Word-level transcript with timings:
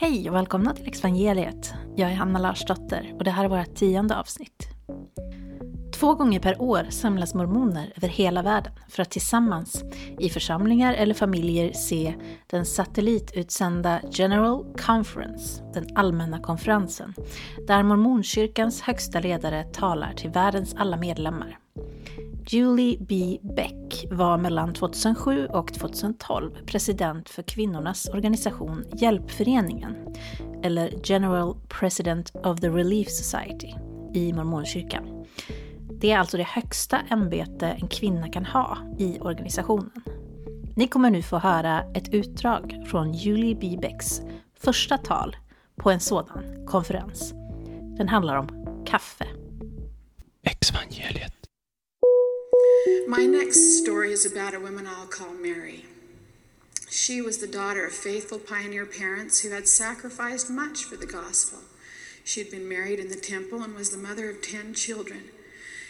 Hej 0.00 0.30
och 0.30 0.36
välkomna 0.36 0.74
till 0.74 0.88
Evangeliet. 0.98 1.74
Jag 1.96 2.10
är 2.10 2.14
Hanna 2.14 2.38
Larsdotter 2.38 3.14
och 3.18 3.24
det 3.24 3.30
här 3.30 3.44
är 3.44 3.48
vårt 3.48 3.74
tionde 3.74 4.16
avsnitt. 4.16 4.68
Två 5.94 6.14
gånger 6.14 6.40
per 6.40 6.62
år 6.62 6.86
samlas 6.90 7.34
mormoner 7.34 7.92
över 7.96 8.08
hela 8.08 8.42
världen 8.42 8.72
för 8.88 9.02
att 9.02 9.10
tillsammans 9.10 9.84
i 10.18 10.28
församlingar 10.28 10.94
eller 10.94 11.14
familjer 11.14 11.72
se 11.72 12.14
den 12.46 12.66
satellitutsända 12.66 14.00
General 14.10 14.64
Conference, 14.86 15.62
den 15.74 15.86
allmänna 15.94 16.38
konferensen, 16.38 17.14
där 17.66 17.82
mormonkyrkans 17.82 18.82
högsta 18.82 19.20
ledare 19.20 19.64
talar 19.64 20.12
till 20.12 20.30
världens 20.30 20.74
alla 20.74 20.96
medlemmar. 20.96 21.59
Julie 22.46 22.96
B. 23.00 23.38
Beck 23.56 24.06
var 24.10 24.38
mellan 24.38 24.74
2007 24.74 25.46
och 25.46 25.74
2012 25.74 26.50
president 26.66 27.28
för 27.28 27.42
kvinnornas 27.42 28.08
organisation 28.08 28.84
Hjälpföreningen, 28.92 29.96
eller 30.62 30.94
General 31.04 31.56
President 31.68 32.32
of 32.34 32.60
the 32.60 32.68
Relief 32.68 33.08
Society, 33.10 33.74
i 34.14 34.32
mormonkyrkan. 34.32 35.26
Det 36.00 36.12
är 36.12 36.18
alltså 36.18 36.36
det 36.36 36.46
högsta 36.46 37.00
ämbete 37.10 37.66
en 37.66 37.88
kvinna 37.88 38.28
kan 38.28 38.44
ha 38.44 38.78
i 38.98 39.18
organisationen. 39.20 40.02
Ni 40.76 40.88
kommer 40.88 41.10
nu 41.10 41.22
få 41.22 41.38
höra 41.38 41.82
ett 41.94 42.14
utdrag 42.14 42.84
från 42.86 43.12
Julie 43.12 43.56
B. 43.60 43.78
Becks 43.82 44.20
första 44.60 44.98
tal 44.98 45.36
på 45.76 45.90
en 45.90 46.00
sådan 46.00 46.66
konferens. 46.66 47.34
Den 47.98 48.08
handlar 48.08 48.36
om 48.36 48.48
kaffe. 48.86 49.26
Exvangeliet. 50.42 51.39
My 53.06 53.26
next 53.26 53.78
story 53.78 54.12
is 54.12 54.24
about 54.24 54.54
a 54.54 54.60
woman 54.60 54.86
I'll 54.86 55.06
call 55.06 55.32
Mary. 55.32 55.86
She 56.88 57.20
was 57.20 57.38
the 57.38 57.46
daughter 57.46 57.86
of 57.86 57.92
faithful 57.92 58.38
pioneer 58.38 58.86
parents 58.86 59.40
who 59.40 59.50
had 59.50 59.68
sacrificed 59.68 60.50
much 60.50 60.84
for 60.84 60.96
the 60.96 61.06
gospel. 61.06 61.60
She 62.24 62.40
had 62.40 62.50
been 62.50 62.68
married 62.68 62.98
in 62.98 63.08
the 63.08 63.16
temple 63.16 63.62
and 63.62 63.74
was 63.74 63.90
the 63.90 63.96
mother 63.96 64.28
of 64.28 64.42
10 64.42 64.74
children. 64.74 65.24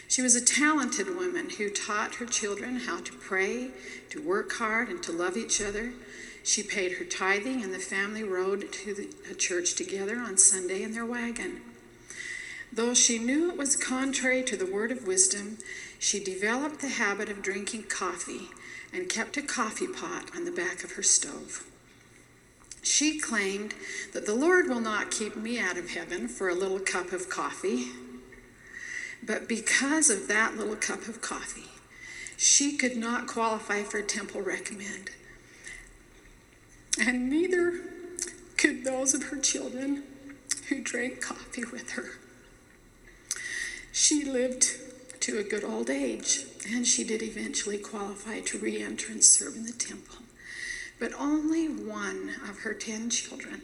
She 0.07 0.21
was 0.21 0.35
a 0.35 0.43
talented 0.43 1.15
woman 1.15 1.51
who 1.51 1.69
taught 1.69 2.15
her 2.15 2.25
children 2.25 2.81
how 2.81 2.99
to 3.01 3.13
pray, 3.13 3.71
to 4.09 4.21
work 4.21 4.51
hard, 4.53 4.89
and 4.89 5.01
to 5.03 5.11
love 5.11 5.37
each 5.37 5.61
other. 5.61 5.93
She 6.43 6.63
paid 6.63 6.93
her 6.93 7.05
tithing, 7.05 7.63
and 7.63 7.73
the 7.73 7.79
family 7.79 8.23
rode 8.23 8.71
to 8.73 8.93
the 8.93 9.35
church 9.35 9.75
together 9.75 10.17
on 10.17 10.37
Sunday 10.37 10.83
in 10.83 10.93
their 10.93 11.05
wagon. 11.05 11.61
Though 12.73 12.93
she 12.93 13.19
knew 13.19 13.49
it 13.49 13.57
was 13.57 13.75
contrary 13.75 14.43
to 14.43 14.57
the 14.57 14.65
word 14.65 14.91
of 14.91 15.05
wisdom, 15.05 15.57
she 16.01 16.19
developed 16.19 16.81
the 16.81 16.89
habit 16.89 17.29
of 17.29 17.43
drinking 17.43 17.83
coffee 17.83 18.49
and 18.91 19.07
kept 19.07 19.37
a 19.37 19.41
coffee 19.41 19.85
pot 19.85 20.31
on 20.35 20.45
the 20.45 20.51
back 20.51 20.83
of 20.83 20.93
her 20.93 21.03
stove. 21.03 21.63
She 22.81 23.19
claimed 23.19 23.75
that 24.11 24.25
the 24.25 24.33
Lord 24.33 24.67
will 24.67 24.79
not 24.79 25.11
keep 25.11 25.35
me 25.35 25.59
out 25.59 25.77
of 25.77 25.91
heaven 25.91 26.27
for 26.27 26.49
a 26.49 26.55
little 26.55 26.79
cup 26.79 27.11
of 27.11 27.29
coffee. 27.29 27.89
But 29.21 29.47
because 29.47 30.09
of 30.09 30.27
that 30.27 30.57
little 30.57 30.75
cup 30.75 31.07
of 31.07 31.21
coffee, 31.21 31.69
she 32.35 32.77
could 32.77 32.97
not 32.97 33.27
qualify 33.27 33.83
for 33.83 34.01
temple 34.01 34.41
recommend. 34.41 35.11
And 36.99 37.29
neither 37.29 37.79
could 38.57 38.83
those 38.83 39.13
of 39.13 39.25
her 39.25 39.37
children 39.37 40.01
who 40.67 40.81
drank 40.81 41.21
coffee 41.21 41.65
with 41.71 41.91
her. 41.91 42.13
She 43.91 44.25
lived 44.25 44.79
to 45.21 45.39
a 45.39 45.43
good 45.43 45.63
old 45.63 45.89
age, 45.89 46.45
and 46.69 46.85
she 46.85 47.03
did 47.03 47.21
eventually 47.21 47.77
qualify 47.77 48.39
to 48.41 48.57
re 48.57 48.81
enter 48.81 49.11
and 49.11 49.23
serve 49.23 49.55
in 49.55 49.65
the 49.65 49.71
temple. 49.71 50.17
But 50.99 51.13
only 51.17 51.67
one 51.67 52.31
of 52.49 52.59
her 52.59 52.73
ten 52.73 53.09
children 53.09 53.61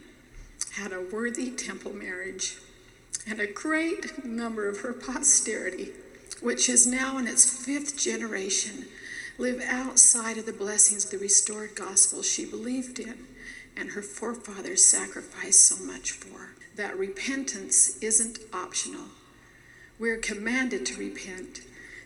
had 0.72 0.92
a 0.92 1.02
worthy 1.02 1.50
temple 1.50 1.92
marriage, 1.92 2.56
and 3.26 3.40
a 3.40 3.46
great 3.46 4.24
number 4.24 4.68
of 4.68 4.80
her 4.80 4.92
posterity, 4.92 5.92
which 6.40 6.68
is 6.68 6.86
now 6.86 7.18
in 7.18 7.26
its 7.26 7.64
fifth 7.64 7.98
generation, 7.98 8.86
live 9.36 9.60
outside 9.60 10.38
of 10.38 10.46
the 10.46 10.52
blessings 10.52 11.04
of 11.04 11.10
the 11.10 11.18
restored 11.18 11.74
gospel 11.74 12.22
she 12.22 12.44
believed 12.44 12.98
in 12.98 13.26
and 13.78 13.90
her 13.90 14.02
forefathers 14.02 14.84
sacrificed 14.84 15.62
so 15.62 15.84
much 15.84 16.12
for. 16.12 16.54
That 16.74 16.98
repentance 16.98 17.96
isn't 18.02 18.40
optional. 18.52 19.04
We're 20.00 20.18
commanded 20.18 20.86
to 20.86 20.96
repent. 20.96 21.62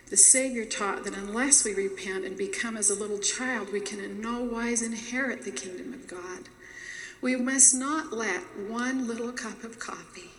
The 0.09 0.17
Savior 0.17 0.65
taught 0.65 1.03
that 1.03 1.15
unless 1.15 1.63
we 1.63 1.75
repent 1.75 2.25
and 2.25 2.35
become 2.35 2.75
as 2.75 2.89
a 2.89 2.95
little 2.99 3.19
child, 3.19 3.71
we 3.71 3.81
can 3.81 3.99
in 3.99 4.19
no 4.19 4.41
wise 4.41 4.81
inherit 4.81 5.45
the 5.45 5.51
kingdom 5.51 5.93
of 5.93 6.07
God. 6.07 6.49
We 7.21 7.35
must 7.35 7.75
not 7.75 8.11
let 8.11 8.41
one 8.67 9.07
little 9.07 9.31
cup 9.31 9.63
of 9.63 9.77
coffee, 9.77 10.31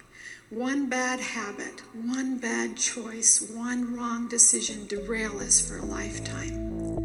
one 0.50 0.88
bad 0.88 1.20
habit, 1.20 1.82
one 1.94 2.38
bad 2.38 2.76
choice, 2.76 3.40
one 3.54 3.94
wrong 3.96 4.26
decision 4.28 4.88
derail 4.88 5.38
us 5.38 5.60
for 5.60 5.78
a 5.78 5.84
lifetime. 5.84 6.98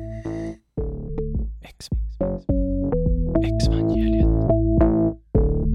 Ex- 1.64 1.90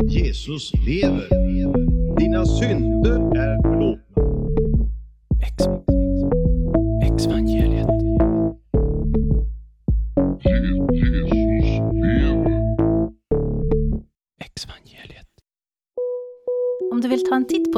Jesus 0.09 0.73
lever. 0.85 1.29
Dina 2.17 2.47
synder 2.47 3.37
är 3.37 3.74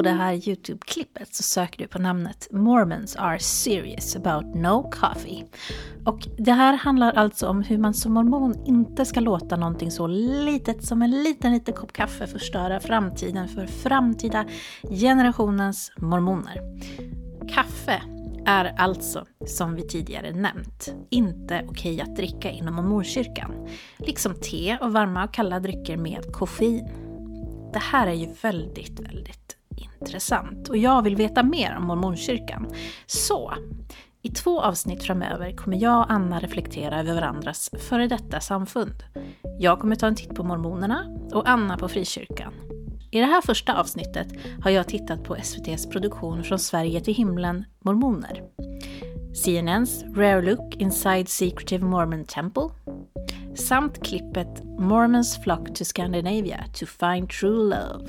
det 0.07 0.13
här 0.13 0.33
Youtube-klippet 0.33 1.35
så 1.35 1.43
söker 1.43 1.79
du 1.79 1.89
på 1.89 1.99
namnet 1.99 2.49
Mormons 2.53 3.17
are 3.17 3.39
serious 3.39 4.17
about 4.17 4.55
no 4.55 4.91
coffee. 4.91 5.45
Och 6.05 6.29
det 6.39 6.53
här 6.53 6.77
handlar 6.77 7.13
alltså 7.13 7.49
om 7.49 7.63
hur 7.63 7.79
man 7.79 7.95
som 7.95 8.13
mormon 8.13 8.67
inte 8.67 9.05
ska 9.05 9.21
låta 9.21 9.57
någonting 9.57 9.91
så 9.91 10.07
litet 10.07 10.85
som 10.85 11.03
en 11.03 11.23
liten, 11.23 11.53
liten 11.53 11.75
kopp 11.75 11.93
kaffe 11.93 12.27
förstöra 12.27 12.81
framtiden 12.81 13.49
för 13.49 13.67
framtida 13.67 14.45
generationens 14.91 15.93
mormoner. 15.97 16.61
Kaffe 17.55 18.03
är 18.47 18.75
alltså, 18.77 19.27
som 19.47 19.75
vi 19.75 19.89
tidigare 19.89 20.33
nämnt, 20.33 20.95
inte 21.11 21.65
okej 21.69 22.01
att 22.01 22.17
dricka 22.17 22.51
inom 22.51 22.75
mormonkyrkan. 22.75 23.69
Liksom 23.99 24.35
te 24.35 24.79
och 24.81 24.93
varma 24.93 25.25
och 25.25 25.35
kalla 25.35 25.61
drycker 25.61 25.97
med 25.97 26.33
koffein. 26.33 26.89
Det 27.73 27.79
här 27.83 28.07
är 28.07 28.13
ju 28.13 28.29
väldigt, 28.43 29.01
väldigt 29.01 29.46
intressant 29.77 30.69
och 30.69 30.77
jag 30.77 31.03
vill 31.03 31.17
veta 31.17 31.43
mer 31.43 31.77
om 31.77 31.87
mormonkyrkan. 31.87 32.73
Så, 33.07 33.53
i 34.23 34.29
två 34.29 34.61
avsnitt 34.61 35.03
framöver 35.03 35.53
kommer 35.53 35.77
jag 35.77 35.99
och 35.99 36.13
Anna 36.13 36.39
reflektera 36.39 37.01
över 37.01 37.15
varandras 37.15 37.71
före 37.89 38.07
detta 38.07 38.41
samfund. 38.41 39.05
Jag 39.59 39.81
kommer 39.81 39.97
ta 39.97 40.07
en 40.07 40.15
titt 40.15 40.35
på 40.35 40.45
mormonerna 40.45 41.17
och 41.33 41.49
Anna 41.49 41.77
på 41.79 41.89
frikyrkan. 41.89 42.53
I 43.11 43.21
det 43.21 43.27
här 43.27 43.43
första 43.43 43.81
avsnittet 43.81 44.29
har 44.63 44.71
jag 44.71 44.89
tittat 44.89 45.25
på 45.25 45.37
SVTs 45.37 45.87
produktion 45.87 46.45
Från 46.45 46.59
Sverige 46.59 47.01
till 47.01 47.15
himlen, 47.15 47.65
Mormoner. 47.81 48.43
CNNs 49.35 50.05
Rare 50.17 50.43
Look 50.43 50.77
Inside 50.77 51.29
Secretive 51.29 51.85
Mormon 51.85 52.25
Temple 52.25 52.69
samt 53.55 54.05
klippet 54.05 54.65
Mormons 54.65 55.43
flock 55.43 55.75
to 55.75 55.85
Scandinavia 55.85 56.65
to 56.75 56.87
find 56.87 57.31
true 57.31 57.65
love. 57.65 58.09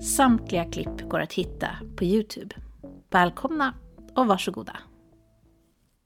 Samtliga 0.00 0.64
klipp 0.64 1.08
går 1.08 1.20
att 1.20 1.32
hitta 1.32 1.68
på 1.96 2.04
Youtube. 2.04 2.54
Välkomna 3.10 3.74
och 4.14 4.26
varsågoda. 4.26 4.76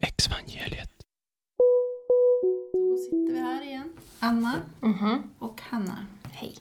Exvangeliet. 0.01 0.91
Då 2.73 2.97
sitter 2.97 3.33
vi 3.33 3.41
här 3.41 3.63
igen. 3.63 3.93
Anna 4.21 4.55
och 5.39 5.61
Hanna. 5.61 6.07
Hej. 6.33 6.55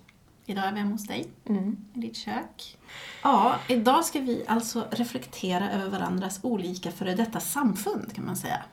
Idag 0.46 0.66
är 0.68 0.72
vi 0.72 0.80
hemma 0.80 0.92
hos 0.92 1.08
dig 1.08 1.28
i 1.46 2.00
ditt 2.00 2.16
kök. 2.16 2.78
Ja, 3.24 3.56
idag 3.68 4.06
ska 4.06 4.20
vi 4.20 4.44
alltså 4.48 4.88
reflektera 4.92 5.72
över 5.72 5.90
varandras 5.90 6.40
olika 6.44 6.92
före 6.92 7.16
detta 7.16 7.40
samfund 7.40 8.14
kan 8.16 8.26
man 8.26 8.36
säga. 8.36 8.64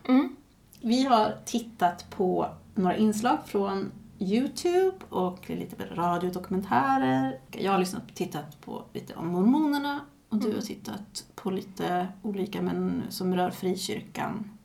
Vi 0.80 1.04
har 1.04 1.36
tittat 1.44 2.10
på 2.10 2.48
några 2.74 2.96
inslag 2.96 3.38
från 3.46 3.92
Youtube 4.18 4.96
och 5.08 5.50
lite 5.50 5.76
radiodokumentärer. 5.94 7.40
Jag 7.50 7.72
har 7.72 7.78
lyssnat, 7.78 8.14
tittat 8.14 8.60
på 8.60 8.84
lite 8.92 9.14
om 9.14 9.28
mormonerna 9.28 10.00
och 10.28 10.38
du 10.38 10.54
har 10.54 10.60
tittat 10.60 11.24
på 11.34 11.50
lite 11.50 12.08
olika 12.22 12.62
men 12.62 13.02
som 13.08 13.34
rör 13.34 13.50
frikyrkan 13.50 14.58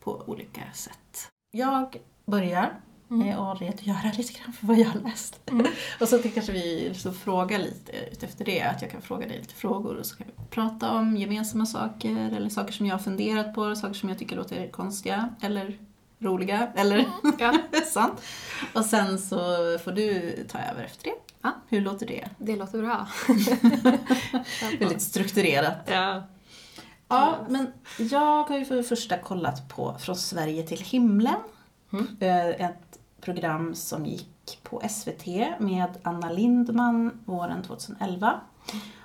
på 0.00 0.22
olika 0.26 0.60
sätt. 0.74 1.28
Jag 1.50 1.96
börjar 2.26 2.80
mm. 3.10 3.38
och 3.38 3.60
redogöra 3.60 4.12
lite 4.16 4.32
grann 4.32 4.52
för 4.52 4.66
vad 4.66 4.78
jag 4.78 4.86
har 4.86 5.00
läst. 5.00 5.50
och 6.00 6.08
så 6.08 6.18
kanske 6.18 6.52
vi 6.52 6.92
så 6.94 7.12
frågar 7.12 7.58
lite 7.58 7.92
efter 8.26 8.44
det, 8.44 8.62
att 8.62 8.82
jag 8.82 8.90
kan 8.90 9.02
fråga 9.02 9.26
dig 9.26 9.38
lite 9.38 9.54
frågor 9.54 9.96
och 9.96 10.06
så 10.06 10.16
kan 10.16 10.26
vi 10.26 10.44
prata 10.50 10.92
om 10.92 11.16
gemensamma 11.16 11.66
saker 11.66 12.30
eller 12.36 12.48
saker 12.48 12.72
som 12.72 12.86
jag 12.86 12.94
har 12.94 13.02
funderat 13.02 13.54
på, 13.54 13.74
saker 13.74 13.94
som 13.94 14.08
jag 14.08 14.18
tycker 14.18 14.36
låter 14.36 14.70
konstiga 14.70 15.34
eller 15.40 15.78
roliga 16.20 16.68
eller 16.74 17.04
ja. 17.38 17.54
sant. 17.86 18.22
Och 18.74 18.84
sen 18.84 19.18
så 19.18 19.36
får 19.84 19.92
du 19.92 20.36
ta 20.48 20.58
över 20.58 20.84
efter 20.84 21.04
det. 21.04 21.14
Ja, 21.42 21.50
hur 21.68 21.80
låter 21.80 22.06
det? 22.06 22.28
Det 22.38 22.56
låter 22.56 22.78
bra. 22.82 23.06
Väldigt 24.80 25.02
strukturerat. 25.02 25.76
ja. 25.86 26.22
Ja, 27.12 27.36
men 27.48 27.72
jag 27.98 28.44
har 28.44 28.58
ju 28.58 28.64
för 28.64 28.76
det 28.76 28.82
första 28.82 29.18
kollat 29.18 29.68
på 29.68 29.96
Från 29.98 30.16
Sverige 30.16 30.62
till 30.66 30.80
himlen. 30.80 31.34
Eh, 32.20 32.46
Ett 32.48 32.98
program 33.20 33.74
som 33.74 34.06
gick 34.06 34.58
på 34.62 34.82
SVT 34.90 35.26
med 35.58 35.88
Anna 36.02 36.30
Lindman 36.30 37.20
våren 37.24 37.62
2011. 37.62 38.40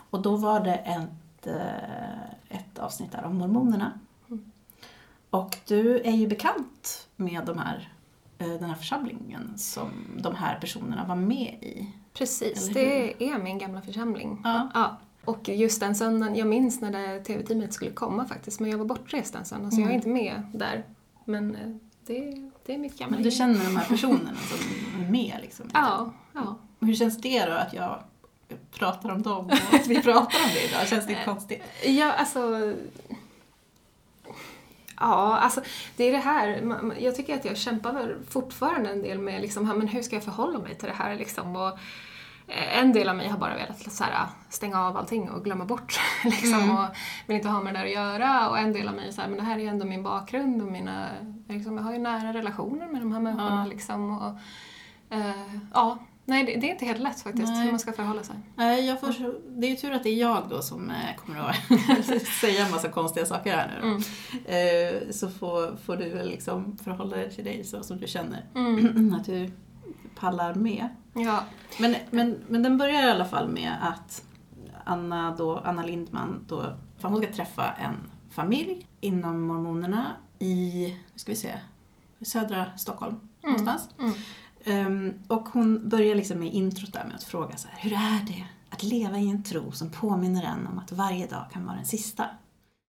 Och 0.10 0.22
då 0.22 0.36
var 0.36 0.60
det 0.60 0.74
ett, 0.76 1.48
eh, 1.48 2.58
ett 2.58 2.80
avsnitt 2.80 3.12
där 3.12 3.24
om 3.26 3.38
mormonerna. 3.38 3.92
Och 5.36 5.58
du 5.66 6.00
är 6.00 6.12
ju 6.12 6.28
bekant 6.28 7.08
med 7.16 7.46
de 7.46 7.58
här, 7.58 7.90
eh, 8.38 8.48
den 8.48 8.64
här 8.64 8.76
församlingen 8.76 9.54
som 9.58 9.90
de 10.18 10.36
här 10.36 10.60
personerna 10.60 11.06
var 11.06 11.16
med 11.16 11.54
i. 11.62 11.88
Precis, 12.14 12.70
det 12.70 13.24
är 13.32 13.40
min 13.40 13.58
gamla 13.58 13.82
församling. 13.82 14.42
Ja. 14.44 14.98
Och 15.26 15.50
just 15.50 15.80
den 15.80 15.96
söndagen, 15.96 16.36
jag 16.36 16.48
minns 16.48 16.82
när 16.82 16.92
det 16.92 17.24
tv-teamet 17.24 17.74
skulle 17.74 17.92
komma 17.92 18.26
faktiskt, 18.26 18.60
men 18.60 18.72
jag 18.72 18.78
var 18.78 18.86
bortrest 18.86 19.34
den 19.34 19.46
söndagen 19.46 19.72
så 19.72 19.82
jag 19.82 19.90
är 19.90 19.96
inte 19.96 20.10
med 20.10 20.42
där. 20.54 20.86
Men 21.26 21.56
eh, 21.56 21.76
det, 22.06 22.50
det 22.66 22.74
är 22.74 22.78
mitt 22.78 23.00
gamla 23.00 23.16
Men 23.16 23.24
du 23.24 23.32
känner 23.32 23.66
de 23.66 23.76
här 23.76 23.86
personerna 23.90 24.36
som 24.36 25.02
är 25.02 25.12
med 25.12 25.38
liksom? 25.42 25.70
Ja, 25.74 26.14
ja. 26.34 26.56
Hur 26.80 26.94
känns 26.96 27.18
det 27.18 27.46
då 27.46 27.52
att 27.52 27.74
jag 27.74 28.00
pratar 28.72 29.10
om 29.10 29.22
dem 29.22 29.46
och 29.46 29.76
att 29.76 29.88
vi 29.88 30.02
pratar 30.02 30.40
om 30.44 30.50
det 30.54 30.70
idag? 30.70 30.88
Känns 30.88 31.08
det 31.08 31.18
konstigt? 31.26 31.62
Ja, 31.86 32.12
alltså... 32.12 32.74
Ja, 35.00 35.38
alltså 35.38 35.62
det 35.98 36.04
är 36.04 36.12
det 36.12 36.18
här. 36.18 36.62
Jag 37.00 37.16
tycker 37.16 37.36
att 37.36 37.46
jag 37.46 37.58
kämpar 37.58 38.16
fortfarande 38.30 38.90
en 38.90 39.02
del 39.02 39.20
med 39.20 39.42
liksom, 39.42 39.64
men 39.68 39.88
hur 39.88 40.02
ska 40.02 40.16
jag 40.16 40.24
förhålla 40.24 40.60
mig 40.60 40.76
till 40.76 40.88
det 40.88 40.96
här 40.96 41.16
liksom? 41.16 41.56
Och 41.56 41.68
eh, 42.48 42.80
en 42.80 42.94
del 42.94 43.10
av 43.10 43.16
mig 43.16 43.28
har 43.28 43.38
bara 43.38 43.56
velat 43.56 43.92
så 43.94 44.04
här, 44.04 44.26
stänga 44.50 44.82
av 44.82 44.98
allting 44.98 45.30
och 45.30 45.44
glömma 45.44 45.66
bort 45.66 46.00
liksom, 46.24 46.78
och 46.78 46.86
vill 47.28 47.36
inte 47.38 47.50
ha 47.50 47.62
med 47.62 47.74
det 47.74 47.80
där 47.80 47.86
att 47.86 47.92
göra. 47.92 48.50
Och 48.50 48.58
en 48.60 48.74
del 48.74 48.88
av 48.88 48.96
mig 48.96 49.08
är 49.08 49.12
så 49.12 49.22
här, 49.22 49.28
men 49.28 49.38
det 49.38 49.44
här 49.44 49.56
är 49.56 49.62
ju 49.62 49.68
ändå 49.68 49.86
min 49.86 50.04
bakgrund 50.04 50.62
och 50.62 50.72
mina, 50.72 51.08
liksom, 51.48 51.78
jag 51.78 51.84
har 51.84 51.94
ju 51.94 52.00
nära 52.00 52.34
relationer 52.34 52.88
med 52.88 53.02
de 53.02 53.12
här 53.12 53.20
människorna 53.20 53.64
Ja. 53.66 53.70
liksom. 53.70 54.18
Och, 54.18 54.38
eh, 55.18 55.56
ja, 55.74 55.98
nej 56.26 56.44
det, 56.46 56.56
det 56.56 56.68
är 56.68 56.72
inte 56.72 56.86
helt 56.86 57.00
lätt 57.02 57.22
faktiskt 57.22 57.48
Nej. 57.48 57.64
hur 57.64 57.72
man 57.72 57.80
ska 57.80 57.92
förhålla 57.94 58.24
sig. 58.24 58.36
Nej, 58.56 58.86
jag 58.88 59.00
får, 59.00 59.16
det 59.60 59.68
är 59.68 59.72
ju 59.72 59.76
tur 59.76 59.92
att 59.92 60.04
det 60.04 60.10
är 60.10 60.16
jag 60.16 60.44
då 60.50 60.62
som 60.62 60.90
eh, 60.90 61.16
kommer 61.26 61.40
att 61.40 62.28
säga 62.42 62.66
en 62.66 62.72
massa 62.72 62.90
konstiga 62.90 63.26
saker 63.26 63.56
här 63.58 63.72
nu 63.82 63.90
då. 63.90 64.52
Eh, 64.52 65.12
Så 65.12 65.30
får, 65.30 65.76
får 65.78 65.96
du 65.98 66.10
väl 66.10 66.30
liksom 66.30 66.78
förhålla 66.78 67.18
dig 67.18 67.32
till 67.36 67.44
dig 67.46 67.64
så 67.64 67.84
som 67.84 67.98
du 68.00 68.08
känner 68.08 68.46
att 69.20 69.26
du 69.26 69.52
pallar 70.16 70.54
med. 70.56 70.90
Ja, 71.14 71.44
Men, 71.80 71.96
men, 72.12 72.40
men 72.48 72.64
den 72.64 72.78
börjar 72.78 73.08
i 73.08 73.12
alla 73.12 73.26
fall 73.26 73.50
med 73.50 73.72
att 73.82 74.24
Anna, 74.86 75.36
då, 75.36 75.58
Anna 75.58 75.84
Lindman 75.84 76.46
då, 76.48 76.64
för 77.00 77.08
hon 77.10 77.22
ska 77.24 77.34
träffa 77.34 77.72
en 77.72 77.96
familj 78.32 78.88
inom 79.02 79.42
mormonerna 79.42 80.12
i, 80.40 80.88
nu 81.14 81.20
ska 81.20 81.32
vi 81.32 81.36
se, 81.36 81.54
södra 82.22 82.66
Stockholm 82.78 83.16
någonstans. 83.44 83.90
Ehm, 84.66 85.14
och 85.28 85.50
hon 85.50 85.90
börjar 85.90 86.16
liksom 86.16 86.40
med 86.40 86.54
introt 86.54 86.94
där 86.94 87.06
med 87.06 87.16
att 87.16 87.24
fråga 87.24 87.58
så 87.58 87.68
här, 87.68 87.80
hur 87.90 87.94
är 87.94 88.26
det 88.28 88.46
att 88.70 88.84
leva 88.84 89.18
i 89.18 89.30
en 89.30 89.44
tro 89.44 89.72
som 89.72 89.90
påminner 89.90 90.44
en 90.44 90.68
om 90.68 90.80
att 90.80 90.92
varje 90.92 91.28
dag 91.28 91.46
kan 91.52 91.66
vara 91.66 91.76
den 91.76 91.86
sista? 91.86 92.30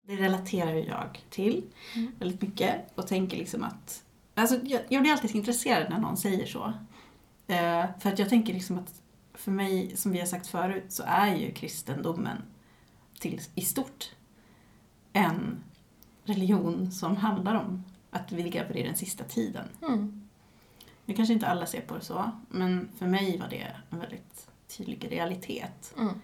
Det 0.07 0.17
relaterar 0.17 0.75
jag 0.75 1.25
till 1.31 1.65
väldigt 2.19 2.43
mycket 2.43 2.93
och 2.95 3.07
tänker 3.07 3.37
liksom 3.37 3.65
att, 3.65 4.05
alltså 4.35 4.61
jag, 4.65 4.83
jag 4.89 5.03
blir 5.03 5.13
alltid 5.13 5.37
intresserad 5.37 5.91
när 5.91 5.99
någon 5.99 6.17
säger 6.17 6.47
så. 6.47 6.73
Eh, 7.47 7.85
för 8.01 8.13
att 8.13 8.19
jag 8.19 8.29
tänker 8.29 8.55
liksom 8.55 8.79
att 8.79 9.03
för 9.35 9.51
mig, 9.51 9.97
som 9.97 10.13
vi 10.13 10.19
har 10.19 10.27
sagt 10.27 10.47
förut, 10.47 10.85
så 10.89 11.03
är 11.07 11.37
ju 11.37 11.53
kristendomen 11.53 12.37
till, 13.19 13.41
i 13.55 13.61
stort 13.61 14.11
en 15.13 15.65
religion 16.25 16.93
som 16.93 17.17
handlar 17.17 17.55
om 17.55 17.85
att 18.11 18.33
vi 18.33 18.43
lever 18.43 18.77
i 18.77 18.83
den 18.83 18.97
sista 18.97 19.25
tiden. 19.25 19.65
Mm. 19.83 20.24
Nu 21.07 21.15
kanske 21.15 21.35
inte 21.35 21.47
alla 21.47 21.67
ser 21.67 21.81
på 21.81 21.95
det 21.95 22.01
så, 22.01 22.31
men 22.49 22.89
för 22.99 23.07
mig 23.07 23.39
var 23.39 23.49
det 23.49 23.77
en 23.91 23.99
väldigt 23.99 24.49
tydlig 24.69 25.13
realitet. 25.13 25.95
Mm. 25.99 26.21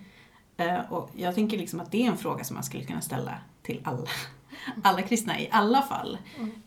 Eh, 0.57 0.93
och 0.93 1.11
jag 1.17 1.35
tänker 1.35 1.59
liksom 1.59 1.81
att 1.81 1.93
det 1.93 2.03
är 2.07 2.11
en 2.11 2.17
fråga 2.17 2.45
som 2.45 2.55
man 2.55 2.65
skulle 2.65 2.85
kunna 2.85 3.01
ställa 3.01 3.39
till 3.63 3.81
alla, 3.85 4.07
alla 4.83 5.03
kristna 5.03 5.41
i 5.41 5.49
alla 5.53 5.83
fall. 5.83 6.19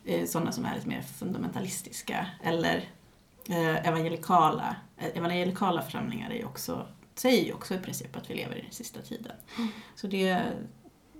Eh, 0.06 0.26
sådana 0.26 0.52
som 0.52 0.66
är 0.66 0.76
lite 0.76 0.88
mer 0.88 1.02
fundamentalistiska 1.02 2.28
eller 2.44 2.90
eh, 3.50 3.88
evangelikala. 3.88 4.76
Evangelikala 4.98 5.82
församlingar 5.82 6.30
är 6.30 6.36
ju 6.36 6.46
också, 6.46 6.88
säger 7.16 7.46
ju 7.46 7.54
också 7.54 7.76
i 7.76 7.78
princip 7.78 8.16
att 8.16 8.30
vi 8.30 8.36
lever 8.36 8.56
i 8.56 8.62
den 8.62 8.72
sista 8.72 9.02
tiden. 9.02 9.36
Så 9.96 10.08
det, 10.08 10.42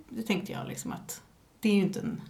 det 0.08 0.22
tänkte 0.22 0.52
jag 0.52 0.68
liksom 0.68 0.92
att 0.92 1.22
det 1.60 1.68
är 1.68 1.74
ju 1.74 1.82
inte 1.82 2.00
en, 2.00 2.20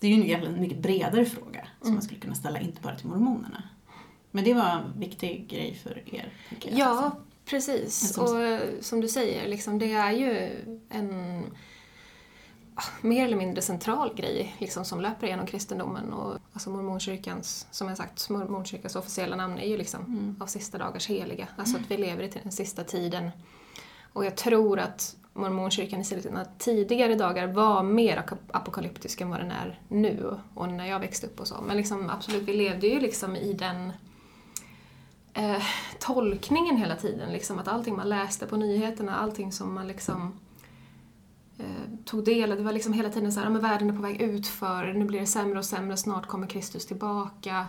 det 0.00 0.06
är 0.06 0.10
ju 0.10 0.32
en 0.34 0.60
mycket 0.60 0.78
bredare 0.78 1.24
fråga 1.24 1.68
som 1.80 1.92
man 1.92 2.02
skulle 2.02 2.20
kunna 2.20 2.34
ställa 2.34 2.60
inte 2.60 2.80
bara 2.80 2.96
till 2.96 3.06
mormonerna. 3.06 3.62
Men 4.34 4.44
det 4.44 4.54
var 4.54 4.68
en 4.68 5.00
viktig 5.00 5.48
grej 5.48 5.74
för 5.82 6.14
er. 6.14 6.32
Ja, 6.70 7.16
precis. 7.44 8.12
Som- 8.12 8.24
Och 8.24 8.60
som 8.80 9.00
du 9.00 9.08
säger, 9.08 9.48
liksom, 9.48 9.78
det 9.78 9.92
är 9.92 10.12
ju 10.12 10.50
en 10.88 11.44
ah, 12.74 12.82
mer 13.00 13.24
eller 13.24 13.36
mindre 13.36 13.62
central 13.62 14.14
grej 14.14 14.56
liksom, 14.58 14.84
som 14.84 15.00
löper 15.00 15.26
igenom 15.26 15.46
kristendomen. 15.46 16.12
Och, 16.12 16.38
alltså 16.52 16.70
mormonkyrkans, 16.70 17.66
som 17.70 17.88
jag 17.88 17.96
sagt, 17.96 18.30
mormonkyrkans 18.30 18.96
officiella 18.96 19.36
namn 19.36 19.58
är 19.58 19.68
ju 19.68 19.76
liksom 19.76 20.36
av 20.40 20.46
sista 20.46 20.78
dagars 20.78 21.08
heliga. 21.08 21.48
Alltså 21.56 21.76
att 21.76 21.90
vi 21.90 21.96
lever 21.96 22.22
i 22.24 22.30
den 22.42 22.52
sista 22.52 22.84
tiden. 22.84 23.30
Och 24.12 24.24
jag 24.24 24.36
tror 24.36 24.78
att 24.78 25.16
mormonkyrkan 25.34 26.00
i 26.00 26.04
sina 26.04 26.44
tidigare 26.58 27.14
dagar 27.14 27.46
var 27.46 27.82
mer 27.82 28.24
apokalyptisk 28.52 29.20
än 29.20 29.30
vad 29.30 29.40
den 29.40 29.50
är 29.50 29.80
nu 29.88 30.36
och 30.54 30.68
när 30.68 30.86
jag 30.86 31.00
växte 31.00 31.26
upp 31.26 31.40
och 31.40 31.48
så. 31.48 31.60
Men 31.66 31.76
liksom, 31.76 32.10
absolut, 32.10 32.42
vi 32.42 32.52
levde 32.52 32.86
ju 32.86 33.00
liksom 33.00 33.36
i 33.36 33.52
den 33.52 33.92
eh, 35.34 35.62
tolkningen 35.98 36.76
hela 36.76 36.96
tiden. 36.96 37.32
Liksom, 37.32 37.58
att 37.58 37.68
allting 37.68 37.96
man 37.96 38.08
läste 38.08 38.46
på 38.46 38.56
nyheterna, 38.56 39.16
allting 39.16 39.52
som 39.52 39.74
man 39.74 39.88
liksom 39.88 40.32
eh, 41.58 41.64
tog 42.04 42.24
del 42.24 42.52
av, 42.52 42.58
det 42.58 42.64
var 42.64 42.72
liksom 42.72 42.92
hela 42.92 43.10
tiden 43.10 43.32
så 43.32 43.40
här, 43.40 43.46
"Ja, 43.46 43.50
men 43.50 43.62
världen 43.62 43.90
är 43.90 43.96
på 43.96 44.02
väg 44.02 44.20
utför, 44.20 44.92
nu 44.92 45.04
blir 45.04 45.20
det 45.20 45.26
sämre 45.26 45.58
och 45.58 45.64
sämre, 45.64 45.96
snart 45.96 46.26
kommer 46.26 46.46
Kristus 46.46 46.86
tillbaka. 46.86 47.66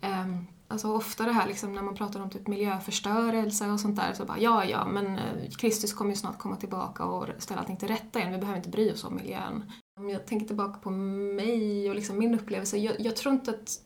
Eh, 0.00 0.26
alltså 0.68 0.88
ofta 0.92 1.24
det 1.24 1.32
här 1.32 1.46
liksom, 1.48 1.72
när 1.74 1.82
man 1.82 1.94
pratar 1.94 2.20
om 2.20 2.30
typ 2.30 2.46
miljöförstörelse 2.48 3.70
och 3.70 3.80
sånt 3.80 3.96
där, 3.96 4.12
så 4.12 4.24
bara 4.24 4.38
ja, 4.38 4.64
ja, 4.64 4.84
men 4.86 5.06
eh, 5.18 5.50
Kristus 5.58 5.92
kommer 5.94 6.10
ju 6.10 6.16
snart 6.16 6.38
komma 6.38 6.56
tillbaka 6.56 7.04
och 7.04 7.26
ställa 7.38 7.60
allting 7.60 7.76
till 7.76 7.88
rätta 7.88 8.18
igen, 8.18 8.32
vi 8.32 8.38
behöver 8.38 8.56
inte 8.58 8.68
bry 8.70 8.92
oss 8.92 9.04
om 9.04 9.14
miljön. 9.14 9.72
Om 10.00 10.10
jag 10.10 10.26
tänker 10.26 10.46
tillbaka 10.46 10.78
på 10.78 10.90
mig 10.90 11.88
och 11.88 11.94
liksom 11.94 12.18
min 12.18 12.34
upplevelse, 12.34 12.78
jag, 12.78 13.00
jag 13.00 13.16
tror 13.16 13.34
inte 13.34 13.50
att 13.50 13.80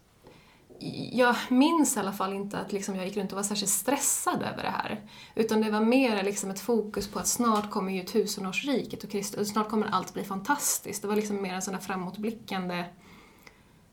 jag 1.12 1.36
minns 1.48 1.96
i 1.96 2.00
alla 2.00 2.12
fall 2.12 2.32
inte 2.32 2.58
att 2.58 2.72
liksom 2.72 2.96
jag 2.96 3.06
gick 3.06 3.16
runt 3.16 3.32
och 3.32 3.36
var 3.36 3.42
särskilt 3.42 3.70
stressad 3.70 4.42
över 4.42 4.62
det 4.62 4.70
här. 4.70 5.00
Utan 5.34 5.60
det 5.60 5.70
var 5.70 5.80
mer 5.80 6.22
liksom 6.22 6.50
ett 6.50 6.60
fokus 6.60 7.08
på 7.08 7.18
att 7.18 7.26
snart 7.26 7.70
kommer 7.70 7.92
ju 7.92 8.02
tusenårsriket 8.02 9.04
och 9.04 9.10
Kristus, 9.10 9.48
snart 9.48 9.68
kommer 9.68 9.86
allt 9.86 10.14
bli 10.14 10.24
fantastiskt. 10.24 11.02
Det 11.02 11.08
var 11.08 11.16
liksom 11.16 11.42
mer 11.42 11.54
en 11.54 11.62
sån 11.62 11.74
här 11.74 11.80
framåtblickande 11.80 12.84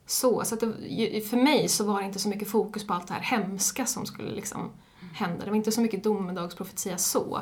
så. 0.05 0.43
Så 0.45 0.55
att 0.55 0.61
det, 0.61 1.21
för 1.29 1.37
mig 1.37 1.69
så 1.69 1.83
var 1.83 1.99
det 1.99 2.05
inte 2.05 2.19
så 2.19 2.29
mycket 2.29 2.47
fokus 2.47 2.87
på 2.87 2.93
allt 2.93 3.07
det 3.07 3.13
här 3.13 3.21
hemska 3.21 3.85
som 3.85 4.05
skulle 4.05 4.31
liksom 4.31 4.71
hända. 5.13 5.45
Det 5.45 5.51
var 5.51 5.57
inte 5.57 5.71
så 5.71 5.81
mycket 5.81 6.03
domedagsprofetia 6.03 6.97
så. 6.97 7.41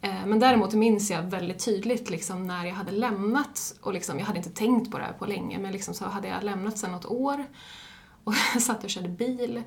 Eh, 0.00 0.26
men 0.26 0.40
däremot 0.40 0.74
minns 0.74 1.10
jag 1.10 1.22
väldigt 1.22 1.64
tydligt 1.64 2.10
liksom 2.10 2.46
när 2.46 2.66
jag 2.66 2.74
hade 2.74 2.92
lämnat, 2.92 3.74
och 3.80 3.92
liksom, 3.92 4.18
jag 4.18 4.26
hade 4.26 4.38
inte 4.38 4.50
tänkt 4.50 4.90
på 4.90 4.98
det 4.98 5.04
här 5.04 5.12
på 5.12 5.26
länge, 5.26 5.58
men 5.58 5.72
liksom 5.72 5.94
så 5.94 6.04
hade 6.04 6.28
jag 6.28 6.42
lämnat 6.42 6.78
sedan 6.78 6.92
något 6.92 7.06
år 7.06 7.46
och 8.24 8.34
jag 8.54 8.62
satt 8.62 8.84
och 8.84 8.90
körde 8.90 9.08
bil. 9.08 9.62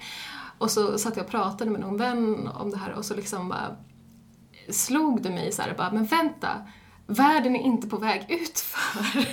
Och 0.57 0.71
så 0.71 0.97
satt 0.97 1.17
jag 1.17 1.23
och 1.23 1.31
pratade 1.31 1.71
med 1.71 1.81
någon 1.81 1.97
vän 1.97 2.47
om 2.47 2.71
det 2.71 2.77
här 2.77 2.91
och 2.91 3.05
så 3.05 3.15
liksom 3.15 3.49
bara 3.49 3.75
slog 4.69 5.21
det 5.21 5.29
mig 5.29 5.51
så 5.51 5.61
här, 5.61 5.75
bara, 5.77 5.91
men 5.91 6.05
vänta, 6.05 6.67
världen 7.07 7.55
är 7.55 7.59
inte 7.59 7.87
på 7.87 7.97
väg 7.97 8.25
utför. 8.29 9.25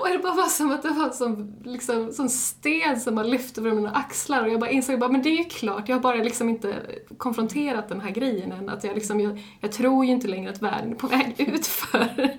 och 0.00 0.08
det 0.08 0.18
bara 0.18 0.34
var 0.34 0.46
som 0.46 0.72
att 0.72 0.82
det 0.82 0.90
var 0.90 1.10
som, 1.10 1.56
liksom, 1.64 2.12
som 2.12 2.28
sten 2.28 3.00
som 3.00 3.14
man 3.14 3.30
lyfte 3.30 3.62
från 3.62 3.76
mina 3.76 3.90
axlar 3.90 4.42
och 4.42 4.52
jag 4.52 4.60
bara 4.60 4.70
insåg 4.70 4.98
bara, 4.98 5.10
men 5.10 5.22
det 5.22 5.28
är 5.28 5.38
ju 5.38 5.44
klart, 5.44 5.88
jag 5.88 5.96
har 5.96 6.00
bara 6.00 6.14
liksom 6.14 6.48
inte 6.48 6.74
konfronterat 7.18 7.88
den 7.88 8.00
här 8.00 8.10
grejen 8.10 8.52
än. 8.52 8.68
Att 8.68 8.84
jag, 8.84 8.94
liksom, 8.94 9.20
jag, 9.20 9.44
jag 9.60 9.72
tror 9.72 10.04
ju 10.04 10.12
inte 10.12 10.28
längre 10.28 10.50
att 10.50 10.62
världen 10.62 10.92
är 10.92 10.96
på 10.96 11.06
väg 11.06 11.34
utför. 11.38 12.36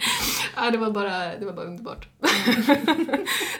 ja, 0.55 0.71
det, 0.71 0.77
var 0.77 0.91
bara, 0.91 1.37
det 1.39 1.45
var 1.45 1.53
bara 1.53 1.65
underbart. 1.65 2.07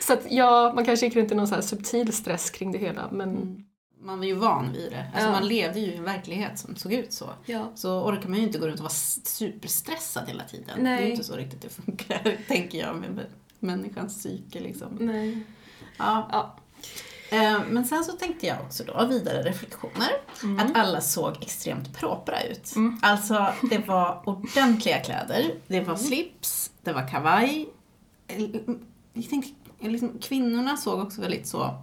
så 0.00 0.12
att 0.12 0.26
ja, 0.30 0.72
man 0.74 0.84
kanske 0.84 1.06
gick 1.06 1.16
runt 1.16 1.32
i 1.32 1.34
någon 1.34 1.48
så 1.48 1.62
subtil 1.62 2.12
stress 2.12 2.50
kring 2.50 2.72
det 2.72 2.78
hela, 2.78 3.08
men 3.12 3.64
Man 4.02 4.18
var 4.18 4.26
ju 4.26 4.34
van 4.34 4.72
vid 4.72 4.90
det. 4.92 5.06
Alltså 5.14 5.26
Ja. 5.28 5.32
Man 5.32 5.48
levde 5.48 5.80
ju 5.80 5.86
i 5.86 5.96
en 5.96 6.04
verklighet 6.04 6.58
som 6.58 6.76
såg 6.76 6.92
ut 6.92 7.12
så. 7.12 7.30
ja. 7.46 7.72
Så 7.74 8.02
orkar 8.04 8.28
man 8.28 8.38
ju 8.38 8.44
inte 8.46 8.58
gå 8.58 8.66
runt 8.66 8.76
och 8.80 8.84
vara 8.84 8.92
superstressad 9.24 10.28
hela 10.28 10.44
tiden. 10.44 10.66
Det 10.66 10.80
är 10.80 10.82
Nej. 10.82 11.04
ju 11.04 11.10
inte 11.10 11.24
så 11.24 11.36
riktigt 11.36 11.60
det 11.62 11.68
funkar, 11.68 12.36
tänker 12.48 12.78
jag, 12.78 12.96
med 12.96 13.26
människans 13.58 14.18
psyke 14.18 14.60
liksom. 14.60 14.88
Nej. 15.00 15.38
Ja. 15.98 16.28
Ja. 16.32 16.56
Eh, 17.30 17.60
Men 17.70 17.84
sen 17.84 18.04
så 18.04 18.12
tänkte 18.12 18.46
jag 18.46 18.60
också 18.60 18.84
då, 18.84 19.06
vidare 19.06 19.42
reflektioner, 19.42 20.08
Mm. 20.42 20.58
att 20.66 20.76
alla 20.76 21.00
såg 21.00 21.36
extremt 21.40 21.96
propra 21.96 22.42
ut. 22.42 22.74
Alltså, 23.02 23.52
det 23.70 23.78
var 23.88 24.22
ordentliga 24.28 24.98
kläder, 25.00 25.54
det 25.66 25.76
Mm. 25.76 25.88
var 25.88 25.96
slips, 25.96 26.70
det 26.82 26.92
var 26.92 27.08
kavaj. 27.08 27.68
Jag 29.14 29.28
tänkte, 29.30 29.52
liksom, 29.80 30.18
kvinnorna 30.20 30.76
såg 30.76 31.00
också 31.00 31.20
väldigt 31.20 31.46
så 31.46 31.74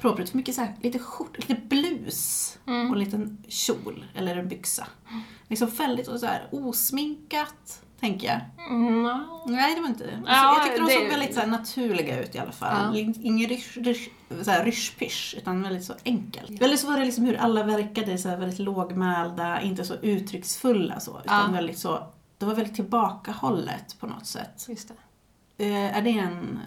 propra 0.00 0.22
ut. 0.22 0.30
För 0.30 0.36
mycket 0.36 0.54
så 0.54 0.60
här, 0.60 0.74
lite 0.82 0.98
skjort, 0.98 1.38
lite 1.48 1.54
blus 1.62 2.58
Mm. 2.66 2.86
och 2.90 2.92
en 2.96 2.98
liten 3.04 3.38
kjol 3.48 4.04
eller 4.14 4.36
en 4.36 4.48
byxa. 4.48 4.86
Liksom 5.48 5.68
väldigt 5.68 6.06
så 6.06 6.26
här 6.26 6.48
osminkat, 6.52 7.82
tänker 8.00 8.26
jag. 8.28 8.40
Mm, 8.70 9.02
Nej, 9.46 9.74
det 9.74 9.80
var 9.80 9.88
inte 9.88 10.04
det. 10.06 10.16
Alltså, 10.16 10.32
Ja, 10.32 10.54
jag 10.58 10.64
tyckte 10.64 10.80
de 10.80 10.86
det- 10.86 10.92
såg 11.00 11.08
väldigt 11.08 11.34
så 11.34 11.40
här, 11.40 11.46
naturliga 11.46 12.20
ut 12.22 12.34
i 12.34 12.38
alla 12.38 12.52
fall. 12.52 12.98
Ja. 12.98 13.12
Ingen 13.22 13.48
rysch, 13.48 13.76
rysch, 13.76 14.10
så 14.42 14.50
här, 14.50 14.64
rysch 14.64 15.34
utan 15.38 15.62
väldigt 15.62 15.84
så 15.84 15.94
enkelt. 16.04 16.62
Eller 16.62 16.76
så 16.76 16.86
var 16.86 16.98
det 16.98 17.04
liksom 17.04 17.24
hur 17.24 17.36
alla 17.36 17.62
verkade, 17.62 18.18
så 18.18 18.28
här, 18.28 18.36
väldigt 18.36 18.58
lågmälda, 18.58 19.60
inte 19.62 19.84
så 19.84 19.94
uttrycksfulla 19.94 21.00
så. 21.00 21.20
Utan 21.24 21.50
Ja. 21.50 21.56
väldigt 21.56 21.78
så, 21.78 22.06
det 22.38 22.46
var 22.46 22.54
väldigt 22.54 22.74
tillbakahållet 22.74 23.96
på 24.00 24.06
något 24.06 24.26
sätt. 24.26 24.66
Just 24.68 24.88
det. 24.88 24.94
Eh, 25.58 25.96
är 25.96 26.02
det 26.02 26.10
en... 26.10 26.60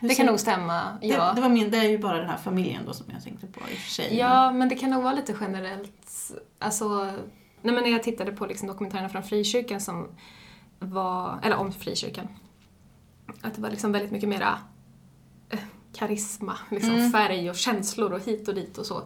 hur 0.00 0.08
Det 0.08 0.14
kan 0.14 0.26
nog 0.26 0.40
stämma, 0.40 0.98
ja. 1.02 1.24
det, 1.24 1.34
det, 1.34 1.40
var 1.40 1.48
min, 1.48 1.70
det 1.70 1.78
är 1.78 1.88
ju 1.88 1.98
bara 1.98 2.18
den 2.18 2.28
här 2.28 2.36
familjen 2.36 2.82
då 2.86 2.92
som 2.92 3.06
jag 3.12 3.22
tänkte 3.22 3.46
på 3.46 3.60
i 3.60 3.74
och 3.74 3.78
för 3.78 3.90
sig. 3.90 4.16
Ja, 4.16 4.52
men 4.52 4.68
det 4.68 4.74
kan 4.74 4.90
nog 4.90 5.02
vara 5.02 5.14
lite 5.14 5.36
generellt. 5.40 6.32
Alltså, 6.58 7.04
nej 7.62 7.74
men 7.74 7.82
när 7.82 7.90
jag 7.90 8.02
tittade 8.02 8.32
på 8.32 8.46
liksom 8.46 8.68
dokumentärerna 8.68 9.08
från 9.08 9.22
frikyrkan 9.22 9.80
som 9.80 10.08
var, 10.78 11.38
eller 11.42 11.56
om 11.56 11.72
frikyrkan, 11.72 12.28
att 13.42 13.54
det 13.54 13.60
var 13.60 13.70
liksom 13.70 13.92
väldigt 13.92 14.10
mycket 14.10 14.28
mera 14.28 14.58
eh, 15.50 15.58
karisma, 15.92 16.58
liksom 16.70 16.94
Mm. 16.94 17.12
färg 17.12 17.50
och 17.50 17.56
känslor 17.56 18.12
och 18.12 18.20
hit 18.20 18.48
och 18.48 18.54
dit 18.54 18.78
och 18.78 18.86
så. 18.86 19.02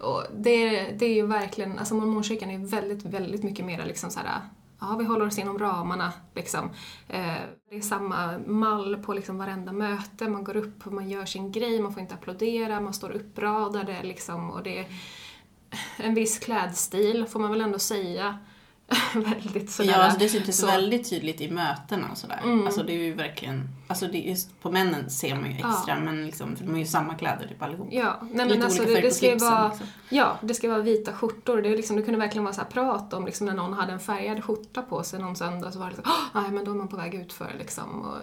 Och 0.00 0.22
det, 0.36 0.82
det 0.98 1.06
är 1.06 1.14
ju 1.14 1.26
verkligen, 1.26 1.78
alltså 1.78 1.94
mormonkyrkan 1.94 2.50
är 2.50 2.58
väldigt, 2.58 3.04
väldigt 3.04 3.42
mycket 3.42 3.64
mera 3.64 3.84
liksom 3.84 4.10
så 4.10 4.20
här, 4.20 4.40
ja 4.82 4.96
vi 4.98 5.04
håller 5.04 5.26
oss 5.26 5.38
inom 5.38 5.58
ramarna 5.58 6.12
liksom. 6.34 6.70
Eh, 7.08 7.34
det 7.70 7.76
är 7.76 7.80
samma 7.80 8.38
mall 8.38 8.96
på 8.96 9.14
liksom 9.14 9.38
varenda 9.38 9.72
möte, 9.72 10.28
man 10.28 10.44
går 10.44 10.56
upp 10.56 10.86
och 10.86 10.92
man 10.92 11.10
gör 11.10 11.24
sin 11.24 11.52
grej, 11.52 11.82
man 11.82 11.92
får 11.92 12.02
inte 12.02 12.14
applådera, 12.14 12.80
man 12.80 12.92
står 12.92 13.10
uppradade 13.10 14.02
liksom 14.02 14.50
och 14.50 14.62
det 14.62 14.78
är 14.78 14.86
en 15.96 16.14
viss 16.14 16.38
klädstil 16.38 17.26
får 17.26 17.40
man 17.40 17.50
väl 17.50 17.60
ändå 17.60 17.78
säga. 17.78 18.38
väldigt 19.14 19.70
sådär. 19.70 19.90
Ja, 19.90 19.96
alltså 19.96 20.18
det 20.18 20.28
syntes 20.28 20.58
så- 20.60 20.66
väldigt 20.66 21.10
tydligt 21.10 21.40
i 21.40 21.50
mötena 21.50 22.06
och 22.10 22.18
sådär. 22.18 22.40
Mm. 22.44 22.66
Alltså 22.66 22.82
det 22.82 22.92
är 22.92 22.98
ju 22.98 23.14
verkligen, 23.14 23.68
alltså 23.88 24.06
det 24.06 24.18
just 24.18 24.60
på 24.62 24.70
männen 24.70 25.10
ser 25.10 25.34
man 25.34 25.44
ju 25.50 25.56
extra 25.56 26.00
men 26.00 26.26
liksom, 26.26 26.56
för 26.56 26.64
de 26.64 26.70
har 26.70 26.78
ju 26.78 26.86
samma 26.86 27.14
kläder 27.14 27.48
typ 27.48 27.62
allihop. 27.62 27.88
Ja, 27.90 28.20
nej 28.30 28.46
men 28.48 28.62
alltså 28.62 28.84
det, 28.84 29.00
det 29.00 29.10
ska 29.10 29.26
ju 29.26 29.36
vara, 29.36 29.68
liksom. 29.68 29.86
ja, 30.08 30.38
det 30.42 30.54
ska 30.54 30.68
vara 30.68 30.80
vita 30.82 31.12
skjortor. 31.12 31.62
Det, 31.62 31.68
är 31.68 31.76
liksom, 31.76 31.96
det 31.96 32.02
kunde 32.02 32.20
verkligen 32.20 32.44
vara 32.44 32.54
så 32.54 32.62
prat 32.72 33.12
om 33.12 33.26
liksom 33.26 33.46
när 33.46 33.54
någon 33.54 33.72
hade 33.72 33.92
en 33.92 34.00
färgad 34.00 34.44
skjorta 34.44 34.82
på 34.82 35.02
sig 35.02 35.20
någon 35.20 35.36
söndag 35.36 35.72
så 35.72 35.78
var 35.78 35.90
det 35.90 35.96
"Åh, 36.04 36.42
nej 36.42 36.50
men 36.50 36.64
då 36.64 36.70
är 36.70 36.74
man 36.76 36.88
på 36.88 36.96
väg 36.96 37.14
ut 37.14 37.32
för 37.32 37.50
liksom. 37.58 38.00
Och, 38.02 38.16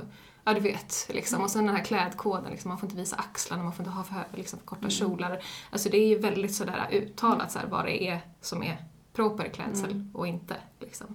ja, 0.43 0.53
du 0.53 0.59
vet. 0.59 1.07
Liksom. 1.09 1.41
Och 1.43 1.49
sen 1.51 1.65
den 1.65 1.75
här 1.75 1.83
klädkoden, 1.83 2.51
liksom, 2.51 2.69
man 2.69 2.77
får 2.77 2.88
inte 2.89 2.97
visa 3.01 3.15
axlarna, 3.15 3.63
man 3.63 3.73
får 3.73 3.85
inte 3.85 3.95
ha 3.95 4.03
för, 4.03 4.38
liksom, 4.38 4.59
för 4.59 4.65
korta 4.65 4.79
Mm. 4.79 4.91
kjolar. 4.91 5.39
Alltså 5.71 5.89
det 5.89 5.97
är 5.97 6.07
ju 6.07 6.19
väldigt 6.19 6.55
sådär 6.55 6.88
uttalat 6.91 7.51
så 7.51 7.59
här, 7.59 7.67
vad 7.67 7.85
det 7.85 8.03
är 8.07 8.19
som 8.41 8.63
är 8.63 8.77
proper 9.13 9.49
klädsel 9.49 9.91
Mm. 9.91 10.09
och 10.13 10.27
inte. 10.27 10.55
Liksom. 10.79 11.07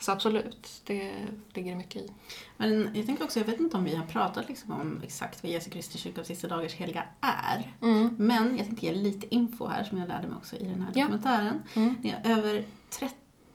Så 0.00 0.12
absolut, 0.12 0.82
det 0.86 1.12
ligger 1.54 1.70
det 1.70 1.76
mycket 1.78 2.02
i. 2.02 2.10
Men 2.56 2.90
jag 2.94 3.06
tänker 3.06 3.24
också, 3.24 3.38
jag 3.40 3.46
vet 3.46 3.60
inte 3.60 3.76
om 3.76 3.84
vi 3.84 3.94
har 3.96 4.06
pratat 4.06 4.48
liksom 4.48 4.72
om 4.72 5.00
exakt 5.04 5.42
vad 5.42 5.52
Jesu 5.52 5.70
Kristi 5.70 5.98
kyrka 5.98 6.20
av 6.20 6.24
sista 6.24 6.48
dagars 6.48 6.74
heliga 6.74 7.04
är. 7.20 7.72
Mm. 7.82 8.14
Men 8.18 8.56
jag 8.56 8.66
tänkte 8.66 8.86
ge 8.86 8.92
lite 8.94 9.34
info 9.34 9.66
här 9.66 9.84
som 9.84 9.98
jag 9.98 10.08
lärde 10.08 10.28
mig 10.28 10.36
också 10.36 10.56
i 10.56 10.64
den 10.64 10.80
här 10.82 10.90
Ja. 10.94 11.02
dokumentären. 11.02 11.62
Mm. 11.74 11.94
Det 12.02 12.10
är 12.10 12.30
över 12.38 12.64
tre- 12.90 13.08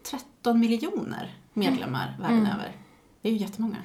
13 0.03 0.59
miljoner 0.59 1.33
medlemmar 1.53 2.17
världen 2.19 2.38
Mm. 2.39 2.51
över. 2.51 2.71
Det 3.21 3.29
är 3.29 3.33
ju 3.33 3.38
jättemånga. 3.39 3.77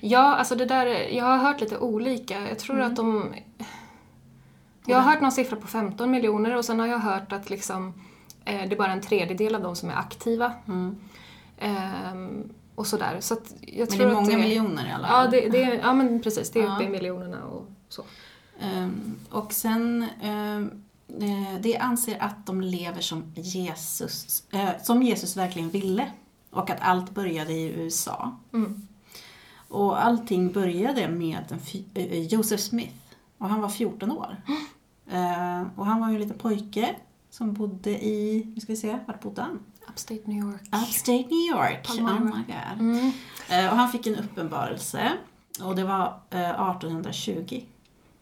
Ja, 0.00 0.36
alltså 0.36 0.54
det 0.54 0.64
där, 0.64 0.86
jag 1.16 1.24
har 1.24 1.36
hört 1.38 1.60
lite 1.60 1.78
olika. 1.78 2.48
Jag 2.48 2.58
tror 2.58 2.80
att 2.80 2.96
de... 2.96 3.34
Jag 4.86 4.96
har 5.00 5.12
hört 5.12 5.20
någon 5.22 5.32
siffra 5.32 5.56
på 5.56 5.66
15 5.66 6.10
miljoner 6.10 6.56
och 6.56 6.64
sen 6.64 6.80
har 6.80 6.86
jag 6.86 6.98
hört 6.98 7.32
att 7.32 7.50
liksom, 7.50 7.94
det 8.52 8.72
är 8.72 8.76
bara 8.76 8.92
en 8.92 9.00
tredjedel 9.00 9.54
av 9.54 9.62
dem 9.62 9.76
som 9.76 9.90
är 9.90 9.94
aktiva. 9.94 10.52
Mm. 10.68 10.96
Ehm, 11.58 12.52
och 12.74 12.86
sådär. 12.86 13.16
Så 13.20 13.36
jag 13.60 13.78
Men 13.78 13.86
tror 13.88 14.06
det 14.06 14.12
är 14.12 14.14
många 14.14 14.30
det, 14.30 14.36
miljoner 14.36 14.88
i 14.88 14.92
alla 14.92 15.08
fall. 15.08 15.24
Ja, 15.24 15.30
det, 15.40 15.48
det, 15.48 15.62
är- 15.62 15.78
ja, 15.78 15.92
men 15.92 16.22
precis. 16.22 16.50
Det 16.50 16.60
är 16.60 16.64
uppe 16.64 16.82
Ja. 16.82 16.88
i 16.88 16.90
miljonerna 16.90 17.44
och 17.44 17.66
så. 17.88 18.02
Ehm, 18.60 19.14
och 19.30 19.52
sen, 19.52 20.06
ehm, 20.22 20.82
eh, 21.20 21.60
det 21.60 21.76
anser 21.76 22.22
att 22.22 22.46
de 22.46 22.60
lever 22.60 23.00
som 23.00 23.32
Jesus, 23.36 24.42
eh, 24.52 24.68
som 24.82 25.02
Jesus 25.02 25.36
verkligen 25.36 25.70
ville. 25.70 26.10
Och 26.50 26.70
att 26.70 26.78
allt 26.80 27.10
började 27.10 27.52
i 27.52 27.72
USA. 27.72 28.36
Mm. 28.52 28.88
Och 29.68 30.04
allting 30.04 30.52
började 30.52 31.08
med 31.08 31.58
eh, 31.94 32.22
Joseph 32.22 32.62
Smith. 32.62 32.94
Och 33.38 33.48
han 33.48 33.60
var 33.60 33.68
14 33.68 34.10
år. 34.10 34.36
Eh, 35.10 35.62
och 35.76 35.86
han 35.86 36.00
var 36.00 36.08
ju 36.08 36.14
en 36.14 36.20
liten 36.20 36.38
pojke 36.38 36.94
som 37.36 37.52
bodde 37.52 37.90
i, 37.90 38.46
nu 38.54 38.60
ska 38.60 38.72
vi 38.72 38.76
se, 38.76 38.98
vart 39.06 39.20
bodde 39.20 39.42
han? 39.42 39.60
Upstate 39.88 40.20
New 40.24 40.38
York. 40.38 40.62
Upstate 40.62 41.26
New 41.28 41.56
York. 41.56 41.86
Palmyra. 41.86 42.14
Oh 42.14 42.24
my 42.24 42.44
god. 42.46 42.80
Mm. 42.80 43.12
Eh, 43.50 43.70
och 43.70 43.76
han 43.76 43.92
fick 43.92 44.06
en 44.06 44.16
uppenbarelse. 44.16 45.12
Och 45.62 45.76
det 45.76 45.84
var 45.84 46.20
eh, 46.30 46.70
1820 46.70 47.64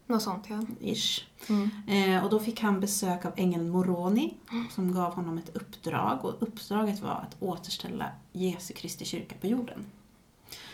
Något 0.07 0.23
sånt, 0.23 0.45
ja. 0.49 0.63
ish. 0.81 1.25
Mm. 1.49 1.71
Eh, 1.87 2.25
och 2.25 2.31
då 2.31 2.41
fick 2.41 2.61
han 2.61 2.81
besök 2.81 3.25
av 3.25 3.33
ängeln 3.37 3.69
Moroni 3.69 4.35
som 4.71 4.93
gav 4.93 5.15
honom 5.15 5.39
ett 5.39 5.57
uppdrag. 5.57 6.25
Och 6.25 6.43
uppdraget 6.43 7.01
var 7.01 7.11
att 7.29 7.37
återställa 7.43 8.07
Jesu 8.33 8.75
Kristi 8.75 9.05
kyrka 9.05 9.35
på 9.41 9.47
jorden. 9.47 9.87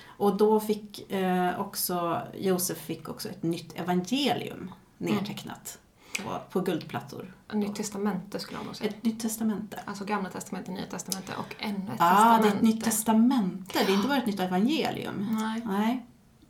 Och 0.07 0.37
då 0.37 0.61
fick 0.61 1.13
eh, 1.13 1.61
också, 1.61 2.23
Josef 2.39 2.79
fick 2.79 3.09
också 3.09 3.29
ett 3.29 3.43
nytt 3.43 3.81
evangelium 3.81 4.71
nedtecknat 4.99 5.79
på, 6.25 6.39
på 6.51 6.61
guldplattor. 6.61 7.35
Nytt 7.53 7.75
testamente 7.77 8.39
skulle 8.41 8.59
jag 8.59 8.67
nog 8.67 8.77
säga. 8.77 8.91
Ett 8.91 9.05
nytt 9.05 9.21
testamente. 9.21 9.83
Alltså 9.85 10.05
gamla 10.05 10.31
testamentet, 10.31 10.75
nya 10.75 10.87
testamentet 10.87 11.35
och 11.39 11.55
ännu 11.59 11.77
ett 11.79 11.85
Ja, 11.87 11.95
ah, 11.99 12.39
testamente. 12.39 12.49
det 12.49 12.53
är 12.53 12.57
ett 12.57 12.63
nytt 12.63 12.85
testamente. 12.85 13.79
Det 13.87 13.93
är 13.93 13.97
inte 13.97 14.09
bara 14.09 14.19
ett 14.19 14.27
nytt 14.27 14.41
evangelium. 14.41 15.27
Nej. 15.41 15.63
Nej. 15.67 16.07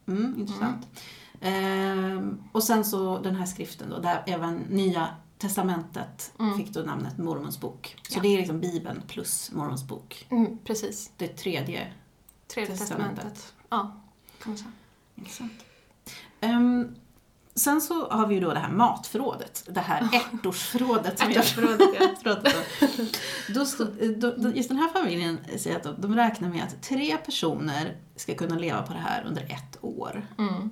Mm, 0.06 0.34
intressant. 0.40 0.86
Ehm, 1.40 2.42
och 2.52 2.62
sen 2.64 2.84
så 2.84 3.18
den 3.18 3.34
här 3.36 3.46
skriften 3.46 3.90
då, 3.90 3.98
där 3.98 4.22
även 4.26 4.56
Nya 4.56 5.08
Testamentet 5.38 6.32
Mm. 6.38 6.56
fick 6.58 6.68
då 6.72 6.80
namnet 6.80 7.18
Mormons 7.18 7.60
bok. 7.60 7.96
Så 8.08 8.18
Ja. 8.18 8.22
det 8.22 8.28
är 8.28 8.38
liksom 8.38 8.60
Bibeln 8.60 9.02
plus 9.08 9.50
Mormons 9.52 9.84
bok. 9.88 10.26
Mm, 10.30 10.58
precis. 10.64 11.10
Det 11.16 11.28
tredje. 11.28 11.92
Tredje 12.48 12.76
Testamentet. 12.76 13.16
testamentet. 13.24 13.54
Ja, 13.68 14.00
kan 14.42 14.50
man 14.52 14.58
säga. 14.58 14.70
Intressant. 15.14 15.52
Ehm, 16.40 16.94
sen 17.60 17.80
så 17.80 18.08
har 18.08 18.26
vi 18.26 18.34
ju 18.34 18.40
då 18.40 18.52
det 18.52 18.58
här 18.58 18.70
matförrådet. 18.70 19.64
Det 19.68 19.80
här 19.80 20.08
ärtorsförrådet 20.12 21.18
som 21.18 21.30
jag 21.30 21.36
Ärtorsförrådet, 21.36 21.88
ja. 22.00 22.08
pratade 22.22 22.54
om. 22.56 23.06
Då, 23.54 23.64
stod- 23.64 24.20
då, 24.36 24.50
just 24.54 24.68
den 24.68 24.78
här 24.78 24.88
familjen 24.88 25.38
säger 25.58 25.76
att 25.76 25.82
de, 25.82 25.94
de 25.98 26.16
räknar 26.16 26.48
med 26.48 26.62
att 26.62 26.82
tre 26.82 27.16
personer 27.16 27.96
ska 28.16 28.34
kunna 28.34 28.54
leva 28.54 28.82
på 28.82 28.92
det 28.92 28.98
här 28.98 29.24
under 29.26 29.42
ett 29.42 29.78
år. 29.80 30.26
Mm. 30.38 30.70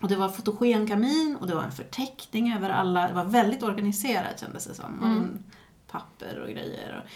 Och 0.00 0.08
det 0.08 0.16
var 0.16 0.28
fotogenkamin 0.28 1.36
och 1.40 1.46
det 1.46 1.54
var 1.54 1.62
en 1.62 1.72
förteckning 1.72 2.52
över 2.52 2.70
alla. 2.70 3.08
Det 3.08 3.14
var 3.14 3.24
väldigt 3.24 3.62
organiserat 3.62 4.40
kändes 4.40 4.66
det 4.66 4.74
som. 4.74 5.02
Mm. 5.02 5.38
papper 5.90 6.38
och 6.38 6.48
grejer. 6.48 7.02
Och, 7.04 7.10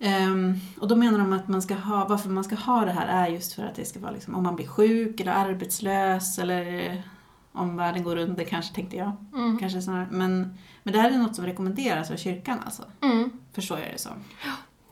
Ehm, 0.00 0.54
och 0.80 0.88
då 0.88 0.96
menar 0.96 1.18
de 1.18 1.32
att 1.32 1.48
man 1.48 1.62
ska 1.62 1.74
ha, 1.74 2.04
varför 2.08 2.28
man 2.28 2.44
ska 2.44 2.54
ha 2.54 2.84
det 2.84 2.92
här 2.92 3.06
är 3.06 3.28
just 3.28 3.52
för 3.52 3.62
att 3.62 3.74
det 3.74 3.84
ska 3.84 4.00
vara 4.00 4.12
liksom, 4.12 4.34
om 4.34 4.42
man 4.42 4.56
blir 4.56 4.66
sjuk 4.66 5.20
eller 5.20 5.32
arbetslös 5.32 6.38
eller 6.38 7.02
om 7.58 7.76
världen 7.76 8.02
går 8.02 8.16
under 8.16 8.44
kanske 8.44 8.74
tänkte 8.74 8.96
jag. 8.96 9.12
Mm. 9.34 9.58
Kanske 9.58 9.82
snarare. 9.82 10.08
Men, 10.10 10.58
men 10.82 10.94
det 10.94 11.00
här 11.00 11.10
är 11.10 11.16
något 11.18 11.36
som 11.36 11.46
rekommenderas 11.46 12.10
av 12.10 12.16
kyrkan 12.16 12.58
alltså. 12.64 12.82
Mm. 13.02 13.30
Förstår 13.52 13.78
jag 13.78 13.88
det 13.92 13.98
som. 13.98 14.12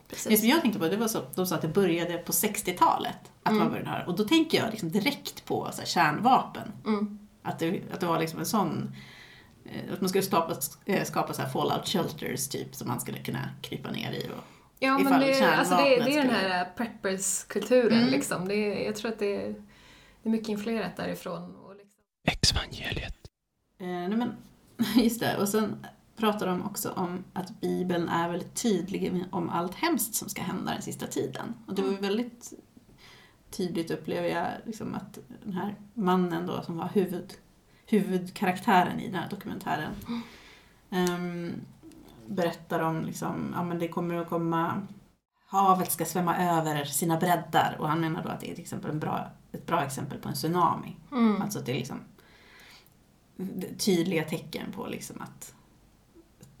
Det 0.09 0.15
Precis. 0.15 0.39
som 0.39 0.49
jag 0.49 0.61
tänkte 0.61 0.79
på 0.79 0.87
det 0.87 0.97
var 0.97 1.07
så, 1.07 1.19
de 1.35 1.45
sa 1.45 1.55
att 1.55 1.61
det 1.61 1.67
började 1.67 2.17
på 2.17 2.31
60-talet. 2.31 3.17
Att 3.43 3.51
Mm. 3.51 3.59
man 3.63 3.69
började 3.71 3.89
det. 3.91 4.03
Och 4.07 4.15
då 4.17 4.23
tänker 4.23 4.57
jag 4.57 4.69
liksom 4.71 4.91
direkt 4.91 5.45
på 5.45 5.69
så 5.71 5.79
här, 5.79 5.85
kärnvapen. 5.87 6.71
Mm. 6.85 7.19
Att 7.43 7.59
det, 7.59 7.81
att 7.93 7.99
det 7.99 8.05
var 8.05 8.19
liksom 8.19 8.39
en 8.39 8.45
sån... 8.45 8.91
eh, 9.65 9.93
Att 9.93 10.01
man 10.01 10.09
skulle 10.09 10.23
skapa, 10.23 10.53
eh, 10.85 11.03
skapa 11.03 11.33
så 11.33 11.41
här 11.41 11.49
fallout 11.49 11.87
shelters 11.87 12.47
typ 12.47 12.75
som 12.75 12.87
man 12.87 12.99
skulle 12.99 13.17
kunna 13.19 13.49
krypa 13.61 13.91
ner 13.91 14.11
i. 14.11 14.27
Och, 14.37 14.43
Ja, 14.79 14.97
men 14.99 15.19
det, 15.19 15.41
alltså 15.57 15.75
det, 15.75 15.83
det 15.83 16.17
är 16.17 16.23
den 16.23 16.29
här 16.35 16.67
preppers-kulturen 16.77 17.97
Mm. 17.99 18.09
liksom. 18.09 18.47
Det, 18.47 18.83
jag 18.83 18.95
tror 18.95 19.11
att 19.11 19.19
det 19.19 19.37
det 20.23 20.29
är 20.29 20.31
mycket 20.31 20.49
influerat 20.49 20.97
därifrån. 20.97 21.53
Och. 22.27 22.33
Exvangeliet. 22.33 23.27
eh, 23.79 23.87
nej 23.87 24.17
men, 24.17 24.35
just 25.03 25.19
det. 25.19 25.37
Och 25.37 25.49
sen 25.49 25.85
pratar 26.17 26.47
de 26.47 26.65
också 26.65 26.91
om 26.91 27.23
att 27.33 27.61
Bibeln 27.61 28.09
är 28.09 28.29
väldigt 28.29 28.55
tydlig 28.55 29.25
om 29.31 29.49
allt 29.49 29.75
hemskt 29.75 30.15
som 30.15 30.29
ska 30.29 30.41
hända 30.41 30.71
den 30.71 30.81
sista 30.81 31.07
tiden. 31.07 31.53
Och 31.67 31.75
det 31.75 31.81
var 31.81 31.89
ju 31.89 31.97
väldigt 31.97 32.53
tydligt 33.51 33.91
upplever 33.91 34.27
jag 34.27 34.47
liksom 34.65 34.95
att 34.95 35.19
den 35.43 35.53
här 35.53 35.75
mannen 35.93 36.45
då 36.45 36.61
som 36.61 36.77
var 36.77 36.89
huvud, 36.93 37.33
huvudkaraktären 37.85 38.99
i 38.99 39.07
den 39.07 39.15
här 39.15 39.29
dokumentären 39.29 39.91
ehm, 40.89 41.53
berättar 42.27 42.79
om 42.79 43.05
liksom, 43.05 43.51
ja 43.55 43.63
men 43.63 43.79
det 43.79 43.87
kommer 43.87 44.15
att 44.15 44.29
komma 44.29 44.87
havet 45.45 45.91
ska 45.91 46.05
svämma 46.05 46.37
över 46.37 46.85
sina 46.85 47.17
breddar 47.17 47.75
och 47.79 47.89
han 47.89 48.01
menar 48.01 48.23
då 48.23 48.29
att 48.29 48.39
det 48.39 48.51
är 48.51 48.55
till 48.55 48.63
exempel 48.63 48.91
en 48.91 48.99
bra, 48.99 49.27
ett 49.51 49.65
bra 49.65 49.83
exempel 49.83 50.19
på 50.19 50.29
en 50.29 50.35
tsunami. 50.35 50.95
Mm. 51.11 51.41
Alltså 51.41 51.59
att 51.59 51.65
det 51.65 51.71
är 51.71 51.75
liksom 51.75 51.99
tydliga 53.77 54.23
tecken 54.23 54.71
på 54.71 54.87
liksom 54.87 55.21
att, 55.21 55.53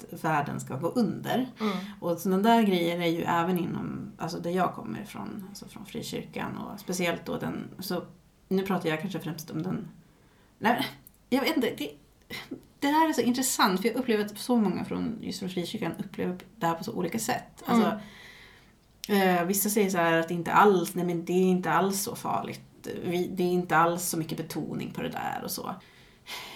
världen 0.09 0.59
ska 0.59 0.77
gå 0.77 0.87
under. 0.87 1.51
Mm. 1.59 1.77
Och 1.99 2.17
sådana 2.17 2.43
där 2.43 2.63
grejer 2.63 3.01
är 3.01 3.07
ju 3.07 3.21
även 3.21 3.59
inom, 3.59 4.11
alltså 4.17 4.39
där 4.39 4.51
jag 4.51 4.73
kommer 4.73 5.01
ifrån, 5.01 5.45
alltså 5.49 5.67
från 5.67 5.85
frikyrkan 5.85 6.57
och 6.57 6.79
speciellt 6.79 7.25
då 7.25 7.37
den, 7.37 7.67
så 7.79 8.03
nu 8.47 8.63
pratar 8.63 8.89
jag 8.89 9.01
kanske 9.01 9.19
främst 9.19 9.51
om 9.51 9.63
den, 9.63 9.87
nej 10.59 10.85
jag 11.29 11.41
vet 11.41 11.55
inte, 11.55 11.73
det, 11.77 11.91
det 12.79 12.87
här 12.87 13.09
är 13.09 13.13
så 13.13 13.21
intressant 13.21 13.81
för 13.81 13.87
jag 13.87 13.97
upplever 13.97 14.25
att 14.25 14.37
så 14.37 14.55
många 14.55 14.85
från 14.85 15.17
just 15.21 15.39
från 15.39 15.49
frikyrkan 15.49 15.91
upplever 15.99 16.37
det 16.55 16.65
här 16.65 16.75
på 16.75 16.83
så 16.83 16.93
olika 16.93 17.19
sätt. 17.19 17.63
Alltså, 17.65 17.99
eh, 19.13 19.43
vissa 19.43 19.69
säger 19.69 19.89
så 19.89 19.97
här 19.97 20.19
att 20.19 20.27
det 20.27 20.33
inte 20.33 20.51
alls, 20.51 20.95
nej 20.95 21.05
men 21.05 21.25
det 21.25 21.33
är 21.33 21.47
inte 21.47 21.71
alls 21.71 22.01
så 22.01 22.15
farligt. 22.15 22.61
Vi, 23.03 23.27
det 23.27 23.43
är 23.43 23.51
inte 23.51 23.77
alls 23.77 24.03
så 24.03 24.17
mycket 24.17 24.37
betoning 24.37 24.91
på 24.91 25.01
det 25.01 25.09
där 25.09 25.41
och 25.43 25.51
så. 25.51 25.75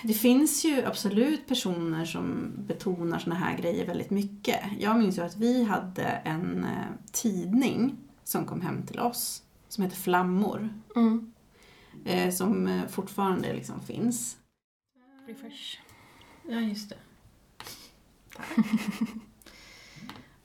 Det 0.04 0.14
finns 0.14 0.66
ju 0.66 0.86
absolut 0.86 1.48
personer 1.48 2.06
som 2.06 2.52
betonar 2.58 3.20
såna 3.20 3.36
här 3.36 3.58
grejer 3.58 3.88
väldigt 3.88 4.10
mycket. 4.10 4.60
Jag 4.80 5.00
minns 5.00 5.18
ju 5.18 5.22
att 5.22 5.38
vi 5.38 5.64
hade 5.64 6.04
en 6.04 6.64
eh, 6.64 6.86
tidning 7.12 7.98
som 8.24 8.46
kom 8.46 8.62
hem 8.62 8.86
till 8.86 9.00
oss 9.00 9.44
som 9.70 9.84
heter 9.84 9.98
Flammor. 9.98 10.74
Mm. 10.96 11.32
Eh, 12.06 12.32
som 12.34 12.68
eh, 12.68 12.88
fortfarande 12.88 13.54
liksom 13.54 13.82
finns. 13.82 14.38
Refresh. 15.28 15.78
Ja, 16.50 16.60
just 16.60 16.90
det. 16.90 16.98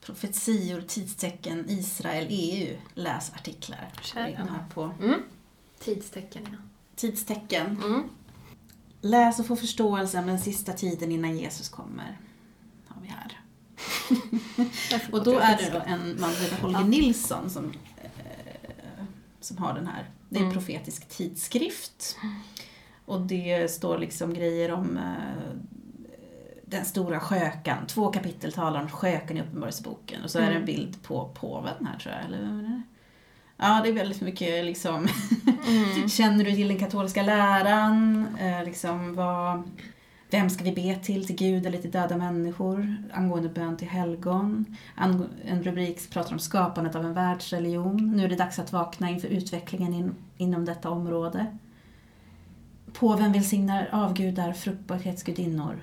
Profetior, 0.01 0.81
tidstecken, 0.81 1.65
Israel, 1.69 2.27
EU. 2.31 2.77
Läs 2.95 3.33
artiklar. 3.35 3.93
Den 4.15 4.49
här 4.49 4.65
på 4.75 4.95
Mm. 5.01 5.21
Tidstecken, 5.79 6.43
ja. 6.53 6.59
tidstecken. 6.97 7.83
Mm. 7.85 8.03
Läs 9.07 9.41
och 9.41 9.47
få 9.47 9.57
förståelse 9.57 10.19
om 10.19 10.27
den 10.27 10.39
sista 10.41 10.73
tiden 10.73 11.13
innan 11.13 11.37
Jesus 11.39 11.69
kommer. 11.69 12.19
Har 12.89 13.03
vi 13.03 13.09
här. 13.09 13.41
Och 15.13 15.25
då 15.25 15.39
är 15.39 15.57
det 15.57 15.71
då 15.73 15.83
en 15.87 16.21
man 16.21 16.33
som 16.33 16.43
heter 16.45 16.63
Holger. 16.63 16.85
Nilsson 16.85 17.51
som, 17.51 17.73
eh, 18.03 19.05
som 19.41 19.59
har 19.59 19.75
den 19.75 19.87
här. 19.87 20.11
Det 20.29 20.37
är 20.37 20.41
en 20.41 20.45
Mm. 20.47 20.55
profetisk 20.59 21.09
tidskrift. 21.09 22.17
Och 23.05 23.21
det 23.21 23.71
står 23.71 23.99
liksom 23.99 24.35
grejer 24.35 24.73
om 24.73 24.97
eh, 24.97 25.57
den 26.67 26.85
stora 26.85 27.21
skökan. 27.21 27.87
Två 27.87 28.13
kapitel 28.13 28.53
talar 28.53 28.83
om 28.83 28.89
skökan 28.89 29.37
i 29.37 29.41
Uppenbarelseboken. 29.41 30.23
Och 30.25 30.31
så 30.31 30.39
är 30.39 30.43
det 30.43 30.49
en 30.51 30.55
Mm. 30.55 30.67
bild 30.67 31.03
på 31.03 31.29
påven 31.35 31.87
här 31.87 31.99
tror 31.99 32.15
jag. 32.15 32.25
Eller 32.25 32.39
vem 32.41 32.59
är 32.59 32.63
det? 32.63 32.83
Ja, 33.57 33.81
det 33.85 33.89
är 33.89 33.93
väldigt 33.93 34.21
mycket 34.21 34.65
liksom 34.65 35.09
Mm. 35.69 36.09
Känner 36.09 36.45
du 36.45 36.53
till 36.53 36.69
den 36.69 36.79
katolska 36.79 37.23
läran? 37.23 38.27
Eh, 38.41 38.65
liksom 38.65 39.15
vad, 39.15 39.63
vem 40.31 40.51
ska 40.51 40.65
vi 40.65 40.73
be 40.73 40.95
till? 41.05 41.27
Till 41.27 41.37
Gud 41.37 41.67
eller 41.67 41.79
till 41.79 41.91
döda 41.91 42.17
människor? 42.17 42.97
Angående 43.13 43.49
bön 43.49 43.77
till 43.77 43.89
helgon. 43.89 44.77
Ang- 44.97 45.29
en 45.45 45.63
rubrik 45.63 46.11
pratar 46.11 46.33
om 46.33 46.39
skapandet 46.39 46.95
av 46.95 47.05
en 47.05 47.15
världsreligion. 47.15 48.13
Nu 48.17 48.25
är 48.25 48.29
det 48.29 48.37
dags 48.37 48.59
att 48.59 48.73
vakna 48.73 49.11
inför 49.11 49.29
utvecklingen 49.29 49.95
in, 49.95 50.15
inom 50.37 50.65
detta 50.65 50.91
område. 50.91 51.47
Påven 52.93 53.33
välsignar 53.33 53.89
avgudar, 53.93 54.53
fruktbarhetsgudinnor. 54.53 55.77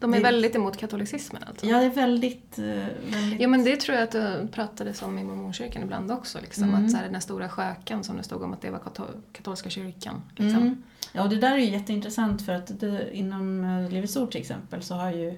De 0.00 0.12
är 0.12 0.16
Det- 0.16 0.22
väldigt 0.22 0.54
emot 0.56 0.76
katolicismen 0.76 1.42
alltså. 1.46 1.66
Ja, 1.66 1.78
det 1.78 1.84
är 1.84 1.90
väldigt... 1.90 2.58
eh, 2.58 2.64
väldigt... 2.64 3.40
Ja 3.40 3.48
men 3.48 3.64
det 3.64 3.76
tror 3.76 3.94
jag 3.96 4.04
att 4.04 4.10
det 4.10 4.48
pratades 4.52 5.02
om 5.02 5.18
i 5.18 5.24
mormonkyrkan 5.24 5.82
ibland 5.82 6.10
också. 6.12 6.38
Liksom, 6.40 6.64
Mm. 6.64 6.84
Att 6.84 6.90
så 6.90 6.96
här, 6.96 7.08
den 7.08 7.20
stora 7.20 7.48
skökan 7.48 8.04
som 8.04 8.16
det 8.16 8.22
stod 8.22 8.42
om 8.42 8.52
att 8.52 8.60
det 8.60 8.70
var 8.70 8.78
kato- 8.78 9.20
katolska 9.32 9.70
kyrkan. 9.70 10.22
Liksom. 10.36 10.62
Mm. 10.62 10.82
Ja, 11.12 11.22
och 11.22 11.28
det 11.30 11.36
där 11.36 11.52
är 11.52 11.58
ju 11.58 11.70
jätteintressant 11.70 12.42
för 12.46 12.52
att 12.52 12.80
det, 12.80 13.16
inom 13.16 13.64
eh, 13.64 13.90
Livets 13.90 14.16
Ord 14.16 14.30
till 14.30 14.40
exempel 14.40 14.82
så 14.82 14.94
har 14.94 15.12
ju 15.12 15.28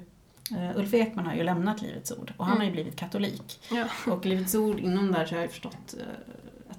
eh, 0.51 0.77
Ulf 0.79 0.95
Ekman 0.95 1.27
har 1.27 1.35
ju 1.35 1.43
lämnat 1.43 1.83
Livets 1.83 2.13
Ord 2.13 2.33
och 2.37 2.47
han 2.47 2.59
har 2.59 2.65
ju 2.65 2.71
blivit 2.73 2.97
katolik. 2.97 3.61
Ja. 3.71 4.13
Och 4.13 4.27
Livets 4.27 4.55
Ord, 4.55 4.81
inom 4.81 5.13
där 5.13 5.25
så 5.27 5.31
har 5.35 5.37
jag 5.37 5.47
ju 5.47 5.49
förstått 5.53 5.95
eh, 6.01 6.05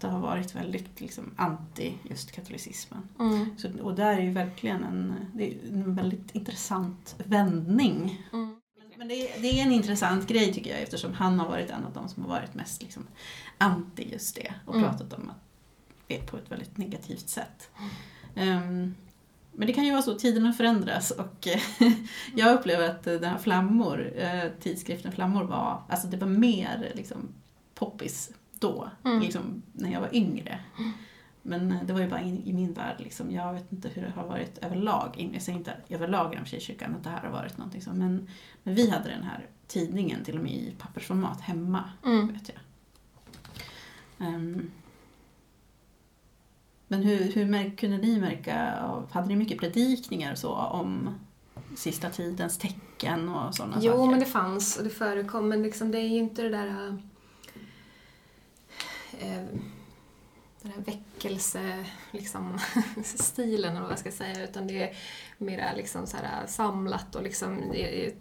det 0.03 0.13
har 0.13 0.19
varit 0.19 0.55
väldigt 0.55 1.01
liksom, 1.01 1.31
anti 1.35 1.93
just 2.09 2.31
katolicismen. 2.31 3.09
Mm. 3.19 3.45
Så, 3.57 3.69
och 3.81 3.95
där 3.95 4.13
är 4.17 4.21
ju 4.21 4.31
verkligen 4.31 4.83
en, 4.83 5.15
en 5.71 5.95
väldigt 5.95 6.35
intressant 6.35 7.15
vändning. 7.25 8.27
Mm. 8.33 8.55
Men 8.97 9.07
det 9.07 9.15
är, 9.15 9.41
det 9.41 9.59
är 9.59 9.63
en 9.65 9.71
intressant 9.71 10.27
grej 10.27 10.53
tycker 10.53 10.71
jag 10.71 10.81
eftersom 10.81 11.13
han 11.13 11.39
har 11.39 11.47
varit 11.47 11.69
en 11.69 11.85
av 11.85 11.93
de 11.93 12.09
som 12.09 12.23
har 12.23 12.29
varit 12.29 12.53
mest 12.53 12.81
liksom, 12.81 13.07
anti 13.57 14.11
just 14.11 14.35
det 14.35 14.53
och 14.65 14.75
Mm. 14.75 14.89
pratat 14.89 15.13
om 15.13 15.29
att 15.29 15.43
det 16.07 16.25
på 16.31 16.37
ett 16.37 16.51
väldigt 16.51 16.77
negativt 16.77 17.29
sätt. 17.29 17.69
Ehm, 18.35 18.95
men 19.51 19.67
det 19.67 19.73
kan 19.73 19.85
ju 19.85 19.91
vara 19.91 20.01
så, 20.01 20.15
tiderna 20.19 20.53
förändras 20.53 21.11
och 21.11 21.47
eh, 21.47 21.61
jag 22.35 22.53
upplever 22.59 22.89
att 22.89 23.07
eh, 23.07 23.13
den 23.13 23.29
här 23.29 23.37
Flammor, 23.37 24.13
eh, 24.17 24.49
tidskriften 24.59 25.11
Flammor 25.11 25.43
var, 25.43 25.81
alltså 25.89 26.07
det 26.07 26.17
var 26.17 26.27
mer 26.27 26.91
liksom 26.95 27.29
poppis 27.75 28.31
då, 28.67 28.89
Mm. 29.03 29.19
liksom 29.21 29.61
när 29.73 29.91
jag 29.91 30.01
var 30.01 30.15
yngre. 30.15 30.59
Men 31.41 31.71
eh, 31.71 31.83
det 31.83 31.93
var 31.93 31.99
ju 32.01 32.09
bara 32.09 32.21
i, 32.21 32.49
i 32.49 32.53
min 32.53 32.73
värld 32.73 32.95
liksom. 32.99 33.31
Jag 33.31 33.53
vet 33.53 33.71
inte 33.71 33.89
hur 33.89 34.01
det 34.01 34.09
har 34.15 34.27
varit 34.27 34.57
överlag. 34.57 35.13
in- 35.17 35.33
Jag 35.33 35.41
säger 35.41 35.57
inte 35.59 35.73
överlag 35.89 36.33
inom 36.33 36.45
Frikyrkan 36.45 36.95
att 36.95 37.03
det 37.03 37.09
här 37.09 37.21
har 37.21 37.29
varit 37.31 37.57
någonting 37.57 37.81
så. 37.81 37.89
Men, 37.93 38.27
men 38.63 38.75
vi 38.75 38.89
hade 38.89 39.09
den 39.09 39.23
här 39.23 39.47
tidningen 39.67 40.23
till 40.23 40.37
och 40.37 40.43
med 40.43 40.51
i 40.53 40.75
pappersformat 40.79 41.41
hemma, 41.41 41.83
Mm. 42.05 42.27
vet 42.33 42.49
jag. 42.49 42.57
Ehm, 44.27 44.71
men 46.87 47.03
hur, 47.03 47.31
hur 47.31 47.75
kunde 47.77 47.97
ni 47.97 48.19
märka, 48.19 48.81
av, 48.81 49.11
hade 49.11 49.27
ni 49.27 49.35
mycket 49.35 49.59
predikningar 49.59 50.31
och 50.31 50.37
så 50.37 50.53
om 50.53 51.09
sista 51.75 52.09
tidens 52.09 52.57
tecken 52.57 53.29
och 53.29 53.55
sådana 53.55 53.77
Jo, 53.81 53.91
saker? 53.91 54.11
men 54.11 54.19
det 54.19 54.25
fanns 54.25 54.77
och 54.77 54.83
det 54.83 54.89
förekom, 54.89 55.49
men 55.49 55.63
liksom, 55.63 55.91
det 55.91 55.97
är 55.97 56.07
ju 56.07 56.17
inte 56.17 56.41
det 56.41 56.49
där... 56.49 56.97
Eh, 59.19 59.59
den 60.63 60.71
här 60.71 60.81
väckelse, 60.81 61.85
liksom, 62.11 62.59
stilen 63.03 63.71
eller 63.71 63.81
vad 63.81 63.91
jag 63.91 63.99
ska 63.99 64.11
säga, 64.11 64.43
utan 64.43 64.67
det 64.67 64.83
är 64.83 64.95
mera 65.37 65.73
liksom 65.73 66.07
så 66.07 66.17
här 66.17 66.47
samlat 66.47 67.15
och 67.15 67.23
liksom, 67.23 67.61
det 67.71 68.13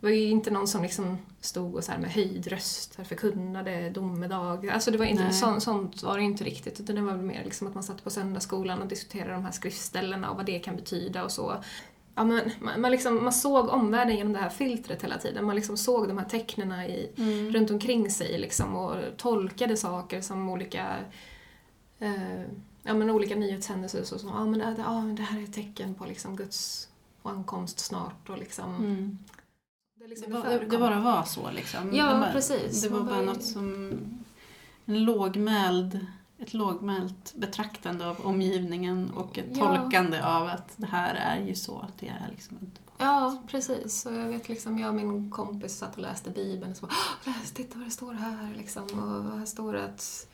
var 0.00 0.10
ju 0.10 0.28
inte 0.28 0.50
någon 0.50 0.68
som 0.68 0.82
liksom 0.82 1.18
stod 1.40 1.74
och 1.74 1.84
så 1.84 1.92
här 1.92 1.98
med 1.98 2.10
höjd 2.10 2.46
röst 2.46 2.98
förkunnade 3.04 3.90
domedag. 3.90 4.68
Alltså 4.68 4.90
det 4.90 4.98
var 4.98 5.04
inte, 5.04 5.32
så, 5.32 5.60
sånt 5.60 6.02
var 6.02 6.16
det 6.16 6.22
inte 6.22 6.44
riktigt, 6.44 6.80
utan 6.80 6.96
det 6.96 7.02
var 7.02 7.16
mer 7.16 7.44
liksom 7.44 7.66
att 7.66 7.74
man 7.74 7.82
satt 7.82 8.04
på 8.04 8.10
söndagsskolan 8.10 8.82
och 8.82 8.88
diskuterade 8.88 9.32
de 9.32 9.44
här 9.44 9.52
skriftställena 9.52 10.30
och 10.30 10.36
vad 10.36 10.46
det 10.46 10.58
kan 10.58 10.76
betyda 10.76 11.24
och 11.24 11.32
så. 11.32 11.64
Ja, 12.20 12.24
men, 12.24 12.50
man, 12.60 12.80
man, 12.80 12.90
liksom, 12.90 13.24
man 13.24 13.32
såg 13.32 13.68
omvärlden 13.68 14.16
genom 14.16 14.32
det 14.32 14.38
här 14.38 14.48
filtret 14.50 15.02
hela 15.04 15.18
tiden. 15.18 15.44
Man 15.44 15.56
liksom 15.56 15.76
såg 15.76 16.08
de 16.08 16.18
här 16.18 16.24
tecknen 16.24 16.72
i, 16.72 17.10
Mm. 17.18 17.52
runt 17.52 17.70
omkring 17.70 18.10
sig 18.10 18.38
liksom, 18.38 18.76
och 18.76 18.96
tolkade 19.16 19.76
saker 19.76 20.20
som 20.20 20.48
olika, 20.48 20.96
eh, 21.98 22.40
ja, 22.82 22.94
men 22.94 23.10
olika 23.10 23.34
nyhetshändelser. 23.36 24.04
Så, 24.04 24.18
som, 24.18 24.28
ja, 24.28 24.44
men 24.44 24.58
det, 24.58 24.74
ja, 24.78 24.92
det 25.16 25.22
här 25.22 25.38
är 25.40 25.44
ett 25.44 25.52
tecken 25.54 25.94
på 25.94 26.04
liksom, 26.04 26.36
Guds 26.36 26.88
ankomst 27.22 27.78
snart. 27.78 28.28
Och 28.30 28.38
liksom, 28.38 28.74
Mm. 28.76 29.18
det, 29.98 30.04
Det, 30.04 30.08
liksom, 30.10 30.32
var, 30.32 30.40
förekom. 30.42 30.68
det 30.68 30.78
bara 30.78 31.00
var 31.00 31.22
så 31.22 31.50
liksom? 31.50 31.94
Ja, 31.94 32.12
Det 32.12 32.20
var- 32.20 32.32
precis. 32.32 32.82
Det 32.82 32.88
var 32.88 33.00
bara 33.00 33.16
var 33.16 33.22
något 33.22 33.44
som... 33.44 33.92
En 34.86 35.04
lågmäld, 35.04 36.06
ett 36.40 36.54
lågmält 36.54 37.34
betraktande 37.36 38.06
av 38.08 38.20
omgivningen 38.26 39.10
och 39.10 39.38
ett 39.38 39.46
Ja. 39.52 39.76
tolkande 39.76 40.22
av 40.22 40.46
att 40.46 40.72
det 40.76 40.86
här 40.86 41.14
är 41.14 41.46
ju 41.46 41.54
så. 41.54 41.78
Att 41.78 41.98
det 41.98 42.08
är 42.08 42.28
liksom 42.30 42.56
inte... 42.60 42.80
Ja, 42.98 43.42
precis. 43.46 44.06
Och 44.06 44.12
jag 44.14 44.26
vet 44.28 44.48
liksom, 44.48 44.78
jag 44.78 44.88
och 44.88 44.94
min 44.94 45.30
kompis 45.30 45.78
satt 45.78 45.94
och 45.96 46.02
läste 46.02 46.30
Bibeln 46.30 46.70
och 46.70 46.76
så 46.76 46.86
bara 46.86 46.92
"Åh, 47.26 47.32
läs, 47.40 47.52
titta 47.52 47.78
vad 47.78 47.86
det 47.86 47.90
står 47.90 48.12
här 48.12 48.54
liksom. 48.56 48.82
Och 48.84 49.38
här 49.38 49.46
står 49.46 49.72
det 49.72 49.84
att 49.84 50.26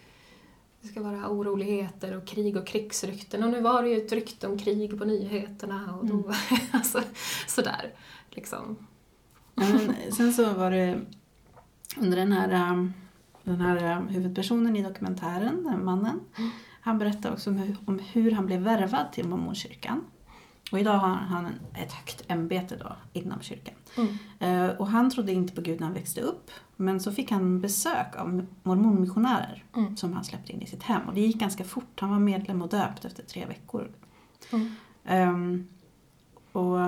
det 0.82 0.88
ska 0.88 1.02
vara 1.02 1.28
oroligheter 1.28 2.16
och 2.16 2.26
krig 2.26 2.56
och 2.56 2.66
krigsrykten. 2.66 3.42
Och 3.44 3.50
nu 3.50 3.60
var 3.60 3.82
det 3.82 3.88
ju 3.88 3.96
ett 4.06 4.12
rykte 4.12 4.46
om 4.48 4.58
krig 4.58 4.98
på 4.98 5.04
nyheterna 5.04 5.94
och 6.00 6.06
då, 6.06 6.32
alltså, 6.72 7.02
sådär. 7.46 7.92
Liksom. 8.30 8.76
Ja, 9.54 9.64
sen 10.16 10.32
så 10.32 10.52
var 10.52 10.70
det 10.70 11.00
under 11.96 12.16
den 12.16 12.32
här, 12.32 12.72
um, 12.72 12.92
den 13.46 13.60
här 13.60 13.98
um, 13.98 14.08
huvudpersonen 14.08 14.76
i 14.76 14.82
dokumentären, 14.82 15.64
den 15.64 15.84
mannen, 15.84 16.20
han 16.80 16.98
berättade 16.98 17.34
också 17.34 17.50
om 17.50 17.56
hur, 17.56 17.76
om 17.84 17.98
hur 17.98 18.30
han 18.30 18.46
blev 18.46 18.60
värvad 18.60 19.12
till 19.12 19.28
mormonkyrkan. 19.28 20.04
Och 20.72 20.80
idag 20.80 20.98
har 20.98 21.08
han 21.08 21.46
ett 21.74 21.92
högt 21.92 22.24
ämbete 22.28 22.76
då 22.76 22.92
inom 23.12 23.40
kyrkan. 23.40 23.74
Mm. 23.96 24.16
Eh, 24.38 24.76
och 24.76 24.86
han 24.86 25.10
trodde 25.10 25.32
inte 25.32 25.54
på 25.54 25.60
Gud 25.60 25.80
när 25.80 25.86
han 25.86 25.94
växte 25.94 26.20
upp. 26.20 26.50
Men 26.76 27.00
så 27.00 27.12
fick 27.12 27.30
han 27.30 27.60
besök 27.60 28.16
av 28.16 28.46
mormonmissionärer 28.62 29.64
Mm. 29.76 29.96
som 29.96 30.12
han 30.12 30.24
släppte 30.24 30.52
in 30.52 30.62
i 30.62 30.66
sitt 30.66 30.82
hem. 30.82 31.08
Och 31.08 31.14
det 31.14 31.20
gick 31.20 31.36
ganska 31.36 31.64
fort. 31.64 32.00
Han 32.00 32.10
var 32.10 32.18
medlem 32.18 32.62
och 32.62 32.68
döpt 32.68 33.04
efter 33.04 33.22
tre 33.22 33.46
veckor. 33.46 33.90
Mm. 34.52 34.70
Ehm, 35.04 35.68
och 36.52 36.80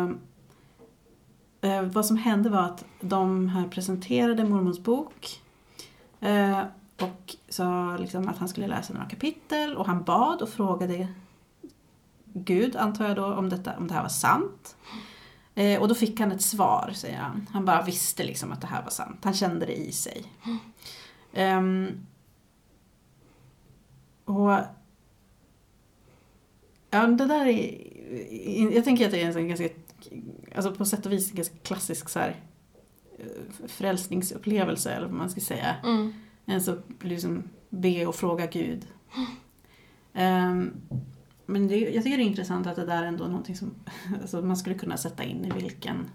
eh, 1.61 1.83
vad 1.83 2.07
som 2.07 2.16
hände 2.16 2.51
var 2.51 2.62
att 2.62 2.85
de 3.01 3.49
här 3.49 3.68
presenterade 3.68 4.44
mormons 4.44 4.81
bok 4.81 5.40
eh, 6.20 6.62
och 7.00 7.37
sa 7.48 7.96
liksom 7.96 8.28
att 8.28 8.38
han 8.38 8.48
skulle 8.48 8.66
läsa 8.66 8.92
några 8.92 9.09
kapitel 9.09 9.76
och 9.76 9.87
han 9.87 10.04
bad 10.04 10.42
och 10.42 10.48
frågade 10.48 11.09
Gud, 12.24 12.76
antar 12.76 13.09
jag 13.09 13.16
då, 13.16 13.35
om, 13.35 13.48
detta, 13.48 13.76
om 13.76 13.88
det 13.88 13.94
här 13.94 14.02
var 14.02 14.09
sant. 14.09 14.76
Eh, 15.54 15.81
och 15.81 15.88
då 15.88 15.94
fick 15.94 16.20
han 16.20 16.33
ett 16.33 16.42
svar, 16.42 16.90
säger 16.94 17.18
han. 17.18 17.46
Han 17.52 17.64
bara 17.64 17.83
visste 17.83 18.24
liksom 18.24 18.52
att 18.52 18.61
det 18.61 18.66
här 18.66 18.83
var 18.83 18.90
sant. 18.90 19.20
Han 19.24 19.35
kände 19.35 19.66
det 19.66 19.76
i 19.76 19.92
sig. 19.92 20.24
Ehm, 21.33 22.07
och 24.24 24.59
Ja, 26.90 27.07
det 27.07 27.26
där 27.26 27.46
är... 27.46 28.74
Jag 28.74 28.85
tänker 28.85 29.04
att 29.04 29.11
det 29.11 29.22
är 29.22 29.26
en 29.26 29.33
sån 29.33 29.48
ganska, 29.48 29.68
alltså 30.54 30.74
på 30.74 30.85
sätt 30.85 31.07
och 31.07 31.12
vis 31.12 31.31
en 31.31 31.37
ganska 31.37 31.54
klassisk 31.62 32.09
så 32.09 32.18
här, 32.18 32.37
frälsningsupplevelse, 33.66 34.92
eller 34.92 35.07
vad 35.07 35.16
man 35.16 35.31
ska 35.31 35.40
säga. 35.40 35.76
Mm. 35.85 36.12
En 36.46 36.62
så 36.62 36.78
liksom 37.00 37.42
be 37.68 38.07
och 38.07 38.14
fråga 38.14 38.46
Gud. 38.46 38.87
Ehm, 40.12 40.72
men 41.46 41.68
det, 41.68 41.76
jag 41.76 42.04
tycker 42.04 42.16
det 42.16 42.22
är 42.22 42.26
intressant 42.26 42.66
att 42.66 42.76
det 42.76 42.87
där 42.87 43.02
är 43.02 43.07
ändå 43.07 43.24
är 43.24 43.28
någonting 43.28 43.57
som 43.57 43.74
alltså 44.22 44.42
man 44.42 44.57
skulle 44.57 44.74
kunna 44.74 44.96
sätta 44.96 45.24
in 45.24 45.44
i 45.44 45.50
vilken 45.50 46.11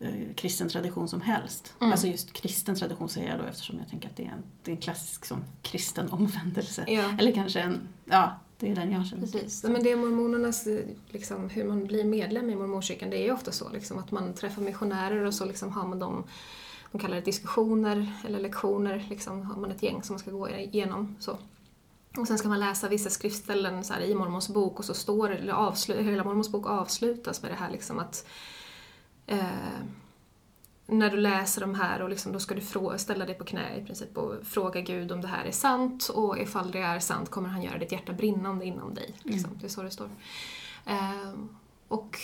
eh, 0.00 0.34
kristen 0.34 0.68
tradition 0.68 1.08
som 1.08 1.20
helst. 1.20 1.74
Mm. 1.80 1.92
Alltså 1.92 2.06
just 2.06 2.32
kristen 2.32 2.74
tradition 2.74 3.08
säger 3.08 3.30
jag 3.30 3.38
då 3.38 3.44
eftersom 3.44 3.78
jag 3.78 3.88
tänker 3.88 4.08
att 4.08 4.16
det 4.16 4.24
är 4.24 4.30
en, 4.30 4.42
det 4.62 4.70
är 4.70 4.74
en 4.74 4.80
klassisk 4.80 5.24
som 5.24 5.44
kristen 5.62 6.08
omvändelse. 6.10 6.84
Ja. 6.88 7.14
Eller 7.18 7.32
kanske 7.32 7.60
en, 7.60 7.88
ja, 8.04 8.40
det 8.60 8.70
är 8.70 8.74
den 8.74 8.92
jag 8.92 9.06
känner. 9.06 9.22
Precis. 9.26 9.64
Men 9.64 9.82
det 9.82 9.90
är 9.90 9.96
mormonernas, 9.96 10.68
liksom, 11.08 11.48
hur 11.48 11.64
man 11.64 11.84
blir 11.84 12.04
medlem 12.04 12.50
i 12.50 12.56
mormonkyrkan, 12.56 13.10
det 13.10 13.16
är 13.16 13.24
ju 13.24 13.32
ofta 13.32 13.52
så 13.52 13.68
liksom, 13.68 13.98
att 13.98 14.10
man 14.10 14.34
träffar 14.34 14.62
missionärer 14.62 15.24
och 15.24 15.34
så 15.34 15.44
liksom, 15.44 15.72
har 15.72 15.86
man 15.86 15.98
dem, 15.98 16.24
de 16.92 17.00
kallar 17.00 17.16
det 17.16 17.22
diskussioner 17.22 18.12
eller 18.26 18.40
lektioner, 18.40 19.06
liksom, 19.10 19.42
har 19.42 19.60
man 19.60 19.70
ett 19.70 19.82
gäng 19.82 20.02
som 20.02 20.14
man 20.14 20.20
ska 20.20 20.30
gå 20.30 20.48
igenom. 20.48 21.16
Så. 21.20 21.38
Och 22.18 22.26
sen 22.26 22.38
ska 22.38 22.48
man 22.48 22.60
läsa 22.60 22.88
vissa 22.88 23.10
skriftställen 23.10 23.84
så 23.84 23.92
här, 23.92 24.00
i 24.00 24.14
Mormons 24.14 24.48
bok 24.48 24.78
och 24.78 24.84
så 24.84 24.94
står 24.94 25.30
eller 25.30 25.52
avslu, 25.52 26.02
hela 26.02 26.24
Mormons 26.24 26.52
bok 26.52 26.66
avslutas 26.66 27.42
med 27.42 27.50
det 27.50 27.56
här 27.56 27.70
liksom 27.70 27.98
att 27.98 28.26
eh, 29.26 29.80
när 30.90 31.10
du 31.10 31.16
läser 31.16 31.60
de 31.60 31.74
här 31.74 32.02
och 32.02 32.10
liksom, 32.10 32.32
då 32.32 32.40
ska 32.40 32.54
du 32.54 32.60
frå- 32.60 32.96
ställa 32.96 33.26
dig 33.26 33.34
på 33.34 33.44
knä 33.44 33.76
i 33.76 33.84
princip 33.84 34.18
och 34.18 34.34
fråga 34.46 34.80
Gud 34.80 35.12
om 35.12 35.20
det 35.20 35.28
här 35.28 35.44
är 35.44 35.52
sant 35.52 36.08
och 36.08 36.38
ifall 36.38 36.70
det 36.70 36.78
är 36.78 36.98
sant 36.98 37.30
kommer 37.30 37.48
han 37.48 37.62
göra 37.62 37.78
ditt 37.78 37.92
hjärta 37.92 38.12
brinnande 38.12 38.64
inom 38.64 38.94
dig. 38.94 39.14
Liksom. 39.22 39.50
Det 39.60 39.66
är 39.66 39.68
så 39.68 39.82
det 39.82 39.90
står. 39.90 40.10
Ehm, 40.86 41.48
och 41.88 42.18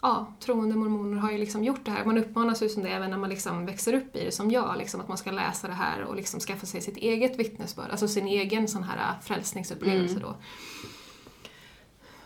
ja, 0.00 0.32
troende 0.40 0.76
mormoner 0.76 1.18
har 1.18 1.30
ju 1.32 1.38
liksom 1.38 1.64
gjort 1.64 1.84
det 1.84 1.90
här. 1.90 2.04
Man 2.04 2.18
uppmanas 2.18 2.62
ju 2.62 2.68
som 2.68 2.82
det 2.82 2.88
även 2.88 3.10
när 3.10 3.18
man 3.18 3.30
liksom 3.30 3.66
växer 3.66 3.94
upp 3.94 4.16
i 4.16 4.24
det 4.24 4.32
som 4.32 4.50
jag, 4.50 4.78
liksom, 4.78 5.00
att 5.00 5.08
man 5.08 5.18
ska 5.18 5.30
läsa 5.30 5.68
det 5.68 5.74
här 5.74 6.02
och 6.02 6.16
liksom 6.16 6.40
skaffa 6.40 6.66
sig 6.66 6.80
sitt 6.80 6.96
eget 6.96 7.38
vittnesbörd, 7.38 7.90
alltså 7.90 8.08
sin 8.08 8.26
egen 8.26 8.68
sån 8.68 8.82
här 8.82 9.14
frälsningsupplevelse 9.22 10.18
då. 10.20 10.36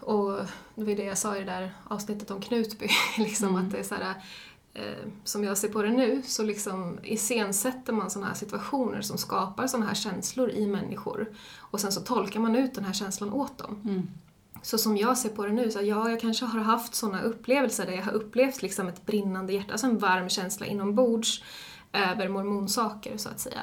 Och 0.01 0.41
det 0.75 0.85
var 0.85 0.95
det 0.95 1.05
jag 1.05 1.19
sa 1.19 1.37
i 1.37 1.39
det 1.39 1.45
där 1.45 1.73
avsnittet 1.89 2.31
om 2.31 2.41
Knutby, 2.41 2.89
liksom 3.19 3.57
att 3.57 3.71
det 3.71 3.79
är 3.79 3.83
så 3.83 3.95
här, 3.95 4.15
eh, 4.75 5.09
som 5.25 5.45
jag 5.45 5.59
ser 5.59 5.69
på 5.69 5.83
det 5.83 5.91
nu, 5.91 6.23
så 6.25 6.43
liksom 6.43 6.99
iscensätter 7.03 7.93
man 7.93 8.11
sådana 8.11 8.29
här 8.29 8.35
situationer 8.35 9.01
som 9.01 9.19
skapar 9.19 9.67
sådana 9.67 9.87
här 9.87 9.95
känslor 9.95 10.51
i 10.51 10.67
människor. 10.67 11.33
Och 11.59 11.81
sen 11.81 11.93
så 11.93 12.01
tolkar 12.01 12.41
man 12.41 12.57
ut 12.57 12.75
den 12.75 12.85
här 12.85 12.93
känslan 12.93 13.33
åt 13.33 13.59
dem. 13.59 13.81
Mm. 13.85 14.09
Så 14.63 14.79
som 14.79 14.97
jag 14.97 15.19
ser 15.19 15.29
på 15.29 15.47
det 15.47 15.53
nu, 15.53 15.71
så 15.71 15.83
ja, 15.83 16.11
jag 16.11 16.21
kanske 16.21 16.45
har 16.45 16.61
haft 16.61 16.95
sådana 16.95 17.23
upplevelser 17.23 17.87
där 17.87 17.93
jag 17.93 18.03
har 18.03 18.13
upplevt 18.13 18.63
liksom 18.63 18.89
ett 18.89 19.07
brinnande 19.07 19.53
hjärta, 19.53 19.73
alltså 19.73 19.87
en 19.87 19.99
varm 19.99 20.29
känsla 20.29 20.67
inombords 20.67 21.43
över 21.93 22.29
mormonsaker 22.29 23.17
så 23.17 23.29
att 23.29 23.41
säga. 23.41 23.61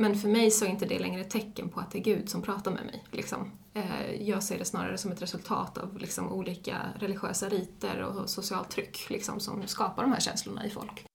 Men 0.00 0.16
för 0.16 0.28
mig 0.28 0.50
så 0.50 0.64
är 0.64 0.68
inte 0.68 0.86
det 0.86 0.98
längre 0.98 1.20
ett 1.20 1.30
tecken 1.30 1.68
på 1.68 1.80
att 1.80 1.90
det 1.90 1.98
är 1.98 2.02
Gud 2.02 2.28
som 2.28 2.42
pratar 2.42 2.70
med 2.70 2.84
mig. 2.84 3.04
Liksom. 3.10 3.50
Eh, 3.74 4.22
jag 4.22 4.42
ser 4.42 4.58
det 4.58 4.64
snarare 4.64 4.98
som 4.98 5.12
ett 5.12 5.22
resultat 5.22 5.78
av 5.78 5.98
liksom, 5.98 6.32
olika 6.32 6.76
religiösa 6.98 7.48
riter 7.48 8.02
och 8.02 8.30
socialt 8.30 8.70
tryck 8.70 9.10
liksom, 9.10 9.40
som 9.40 9.66
skapar 9.66 10.02
de 10.02 10.12
här 10.12 10.20
känslorna 10.20 10.66
i 10.66 10.70
folk. 10.70 11.09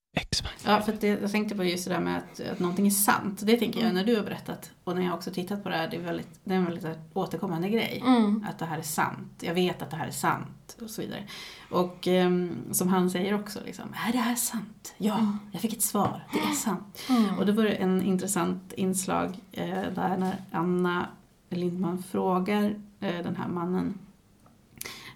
Ja, 0.65 0.81
för 0.81 0.93
att 0.93 1.01
det, 1.01 1.07
jag 1.07 1.31
tänkte 1.31 1.55
på 1.55 1.63
just 1.63 1.87
det 1.87 1.93
där 1.93 1.99
med 1.99 2.17
att, 2.17 2.39
att 2.39 2.59
någonting 2.59 2.87
är 2.87 2.91
sant. 2.91 3.41
Det 3.43 3.57
tänker 3.57 3.83
jag 3.83 3.93
när 3.93 4.03
du 4.03 4.15
har 4.15 4.23
berättat 4.23 4.71
och 4.83 4.95
när 4.95 5.05
jag 5.05 5.13
också 5.13 5.31
tittat 5.31 5.63
på 5.63 5.69
det 5.69 5.75
här. 5.75 5.87
Det 5.87 5.97
är, 5.97 6.01
väldigt, 6.01 6.39
det 6.43 6.53
är 6.53 6.57
en 6.57 6.65
väldigt 6.65 6.85
återkommande 7.13 7.69
grej. 7.69 8.03
Mm. 8.05 8.45
Att 8.49 8.59
det 8.59 8.65
här 8.65 8.77
är 8.77 8.81
sant. 8.81 9.33
Jag 9.39 9.53
vet 9.53 9.81
att 9.81 9.89
det 9.89 9.95
här 9.95 10.07
är 10.07 10.11
sant 10.11 10.77
och 10.81 10.89
så 10.89 11.01
vidare. 11.01 11.23
Och 11.69 12.07
ehm, 12.07 12.55
som 12.71 12.87
han 12.87 13.09
säger 13.09 13.33
också, 13.33 13.59
liksom, 13.65 13.95
är 14.07 14.11
det 14.11 14.17
här 14.17 14.35
sant? 14.35 14.93
Ja, 14.97 15.37
jag 15.51 15.61
fick 15.61 15.73
ett 15.73 15.81
svar. 15.81 16.27
Det 16.33 16.39
är 16.39 16.53
sant. 16.53 17.01
Och 17.37 17.45
då 17.45 17.51
var 17.51 17.63
det 17.63 17.73
en 17.73 18.01
intressant 18.01 18.73
inslag 18.73 19.39
eh, 19.51 19.83
där 19.95 20.17
när 20.17 20.35
Anna 20.51 21.07
Lindman 21.49 22.03
frågar 22.03 22.63
eh, 22.99 23.23
den 23.23 23.35
här 23.35 23.47
mannen 23.47 23.99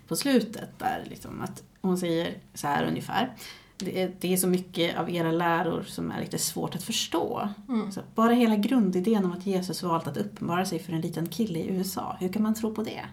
på 0.08 0.16
slutet 0.16 0.80
där 0.80 1.04
liksom 1.10 1.42
att 1.42 1.64
hon 1.82 1.98
säger 1.98 2.38
så 2.54 2.68
här 2.68 2.86
ungefär. 2.86 3.36
Det 3.80 4.02
är, 4.02 4.16
det 4.20 4.34
är 4.34 4.38
så 4.38 4.48
mycket 4.48 4.98
av 4.98 5.10
era 5.10 5.32
läror 5.32 5.84
som 5.84 6.12
är 6.12 6.20
lite 6.22 6.38
svårt 6.38 6.76
att 6.76 6.84
förstå. 6.84 7.50
Så 7.92 8.02
bara 8.16 8.34
hela 8.34 8.56
grundidén 8.56 9.26
om 9.26 9.32
att 9.32 9.46
Jesus 9.46 9.84
valt 9.84 10.08
att 10.08 10.18
uppenbara 10.18 10.66
sig 10.66 10.80
för 10.80 10.94
en 10.94 11.02
liten 11.02 11.28
kille 11.28 11.60
i 11.60 11.68
USA, 11.70 12.18
hur 12.20 12.30
kan 12.30 12.44
man 12.44 12.54
tro 12.54 12.76
på 12.76 12.84
det? 12.84 13.06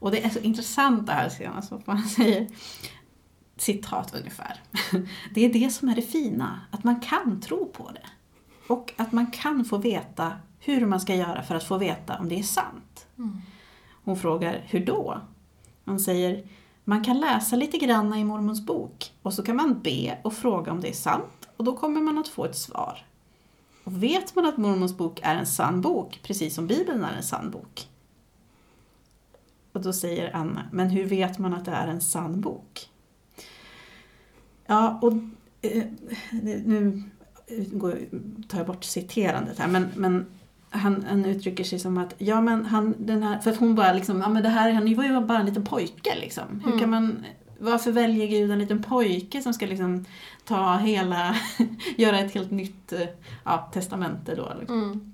Och 0.00 0.10
det 0.10 0.24
är 0.24 0.28
så 0.28 0.38
intressant 0.38 1.06
det 1.06 1.12
här 1.12 1.28
senast, 1.28 1.70
vad 1.70 1.82
man 1.86 2.02
säger. 2.02 2.46
Citat 3.56 4.14
ungefär. 4.14 4.60
Det 5.34 5.44
är 5.44 5.52
det 5.52 5.70
som 5.70 5.88
är 5.88 5.96
det 5.96 6.02
fina, 6.02 6.60
att 6.70 6.84
man 6.84 7.00
kan 7.00 7.40
tro 7.40 7.66
på 7.66 7.90
det. 7.90 8.06
Och 8.68 8.92
att 8.96 9.12
man 9.12 9.30
kan 9.30 9.64
få 9.64 9.78
veta 9.78 10.32
hur 10.58 10.86
man 10.86 11.00
ska 11.00 11.14
göra 11.14 11.42
för 11.42 11.54
att 11.54 11.64
få 11.64 11.78
veta 11.78 12.18
om 12.18 12.28
det 12.28 12.38
är 12.38 12.42
sant. 12.42 13.06
Hon 14.04 14.16
frågar, 14.16 14.64
hur 14.66 14.86
då? 14.86 15.20
Han 15.84 16.00
säger, 16.00 16.44
man 16.88 17.04
kan 17.04 17.20
läsa 17.20 17.56
lite 17.56 17.78
grann 17.78 18.14
i 18.14 18.24
mormons 18.24 18.66
bok 18.66 19.12
och 19.22 19.34
så 19.34 19.42
kan 19.42 19.56
man 19.56 19.80
be 19.82 20.18
och 20.22 20.32
fråga 20.32 20.72
om 20.72 20.80
det 20.80 20.88
är 20.88 20.92
sant 20.92 21.48
och 21.56 21.64
då 21.64 21.76
kommer 21.76 22.00
man 22.00 22.18
att 22.18 22.28
få 22.28 22.44
ett 22.44 22.56
svar. 22.56 23.06
Och 23.84 24.02
vet 24.02 24.34
man 24.34 24.46
att 24.46 24.56
mormons 24.56 24.96
bok 24.96 25.20
är 25.22 25.34
en 25.34 25.46
sann 25.46 25.80
bok, 25.80 26.20
precis 26.22 26.54
som 26.54 26.66
Bibeln 26.66 27.04
är 27.04 27.16
en 27.16 27.22
sann 27.22 27.50
bok? 27.50 27.88
Och 29.72 29.80
då 29.80 29.92
säger 29.92 30.36
Anna, 30.36 30.68
men 30.72 30.90
hur 30.90 31.04
vet 31.04 31.38
man 31.38 31.54
att 31.54 31.64
det 31.64 31.70
är 31.70 31.88
en 31.88 32.00
sann 32.00 32.40
bok? 32.40 32.90
Ja, 34.66 34.98
och 35.02 35.12
eh, 35.62 35.84
nu 36.64 37.02
tar 38.48 38.58
jag 38.58 38.66
bort 38.66 38.84
citerandet 38.84 39.58
här, 39.58 39.68
men, 39.68 39.88
men 39.96 40.26
han, 40.70 41.04
han 41.08 41.24
uttrycker 41.24 41.64
sig 41.64 41.78
som 41.78 41.98
att, 41.98 42.14
ja 42.18 42.40
men 42.40 42.64
han, 42.64 42.94
den 42.98 43.22
här, 43.22 43.38
för 43.38 43.50
att 43.50 43.56
hon 43.56 43.74
bara 43.74 43.92
liksom, 43.92 44.20
ja 44.20 44.28
men 44.28 44.42
det 44.42 44.48
här, 44.48 44.72
han 44.72 44.94
var 44.94 45.04
ju 45.04 45.20
bara 45.20 45.38
en 45.38 45.46
liten 45.46 45.64
pojke 45.64 46.14
liksom. 46.20 46.62
Hur 46.64 46.78
kan 46.78 46.90
man, 46.90 47.24
varför 47.58 47.92
väljer 47.92 48.26
Gud 48.26 48.50
en 48.50 48.58
liten 48.58 48.82
pojke 48.82 49.42
som 49.42 49.54
ska 49.54 49.66
liksom 49.66 50.04
ta 50.44 50.76
hela, 50.76 51.36
göra 51.96 52.18
ett 52.18 52.34
helt 52.34 52.50
nytt 52.50 52.92
eh, 52.92 53.08
ja, 53.44 53.70
testamente 53.72 54.34
då? 54.34 54.52
Liksom. 54.60 54.82
Mm. 54.82 55.12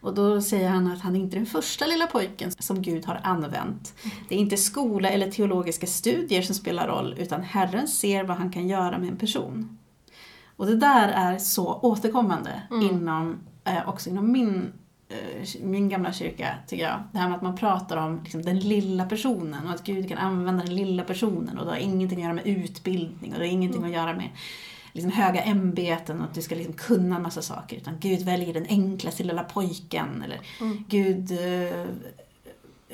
Och 0.00 0.14
då 0.14 0.40
säger 0.40 0.68
han 0.68 0.92
att 0.92 1.00
han 1.00 1.16
är 1.16 1.20
inte 1.20 1.36
den 1.36 1.46
första 1.46 1.86
lilla 1.86 2.06
pojken 2.06 2.50
som 2.58 2.82
Gud 2.82 3.04
har 3.04 3.20
använt. 3.22 3.94
Det 4.28 4.34
är 4.34 4.38
inte 4.38 4.56
skola 4.56 5.08
eller 5.08 5.30
teologiska 5.30 5.86
studier 5.86 6.42
som 6.42 6.54
spelar 6.54 6.88
roll, 6.88 7.14
utan 7.18 7.42
Herren 7.42 7.88
ser 7.88 8.24
vad 8.24 8.36
han 8.36 8.52
kan 8.52 8.68
göra 8.68 8.98
med 8.98 9.08
en 9.08 9.16
person. 9.16 9.78
Och 10.56 10.66
det 10.66 10.76
där 10.76 11.08
är 11.08 11.38
så 11.38 11.74
återkommande 11.82 12.62
inom, 12.70 13.38
eh, 13.64 13.88
också 13.88 14.10
inom 14.10 14.32
min, 14.32 14.72
eh, 15.08 15.48
min 15.62 15.88
gamla 15.88 16.12
kyrka, 16.12 16.54
tycker 16.66 16.84
jag. 16.84 17.02
Det 17.12 17.18
här 17.18 17.28
med 17.28 17.36
att 17.36 17.42
man 17.42 17.56
pratar 17.56 17.96
om 17.96 18.20
liksom, 18.22 18.42
den 18.42 18.58
lilla 18.58 19.04
personen 19.04 19.66
och 19.66 19.72
att 19.74 19.84
Gud 19.84 20.08
kan 20.08 20.18
använda 20.18 20.64
den 20.64 20.74
lilla 20.74 21.04
personen 21.04 21.58
och 21.58 21.64
det 21.64 21.70
har 21.70 21.78
ingenting 21.78 22.18
att 22.18 22.24
göra 22.24 22.34
med 22.34 22.46
utbildning 22.46 23.32
och 23.32 23.38
det 23.38 23.44
har 23.44 23.52
ingenting 23.52 23.84
att 23.84 23.90
göra 23.90 24.14
med 24.14 24.28
liksom, 24.92 25.12
höga 25.12 25.42
ämbeten 25.42 26.18
och 26.18 26.24
att 26.24 26.34
du 26.34 26.42
ska 26.42 26.54
liksom, 26.54 26.74
kunna 26.74 27.16
en 27.16 27.22
massa 27.22 27.42
saker. 27.42 27.76
Utan 27.76 27.98
Gud 28.00 28.22
väljer 28.22 28.54
den 28.54 28.66
enklaste 28.68 29.24
lilla 29.24 29.44
pojken 29.44 30.22
eller 30.22 30.40
Gud 30.88 31.32
eh, 31.32 31.86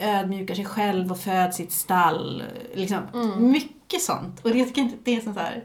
ödmjukar 0.00 0.54
sig 0.54 0.64
själv 0.64 1.10
och 1.10 1.18
föds 1.18 1.56
sitt 1.56 1.72
stall. 1.72 2.42
Liksom, 2.74 3.02
Mycket 3.38 4.02
sånt. 4.02 4.40
Och 4.44 4.50
inte 4.50 4.96
det 5.04 5.16
är 5.16 5.20
sånt 5.20 5.38
här 5.38 5.64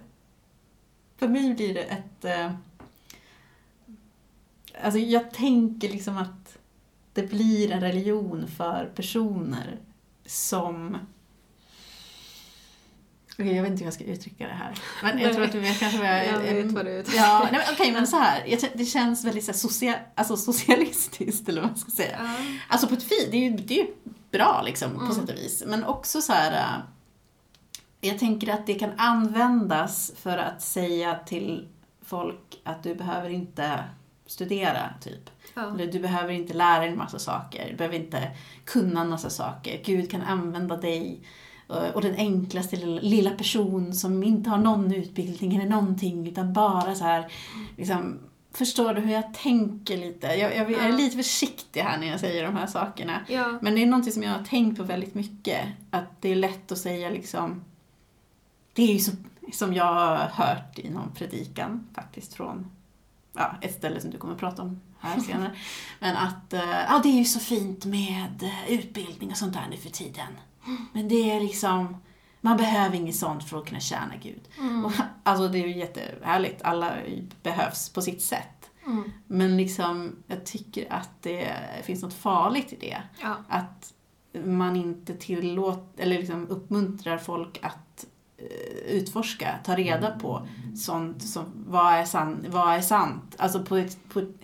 för 1.24 1.28
mig 1.28 1.54
blir 1.54 1.74
det 1.74 1.84
ett... 1.84 2.26
Alltså 4.82 5.00
jag 5.00 5.32
tänker 5.32 5.90
liksom 5.90 6.18
att 6.18 6.58
det 7.14 7.24
blir 7.24 7.72
en 7.72 7.82
religion 7.82 8.48
för 8.58 8.92
personer 8.96 9.80
som... 10.26 10.98
Okej, 13.34 13.56
jag 13.56 13.64
vet 13.64 13.72
inte 13.72 13.80
hur 13.80 13.88
jag 13.88 13.94
ska 13.94 14.04
uttrycka 14.04 14.48
det 14.48 14.54
här. 14.54 14.78
Men 15.04 15.20
jag 15.20 15.34
tror 15.34 15.44
att 15.46 15.52
du 15.52 15.60
vet 15.60 15.80
kanske 15.80 15.98
vad 15.98 16.08
jag... 16.08 16.26
Jag 16.26 16.54
vet 16.54 16.72
vad 16.72 16.86
du 16.86 16.92
är 16.92 17.00
efter. 17.00 17.18
Ja, 17.18 17.48
nej, 17.52 17.62
men 17.66 17.74
okej, 17.74 17.92
men 17.92 18.08
så 18.08 18.18
här. 18.18 18.58
Det 18.74 18.86
känns 18.86 19.26
väldigt 19.26 19.46
så 19.46 19.52
här, 19.52 19.58
socia, 19.58 20.00
alltså, 20.16 20.38
socialistiskt, 20.38 21.50
eller 21.50 21.62
vad 21.62 21.70
man 21.70 21.80
ska 21.80 21.92
säga. 21.92 22.36
Alltså 22.68 22.88
på 22.88 22.94
ett 22.94 23.04
fint, 23.04 23.32
det 23.32 23.38
är 23.38 23.50
ju, 23.50 23.58
det 23.58 23.80
är 23.80 23.84
ju 23.84 23.94
bra 24.32 24.62
liksom, 24.66 25.08
på 25.08 25.14
sätt 25.14 25.30
och 25.30 25.36
vis. 25.36 25.64
Men 25.68 25.84
också 25.84 26.22
så 26.22 26.34
här... 26.34 26.82
jag 28.02 28.20
tänker 28.20 28.54
att 28.54 28.66
det 28.66 28.74
kan 28.74 28.92
användas 28.98 30.14
för 30.16 30.38
att 30.38 30.62
säga 30.62 31.20
till 31.26 31.68
folk 32.02 32.62
att 32.64 32.84
du 32.84 32.96
behöver 32.96 33.30
inte 33.30 33.84
studera, 34.26 34.90
typ. 35.02 35.30
Ja. 35.54 35.74
Eller 35.74 35.92
du 35.92 36.00
behöver 36.00 36.34
inte 36.34 36.54
lära 36.54 36.80
dig 36.80 36.90
en 36.90 36.98
massa 36.98 37.20
saker, 37.20 37.68
du 37.70 37.76
behöver 37.76 37.98
inte 37.98 38.32
kunna 38.66 39.02
en 39.02 39.10
massa 39.10 39.30
saker. 39.30 39.82
Gud 39.86 40.12
kan 40.12 40.22
använda 40.22 40.78
dig 40.78 41.20
eh, 41.70 41.90
och 41.94 42.02
den 42.02 42.16
enklaste 42.16 42.76
lilla, 42.86 43.32
person 43.32 43.94
som 43.94 44.24
inte 44.24 44.50
har 44.50 44.58
någon 44.58 44.94
utbildning 44.94 45.56
eller 45.56 45.70
någonting 45.70 46.28
utan 46.28 46.54
bara 46.54 46.96
så 46.96 47.04
här, 47.04 47.32
liksom, 47.78 48.20
förstår 48.54 48.94
du 48.94 49.02
hur 49.02 49.14
jag 49.14 49.34
tänker 49.34 49.98
lite? 49.98 50.28
Jag, 50.28 50.56
jag, 50.56 50.72
jag 50.72 50.86
är 50.86 50.92
lite 50.92 51.18
försiktig 51.18 51.82
här 51.82 51.98
när 51.98 52.08
jag 52.08 52.20
säger 52.20 52.44
de 52.44 52.56
här 52.56 52.68
sakerna. 52.68 53.20
Ja. 53.28 53.60
Men 53.62 53.76
det 53.76 53.82
är 53.82 53.86
någonting 53.86 54.14
som 54.14 54.24
jag 54.24 54.32
har 54.32 54.44
tänkt 54.44 54.78
på 54.78 54.84
väldigt 54.84 55.16
mycket. 55.16 55.68
Att 55.92 56.22
det 56.22 56.30
är 56.30 56.36
lätt 56.36 56.72
att 56.72 56.78
säga 56.78 57.10
liksom... 57.10 57.64
Det 58.74 58.84
är 58.84 58.94
ju 58.94 59.00
så, 59.00 59.12
som 59.54 59.74
jag 59.74 59.94
har 59.94 60.16
hört 60.16 60.80
i 60.80 60.90
någon 60.90 61.12
predikan 61.16 61.88
faktiskt 61.94 62.34
från 62.34 62.72
ja, 63.34 63.56
ett 63.62 63.74
ställe 63.74 64.02
som 64.02 64.12
du 64.12 64.18
kommer 64.18 64.34
att 64.34 64.40
prata 64.40 64.62
om 64.62 64.82
här 65.00 65.20
senare. 65.20 65.52
Men 66.00 66.18
att 66.18 66.54
eh, 66.54 66.82
ja, 66.88 67.00
det 67.04 67.10
är 67.10 67.18
ju 67.18 67.26
så 67.26 67.40
fint 67.40 67.86
med 67.86 68.50
utbildning 68.70 69.32
och 69.32 69.38
sånt 69.38 69.54
där 69.54 69.68
nu 69.70 69.78
för 69.78 69.90
tiden. 69.90 70.28
Men 70.94 71.08
det 71.08 71.32
är 71.32 71.40
liksom... 71.40 71.98
Man 72.42 72.58
behöver 72.58 72.96
inget 72.96 73.16
sånt 73.16 73.44
för 73.44 73.60
att 73.60 73.66
kunna 73.66 73.80
tjäna 73.80 74.16
Gud. 74.24 74.42
Och, 74.86 74.92
alltså 75.24 75.48
det 75.48 75.64
är 75.64 75.68
ju 75.68 75.78
jättehärligt. 75.78 76.62
Alla 76.62 76.94
behövs 77.44 77.90
på 77.90 78.02
sitt 78.02 78.22
sätt. 78.22 78.72
Mm. 78.86 79.12
Men 79.28 79.58
liksom, 79.58 80.16
jag 80.28 80.46
tycker 80.46 80.94
att 80.94 81.22
det 81.22 81.56
finns 81.84 82.02
något 82.02 82.14
farligt 82.14 82.74
i 82.74 82.76
det. 82.76 83.02
Ja. 83.22 83.36
Att 83.50 83.94
man 84.46 84.76
inte 84.76 85.14
tillåter, 85.14 86.04
eller 86.04 86.18
liksom 86.18 86.48
uppmuntrar 86.48 87.18
folk 87.18 87.60
att 87.62 87.83
utforska, 88.88 89.60
ta 89.64 89.76
reda 89.76 90.12
på 90.12 90.48
sånt 90.76 91.24
som, 91.24 91.46
vad 91.68 91.94
är, 91.94 92.06
san, 92.06 92.46
vad 92.50 92.76
är 92.76 92.82
sant? 92.82 93.36
Alltså 93.38 93.66
på 93.66 93.78
ett, 93.78 93.98
på 94.10 94.20
ett 94.20 94.42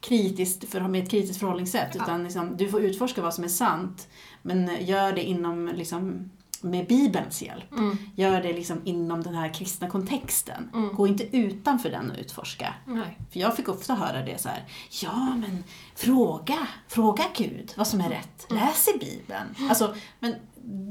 kritiskt, 0.00 0.70
för, 0.70 0.80
med 0.80 1.02
ett 1.02 1.10
kritiskt 1.10 1.40
förhållningssätt. 1.40 1.94
Ja. 1.94 2.02
Utan 2.02 2.24
liksom, 2.24 2.56
du 2.56 2.68
får 2.68 2.80
utforska 2.80 3.22
vad 3.22 3.34
som 3.34 3.44
är 3.44 3.48
sant, 3.48 4.08
men 4.42 4.70
gör 4.80 5.12
det 5.12 5.22
inom, 5.22 5.68
liksom, 5.74 6.30
med 6.62 6.86
Bibelns 6.86 7.42
hjälp. 7.42 7.72
Mm. 7.72 7.96
Gör 8.16 8.42
det 8.42 8.52
liksom 8.52 8.80
inom 8.84 9.22
den 9.22 9.34
här 9.34 9.54
kristna 9.54 9.90
kontexten. 9.90 10.70
Mm. 10.74 10.94
Gå 10.94 11.06
inte 11.06 11.36
utanför 11.36 11.90
den 11.90 12.10
och 12.10 12.16
utforska. 12.18 12.74
Nej. 12.86 13.18
För 13.32 13.40
jag 13.40 13.56
fick 13.56 13.68
ofta 13.68 13.94
höra 13.94 14.24
det 14.24 14.40
så 14.40 14.48
här. 14.48 14.64
Ja, 15.02 15.36
men 15.36 15.64
fråga, 15.94 16.66
fråga 16.88 17.24
Gud 17.36 17.72
vad 17.76 17.86
som 17.86 18.00
är 18.00 18.08
rätt. 18.08 18.46
Läs 18.50 18.88
i 18.88 18.98
Bibeln. 18.98 19.68
Alltså, 19.68 19.94
men 20.20 20.34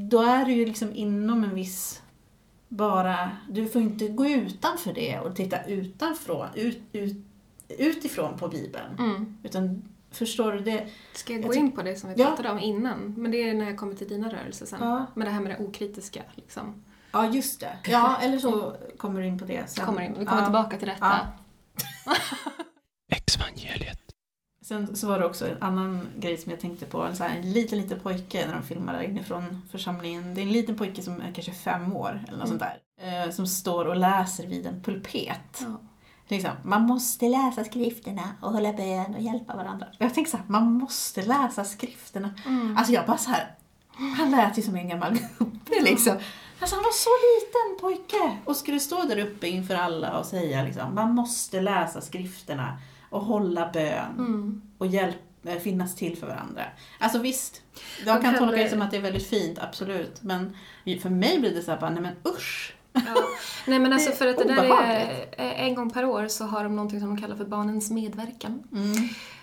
då 0.10 0.22
är 0.22 0.46
du 0.46 0.54
ju 0.54 0.66
liksom 0.66 0.96
inom 0.96 1.44
en 1.44 1.56
viss, 1.56 2.01
bara, 2.71 3.38
du 3.49 3.67
får 3.67 3.81
inte 3.81 4.07
gå 4.07 4.27
utanför 4.27 4.93
det 4.93 5.19
och 5.19 5.36
titta 5.36 5.63
utanför, 5.63 6.49
ut, 6.55 6.81
ut, 6.93 7.17
utifrån 7.67 8.38
på 8.38 8.47
Bibeln. 8.47 8.95
Mm. 8.99 9.38
Utan, 9.43 9.84
förstår 10.12 10.51
du 10.51 10.60
det? 10.60 10.88
Ska 11.13 11.34
jag 11.34 11.41
Jag 11.41 11.47
gå 11.47 11.53
in 11.53 11.71
på 11.71 11.81
det 11.81 11.95
som 11.95 12.10
vi 12.10 12.21
Ja. 12.21 12.27
pratade 12.27 12.49
om 12.49 12.60
innan? 12.60 13.13
Men 13.17 13.31
det 13.31 13.49
är 13.49 13.53
när 13.53 13.65
jag 13.65 13.77
kommer 13.77 13.95
till 13.95 14.07
dina 14.07 14.29
rörelser 14.34 14.65
sen. 14.65 14.79
Ja. 14.81 15.05
Men 15.13 15.25
det 15.25 15.31
här 15.31 15.41
med 15.41 15.51
det 15.51 15.65
okritiska. 15.65 16.21
Liksom. 16.36 16.84
Ja, 17.12 17.29
just 17.29 17.60
det. 17.60 17.77
Ja, 17.84 18.17
eller 18.21 18.38
så 18.38 18.75
kommer 18.97 19.21
du 19.21 19.27
in 19.27 19.39
på 19.39 19.45
det 19.45 19.69
sen. 19.69 19.86
Kommer 19.86 20.01
in. 20.01 20.15
Vi 20.19 20.25
kommer 20.25 20.41
ja. 20.41 20.45
tillbaka 20.45 20.77
till 20.77 20.88
detta. 20.88 21.19
Ja. 22.05 22.13
Exvangeliet. 23.15 24.01
Sen 24.71 24.95
så 24.95 25.07
var 25.07 25.19
det 25.19 25.25
också 25.25 25.47
en 25.47 25.63
annan 25.63 26.07
grej 26.17 26.38
som 26.38 26.51
jag 26.51 26.60
tänkte 26.60 26.86
på. 26.86 27.01
En, 27.01 27.15
så 27.15 27.23
här, 27.23 27.38
en 27.38 27.53
liten, 27.53 27.77
liten 27.77 27.99
pojke 27.99 28.47
när 28.47 28.53
de 28.53 28.63
filmar 28.63 28.93
där 28.93 29.01
inifrån 29.01 29.62
församlingen. 29.71 30.34
Det 30.34 30.41
är 30.41 30.43
en 30.43 30.51
liten 30.51 30.75
pojke 30.75 31.01
som 31.01 31.21
är 31.21 31.31
kanske 31.34 31.51
fem 31.51 31.95
år 31.95 32.25
eller 32.27 32.38
något 32.38 32.47
sånt 32.47 32.62
där. 32.62 32.77
Eh, 33.01 33.31
som 33.31 33.47
står 33.47 33.86
och 33.86 33.95
läser 33.95 34.47
vid 34.47 34.65
en 34.65 34.81
pulpet. 34.81 35.60
Ja. 35.60 35.81
Liksom, 36.27 36.51
man 36.63 36.81
måste 36.81 37.29
läsa 37.29 37.63
skrifterna 37.63 38.23
och 38.41 38.51
hålla 38.51 38.73
bön 38.73 39.15
och 39.15 39.21
hjälpa 39.21 39.55
varandra. 39.55 39.88
Jag 39.97 40.13
tänkte 40.13 40.31
så 40.31 40.38
här, 40.38 40.45
man 40.47 40.73
måste 40.73 41.21
läsa 41.21 41.63
skrifterna. 41.63 42.34
Mm. 42.45 42.77
Alltså 42.77 42.93
jag 42.93 43.05
bara 43.05 43.17
så 43.17 43.31
här, 43.31 43.55
han 44.17 44.31
lät 44.31 44.57
ju 44.57 44.62
som 44.62 44.75
en 44.75 44.89
gammal 44.89 45.13
gubbe 45.38 45.81
liksom. 45.81 46.17
Alltså 46.60 46.75
han 46.75 46.84
var 46.84 46.93
så 46.93 47.10
liten 47.31 47.81
pojke 47.81 48.38
och 48.45 48.55
skulle 48.55 48.79
stå 48.79 49.03
där 49.03 49.19
uppe 49.19 49.47
inför 49.47 49.75
alla 49.75 50.19
och 50.19 50.25
säga 50.25 50.63
liksom, 50.63 50.95
man 50.95 51.15
måste 51.15 51.62
läsa 51.62 52.01
skrifterna 52.01 52.77
och 53.12 53.21
hålla 53.21 53.69
bön 53.74 54.15
Mm. 54.17 54.62
och 54.78 54.88
hjälp, 54.88 55.17
eh, 55.43 55.56
finnas 55.56 55.95
till 55.95 56.17
för 56.17 56.28
varandra. 56.28 56.63
Alltså 57.00 57.19
visst, 57.19 57.62
jag 58.06 58.17
Och 58.17 58.24
kan 58.24 58.38
tolka 58.38 58.58
det 58.58 58.69
som 58.69 58.82
att 58.82 58.91
det 58.91 58.97
är 58.97 59.02
väldigt 59.02 59.28
fint, 59.28 59.60
absolut. 59.60 60.24
Men 60.24 60.56
för 61.02 61.10
mig 61.10 61.39
blir 61.39 61.56
det 61.56 61.62
så 61.62 61.71
här 61.71 61.80
bara, 61.80 61.89
nej 61.89 62.02
men 62.02 62.34
usch. 62.34 62.76
Ja. 62.93 63.02
Nej 63.67 63.80
men 63.80 63.93
alltså 63.93 64.10
Det 64.10 64.15
för 64.15 64.28
att 64.28 64.38
det 64.38 64.43
där 64.43 64.63
är, 64.84 65.26
är 65.38 65.54
en 65.54 65.76
gång 65.76 65.89
per 65.89 66.06
år 66.06 66.28
så 66.28 66.45
har 66.45 66.63
de 66.63 66.76
någonting 66.76 67.00
som 67.00 67.15
de 67.15 67.21
kallar 67.21 67.36
för 67.36 67.45
barnens 67.45 67.91
medverkan. 67.91 68.63
Mm. 68.74 68.93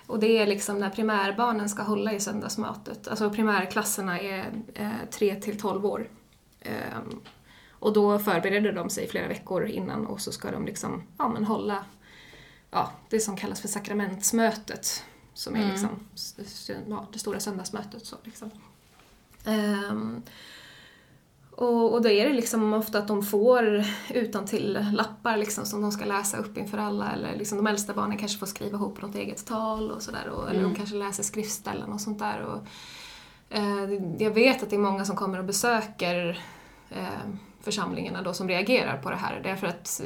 Och 0.07 0.18
det 0.18 0.38
är 0.38 0.46
liksom 0.46 0.78
när 0.81 0.90
primärbarnen 0.90 1.68
ska 1.68 1.83
hålla 1.83 2.12
i 2.12 2.20
söndagsmötet. 2.20 3.09
Alltså 3.09 3.31
primärklasserna 3.31 4.20
är 4.20 4.44
eh, 4.74 4.88
3 5.11 5.35
till 5.35 5.59
12 5.61 5.87
år. 5.87 6.09
Ehm, 6.61 7.20
och 7.70 7.92
då 7.92 8.18
förbereder 8.18 8.72
de 8.72 8.90
sig 8.90 9.09
flera 9.09 9.28
veckor 9.28 9.66
innan 9.66 10.07
och 10.07 10.20
så 10.20 10.33
ska 10.33 10.50
de 10.50 10.66
liksom, 10.66 11.02
ja 11.18 11.28
men 11.28 11.44
hålla 11.44 11.85
ja, 12.70 12.90
det 13.11 13.20
som 13.20 13.37
kallas 13.37 13.61
för 13.61 13.68
sakramentsmötet. 13.68 15.04
Som 15.35 15.54
är 15.54 15.59
Mm. 15.59 15.70
liksom 15.70 15.88
ja, 16.88 17.07
det 17.12 17.18
stora 17.18 17.40
söndagsmötet. 17.40 18.07
Så 18.07 18.16
liksom. 18.24 18.50
Ehm, 19.44 20.22
och, 21.50 21.92
och 21.92 22.02
då 22.02 22.09
är 22.09 22.28
det 22.28 22.33
liksom 22.35 22.72
ofta 22.74 22.98
att 22.98 23.09
de 23.09 23.22
får 23.22 23.85
utan 24.14 24.46
till 24.46 24.87
lappar 24.92 25.37
liksom, 25.37 25.66
som 25.66 25.83
de 25.83 25.92
ska 25.92 26.04
läsa 26.04 26.37
upp 26.37 26.59
inför 26.59 26.78
alla. 26.78 27.12
Eller 27.12 27.37
liksom 27.37 27.59
de 27.59 27.66
äldsta 27.66 27.94
barnen 27.94 28.18
kanske 28.18 28.38
får 28.38 28.46
skriva 28.46 28.76
ihop 28.76 29.02
något 29.02 29.14
eget 29.14 29.46
tal 29.46 29.90
och 29.90 30.02
sådär. 30.02 30.28
och- 30.28 30.42
Eller 30.50 30.61
de 30.61 30.64
Mm. 30.64 30.76
kanske 30.76 30.96
läser 30.96 31.22
skriftställen 31.22 31.92
och 31.92 32.00
sånt 32.00 32.18
där. 32.18 32.40
Och, 32.40 32.66
eh, 33.57 33.92
jag 34.18 34.31
vet 34.31 34.62
att 34.62 34.70
det 34.70 34.76
är 34.76 34.81
många 34.81 35.04
som 35.04 35.16
kommer 35.16 35.38
och 35.38 35.44
besöker 35.44 36.44
eh, 36.90 37.07
församlingarna 37.61 38.22
då 38.22 38.35
som 38.35 38.48
reagerar 38.48 38.98
på 39.02 39.11
det 39.11 39.16
här. 39.16 39.40
Därför 39.44 39.66
att 39.66 40.00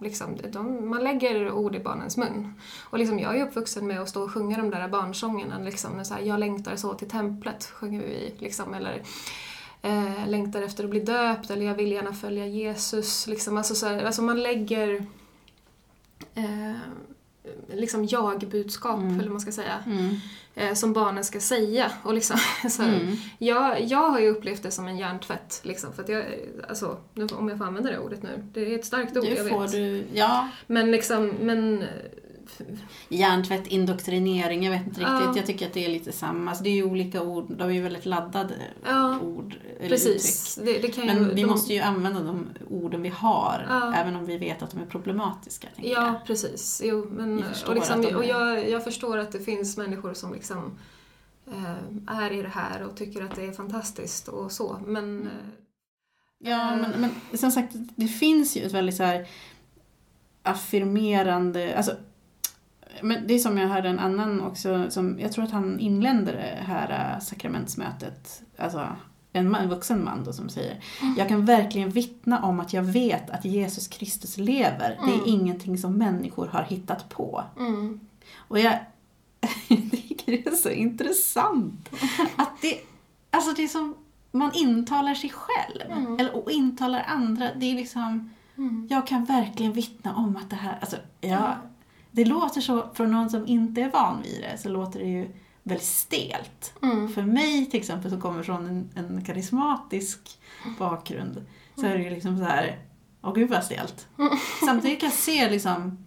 liksom, 0.00 0.36
de, 0.52 0.88
man 0.88 1.04
lägger 1.04 1.52
ord 1.52 1.74
i 1.74 1.80
barnens 1.80 2.16
mun. 2.16 2.54
Och 2.84 2.98
liksom, 2.98 3.18
jag 3.18 3.38
är 3.38 3.46
uppvuxen 3.46 3.86
med 3.86 4.00
att 4.00 4.08
stå 4.08 4.22
och 4.22 4.32
sjunga 4.32 4.56
de 4.56 4.70
där 4.70 4.88
barnsångerna. 4.88 5.58
Liksom, 5.58 6.04
så 6.04 6.14
här, 6.14 6.20
jag 6.20 6.40
längtar 6.40 6.76
så 6.76 6.94
till 6.94 7.08
templet, 7.08 7.64
sjunger 7.64 8.00
vi. 8.00 8.34
Liksom, 8.38 8.74
eller 8.74 9.02
eh, 9.82 10.28
längtar 10.28 10.62
efter 10.62 10.84
att 10.84 10.90
bli 10.90 11.00
döpt, 11.00 11.50
eller 11.50 11.66
jag 11.66 11.74
vill 11.74 11.92
gärna 11.92 12.12
följa 12.12 12.46
Jesus. 12.46 13.26
Liksom, 13.26 13.56
alltså, 13.56 13.74
så 13.74 13.86
här, 13.86 14.04
alltså 14.04 14.22
man 14.22 14.42
lägger 14.42 15.06
eh, 16.34 16.76
liksom 17.74 18.04
jag-budskap, 18.04 18.98
Mm. 18.98 19.10
eller 19.14 19.22
vad 19.22 19.30
man 19.32 19.40
ska 19.40 19.52
säga, 19.52 19.78
Mm. 19.86 20.16
eh, 20.54 20.74
som 20.74 20.92
barnen 20.92 21.24
ska 21.24 21.40
säga. 21.40 21.92
Och 22.02 22.14
liksom, 22.14 22.36
så 22.70 22.82
Mm. 22.82 23.16
jag, 23.38 23.80
jag 23.82 24.10
har 24.10 24.20
ju 24.20 24.28
upplevt 24.28 24.62
det 24.62 24.70
som 24.70 24.88
en 24.88 24.98
hjärntvätt, 24.98 25.60
liksom, 25.62 25.92
för 25.92 26.02
att 26.02 26.08
jag, 26.08 26.24
alltså, 26.68 26.96
om 27.38 27.48
jag 27.48 27.58
får 27.58 27.64
använda 27.64 27.90
det 27.90 27.98
ordet 27.98 28.22
nu, 28.22 28.44
det 28.52 28.74
är 28.74 28.78
ett 28.78 28.84
starkt 28.84 29.16
ord, 29.16 29.24
jag 29.24 29.44
vet. 29.44 29.72
du, 29.72 30.04
ja. 30.12 30.48
Men 30.66 30.90
liksom, 30.90 31.26
men... 31.40 31.84
Hjärntvätt, 33.08 33.66
indoktrinering, 33.66 34.64
jag 34.64 34.70
vet 34.72 34.86
inte 34.86 35.00
Ja. 35.00 35.14
riktigt. 35.20 35.36
Jag 35.36 35.46
tycker 35.46 35.66
att 35.66 35.72
det 35.72 35.84
är 35.84 35.88
lite 35.88 36.12
samma. 36.12 36.50
Alltså, 36.50 36.64
det 36.64 36.70
är 36.70 36.74
ju 36.74 36.84
olika 36.84 37.22
ord, 37.22 37.46
de 37.56 37.62
är 37.68 37.72
ju 37.74 37.82
väldigt 37.82 38.06
laddade 38.06 38.54
Ja, 38.86 39.20
ord. 39.20 39.54
Eller 39.80 39.88
Precis. 39.88 40.58
Det, 40.64 40.78
det 40.78 40.88
kan 40.88 41.04
ju, 41.06 41.14
Men 41.14 41.28
vi 41.34 41.42
de- 41.42 41.46
måste 41.48 41.74
ju 41.74 41.80
använda 41.80 42.20
de 42.20 42.48
orden 42.70 43.02
vi 43.02 43.08
har, 43.08 43.66
Ja. 43.68 43.94
även 43.94 44.16
om 44.16 44.26
vi 44.26 44.38
vet 44.38 44.62
att 44.62 44.70
de 44.70 44.80
är 44.80 44.86
problematiska. 44.86 45.68
Ja, 45.76 45.84
jag. 46.06 46.26
precis. 46.26 46.82
Jo, 46.84 47.06
men, 47.10 47.44
och 47.68 47.74
liksom, 47.74 48.00
är- 48.00 48.16
och 48.16 48.24
jag, 48.24 48.68
jag 48.70 48.84
förstår 48.84 49.18
att 49.18 49.32
det 49.32 49.40
finns 49.40 49.76
människor 49.76 50.14
som 50.14 50.32
liksom 50.34 50.78
eh, 51.46 52.14
är 52.22 52.32
i 52.32 52.42
det 52.42 52.48
här 52.48 52.82
och 52.82 52.96
tycker 52.96 53.22
att 53.24 53.36
det 53.36 53.44
är 53.46 53.52
fantastiskt 53.52 54.28
och 54.28 54.52
så, 54.52 54.80
men... 54.86 55.22
eh, 55.22 55.32
Ja, 56.42 56.76
men, 56.76 56.90
men 57.30 57.38
som 57.38 57.50
sagt, 57.50 57.72
det 57.96 58.08
finns 58.08 58.56
ju 58.56 58.62
ett 58.62 58.72
väldigt 58.72 58.96
så 58.96 59.02
här 59.02 59.26
affirmerande, 60.42 61.76
alltså 61.76 61.96
men 63.02 63.26
det 63.26 63.34
är 63.34 63.38
som 63.38 63.58
jag 63.58 63.68
hörde 63.68 63.88
en 63.88 63.98
annan 63.98 64.40
också, 64.40 64.90
som, 64.90 65.18
jag 65.20 65.32
tror 65.32 65.44
att 65.44 65.50
han 65.50 65.80
inledde 65.80 66.32
det 66.32 66.58
här 66.66 67.14
äh, 67.14 67.20
sakramentsmötet, 67.20 68.42
alltså 68.58 68.86
en, 69.32 69.50
man, 69.50 69.60
en 69.62 69.68
vuxen 69.68 70.04
man 70.04 70.24
då 70.24 70.32
som 70.32 70.48
säger 70.48 70.80
Jag 71.16 71.28
kan 71.28 71.44
verkligen 71.44 71.90
vittna 71.90 72.42
om 72.42 72.60
att 72.60 72.72
jag 72.72 72.82
vet 72.82 73.30
att 73.30 73.44
Jesus 73.44 73.88
Kristus 73.88 74.36
lever. 74.36 74.98
Det 75.06 75.10
är 75.12 75.14
Mm. 75.14 75.20
ingenting 75.26 75.78
som 75.78 75.98
människor 75.98 76.46
har 76.46 76.62
hittat 76.62 77.08
på. 77.08 77.44
Mm, 77.58 78.00
Och 78.48 78.58
jag 78.58 78.78
tycker 79.68 80.32
det 80.32 80.46
är 80.46 80.50
så 80.56 80.70
intressant 80.70 81.88
att 82.36 82.62
det, 82.62 82.78
alltså 83.30 83.52
det 83.52 83.62
är 83.64 83.68
som 83.68 83.94
man 84.32 84.50
intalar 84.54 85.14
sig 85.14 85.30
själv 85.30 85.90
Mm. 85.92 86.18
eller, 86.20 86.36
och 86.36 86.50
intalar 86.50 87.04
andra. 87.08 87.48
Det 87.56 87.70
är 87.70 87.74
liksom, 87.74 88.30
mm. 88.56 88.86
jag 88.90 89.06
kan 89.06 89.24
verkligen 89.24 89.72
vittna 89.72 90.14
om 90.16 90.36
att 90.36 90.50
det 90.50 90.56
här, 90.56 90.78
alltså, 90.80 90.96
ja, 91.20 91.28
Ja. 91.28 91.54
Det 92.10 92.24
låter 92.24 92.60
så, 92.60 92.86
från 92.94 93.10
någon 93.10 93.30
som 93.30 93.46
inte 93.46 93.82
är 93.82 93.90
van 93.90 94.22
vid 94.22 94.40
det, 94.40 94.58
så 94.58 94.68
låter 94.68 94.98
det 94.98 95.06
ju 95.06 95.30
väldigt 95.62 95.86
stelt. 95.86 96.72
Mm. 96.82 97.08
För 97.08 97.22
mig 97.22 97.66
till 97.66 97.80
exempel 97.80 98.10
som 98.10 98.20
kommer 98.20 98.42
från 98.42 98.66
en, 98.66 98.90
en 98.94 99.24
karismatisk 99.24 100.38
bakgrund 100.78 101.46
så 101.74 101.86
är 101.86 101.98
det 101.98 102.04
ju 102.04 102.10
liksom 102.10 102.38
så 102.38 102.44
här, 102.44 102.78
åh 103.22 103.34
gud 103.34 103.50
vad 103.50 103.64
stelt. 103.64 104.08
Samtidigt 104.66 105.00
kan 105.00 105.08
jag 105.08 105.18
se 105.18 105.50
liksom 105.50 106.04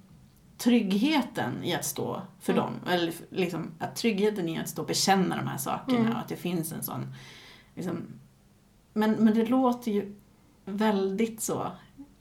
tryggheten 0.58 1.64
i 1.64 1.76
att 1.76 1.86
stå 1.86 2.22
för 2.40 2.54
dem. 2.54 2.74
Eller 2.90 3.14
liksom 3.30 3.72
att 3.80 3.96
tryggheten 3.96 4.50
i 4.50 4.60
att 4.60 4.70
stå 4.70 4.82
och 4.82 4.88
bekänna 4.88 5.36
de 5.36 5.48
här 5.48 5.58
sakerna 5.58 6.14
och 6.14 6.20
att 6.20 6.28
det 6.28 6.36
finns 6.36 6.72
en 6.72 6.84
sån 6.84 7.14
liksom, 7.76 8.06
men, 8.94 9.12
men 9.12 9.34
det 9.34 9.46
låter 9.46 9.92
ju 9.92 10.16
väldigt 10.66 11.42
så 11.42 11.72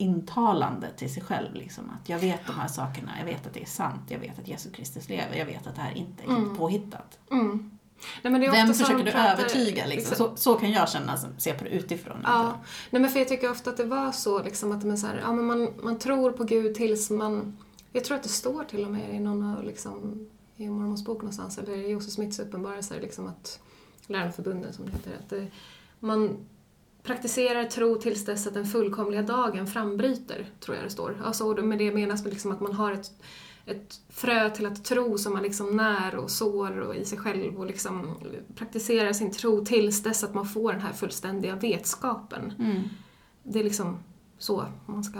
intalande 0.03 0.87
till 0.97 1.13
sig 1.13 1.23
själv. 1.23 1.55
Liksom, 1.55 1.89
att 1.89 2.09
jag 2.09 2.19
vet 2.19 2.47
de 2.47 2.53
här 2.55 2.67
sakerna, 2.67 3.11
jag 3.19 3.25
vet 3.25 3.47
att 3.47 3.53
det 3.53 3.61
är 3.61 3.65
sant, 3.65 4.01
jag 4.07 4.19
vet 4.19 4.39
att 4.39 4.47
Jesus 4.47 4.71
Kristus 4.71 5.09
lever, 5.09 5.35
jag 5.35 5.45
vet 5.45 5.67
att 5.67 5.75
det 5.75 5.81
här 5.81 5.97
inte 5.97 6.23
är 6.23 6.27
helt 6.27 6.57
påhittat. 6.57 7.19
Mm. 7.31 7.69
Nej, 8.21 8.31
men 8.31 8.41
det 8.41 8.47
är 8.47 8.51
ofta 8.51 8.65
Vem 8.65 8.73
försöker 8.73 9.03
du 9.03 9.11
pratar- 9.11 9.33
övertyga? 9.33 9.85
Liksom? 9.85 10.15
Så, 10.17 10.35
så 10.35 10.55
kan 10.55 10.71
jag 10.71 10.89
känna 10.89 11.17
som 11.17 11.29
ser 11.37 11.53
på 11.53 11.63
det 11.63 11.69
utifrån. 11.69 12.17
Ja, 12.23 12.53
nej 12.89 13.01
men 13.01 13.11
för 13.11 13.19
jag 13.19 13.27
tycker 13.27 13.51
ofta 13.51 13.69
att 13.69 13.77
det 13.77 13.83
var 13.83 14.11
så 14.11 14.43
liksom 14.43 14.71
att 14.71 14.83
man, 14.83 14.97
så 14.97 15.07
här, 15.07 15.19
ja, 15.23 15.31
men 15.33 15.45
man, 15.45 15.69
man 15.83 15.99
tror 15.99 16.31
på 16.31 16.43
Gud 16.43 16.75
tills 16.75 17.09
man... 17.09 17.57
Jag 17.91 18.03
tror 18.03 18.17
att 18.17 18.23
det 18.23 18.29
står 18.29 18.63
till 18.63 18.85
och 18.85 18.91
med 18.91 19.15
i 19.15 19.19
någon 19.19 19.43
av 19.43 19.63
liksom, 19.63 20.27
i 20.57 20.69
Mormons 20.69 21.05
bok 21.05 21.17
någonstans, 21.17 21.57
eller 21.57 21.73
i 21.77 21.89
Josef 21.89 22.11
Smiths 22.11 22.39
uppenbarelser, 22.39 23.01
liksom 23.01 23.27
att 23.27 23.59
Lärarförbunden 24.07 24.73
som 24.73 24.85
det 24.85 24.91
heter, 24.91 25.11
att 25.19 25.29
det, 25.29 25.47
man 25.99 26.37
praktiserar 27.03 27.65
tro 27.65 27.95
tills 27.95 28.25
dess 28.25 28.47
att 28.47 28.53
den 28.53 28.65
fullkomliga 28.65 29.21
dagen 29.21 29.67
frambryter, 29.67 30.49
tror 30.59 30.75
jag 30.77 30.85
det 30.85 30.89
står. 30.89 31.21
Alltså, 31.23 31.45
och 31.45 31.63
med 31.63 31.77
det 31.77 31.91
menas 31.91 32.25
liksom 32.25 32.51
att 32.51 32.59
man 32.59 32.73
har 32.73 32.91
ett, 32.91 33.11
ett 33.65 33.99
frö 34.09 34.49
till 34.49 34.65
att 34.65 34.85
tro 34.85 35.17
som 35.17 35.33
man 35.33 35.43
liksom 35.43 35.77
när 35.77 36.15
och 36.15 36.31
sår 36.31 36.79
och 36.79 36.95
i 36.95 37.05
sig 37.05 37.17
själv 37.17 37.59
och 37.59 37.65
liksom 37.65 38.15
praktiserar 38.55 39.13
sin 39.13 39.31
tro 39.31 39.65
tills 39.65 40.03
dess 40.03 40.23
att 40.23 40.33
man 40.33 40.45
får 40.45 40.71
den 40.71 40.81
här 40.81 40.93
fullständiga 40.93 41.55
vetskapen. 41.55 42.53
Mm. 42.59 42.81
Det 43.43 43.59
är 43.59 43.63
liksom 43.63 43.97
så 44.37 44.65
man 44.85 45.03
ska 45.03 45.19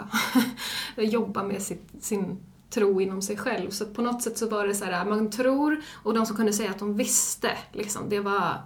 jobba 1.01 1.43
med 1.43 1.61
sitt, 1.61 1.89
sin 1.99 2.37
tro 2.69 3.01
inom 3.01 3.21
sig 3.21 3.37
själv. 3.37 3.69
Så 3.69 3.85
på 3.85 4.01
något 4.01 4.21
sätt 4.21 4.37
så 4.37 4.49
var 4.49 4.67
det 4.67 4.75
så 4.75 4.85
här, 4.85 5.05
man 5.05 5.31
tror 5.31 5.81
och 6.03 6.13
de 6.13 6.25
som 6.25 6.35
kunde 6.35 6.53
säga 6.53 6.69
att 6.69 6.79
de 6.79 6.97
visste, 6.97 7.57
liksom, 7.71 8.09
det 8.09 8.19
var 8.19 8.57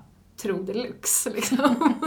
tro 0.41 0.63
deluxe. 0.63 1.30
Liksom. 1.30 1.93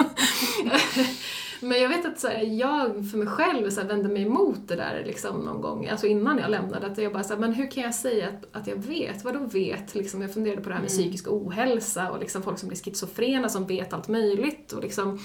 Men 1.63 1.81
jag 1.83 1.89
vet 1.89 2.07
att 2.07 2.19
så 2.21 2.29
här, 2.29 2.43
jag 2.43 3.11
för 3.11 3.19
mig 3.19 3.27
själv 3.27 3.71
så 3.71 3.81
här, 3.81 3.89
vände 3.89 4.09
mig 4.09 4.23
emot 4.23 4.69
det 4.69 4.77
där 4.77 5.03
liksom, 5.07 5.37
någon 5.41 5.61
gång, 5.61 5.87
alltså 5.89 6.07
innan 6.07 6.39
jag 6.39 6.51
lämnade. 6.51 6.87
Att 6.87 6.99
jag 6.99 7.13
bara 7.13 7.23
så 7.25 7.35
här, 7.35 7.41
men 7.41 7.53
hur 7.55 7.71
kan 7.71 7.83
jag 7.83 7.95
säga 7.95 8.29
att, 8.29 8.57
att 8.57 8.67
jag 8.67 8.77
vet? 8.77 9.25
Vadå 9.25 9.39
vet? 9.39 9.95
Liksom, 9.95 10.23
jag 10.23 10.35
funderade 10.35 10.63
på 10.63 10.69
det 10.69 10.75
här 10.75 10.83
med 10.83 10.91
psykisk 10.91 11.27
ohälsa 11.29 12.11
och 12.11 12.21
liksom 12.21 12.43
folk 12.43 12.59
som 12.59 12.69
blir 12.69 12.79
schizofrena 12.79 13.49
som 13.49 13.67
vet 13.67 13.93
allt 13.93 14.09
möjligt. 14.09 14.73
Och 14.73 14.83
liksom, 14.83 15.19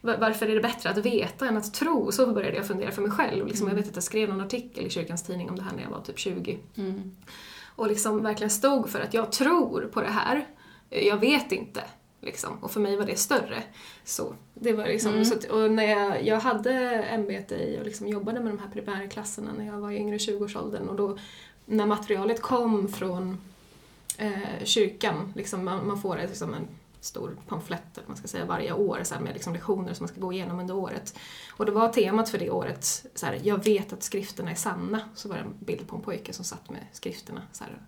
var- 0.00 0.16
varför 0.18 0.46
är 0.46 0.54
det 0.54 0.60
bättre 0.60 0.90
att 0.90 0.98
veta 0.98 1.46
än 1.48 1.56
att 1.56 1.74
tro? 1.74 2.12
Så 2.12 2.32
började 2.32 2.56
jag 2.56 2.66
fundera 2.66 2.90
för 2.90 3.02
mig 3.02 3.10
själv. 3.10 3.46
Liksom, 3.46 3.68
jag 3.68 3.74
vet 3.74 3.88
att 3.88 3.94
jag 3.96 4.04
skrev 4.04 4.28
någon 4.28 4.40
artikel 4.40 4.86
i 4.86 4.90
Kyrkans 4.90 5.22
Tidning 5.22 5.50
om 5.50 5.56
det 5.56 5.62
här 5.62 5.72
när 5.76 5.82
jag 5.82 5.90
var 5.90 6.00
typ 6.00 6.18
20 6.18 6.58
Mm. 6.76 7.16
och 7.76 7.88
liksom 7.88 8.22
verkligen 8.22 8.50
stod 8.50 8.90
för 8.90 9.00
att 9.00 9.14
jag 9.14 9.32
tror 9.32 9.90
på 9.92 10.00
det 10.00 10.08
här. 10.10 10.46
Jag 10.90 11.16
vet 11.16 11.52
inte. 11.52 11.80
Liksom. 12.20 12.58
Och 12.60 12.70
för 12.70 12.80
mig 12.80 12.96
var 12.96 13.06
det 13.06 13.16
större. 13.16 13.62
Så 14.04 14.34
det 14.54 14.72
var 14.72 14.86
liksom, 14.86 15.24
så 15.24 15.34
att, 15.34 15.44
och 15.44 15.70
när 15.70 15.84
jag, 15.84 16.26
jag 16.26 16.40
hade 16.40 16.72
ämbete 17.02 17.54
i 17.54 17.78
och 17.80 17.84
liksom 17.84 18.08
jobbade 18.08 18.40
med 18.40 18.52
de 18.52 18.58
här 18.58 18.68
primärklasserna 18.68 19.50
när 19.58 19.66
jag 19.66 19.78
var 19.78 19.90
i 19.90 19.96
yngre 19.96 20.16
20-årsåldern 20.16 20.88
och 20.88 20.96
då 20.96 21.18
när 21.66 21.86
materialet 21.86 22.42
kom 22.42 22.88
från 22.88 23.38
eh, 24.18 24.64
kyrkan, 24.64 25.32
liksom, 25.36 25.64
man, 25.64 25.86
man 25.86 26.02
får 26.02 26.16
liksom 26.16 26.54
en 26.54 26.68
stor 27.00 27.36
pamflett 27.48 27.98
eller 27.98 28.08
man 28.08 28.16
ska 28.16 28.28
säga, 28.28 28.44
varje 28.44 28.72
år 28.72 29.00
så 29.02 29.14
här, 29.14 29.22
med 29.22 29.34
liksom 29.34 29.52
lektioner 29.52 29.94
som 29.94 30.04
man 30.04 30.08
ska 30.08 30.20
gå 30.20 30.32
igenom 30.32 30.60
under 30.60 30.76
året. 30.76 31.18
Och 31.56 31.66
det 31.66 31.72
var 31.72 31.88
temat 31.88 32.28
för 32.28 32.38
det 32.38 32.50
året, 32.50 32.84
så 33.14 33.26
här, 33.26 33.40
jag 33.42 33.64
vet 33.64 33.92
att 33.92 34.02
skrifterna 34.02 34.50
är 34.50 34.54
sanna. 34.54 35.00
Så 35.14 35.28
var 35.28 35.36
det 35.36 35.42
en 35.42 35.54
bild 35.58 35.88
på 35.88 35.96
en 35.96 36.02
pojke 36.02 36.32
som 36.32 36.44
satt 36.44 36.70
med 36.70 36.86
skrifterna. 36.92 37.42
Så, 37.52 37.64
här, 37.64 37.78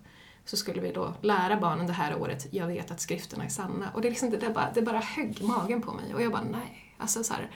så 0.45 0.57
skulle 0.57 0.81
vi 0.81 0.91
då 0.91 1.13
lära 1.21 1.59
barnen 1.59 1.87
det 1.87 1.93
här 1.93 2.21
året, 2.21 2.47
jag 2.51 2.67
vet 2.67 2.91
att 2.91 3.01
skrifterna 3.01 3.43
är 3.43 3.49
sanna. 3.49 3.91
Och 3.93 4.01
det, 4.01 4.07
är 4.07 4.09
liksom, 4.09 4.29
det, 4.29 4.53
bara, 4.53 4.71
det 4.73 4.81
bara 4.81 4.99
högg 4.99 5.43
magen 5.43 5.81
på 5.81 5.91
mig 5.91 6.13
och 6.13 6.21
jag 6.21 6.31
bara 6.31 6.43
nej. 6.43 6.95
Alltså, 6.97 7.23
så 7.23 7.33
här, 7.33 7.51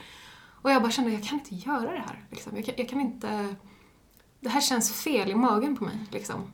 och 0.62 0.72
jag 0.72 0.82
bara 0.82 0.92
kände, 0.92 1.12
jag 1.12 1.24
kan 1.24 1.40
inte 1.40 1.56
göra 1.56 1.92
det 1.92 2.04
här. 2.08 2.26
Liksom. 2.30 2.56
Jag, 2.56 2.66
kan, 2.66 2.76
jag 2.78 2.90
kan 2.90 3.02
inte... 3.02 3.56
Det 4.40 4.50
här 4.50 4.62
känns 4.62 4.94
fel 4.94 5.32
i 5.32 5.36
magen 5.36 5.78
på 5.78 5.84
mig. 5.84 6.06
Liksom. 6.12 6.54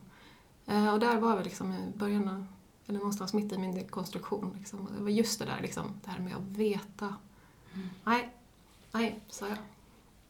Eh, 0.66 0.94
och 0.94 1.00
där 1.00 1.16
var 1.16 1.36
vi 1.36 1.44
liksom 1.44 1.72
i 1.72 1.98
början 1.98 2.28
av, 2.28 2.46
eller 2.86 2.98
någonstans 2.98 3.34
mitt 3.34 3.52
i 3.52 3.58
min 3.58 3.74
dekonstruktion. 3.74 4.56
Liksom. 4.58 4.88
Det 4.96 5.02
var 5.02 5.10
just 5.10 5.38
det 5.38 5.44
där, 5.44 5.58
liksom, 5.62 5.84
det 6.04 6.10
här 6.10 6.18
med 6.18 6.36
att 6.36 6.42
veta. 6.42 7.14
Nej, 8.04 8.34
nej, 8.92 9.20
sa 9.28 9.48
jag. 9.48 9.58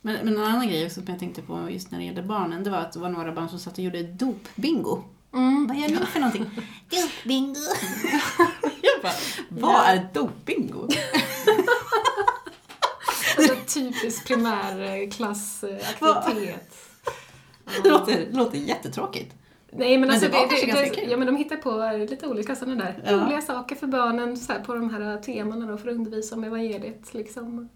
Men, 0.01 0.25
men 0.25 0.37
en 0.37 0.45
annan 0.45 0.69
grej 0.69 0.91
som 0.91 1.05
jag 1.07 1.19
tänkte 1.19 1.43
på 1.43 1.71
just 1.71 1.91
när 1.91 1.99
det 1.99 2.05
gällde 2.05 2.23
barnen, 2.23 2.65
det 2.65 2.71
var 2.71 2.79
att 2.79 2.93
det 2.93 2.99
var 2.99 3.09
några 3.09 3.33
barn 3.33 3.49
som 3.49 3.59
satt 3.59 3.79
och 3.79 3.85
gjorde 3.85 4.03
dop-bingo. 4.03 5.03
Mm. 5.35 5.67
Vad 5.67 5.77
gör 5.77 5.89
ni 5.89 5.97
för 6.07 6.21
någonting? 6.21 6.47
Dop-bingo. 6.91 7.55
jag 8.83 9.03
bara, 9.03 9.13
vad 9.49 9.87
är 9.87 10.09
dop-bingo? 10.15 10.89
Alltså, 13.39 13.55
typisk 13.81 14.27
primärklassaktivitet. 14.27 16.75
Det 17.83 17.89
låter, 17.91 18.27
det 18.31 18.37
låter 18.37 18.59
jättetråkigt. 18.59 19.35
Nej 19.77 19.99
men, 19.99 20.11
alltså 20.11 20.27
det 20.29 20.33
var 20.33 20.41
det, 20.43 20.49
kanske 20.49 20.67
det, 20.67 20.73
ganska 20.73 20.95
det, 20.95 21.01
kul. 21.01 21.11
ja, 21.11 21.17
men 21.17 21.27
de 21.27 21.37
hittar 21.37 21.57
på 21.57 21.99
lite 22.11 22.27
olika 22.27 22.57
sådana 22.57 22.85
där 22.85 23.03
Ja. 23.05 23.13
roliga 23.13 23.41
saker 23.41 23.77
för 23.77 23.87
barnen 23.87 24.37
så 24.37 24.53
här, 24.53 24.61
på 24.61 24.75
de 24.75 24.91
här 24.91 25.23
temana 25.23 25.67
då 25.67 25.77
för 25.79 25.89
att 25.89 25.95
undervisa 25.95 26.35
om 26.35 26.45
evangeliet. 26.45 27.15
Liksom. 27.15 27.69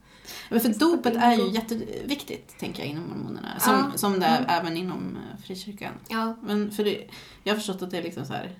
Men 0.51 0.61
för 0.61 0.69
dopet 0.69 1.17
är 1.17 1.35
ju 1.35 1.51
jätteviktigt, 1.51 2.59
tänker 2.59 2.83
jag, 2.83 2.89
inom 2.91 3.09
mormonerna. 3.09 3.59
Som, 3.61 3.73
Ja. 3.75 3.99
som 3.99 4.21
det 4.21 4.27
är 4.27 4.45
även 4.61 4.77
inom 4.77 5.17
eh, 5.17 5.43
frikyrkan. 5.45 5.93
Ja. 6.09 6.37
Men 6.43 6.71
för 6.71 6.85
det, 6.85 7.09
jag 7.45 7.53
har 7.53 7.57
förstått 7.57 7.83
att 7.83 7.91
det 7.91 7.99
är 7.99 8.03
liksom 8.03 8.25
så 8.27 8.33
här. 8.33 8.59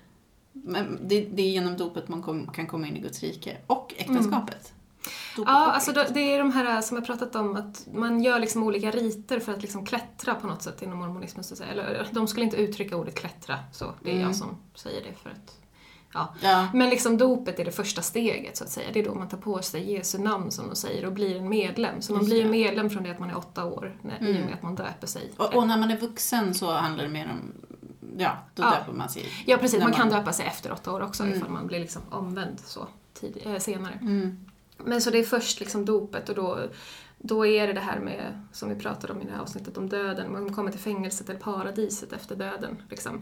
Det, 1.01 1.21
det 1.21 1.41
är 1.41 1.49
genom 1.49 1.77
dopet 1.77 2.07
man 2.07 2.21
kom, 2.21 2.47
kan 2.47 2.67
komma 2.67 2.87
in 2.87 2.97
i 2.97 2.99
Guds 2.99 3.21
rike. 3.23 3.57
Och 3.67 3.93
äktenskapet. 3.97 4.73
Dopet 5.35 5.51
Ja, 5.53 5.71
alltså 5.71 5.91
det 6.13 6.19
är 6.33 6.39
de 6.39 6.51
här 6.51 6.81
som 6.81 6.97
jag 6.97 7.05
pratat 7.05 7.35
om, 7.35 7.55
att 7.55 7.87
man 7.93 8.23
gör 8.23 8.39
liksom 8.39 8.63
olika 8.63 8.91
riter 8.91 9.39
för 9.39 9.51
att 9.53 9.61
liksom 9.61 9.85
klättra 9.85 10.35
på 10.35 10.47
något 10.47 10.61
sätt 10.61 10.81
inom 10.81 10.97
mormonismen. 10.97 11.43
Så 11.43 11.53
att 11.53 11.57
säga. 11.57 11.71
Eller, 11.71 12.07
de 12.11 12.27
skulle 12.27 12.45
inte 12.45 12.57
uttrycka 12.57 12.95
ordet 12.97 13.15
klättra, 13.15 13.59
så 13.73 13.93
det 14.03 14.09
är 14.09 14.13
Mm. 14.13 14.25
jag 14.27 14.35
som 14.35 14.57
säger 14.75 15.01
det 15.03 15.13
för 15.23 15.29
att 15.29 15.57
Ja. 16.13 16.33
Ja. 16.41 16.67
Men 16.73 16.89
liksom 16.89 17.17
dopet 17.17 17.59
är 17.59 17.65
det 17.65 17.71
första 17.71 18.01
steget 18.01 18.57
så 18.57 18.63
att 18.63 18.69
säga. 18.69 18.87
Det 18.93 18.99
är 18.99 19.03
då 19.05 19.15
man 19.15 19.29
tar 19.29 19.37
på 19.37 19.61
sig 19.61 19.91
Jesu 19.91 20.17
namn 20.17 20.51
som 20.51 20.67
de 20.69 20.75
säger 20.75 21.05
och 21.05 21.11
blir 21.13 21.35
en 21.37 21.49
medlem. 21.49 22.01
Så 22.01 22.13
man 22.13 22.25
blir 22.25 22.45
medlem 22.45 22.89
från 22.89 23.03
det 23.03 23.11
att 23.11 23.19
man 23.19 23.29
är 23.29 23.37
åtta 23.37 23.65
år, 23.65 23.97
när, 24.01 24.13
i 24.13 24.23
och 24.23 24.29
Mm. 24.29 24.41
med 24.45 24.53
att 24.53 24.63
man 24.63 24.75
döper 24.75 25.07
sig. 25.07 25.31
Och, 25.37 25.55
och 25.55 25.67
när 25.67 25.77
man 25.77 25.91
är 25.91 25.97
vuxen 25.97 26.53
så 26.53 26.71
handlar 26.71 27.03
det 27.03 27.09
mer 27.09 27.25
om, 27.31 27.51
ja, 28.17 28.37
då 28.55 28.63
Ja. 28.63 28.69
döper 28.71 28.93
man 28.93 29.09
sig. 29.09 29.23
ja 29.45 29.57
precis, 29.57 29.79
när 29.79 29.85
man 29.85 29.95
kan 29.95 30.09
döpa 30.09 30.33
sig 30.33 30.45
efter 30.45 30.71
åtta 30.71 30.91
år 30.93 31.01
också 31.01 31.23
Mm. 31.23 31.37
ifall 31.37 31.49
man 31.49 31.67
blir 31.67 31.79
liksom 31.79 32.01
omvänd 32.09 32.59
så 32.59 32.87
tid, 33.13 33.37
eh, 33.45 33.57
senare. 33.57 33.93
Mm. 34.01 34.45
Men 34.77 35.01
så 35.01 35.09
det 35.09 35.17
är 35.19 35.23
först 35.23 35.59
liksom 35.59 35.85
dopet 35.85 36.29
och 36.29 36.35
då, 36.35 36.59
då 37.17 37.45
är 37.45 37.67
det 37.67 37.73
det 37.73 37.79
här 37.79 37.99
med, 37.99 38.41
som 38.51 38.69
vi 38.69 38.75
pratade 38.75 39.13
om 39.13 39.21
i 39.21 39.25
det 39.25 39.31
här 39.31 39.41
avsnittet 39.41 39.77
om 39.77 39.89
döden, 39.89 40.31
man 40.31 40.53
kommer 40.53 40.71
till 40.71 40.79
fängelset 40.79 41.29
eller 41.29 41.39
paradiset 41.39 42.13
efter 42.13 42.35
döden. 42.35 42.81
Liksom. 42.89 43.21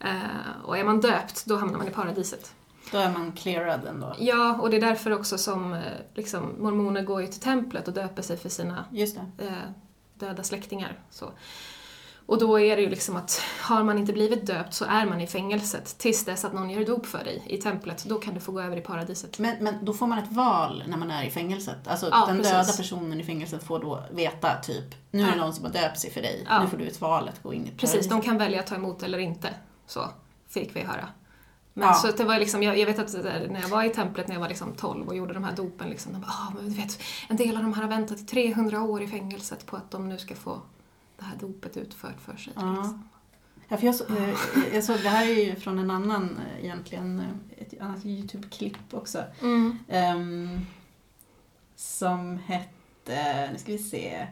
Eh, 0.00 0.64
och 0.64 0.78
är 0.78 0.84
man 0.84 1.00
döpt, 1.00 1.44
då 1.46 1.56
hamnar 1.56 1.78
man 1.78 1.88
i 1.88 1.90
paradiset. 1.90 2.52
Då 2.92 2.98
är 2.98 3.10
man 3.12 3.32
clearad 3.32 3.84
ändå. 3.84 4.14
Ja, 4.18 4.58
och 4.60 4.70
det 4.70 4.76
är 4.76 4.80
därför 4.80 5.10
också 5.12 5.38
som 5.38 5.72
eh, 5.74 5.80
liksom, 6.14 6.54
mormoner 6.58 7.02
går 7.02 7.20
ju 7.20 7.26
till 7.26 7.40
templet 7.40 7.88
och 7.88 7.94
döper 7.94 8.22
sig 8.22 8.36
för 8.36 8.48
sina 8.48 8.84
eh, 9.38 9.52
döda 10.14 10.42
släktingar. 10.42 10.98
Så. 11.10 11.30
Och 12.26 12.38
då 12.38 12.60
är 12.60 12.76
det 12.76 12.82
ju 12.82 12.90
liksom 12.90 13.16
att 13.16 13.42
har 13.60 13.82
man 13.82 13.98
inte 13.98 14.12
blivit 14.12 14.46
döpt 14.46 14.74
så 14.74 14.84
är 14.84 15.06
man 15.06 15.20
i 15.20 15.26
fängelset 15.26 15.98
tills 15.98 16.24
dess 16.24 16.44
att 16.44 16.52
någon 16.52 16.70
gör 16.70 16.84
dop 16.84 17.06
för 17.06 17.24
dig 17.24 17.42
i 17.46 17.56
templet. 17.56 18.04
Då 18.04 18.18
kan 18.18 18.34
du 18.34 18.40
få 18.40 18.52
gå 18.52 18.60
över 18.60 18.76
i 18.76 18.80
paradiset. 18.80 19.38
Men, 19.38 19.56
men 19.60 19.84
då 19.84 19.92
får 19.92 20.06
man 20.06 20.18
ett 20.18 20.32
val 20.32 20.84
när 20.86 20.96
man 20.96 21.10
är 21.10 21.24
i 21.24 21.30
fängelset. 21.30 21.88
Alltså 21.88 22.08
Ja, 22.12 22.24
den 22.26 22.36
precis. 22.36 22.52
döda 22.52 22.72
personen 22.72 23.20
i 23.20 23.24
fängelset 23.24 23.62
får 23.64 23.78
då 23.78 24.04
veta 24.10 24.54
typ, 24.62 24.94
nu 25.10 25.22
är 25.22 25.26
det 25.26 25.32
Ja. 25.36 25.42
någon 25.44 25.52
som 25.54 25.64
har 25.64 25.72
döpt 25.72 25.98
sig 25.98 26.10
för 26.10 26.22
dig. 26.22 26.46
Ja. 26.48 26.62
Nu 26.62 26.68
får 26.68 26.76
du 26.76 26.86
ett 26.86 27.00
val 27.00 27.28
att 27.28 27.42
gå 27.42 27.54
in 27.54 27.66
i 27.66 27.70
Precis, 27.70 28.00
de 28.02 28.08
paradiset. 28.08 28.24
kan 28.24 28.38
välja 28.38 28.60
att 28.60 28.66
ta 28.66 28.74
emot 28.74 29.02
eller 29.02 29.18
inte. 29.18 29.48
Så 29.90 30.08
fick 30.48 30.76
vi 30.76 30.80
höra. 30.80 31.08
Men 31.74 31.88
Ja. 31.88 31.94
så 31.94 32.10
det 32.10 32.24
var 32.24 32.38
liksom, 32.38 32.62
jag, 32.62 32.78
jag 32.78 32.86
vet 32.86 32.98
att 32.98 33.12
där, 33.12 33.48
när 33.50 33.60
jag 33.60 33.68
var 33.68 33.84
i 33.84 33.88
templet 33.88 34.28
när 34.28 34.34
jag 34.34 34.40
var 34.40 34.48
liksom 34.48 34.72
12 34.74 35.08
och 35.08 35.16
gjorde 35.16 35.34
de 35.34 35.44
här 35.44 35.56
dopen, 35.56 35.88
liksom, 35.90 36.12
de 36.12 36.20
bara, 36.20 36.30
ah, 36.30 36.52
men 36.54 36.68
du 36.68 36.74
vet, 36.74 37.00
en 37.28 37.36
del 37.36 37.56
av 37.56 37.62
de 37.62 37.72
här 37.72 37.82
har 37.82 37.88
väntat 37.88 38.20
i 38.20 38.24
300 38.24 38.82
år 38.82 39.02
i 39.02 39.08
fängelset 39.08 39.66
på 39.66 39.76
att 39.76 39.90
de 39.90 40.08
nu 40.08 40.18
ska 40.18 40.34
få 40.34 40.60
det 41.18 41.24
här 41.24 41.36
dopet 41.36 41.76
utfört 41.76 42.20
för 42.20 42.36
sig. 42.36 42.52
Ja. 42.56 42.74
Liksom. 42.76 43.08
Ja, 43.68 43.76
för 43.76 43.86
jag, 43.86 43.94
så, 43.94 44.16
eh, 44.16 44.34
jag 44.72 44.84
såg, 44.84 44.96
det 45.02 45.08
här 45.08 45.26
är 45.26 45.44
ju 45.44 45.56
från 45.56 45.78
en 45.78 45.90
annan, 45.90 46.38
eh, 46.38 46.64
egentligen, 46.64 47.20
eh, 47.20 47.62
ett 47.62 47.80
annat 47.80 48.04
YouTube-klipp 48.04 48.94
också. 48.94 49.24
Mm. 49.42 49.78
Ehm, 49.88 50.66
som 51.76 52.38
hette, 52.38 53.50
nu 53.52 53.58
ska 53.58 53.72
vi 53.72 53.78
se, 53.78 54.26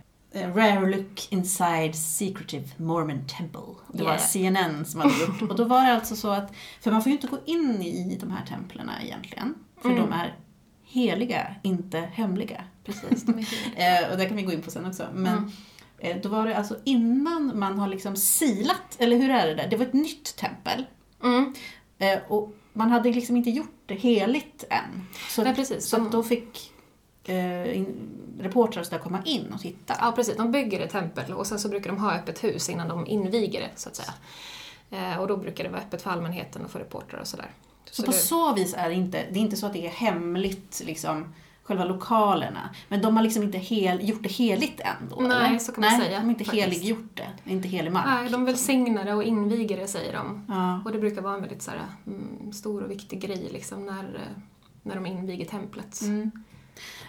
Rare 0.47 0.86
Look 0.97 1.26
Inside 1.32 1.95
Secretive 1.97 2.68
Mormon 2.76 3.26
Temple. 3.39 3.61
Det 3.93 4.03
var 4.03 4.11
Yeah. 4.11 4.22
CNN 4.26 4.84
som 4.84 5.01
hade 5.01 5.14
gjort. 5.20 5.43
Och 5.51 5.57
då 5.57 5.64
var 5.64 5.86
det 5.86 5.93
alltså 5.93 6.16
så 6.16 6.30
att, 6.30 6.53
för 6.80 6.91
man 6.91 7.03
får 7.03 7.11
ju 7.11 7.16
inte 7.16 7.26
gå 7.26 7.39
in 7.47 7.82
i 7.82 8.16
de 8.20 8.30
här 8.30 8.47
templerna 8.47 9.03
egentligen, 9.03 9.55
för 9.82 9.89
Mm. 9.91 10.01
de 10.03 10.12
är 10.12 10.36
heliga, 10.84 11.55
inte 11.62 11.99
hemliga. 11.99 12.64
Precis, 12.84 13.22
de 13.22 13.32
är 13.39 13.43
heliga. 13.43 14.01
Eh, 14.05 14.11
och 14.12 14.18
det 14.18 14.26
kan 14.26 14.36
vi 14.36 14.43
gå 14.43 14.53
in 14.53 14.62
på 14.62 14.70
sen 14.70 14.86
också. 14.86 15.07
Men 15.14 15.39
Mm. 15.39 15.51
eh, 15.99 16.16
då 16.22 16.28
var 16.28 16.47
det 16.47 16.57
alltså 16.57 16.76
innan 16.84 17.59
man 17.59 17.78
har 17.78 17.89
liksom 17.89 18.16
silat, 18.16 18.97
eller 18.99 19.16
hur 19.16 19.30
är 19.30 19.47
det 19.47 19.55
där? 19.55 19.68
Det 19.68 19.76
var 19.76 19.84
ett 19.86 19.93
nytt 19.93 20.36
tempel. 20.36 20.86
Mm. 21.24 21.55
Eh, 21.99 22.18
och 22.28 22.53
man 22.72 22.91
hade 22.91 23.12
liksom 23.12 23.36
inte 23.36 23.51
gjort 23.51 23.82
det 23.86 23.95
heligt 23.95 24.64
än. 24.70 25.07
Så, 25.28 25.45
Nej, 25.45 25.55
precis. 25.55 25.86
så 25.89 25.99
då 25.99 26.22
fick 26.22 26.72
eh, 27.29 27.85
reportrar 28.41 28.83
så 28.83 28.91
där 28.91 28.99
komma 28.99 29.22
in 29.24 29.53
och 29.55 29.61
titta. 29.61 29.95
Ja, 30.01 30.12
precis. 30.16 30.37
De 30.37 30.51
bygger 30.53 30.81
ett 30.81 30.91
tempel 30.91 31.33
och 31.33 31.47
sen 31.47 31.59
så 31.59 31.68
brukar 31.68 31.91
de 31.91 31.99
ha 32.01 32.12
öppet 32.14 32.45
hus 32.45 32.68
innan 32.68 32.89
de 32.89 33.07
inviger 33.07 33.61
det, 33.61 33.70
så 33.76 33.89
att 33.89 33.97
säga. 33.97 34.12
Eh, 34.91 35.20
och 35.20 35.29
då 35.29 35.37
brukar 35.37 35.64
det 35.64 35.70
vara 35.70 35.81
öppet 35.81 36.03
för 36.03 36.11
allmänheten 36.11 36.64
och 36.64 36.70
för 36.70 36.79
reportrar 36.79 37.20
och 37.20 37.26
sådär. 37.26 37.51
Så 37.91 38.03
på 38.03 38.11
det- 38.11 38.16
så 38.16 38.55
vis 38.55 38.74
är 38.74 38.89
det 38.89 38.95
inte, 38.95 39.18
det 39.33 39.39
är 39.39 39.41
inte 39.43 39.57
så 39.57 39.66
att 39.66 39.72
det 39.72 39.87
är 39.87 39.91
hemligt, 39.91 40.83
liksom, 40.87 41.35
själva 41.62 41.85
lokalerna. 41.85 42.70
Men 42.89 43.03
de 43.03 43.16
har 43.16 43.22
liksom 43.22 43.43
inte 43.43 43.59
hel, 43.59 44.09
gjort 44.09 44.22
det 44.22 44.29
heligt 44.33 44.81
än 44.81 45.09
då, 45.11 45.16
Nej, 45.20 45.49
eller? 45.49 45.59
så 45.59 45.72
kan 45.72 45.81
man 45.81 45.91
Nej, 45.91 46.01
säga, 46.01 46.18
de 46.18 46.24
har 46.24 46.31
inte 46.31 46.45
faktiskt. 46.45 46.64
heliggjort 46.64 47.11
det. 47.45 47.51
Inte 47.53 47.68
helig 47.68 47.93
mark. 47.93 48.05
Nej, 48.07 48.29
de 48.31 48.45
välsignar 48.45 49.05
det 49.05 49.14
och 49.14 49.22
inviger 49.22 49.76
det, 49.76 49.87
säger 49.87 50.12
de. 50.12 50.45
Ja. 50.49 50.81
Och 50.85 50.93
det 50.93 50.99
brukar 50.99 51.22
vara 51.22 51.35
en 51.35 51.41
väldigt 51.41 51.62
så 51.62 51.70
här, 51.70 51.81
mm, 52.07 52.53
stor 52.53 52.83
och 52.83 52.91
viktig 52.91 53.20
grej 53.20 53.49
liksom, 53.53 53.87
när, 53.87 54.20
när 54.83 54.95
de 54.95 55.07
inviger 55.07 55.45
templet. 55.45 56.01
Mm. 56.03 56.31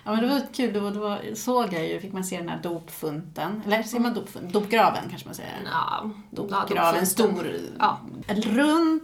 Ja 0.06 0.12
men 0.12 0.22
det 0.22 0.28
var 0.28 0.42
kul, 0.54 0.74
det 0.74 0.80
var, 0.80 1.36
såg 1.36 1.74
jag 1.74 1.88
ju, 1.88 2.00
fick 2.00 2.14
man 2.14 2.24
se 2.24 2.38
den 2.38 2.50
här 2.50 2.60
dopfunten, 2.64 3.62
eller 3.66 3.84
säger 3.84 4.04
man 4.04 4.14
dopfunt? 4.14 4.54
Dopgraven 4.54 5.04
kanske 5.10 5.28
man 5.28 5.36
säger. 5.36 5.58
Ja, 5.66 6.10
Dopgraven, 6.30 7.00
ja, 7.00 7.06
stor, 7.06 7.52
Ja. 7.80 8.00
en 8.28 8.42
rund 8.42 9.02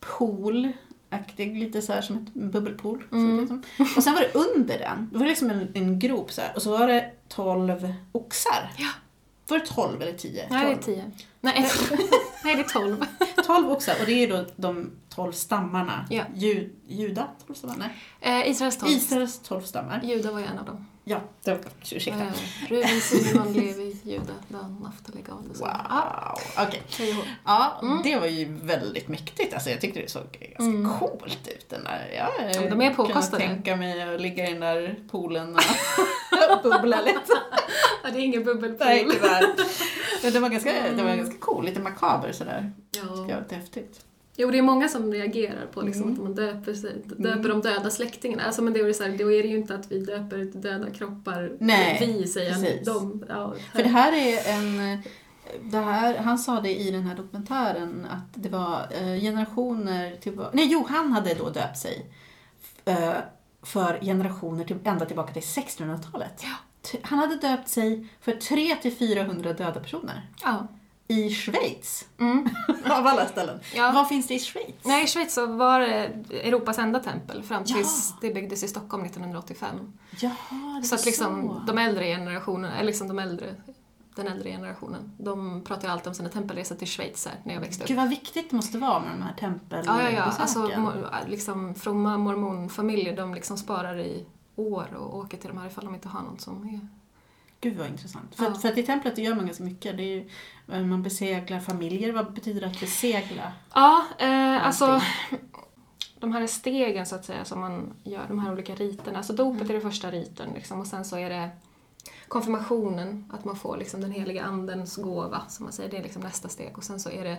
pool, 0.00 0.72
aktig, 1.10 1.56
lite 1.58 1.82
så 1.82 1.92
här 1.92 2.00
som 2.02 2.16
ett 2.16 2.34
bubbelpool. 2.34 3.04
Mm. 3.12 3.62
Och 3.96 4.02
sen 4.02 4.14
var 4.14 4.20
det 4.20 4.34
under 4.34 4.78
den, 4.78 5.08
det 5.12 5.18
var 5.18 5.26
liksom 5.26 5.50
en, 5.50 5.68
en 5.74 5.98
grop 5.98 6.32
så 6.32 6.40
här, 6.40 6.52
och 6.56 6.62
så 6.62 6.70
var 6.78 6.86
det 6.86 7.10
12 7.28 7.94
oxar. 8.12 8.72
Ja. 8.76 8.88
Var 9.48 9.58
det 9.58 9.66
12 9.66 10.02
eller 10.02 10.12
10? 10.12 10.46
Nej, 10.50 10.64
det 10.66 10.70
är 10.70 10.74
12. 10.74 10.82
tio. 10.82 11.10
Nej, 11.40 11.70
Nej 12.44 12.54
det 12.56 12.60
är 12.62 12.64
tolv. 12.68 13.04
12 13.46 13.70
oxar, 13.72 13.94
och 14.00 14.06
det 14.06 14.12
är 14.12 14.28
då 14.28 14.44
de 14.56 14.90
12 15.08 15.32
stammarna. 15.32 16.06
Ja. 16.10 16.24
Ju, 16.34 16.72
juda, 16.88 17.28
12 17.46 17.54
stammar? 17.54 17.76
Nej. 18.20 18.40
Eh, 18.42 18.50
Israels 18.50 18.78
tolv. 18.78 18.90
Israels 18.92 19.38
12 19.38 19.62
stammar. 19.62 20.00
Juda 20.04 20.32
var 20.32 20.38
ju 20.40 20.46
en 20.46 20.58
av 20.58 20.64
dem. 20.64 20.86
Ja, 21.06 21.20
det 21.42 21.50
var, 21.50 21.60
ursäkta. 21.92 22.20
Eh, 22.20 22.32
Ruben, 22.68 23.00
Simon, 23.00 23.52
Levi, 23.52 23.96
Juda, 24.04 24.32
Dan, 24.48 24.78
Naftali, 24.82 25.22
Gad 25.22 25.46
och 25.50 25.56
så. 25.56 25.64
Wow, 25.64 26.66
okej. 26.68 27.12
hå. 27.12 27.22
Ja, 27.44 27.78
Mm. 27.82 28.00
det 28.04 28.16
var 28.18 28.26
ju 28.26 28.44
väldigt 28.62 29.08
mäktigt. 29.08 29.54
Alltså, 29.54 29.70
jag 29.70 29.80
tyckte 29.80 30.00
det 30.00 30.10
såg 30.10 30.22
ganska 30.32 30.62
Mm. 30.78 30.98
coolt 30.98 31.48
ut. 31.48 31.70
Den 31.70 31.84
där. 31.84 32.12
Ja, 32.16 32.30
jag 32.44 32.54
Ja, 32.64 32.70
de 32.70 32.80
är 32.82 32.94
påkostade. 32.94 33.42
kan 33.42 33.54
tänka 33.54 33.76
mig 33.76 34.14
att 34.14 34.20
ligga 34.20 34.48
i 34.48 34.50
den 34.52 34.60
där 34.60 34.96
poolen 35.10 35.54
och 35.56 36.62
bubbla 36.62 37.00
lite. 37.00 37.32
Ja, 38.04 38.10
det 38.10 38.18
är 38.18 38.22
ingen 38.22 38.44
bubbelpool. 38.44 38.86
Nej, 38.86 39.06
tyvärr. 39.12 39.44
Men 40.22 40.32
det 40.32 40.40
var 40.40 40.48
ganska, 40.48 40.72
var 41.04 41.16
ganska 41.16 41.36
cool, 41.38 41.64
lite 41.64 41.80
makaber 41.80 42.32
sådär. 42.32 42.72
Ja. 42.90 43.02
var 43.14 43.40
lite 43.42 43.54
häftigt. 43.54 44.04
Jo, 44.36 44.50
det 44.50 44.58
är 44.58 44.62
många 44.62 44.88
som 44.88 45.12
reagerar 45.12 45.66
på 45.72 45.82
liksom, 45.82 46.02
Mm. 46.02 46.14
att 46.14 46.22
man 46.22 46.34
döper, 46.34 46.74
sig, 46.74 47.02
döper 47.04 47.48
de 47.48 47.60
döda 47.60 47.90
släktingarna. 47.90 48.42
Alltså, 48.44 48.62
men 48.62 48.72
det 48.72 48.80
är, 48.80 48.92
så 48.92 49.02
här, 49.04 49.18
då 49.18 49.32
är 49.32 49.42
det 49.42 49.48
ju 49.48 49.56
inte 49.56 49.74
att 49.74 49.92
vi 49.92 49.98
döper 50.04 50.38
döda 50.38 50.90
kroppar, 50.90 51.52
Nej, 51.60 51.96
vi 52.18 52.26
säger 52.28 52.52
precis. 52.54 52.86
de. 52.86 53.24
Ja, 53.28 53.54
För 53.72 53.82
det 53.82 53.88
här 53.88 54.12
är 54.12 54.52
en... 54.58 54.98
Det 55.62 55.78
här, 55.78 56.16
han 56.18 56.38
sa 56.38 56.60
det 56.60 56.74
i 56.80 56.90
den 56.90 57.02
här 57.02 57.16
dokumentären 57.16 58.06
att 58.10 58.42
det 58.42 58.48
var 58.48 58.88
eh, 58.90 59.20
generationer 59.20 60.16
tillbaka... 60.20 60.50
Nej, 60.52 60.66
jo, 60.70 60.86
han 60.88 61.12
hade 61.12 61.34
då 61.34 61.50
döpt 61.50 61.78
sig 61.78 62.06
eh, 62.84 63.12
för 63.62 63.98
generationer 64.00 64.64
till, 64.64 64.76
ända 64.84 65.06
tillbaka 65.06 65.32
till 65.32 65.42
1600-talet. 65.42 66.38
T- 66.38 66.46
Han 67.02 67.18
hade 67.18 67.36
döpt 67.36 67.68
sig 67.68 68.06
för 68.20 68.32
300-400 68.32 69.42
döda 69.56 69.80
personer. 69.80 70.30
ja. 70.44 70.66
I 71.08 71.30
Schweiz. 71.30 72.04
Mm. 72.20 72.48
Av 72.90 73.06
alla 73.06 73.26
ställen. 73.26 73.60
Ja. 73.74 73.92
Vad 73.94 74.08
finns 74.08 74.26
det 74.26 74.34
i 74.34 74.38
Schweiz? 74.38 74.74
Nej, 74.82 75.04
i 75.04 75.06
Schweiz 75.06 75.34
så 75.34 75.46
var 75.46 75.80
det 75.80 75.88
Europas 76.30 76.78
enda 76.78 76.98
tempel 77.00 77.42
fram 77.42 77.62
Ja. 77.66 77.74
tills 77.76 78.14
det 78.20 78.34
byggdes 78.34 78.62
i 78.64 78.68
Stockholm 78.68 79.04
1985. 79.04 79.92
Jaha, 80.20 80.78
det 80.82 80.86
Så 80.88 80.94
att 80.94 81.06
liksom 81.06 81.48
så. 81.66 81.72
de 81.72 81.78
äldre 81.78 82.04
generationen, 82.06 82.72
eller 82.72 82.84
liksom 82.86 83.08
de 83.08 83.18
äldre, 83.18 83.54
den 84.16 84.28
äldre 84.28 84.50
generationen, 84.50 85.12
de 85.18 85.62
pratar 85.64 85.88
ju 85.88 85.92
alltid 85.92 86.08
om 86.08 86.14
sina 86.14 86.28
tempelresor 86.28 86.76
till 86.76 86.88
Schweiz 86.88 87.26
här, 87.26 87.36
när 87.44 87.54
jag 87.54 87.60
växte 87.60 87.82
upp. 87.82 87.88
Gud 87.88 87.96
vad 87.96 88.08
viktigt 88.08 88.50
det 88.50 88.56
måste 88.56 88.78
vara 88.78 89.00
med 89.00 89.10
de 89.10 89.22
här 89.22 89.34
tempelbesöken. 89.34 90.04
Ja, 90.04 90.10
ja, 90.10 90.16
ja. 90.16 90.22
Alltså, 90.42 90.70
liksom, 91.26 91.74
fromma 91.74 92.18
mormonfamiljer, 92.18 93.16
de 93.16 93.34
liksom 93.34 93.56
sparar 93.56 93.98
i 94.00 94.24
år 94.56 94.94
och 94.94 95.16
åker 95.18 95.38
till 95.38 95.48
de 95.48 95.58
här 95.58 95.66
ifall 95.66 95.84
de 95.84 95.94
inte 95.94 96.08
har 96.08 96.22
någon 96.22 96.38
som 96.38 96.64
är... 96.68 96.88
Gud 97.60 97.76
vad 97.76 97.86
intressant. 97.86 98.34
För, 98.34 98.44
Ja. 98.44 98.50
att, 98.50 98.62
för 98.62 98.68
att 98.68 98.78
i 98.78 98.82
templet 98.82 99.18
gör 99.18 99.34
man 99.34 99.46
ganska 99.46 99.64
mycket. 99.64 99.96
Det 99.96 100.02
är 100.02 100.06
ju, 100.16 100.30
eh, 100.72 100.84
man 100.84 101.02
beseglar 101.02 101.60
familjer. 101.60 102.12
Vad 102.12 102.32
betyder 102.32 102.60
det 102.60 102.66
att 102.66 102.80
besegla? 102.80 103.52
Ja, 103.74 104.04
eh, 104.18 104.66
alltså 104.66 105.00
de 106.20 106.32
här 106.32 106.46
stegen 106.46 107.06
så 107.06 107.14
att 107.14 107.24
säga 107.24 107.44
som 107.44 107.60
man 107.60 107.92
gör, 108.04 108.24
de 108.28 108.38
här 108.38 108.52
olika 108.52 108.74
riterna. 108.74 109.18
Alltså 109.18 109.32
dopet 109.32 109.68
är 109.68 109.72
den 109.72 109.82
första 109.82 110.10
riten 110.10 110.50
liksom, 110.54 110.80
och 110.80 110.86
sen 110.86 111.04
så 111.04 111.16
är 111.16 111.30
det 111.30 111.50
konfirmationen, 112.28 113.30
att 113.32 113.44
man 113.44 113.56
får 113.56 113.76
liksom 113.76 114.00
den 114.00 114.12
heliga 114.12 114.44
andens 114.44 114.96
gåva, 114.96 115.42
som 115.48 115.64
man 115.64 115.72
säger, 115.72 115.90
det 115.90 115.96
är 115.96 116.02
liksom 116.02 116.22
nästa 116.22 116.48
steg. 116.48 116.78
Och 116.78 116.84
sen 116.84 117.00
så 117.00 117.10
är 117.10 117.24
det 117.24 117.38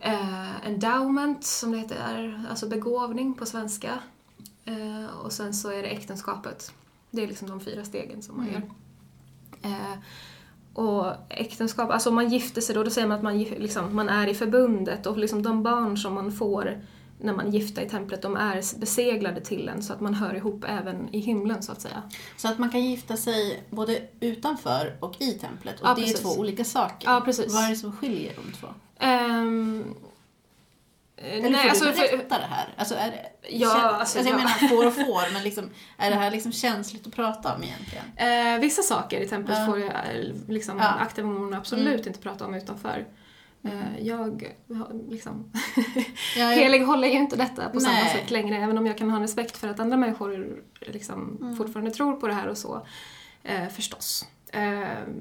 eh, 0.00 0.66
endowment, 0.66 1.44
som 1.44 1.70
det 1.72 1.78
heter, 1.78 2.44
alltså 2.50 2.68
begåvning 2.68 3.34
på 3.34 3.46
svenska. 3.46 3.98
Eh, 4.66 5.16
och 5.24 5.32
sen 5.32 5.54
så 5.54 5.70
är 5.70 5.82
det 5.82 5.88
äktenskapet. 5.88 6.72
Det 7.10 7.22
är 7.22 7.26
liksom 7.26 7.48
de 7.48 7.60
fyra 7.60 7.84
stegen 7.84 8.22
som 8.22 8.36
man 8.36 8.48
Mm. 8.48 8.62
gör. 9.62 9.70
Eh, 9.70 9.98
och 10.74 11.12
äktenskap, 11.28 11.90
alltså 11.90 12.08
om 12.08 12.14
man 12.14 12.28
gifter 12.28 12.60
sig 12.60 12.74
då, 12.74 12.82
då 12.84 12.90
säger 12.90 13.08
man 13.08 13.16
att 13.16 13.22
man, 13.22 13.38
liksom, 13.42 13.96
man 13.96 14.08
är 14.08 14.26
i 14.26 14.34
förbundet 14.34 15.06
och 15.06 15.18
liksom 15.18 15.42
de 15.42 15.62
barn 15.62 15.96
som 15.98 16.14
man 16.14 16.32
får 16.32 16.82
när 17.20 17.32
man 17.32 17.46
är 17.46 17.50
gifta 17.50 17.82
i 17.82 17.88
templet, 17.88 18.22
de 18.22 18.36
är 18.36 18.78
beseglade 18.80 19.40
till 19.40 19.68
en 19.68 19.82
så 19.82 19.92
att 19.92 20.00
man 20.00 20.14
hör 20.14 20.34
ihop 20.34 20.64
även 20.68 21.14
i 21.14 21.18
himlen 21.18 21.62
så 21.62 21.72
att 21.72 21.80
säga. 21.80 22.02
Så 22.36 22.48
att 22.48 22.58
man 22.58 22.70
kan 22.70 22.84
gifta 22.84 23.16
sig 23.16 23.62
både 23.70 24.02
utanför 24.20 24.96
och 25.00 25.22
i 25.22 25.32
templet. 25.32 25.80
Och 25.80 25.86
Ja, 25.88 25.94
det 25.94 26.00
precis. 26.00 26.18
är 26.18 26.22
två 26.22 26.40
olika 26.40 26.64
saker. 26.64 27.10
Ja, 27.10 27.20
precis. 27.24 27.54
Vad 27.54 27.64
är 27.64 27.70
det 27.70 27.76
som 27.76 27.92
skiljer 27.96 28.32
de 28.36 28.52
två? 28.52 28.66
Eh, 28.98 29.44
Eller 31.18 31.50
nej, 31.50 31.62
får 31.62 31.68
alltså, 31.68 31.84
du 31.84 31.92
för, 31.92 32.16
berätta 32.16 32.38
det 32.38 32.44
här? 32.50 32.68
Alltså, 32.76 32.94
är 32.94 33.10
det, 33.10 33.26
Ja, 33.50 33.68
kän- 33.68 33.98
alltså, 33.98 34.18
jag 34.18 34.26
ja. 34.26 34.36
menar 34.36 34.48
får 34.68 34.86
och 34.86 34.94
får, 35.06 35.32
men 35.32 35.42
liksom, 35.42 35.70
är 35.98 36.10
det 36.10 36.16
här 36.16 36.30
liksom 36.30 36.52
känsligt 36.52 37.06
att 37.06 37.12
prata 37.12 37.54
om 37.54 37.62
egentligen? 37.62 38.04
eh, 38.54 38.60
vissa 38.60 38.82
saker 38.82 39.20
i 39.20 39.28
templet 39.28 39.58
Ja. 39.58 39.66
får 39.66 39.78
jag, 39.80 39.88
eh, 39.88 40.34
liksom, 40.48 40.78
Ja. 40.78 40.84
aktiva 40.88 41.28
mormoner 41.28 41.56
absolut 41.58 41.86
Mm. 41.94 42.06
inte 42.06 42.18
prata 42.20 42.44
om 42.46 42.54
utanför. 42.54 43.06
Eh, 43.64 44.06
jag 44.06 44.16
har 44.16 45.10
liksom 45.10 45.52
Ja, 46.36 46.44
jag- 46.44 46.50
Helig 46.50 46.80
håller 46.80 47.08
ju 47.08 47.14
inte 47.14 47.36
detta 47.36 47.68
på 47.68 47.80
samma 47.80 47.94
Nej. 47.94 48.12
sätt 48.14 48.30
längre, 48.30 48.56
även 48.56 48.78
om 48.78 48.86
jag 48.86 48.98
kan 48.98 49.10
ha 49.10 49.22
respekt 49.22 49.56
för 49.56 49.68
att 49.68 49.80
andra 49.80 49.96
människor 49.96 50.62
liksom 50.80 51.38
Mm. 51.40 51.56
fortfarande 51.56 51.90
tror 51.90 52.12
på 52.12 52.26
det 52.28 52.34
här 52.34 52.48
och 52.48 52.58
så. 52.58 52.86
Eh, 53.42 53.68
förstås. 53.68 54.26
Eh, 54.52 54.60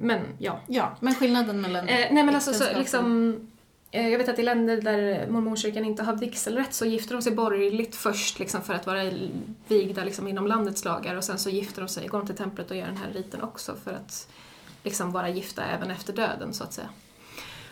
men 0.01 0.21
ja. 0.37 0.59
Ja, 0.67 0.95
men 0.99 1.15
skillnaden 1.15 1.61
mellan 1.61 1.87
Eh, 1.89 2.07
nej 2.11 2.23
men 2.23 2.35
alltså 2.35 2.53
så, 2.53 2.77
liksom, 2.77 3.33
eh, 3.33 3.39
jag 4.01 4.17
vet 4.17 4.29
att 4.29 4.39
i 4.39 4.43
länder 4.43 4.81
där 4.81 5.27
mormonkyrkan 5.27 5.85
inte 5.85 6.03
har 6.03 6.15
vigselrätt 6.15 6.73
så 6.73 6.85
gifter 6.85 7.15
de 7.15 7.21
sig 7.21 7.31
borgerligt 7.31 7.95
först 7.95 8.39
liksom, 8.39 8.61
för 8.61 8.73
att 8.73 8.85
vara 8.85 9.11
vigda 9.67 10.03
liksom, 10.03 10.27
inom 10.27 10.47
landets 10.47 10.85
lagar 10.85 11.15
och 11.15 11.23
sen 11.23 11.39
så 11.39 11.49
gifter 11.49 11.81
de 11.81 11.87
sig, 11.87 12.07
går 12.07 12.17
de 12.17 12.27
till 12.27 12.35
templet 12.35 12.71
och 12.71 12.77
gör 12.77 12.85
den 12.85 12.97
här 12.97 13.11
riten 13.13 13.41
också 13.41 13.75
för 13.83 13.91
att 13.91 14.27
liksom, 14.83 15.11
vara 15.11 15.29
gifta 15.29 15.63
även 15.65 15.91
efter 15.91 16.13
döden 16.13 16.53
så 16.53 16.63
att 16.63 16.73
säga. 16.73 16.89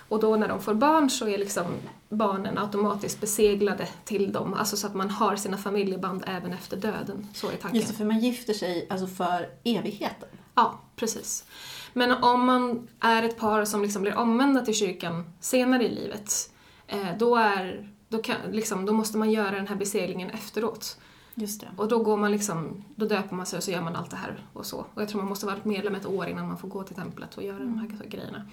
Och 0.08 0.20
då 0.20 0.36
när 0.36 0.48
de 0.48 0.62
får 0.62 0.74
barn 0.74 1.10
så 1.10 1.28
är 1.28 1.38
liksom 1.38 1.66
barnen 2.10 2.58
automatiskt 2.58 3.22
beseglade 3.22 3.88
till 4.06 4.32
dem, 4.32 4.54
alltså 4.54 4.78
så 4.78 4.88
att 4.88 4.96
man 4.96 5.10
har 5.10 5.36
sina 5.36 5.58
familjeband 5.58 6.24
även 6.28 6.54
efter 6.54 6.78
döden. 6.78 7.28
Så 7.34 7.48
är 7.48 7.56
tanken. 7.56 7.76
Just 7.76 7.88
det, 7.88 7.94
för 7.94 8.06
man 8.06 8.20
gifter 8.20 8.54
sig 8.54 8.88
alltså 8.90 9.08
för 9.08 9.50
evigheten. 9.64 10.30
Ja, 10.56 10.80
precis. 10.96 11.46
Men 11.94 12.12
om 12.12 12.46
man 12.46 12.88
är 13.00 13.24
ett 13.24 13.38
par 13.38 13.66
som 13.66 13.82
liksom 13.82 14.02
blir 14.02 14.18
omvända 14.18 14.62
till 14.62 14.74
kyrkan 14.74 15.34
senare 15.40 15.84
i 15.84 15.96
livet, 15.96 16.52
eh, 16.88 17.18
då, 17.20 17.36
är, 17.36 17.90
då, 18.10 18.18
kan, 18.18 18.36
liksom, 18.52 18.86
då 18.86 18.94
måste 18.94 19.18
man 19.18 19.32
göra 19.32 19.52
den 19.52 19.68
här 19.68 19.76
beseglingen 19.76 20.30
efteråt. 20.30 20.98
Just 21.36 21.62
det. 21.62 21.68
Och 21.78 21.88
då 21.88 22.04
går 22.04 22.18
man 22.18 22.32
liksom, 22.32 22.84
då 22.96 23.06
döper 23.06 23.36
man 23.36 23.46
sig 23.46 23.58
och 23.58 23.64
så 23.64 23.72
gör 23.72 23.82
man 23.82 23.96
allt 23.96 24.10
det 24.10 24.16
här 24.16 24.46
och 24.54 24.66
så. 24.66 24.86
Och 24.94 25.02
jag 25.02 25.10
tror 25.10 25.22
man 25.22 25.30
måste 25.30 25.46
vara 25.46 25.58
medlem 25.64 25.96
ett 25.96 26.06
år 26.06 26.28
innan 26.28 26.48
man 26.48 26.58
får 26.58 26.68
gå 26.68 26.84
till 26.84 26.96
templet 26.96 27.38
och 27.38 27.44
göra 27.44 27.60
de 27.60 27.78
här 27.78 28.06
grejerna. 28.08 28.46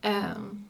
Ehm, 0.00 0.67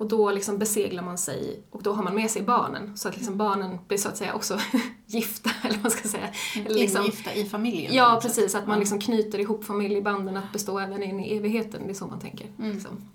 och 0.00 0.08
då 0.08 0.30
liksom 0.30 0.58
beseglar 0.58 1.02
man 1.02 1.18
sig 1.18 1.62
och 1.70 1.82
då 1.82 1.92
har 1.92 2.02
man 2.02 2.14
med 2.14 2.30
sig 2.30 2.42
barnen. 2.42 2.96
Så 2.96 3.08
att 3.08 3.16
liksom 3.16 3.36
barnen 3.36 3.78
blir 3.88 3.98
så 3.98 4.08
att 4.08 4.16
säga 4.16 4.34
också 4.34 4.58
gifta, 5.06 5.50
eller 5.62 5.74
vad 5.74 5.82
man 5.82 5.90
ska 5.90 6.08
säga. 6.08 6.28
Eller 6.56 6.74
liksom, 6.74 7.02
Ingifta 7.02 7.34
i 7.34 7.44
familjen. 7.44 7.94
Ja, 7.94 8.14
på 8.14 8.20
precis. 8.20 8.54
Att 8.54 8.66
man 8.66 8.78
liksom 8.78 9.00
knyter 9.00 9.38
ihop 9.38 9.64
familjebanden 9.64 10.36
att 10.36 10.52
bestå 10.52 10.78
även 10.78 11.02
in 11.02 11.20
i 11.20 11.36
evigheten. 11.36 11.82
Det 11.84 11.92
är 11.92 11.94
så 11.94 12.06
man 12.06 12.20
tänker. 12.20 12.46
Mm. 12.58 12.72
Liksom. 12.72 13.08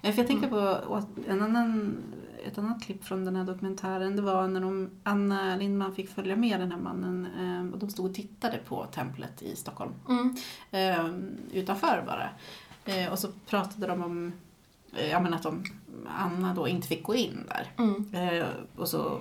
Ja, 0.00 0.12
för 0.12 0.18
jag 0.18 0.26
tänker 0.26 0.48
på 0.48 0.94
att 0.94 1.08
en 1.28 1.42
annan, 1.42 1.98
ett 2.46 2.58
annat 2.58 2.82
klipp 2.82 3.04
från 3.04 3.24
den 3.24 3.36
här 3.36 3.44
dokumentären. 3.44 4.16
Det 4.16 4.22
var 4.22 4.48
när 4.48 4.60
de, 4.60 4.90
Anna 5.02 5.56
Lindman 5.56 5.94
fick 5.94 6.10
följa 6.10 6.36
med 6.36 6.60
den 6.60 6.72
här 6.72 6.80
mannen 6.80 7.26
eh, 7.40 7.72
och 7.72 7.78
de 7.78 7.90
stod 7.90 8.06
och 8.06 8.14
tittade 8.14 8.58
på 8.68 8.86
templet 8.86 9.42
i 9.42 9.56
Stockholm. 9.56 9.92
Mm. 10.08 10.36
Eh, 10.70 11.06
utanför 11.52 12.04
bara. 12.06 12.28
Eh, 12.84 13.12
och 13.12 13.18
så 13.18 13.28
pratade 13.46 13.86
de 13.86 14.02
om 14.02 14.32
ja, 15.10 15.20
men 15.20 15.34
att 15.34 15.42
de, 15.42 15.64
Anna 16.18 16.54
då 16.54 16.68
inte 16.68 16.88
fick 16.88 17.02
gå 17.02 17.14
in 17.14 17.48
där. 17.48 17.72
Mm. 17.78 18.14
Eh, 18.14 18.46
och 18.76 18.88
så 18.88 19.20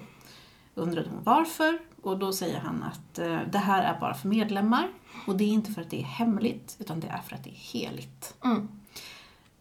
undrade 0.76 1.10
hon 1.10 1.24
varför 1.24 1.80
och 2.02 2.20
då 2.20 2.34
säger 2.34 2.60
han 2.60 2.84
att 2.84 3.20
eh, 3.20 3.40
det 3.52 3.58
här 3.58 3.84
är 3.84 4.00
bara 4.00 4.14
för 4.14 4.28
medlemmar 4.28 4.90
och 5.28 5.36
det 5.36 5.44
är 5.44 5.48
inte 5.48 5.72
för 5.72 5.82
att 5.82 5.90
det 5.90 6.00
är 6.00 6.06
hemligt 6.06 6.78
utan 6.80 7.00
det 7.00 7.08
är 7.08 7.22
för 7.22 7.36
att 7.36 7.44
det 7.44 7.50
är 7.50 7.80
heligt. 7.80 8.36
Mm. 8.44 8.68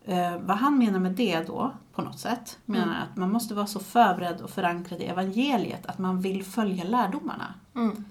Eh, 0.05 0.39
vad 0.41 0.57
han 0.57 0.79
menar 0.79 0.99
med 0.99 1.13
det 1.13 1.47
då, 1.47 1.73
på 1.95 2.03
något 2.03 2.19
sätt, 2.19 2.59
menar 2.65 3.03
att 3.03 3.17
man 3.17 3.33
måste 3.33 3.55
vara 3.55 3.67
så 3.67 3.81
förberedd 3.81 4.41
och 4.41 4.51
förankrad 4.51 5.01
i 5.01 5.05
evangeliet 5.05 5.87
att 5.87 5.99
man 5.99 6.21
vill 6.21 6.45
följa 6.45 6.85
lärdomarna. 6.85 7.55
Mm. 7.75 8.05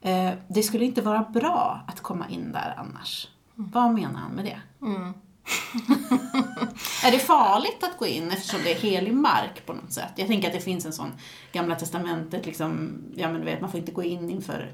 Eh, 0.00 0.38
det 0.48 0.62
skulle 0.62 0.84
inte 0.84 1.02
vara 1.02 1.22
bra 1.22 1.80
att 1.86 2.00
komma 2.00 2.28
in 2.28 2.52
där 2.52 2.74
annars. 2.76 3.28
Vad 3.54 3.94
menar 3.94 4.20
han 4.20 4.32
med 4.32 4.44
det? 4.44 4.86
Mm. 5.88 6.68
Är 7.04 7.10
det 7.10 7.18
farligt 7.18 7.82
att 7.82 7.98
gå 7.98 8.06
in 8.06 8.30
eftersom 8.30 8.60
det 8.64 8.70
är 8.72 8.74
helig 8.74 9.14
mark 9.14 9.66
på 9.66 9.72
något 9.72 9.92
sätt? 9.92 10.12
Jag 10.16 10.26
tänker 10.28 10.48
att 10.48 10.54
det 10.54 10.60
finns 10.60 10.86
en 10.86 10.92
sån 10.92 11.12
Gamla 11.52 11.74
Testamentet, 11.74 12.46
liksom, 12.46 12.98
ja 13.16 13.28
men 13.32 13.40
du 13.40 13.44
vet, 13.46 13.60
man 13.60 13.70
får 13.70 13.80
inte 13.80 13.92
gå 13.92 14.02
in 14.02 14.30
inför 14.30 14.72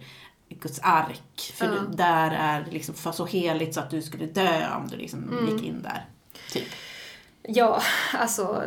Guds 0.49 0.81
ark, 0.83 1.53
för 1.55 1.67
det- 1.69 1.97
där 1.97 2.31
är 2.31 2.65
det 2.65 2.71
liksom 2.71 2.95
för 2.95 3.13
så 3.13 3.27
heligt 3.27 3.75
så 3.75 3.81
att 3.81 3.91
du 3.91 4.03
skulle 4.03 4.27
dö 4.27 4.75
om 4.77 4.89
du 4.89 4.97
liksom 4.97 5.29
Mm. 5.39 5.49
gick 5.57 5.65
in 5.67 5.83
där. 5.83 6.05
Typ. 6.53 6.69
Ja, 7.43 7.83
alltså 8.15 8.63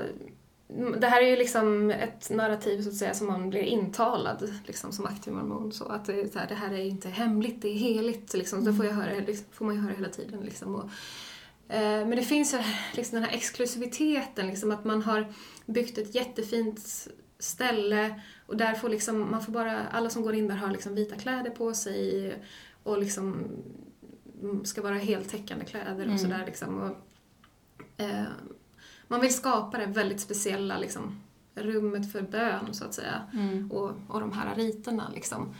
mm, 0.69 0.99
det 0.99 1.07
här 1.07 1.21
är 1.21 1.27
ju 1.29 1.35
liksom 1.35 1.91
ett 1.91 2.29
narrativ 2.29 2.81
så 2.81 2.89
att 2.89 2.95
säga 2.95 3.13
som 3.13 3.27
man 3.27 3.49
blir 3.49 3.61
intalad 3.63 4.53
liksom, 4.65 4.91
som 4.91 5.05
aktiv 5.05 5.33
mormon. 5.33 5.71
Så 5.71 5.85
att 5.85 6.05
det, 6.05 6.33
så 6.33 6.39
här, 6.39 6.47
det 6.47 6.55
här 6.55 6.73
är 6.73 6.85
inte 6.85 7.09
hemligt, 7.09 7.61
det 7.61 7.67
är 7.69 7.77
heligt. 7.77 8.33
Liksom. 8.33 8.63
Det 8.65 8.73
får, 8.73 8.85
jag 8.85 8.93
höra, 8.93 9.13
liksom, 9.27 9.45
får 9.51 9.65
man 9.65 9.75
ju 9.75 9.81
höra 9.81 9.93
hela 9.93 10.09
tiden. 10.09 10.41
Liksom. 10.41 10.75
Och, 10.75 10.89
men 11.67 12.09
det 12.09 12.23
finns 12.23 12.55
liksom, 12.93 13.15
den 13.15 13.29
här 13.29 13.35
exklusiviteten, 13.37 14.47
liksom, 14.47 14.71
att 14.71 14.85
man 14.85 15.01
har 15.01 15.33
byggt 15.65 15.97
ett 15.97 16.15
jättefint 16.15 17.07
ställe 17.39 18.21
och 18.47 18.57
där 18.57 18.73
får 18.73 18.89
liksom, 18.89 19.31
man 19.31 19.41
får 19.41 19.51
bara, 19.53 19.87
alla 19.87 20.09
som 20.09 20.21
går 20.21 20.35
in 20.35 20.47
där 20.47 20.55
har 20.55 20.71
liksom 20.71 20.95
vita 20.95 21.15
kläder 21.15 21.51
på 21.51 21.73
sig 21.73 22.33
och 22.83 22.99
liksom 22.99 23.47
mm, 24.41 24.65
ska 24.65 24.81
vara 24.81 24.97
heltäckande 24.97 25.65
kläder 25.65 26.03
Mm. 26.03 26.13
och 26.13 26.19
sådär. 26.19 26.43
Liksom. 26.45 26.81
Och, 26.81 26.95
eh, 28.03 28.23
man 29.07 29.21
vill 29.21 29.33
skapa 29.33 29.77
det 29.77 29.85
väldigt 29.85 30.21
speciella 30.21 30.77
liksom, 30.77 31.21
rummet 31.55 32.11
för 32.11 32.21
bön, 32.21 32.73
så 32.73 32.85
att 32.85 32.93
säga. 32.93 33.21
Mm. 33.33 33.71
Och, 33.71 33.91
och 34.07 34.19
de 34.19 34.31
här 34.31 34.55
riterna, 34.55 35.11
liksom. 35.13 35.55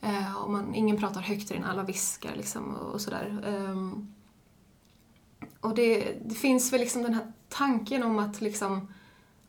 Eh, 0.00 0.36
och 0.36 0.50
man, 0.50 0.74
ingen 0.74 0.96
pratar 0.96 1.20
högt 1.20 1.50
innan 1.50 1.70
alla 1.70 1.82
viskar, 1.82 2.36
liksom, 2.36 2.74
och, 2.74 2.92
och 2.94 3.00
sådär. 3.00 3.42
Ehm, 3.46 4.14
och 5.60 5.74
det, 5.74 6.16
det 6.24 6.34
finns 6.34 6.72
väl 6.72 6.80
liksom 6.80 7.02
den 7.02 7.14
här 7.14 7.32
tanken 7.48 8.02
om 8.02 8.18
att 8.18 8.40
liksom, 8.40 8.88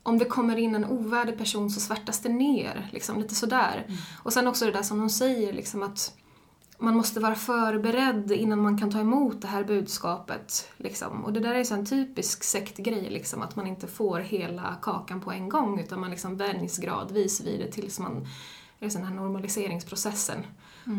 om 0.04 0.18
det 0.18 0.26
kommer 0.26 0.58
in 0.58 0.76
en 0.76 0.86
ovärdig 0.86 1.38
person 1.38 1.70
så 1.70 1.80
svärtas 1.80 2.20
det 2.20 2.30
ner, 2.30 2.90
liksom, 2.92 3.20
lite 3.20 3.36
sådär. 3.36 3.88
Och 4.24 4.34
sen 4.34 4.48
också 4.48 4.66
det 4.66 4.72
där 4.72 4.84
som 4.84 5.00
de 5.00 5.10
säger, 5.10 5.54
liksom, 5.54 5.84
att 5.84 6.16
man 6.78 6.96
måste 6.96 7.20
vara 7.20 7.36
förberedd 7.36 8.32
innan 8.32 8.62
man 8.62 8.78
kan 8.78 8.92
ta 8.92 9.00
emot 9.00 9.42
det 9.42 9.48
här 9.48 9.64
budskapet. 9.64 10.70
Liksom. 10.78 11.26
Och 11.26 11.34
det 11.34 11.40
där 11.40 11.56
är 11.56 11.64
så 11.64 11.74
en 11.74 11.86
typisk 11.86 12.44
sektgrej, 12.44 13.10
liksom, 13.10 13.42
att 13.42 13.56
man 13.56 13.68
inte 13.68 13.88
får 13.88 14.20
hela 14.20 14.76
kakan 14.82 15.22
på 15.22 15.32
en 15.32 15.50
gång 15.50 15.80
utan 15.80 16.00
man 16.00 16.12
liksom 16.12 16.38
vänjs 16.38 16.78
gradvis 16.78 17.42
vid 17.42 17.60
det 17.60 17.72
tills 17.72 18.00
man 18.00 18.28
det 18.82 18.88
är 18.88 18.90
den 18.90 19.04
här 19.04 19.16
normaliseringsprocessen. 19.16 20.46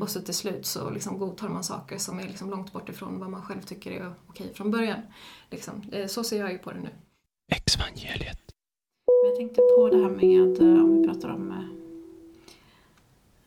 Och 0.01 0.11
så 0.11 0.21
till 0.21 0.35
slut 0.35 0.67
så 0.67 0.91
liksom 0.91 1.19
godtar 1.19 1.49
man 1.49 1.65
saker 1.65 1.99
som 1.99 2.19
är 2.19 2.23
liksom 2.23 2.51
långt 2.51 2.73
bort 2.73 2.89
ifrån 2.89 3.19
vad 3.19 3.31
man 3.31 3.43
själv 3.43 3.63
tycker 3.63 3.91
är 3.91 4.15
okej 4.27 4.55
från 4.55 4.71
början. 4.71 5.01
Liksom. 5.51 5.83
Så 6.09 6.25
ser 6.25 6.39
jag 6.39 6.53
ju 6.53 6.59
på 6.59 6.73
det 6.73 6.81
nu. 6.81 6.89
Exvangeliet. 7.49 8.39
Jag 9.25 9.37
tänkte 9.37 9.61
på 9.77 9.89
det 9.89 10.03
här 10.03 10.11
med, 10.11 10.61
eh, 10.61 10.85
om 10.85 11.01
vi 11.01 11.09
pratar 11.09 11.29
om 11.29 11.69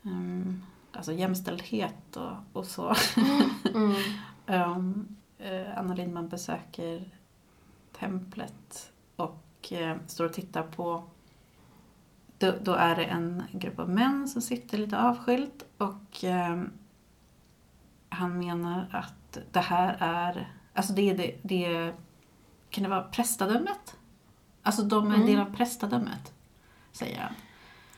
um, 0.01 0.63
alltså 0.91 1.13
jämställdhet 1.13 2.15
och, 2.17 2.59
och 2.59 2.65
så. 2.65 2.95
Mm. 3.73 3.95
Um, 4.47 5.15
Anna 5.75 5.95
Lindman 5.95 6.29
besöker 6.29 7.09
templet 7.99 8.91
och 9.15 9.71
eh, 9.71 9.97
står 10.07 10.25
och 10.25 10.33
tittar 10.33 10.63
på 10.63 11.03
då, 12.37 12.53
då 12.63 12.73
är 12.73 12.95
det 12.95 13.03
en 13.05 13.43
grupp 13.51 13.79
av 13.79 13.89
män 13.89 14.27
som 14.27 14.41
sitter 14.41 14.77
lite 14.77 14.99
avskilt 14.99 15.65
och 15.77 16.23
ehm, 16.23 16.69
han 18.09 18.39
menar 18.39 18.87
att 18.91 19.37
det 19.51 19.59
här 19.59 19.97
är, 19.99 20.53
alltså 20.73 20.93
det 20.93 21.09
är, 21.09 21.17
det, 21.17 21.35
det 21.41 21.93
kan 22.69 22.83
det 22.83 22.89
vara 22.89 23.03
prästadömet? 23.03 23.97
Alltså 24.63 24.81
de 24.83 25.11
är 25.11 25.15
en 25.15 25.25
del 25.25 25.39
av 25.39 25.55
prästadömet, 25.55 26.33
säger 26.91 27.19
han. 27.19 27.33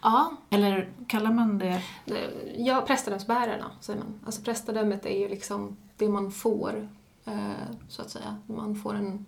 Ja, 0.01 0.31
Eller 0.49 0.89
kallar 1.07 1.31
man 1.31 1.57
det... 1.57 1.81
Det- 2.05 2.53
Ja, 2.57 2.81
prästadömsbärarna 2.87 3.71
säger 3.79 3.99
man. 3.99 4.19
Alltså 4.25 4.41
prästadömet 4.41 5.05
är 5.05 5.19
ju 5.19 5.27
liksom 5.29 5.77
det 5.97 6.09
man 6.09 6.31
får, 6.31 6.89
eh, 7.25 7.51
så 7.87 8.01
att 8.01 8.09
säga. 8.09 8.37
Man 8.47 8.75
får 8.75 8.93
en 8.95 9.25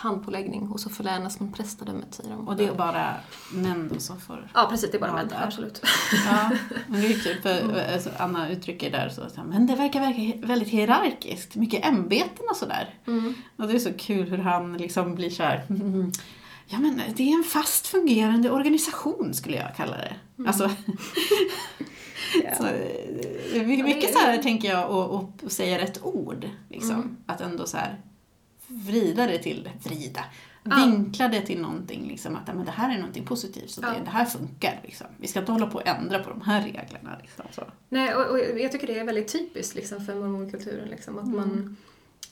handpåläggning 0.00 0.68
och 0.68 0.80
så 0.80 0.90
förlänas 0.90 1.40
man 1.40 1.52
prästadömet, 1.52 2.14
säger 2.14 2.30
de. 2.30 2.48
Och 2.48 2.56
det 2.56 2.64
är 2.66 2.74
bara 2.74 3.14
män 3.52 3.90
då 3.94 4.00
som 4.00 4.20
får... 4.20 4.50
Ja, 4.54 4.66
precis. 4.70 4.90
Det 4.90 4.96
är 4.96 5.00
bara 5.00 5.10
Ja, 5.10 5.14
män, 5.16 5.28
där. 5.28 5.42
absolut. 5.46 5.82
Ja, 6.26 6.50
men 6.88 7.00
det 7.00 7.06
är 7.06 7.18
kul 7.18 7.42
för 7.42 7.92
alltså, 7.94 8.10
Anna 8.18 8.50
uttrycker 8.50 8.90
där 8.90 9.08
så 9.08 9.22
att 9.22 9.36
men 9.46 9.66
det 9.66 9.74
verkar, 9.74 10.00
verkar 10.00 10.46
väldigt 10.46 10.68
hierarkiskt, 10.68 11.54
mycket 11.56 11.86
ämbeten 11.86 12.44
och 12.50 12.56
sådär. 12.56 12.94
Mm. 13.06 13.34
Och 13.56 13.68
det 13.68 13.74
är 13.74 13.78
så 13.78 13.92
kul 13.92 14.28
hur 14.28 14.38
han 14.38 14.76
liksom 14.76 15.14
blir 15.14 15.30
så 15.30 15.42
här. 15.42 15.64
"Mm, 15.70 16.12
Ja 16.70 16.78
men 16.78 17.00
det 17.16 17.22
är 17.32 17.38
en 17.38 17.44
fast 17.44 17.86
fungerande 17.86 18.50
organisation 18.50 19.34
skulle 19.34 19.56
jag 19.56 19.76
kalla 19.76 19.96
det. 19.96 20.14
Alltså, 20.46 20.70
så, 22.58 22.66
eh, 22.66 23.66
mycket, 23.66 23.84
mycket 23.84 24.12
så 24.12 24.18
här 24.18 24.38
tänker 24.42 24.68
jag 24.70 24.90
och 24.90 25.32
säga 25.52 25.78
rätt 25.78 26.02
ord. 26.02 26.48
Liksom. 26.70 26.90
Mm. 26.94 27.16
Att 27.26 27.40
ändå 27.40 27.66
så 27.66 27.76
här 27.76 28.00
vrida 28.68 29.26
det 29.26 29.38
till, 29.38 29.70
vrida, 29.82 30.24
vinkla 30.62 31.28
det 31.28 31.40
till 31.40 31.60
någonting. 31.60 32.08
Liksom, 32.08 32.36
att 32.36 32.46
men 32.54 32.64
det 32.64 32.70
här 32.70 32.94
är 32.94 32.98
någonting 32.98 33.24
positivt, 33.24 33.70
så 33.70 33.80
det, 33.80 33.86
Ja. 33.86 34.04
det 34.04 34.10
här 34.10 34.24
funkar. 34.24 34.80
Liksom. 34.84 35.06
Vi 35.16 35.28
ska 35.28 35.40
inte 35.40 35.52
hålla 35.52 35.66
på 35.66 35.78
och 35.78 35.86
ändra 35.86 36.18
på 36.18 36.30
de 36.30 36.40
här 36.40 36.62
reglerna. 36.62 37.18
Liksom, 37.22 37.44
så. 37.50 37.62
Nej, 37.88 38.14
och, 38.14 38.30
och 38.30 38.38
jag 38.60 38.72
tycker 38.72 38.86
det 38.86 38.98
är 38.98 39.04
väldigt 39.04 39.32
typiskt 39.32 39.74
liksom, 39.74 40.04
för 40.06 40.14
mormonkulturen. 40.14 40.88
Liksom, 40.88 41.18
att 41.18 41.28
man, 41.28 41.76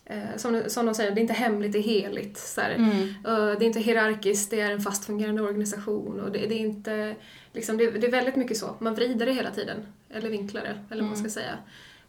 eh, 0.05 0.37
som, 0.37 0.62
som 0.66 0.87
de 0.87 0.95
säger, 0.95 1.11
det 1.11 1.18
är 1.20 1.22
inte 1.22 1.34
hemligt, 1.34 1.72
det 1.72 1.78
är 1.78 1.82
heligt. 1.82 2.39
Så. 2.39 2.61
Mm. 2.61 3.14
Det 3.24 3.30
är 3.30 3.62
inte 3.62 3.80
hierarkiskt, 3.80 4.51
det 4.51 4.61
är 4.61 4.70
en 4.70 4.80
fast 4.80 5.05
fungerande 5.05 5.43
organisation. 5.43 6.20
Och 6.20 6.32
det, 6.32 6.39
det, 6.39 6.55
är 6.55 6.61
inte, 6.61 7.14
liksom, 7.53 7.76
det, 7.76 7.91
det 7.91 8.07
är 8.07 8.11
väldigt 8.11 8.37
mycket 8.37 8.57
så. 8.57 8.76
Man 8.78 8.95
vrider 8.95 9.26
det 9.26 9.32
hela 9.32 9.51
tiden. 9.51 9.87
Eller 10.11 10.30
vinklar 10.30 10.62
det, 10.62 10.84
eller 10.91 11.03
vad 11.03 11.11
man 11.11 11.18
ska 11.18 11.30
säga. 11.30 11.59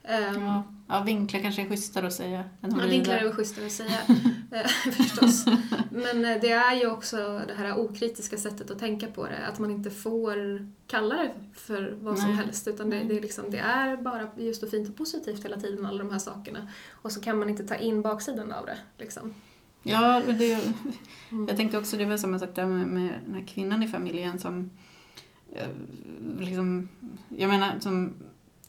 Ehm, 0.08 0.42
Ja. 0.42 0.64
ja, 0.88 1.04
vinkla 1.04 1.40
kanske 1.40 1.62
är 1.62 1.70
schysstare 1.70 2.08
att 2.08 2.14
säga 2.14 2.44
än 2.62 2.76
Ja, 2.80 2.88
vinklar 2.88 3.16
är 3.16 3.32
schysstare 3.32 3.66
att 3.66 3.72
säga, 3.72 4.00
eh, 4.52 4.68
förstås. 4.92 5.46
Men 5.90 6.26
eh, 6.26 6.42
det 6.42 6.52
är 6.52 6.76
ju 6.76 6.92
också 6.92 7.42
det 7.48 7.54
här 7.54 7.78
okritiska 7.78 8.38
sättet 8.38 8.72
att 8.72 8.80
tänka 8.80 9.08
på 9.08 9.26
det, 9.28 9.48
att 9.48 9.60
man 9.60 9.72
inte 9.72 9.90
får 9.90 10.68
kalla 10.88 11.16
det 11.16 11.32
för 11.54 11.98
vad 12.02 12.20
som 12.20 12.28
Nej. 12.28 12.38
helst, 12.38 12.68
utan 12.68 12.90
det, 12.90 13.04
det, 13.04 13.18
är 13.18 13.22
liksom, 13.22 13.52
det 13.52 13.58
är 13.58 13.98
bara 13.98 14.28
just 14.38 14.64
och 14.64 14.70
fint 14.70 14.90
och 14.90 14.96
positivt 14.96 15.46
hela 15.46 15.60
tiden, 15.60 15.86
alla 15.86 15.98
de 15.98 16.12
här 16.12 16.20
sakerna. 16.20 16.68
Och 16.92 17.12
så 17.12 17.22
kan 17.22 17.40
man 17.40 17.50
inte 17.50 17.68
ta 17.68 17.76
in 17.76 18.02
baksidan 18.02 18.52
av 18.52 18.66
det. 18.66 18.78
Liksom. 18.98 19.34
Ja, 19.84 20.22
det, 20.28 20.60
jag 21.48 21.58
tänkte 21.58 21.78
också, 21.78 21.98
det 21.98 22.06
var 22.06 22.18
som 22.18 22.32
jag 22.32 22.40
sagt 22.40 22.56
där 22.56 22.66
med, 22.66 22.88
med 22.88 23.14
den 23.26 23.36
här 23.36 23.48
kvinnan 23.48 23.84
i 23.84 23.88
familjen 23.88 24.40
som 24.40 24.70
eh, 25.54 25.68
liksom, 26.40 26.90
jag 27.30 27.50
menar 27.50 27.80
som 27.80 28.14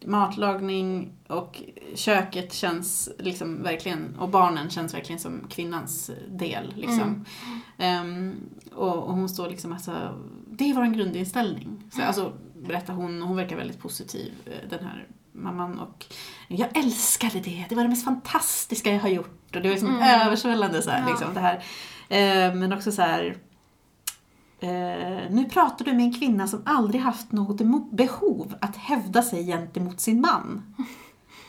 matlagning 0.07 1.13
och 1.27 1.63
köket 1.95 2.53
känns 2.53 3.09
liksom 3.19 3.63
verkligen, 3.63 4.17
och 4.19 4.29
barnen 4.29 4.71
känns 4.71 4.95
verkligen 4.95 5.19
som 5.19 5.41
kvinnans 5.51 6.11
del. 6.29 6.75
Liksom. 6.77 7.25
Ehm, 7.79 8.37
och, 8.75 8.97
och 8.97 9.15
hon 9.15 9.29
står 9.29 9.51
liksom, 9.51 9.73
alltså, 9.73 9.93
det 10.47 10.71
är 10.71 10.75
vår 10.75 10.87
grundinställning. 10.87 11.83
Så, 11.93 12.03
alltså, 12.03 12.33
berättar 12.67 12.95
hon, 12.95 13.23
hon 13.23 13.37
verkar 13.37 13.57
väldigt 13.57 13.79
positiv, 13.79 14.33
eh, 14.47 14.69
den 14.71 14.85
här 14.85 15.07
mamman. 15.33 15.79
Och 15.79 16.07
jag 16.49 16.77
älskade 16.77 17.41
det, 17.41 17.65
det 17.69 17.75
var 17.75 17.83
det 17.83 17.89
mest 17.89 18.05
fantastiska 18.05 18.93
jag 18.93 19.01
har 19.01 19.09
gjort. 19.09 19.57
Och 19.57 19.63
det 19.63 19.69
var 19.69 19.75
liksom 19.75 20.03
översvällande 20.03 20.83
så 20.83 20.91
här, 20.91 21.11
liksom, 21.11 21.35
det 21.35 21.41
här. 21.41 21.55
Eh, 22.09 22.55
men 22.55 22.73
också 22.73 22.93
så 22.93 23.03
här, 23.03 23.37
Eh, 24.61 25.31
nu 25.31 25.45
pratar 25.51 25.85
du 25.85 25.93
med 25.93 26.05
en 26.05 26.15
kvinna 26.15 26.47
som 26.47 26.63
aldrig 26.67 27.01
haft 27.03 27.33
något 27.33 27.91
behov 27.91 28.55
att 28.61 28.77
hävda 28.77 29.23
sig 29.23 29.47
gentemot 29.47 30.01
sin 30.01 30.21
man. 30.21 30.75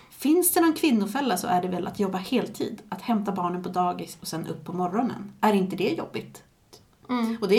Finns 0.10 0.54
det 0.54 0.62
någon 0.62 0.74
kvinnofälla 0.74 1.38
så 1.38 1.48
är 1.48 1.62
det 1.62 1.68
väl 1.68 1.88
att 1.88 2.00
jobba 2.00 2.18
heltid, 2.18 2.82
att 2.90 3.02
hämta 3.02 3.32
barnen 3.32 3.64
på 3.64 3.70
dagis 3.70 4.18
och 4.22 4.28
sen 4.28 4.48
upp 4.48 4.66
på 4.66 4.74
morgonen. 4.74 5.32
Är 5.42 5.54
inte 5.54 5.76
det 5.76 5.90
jobbigt? 5.90 6.44
Och 7.42 7.48
det 7.48 7.56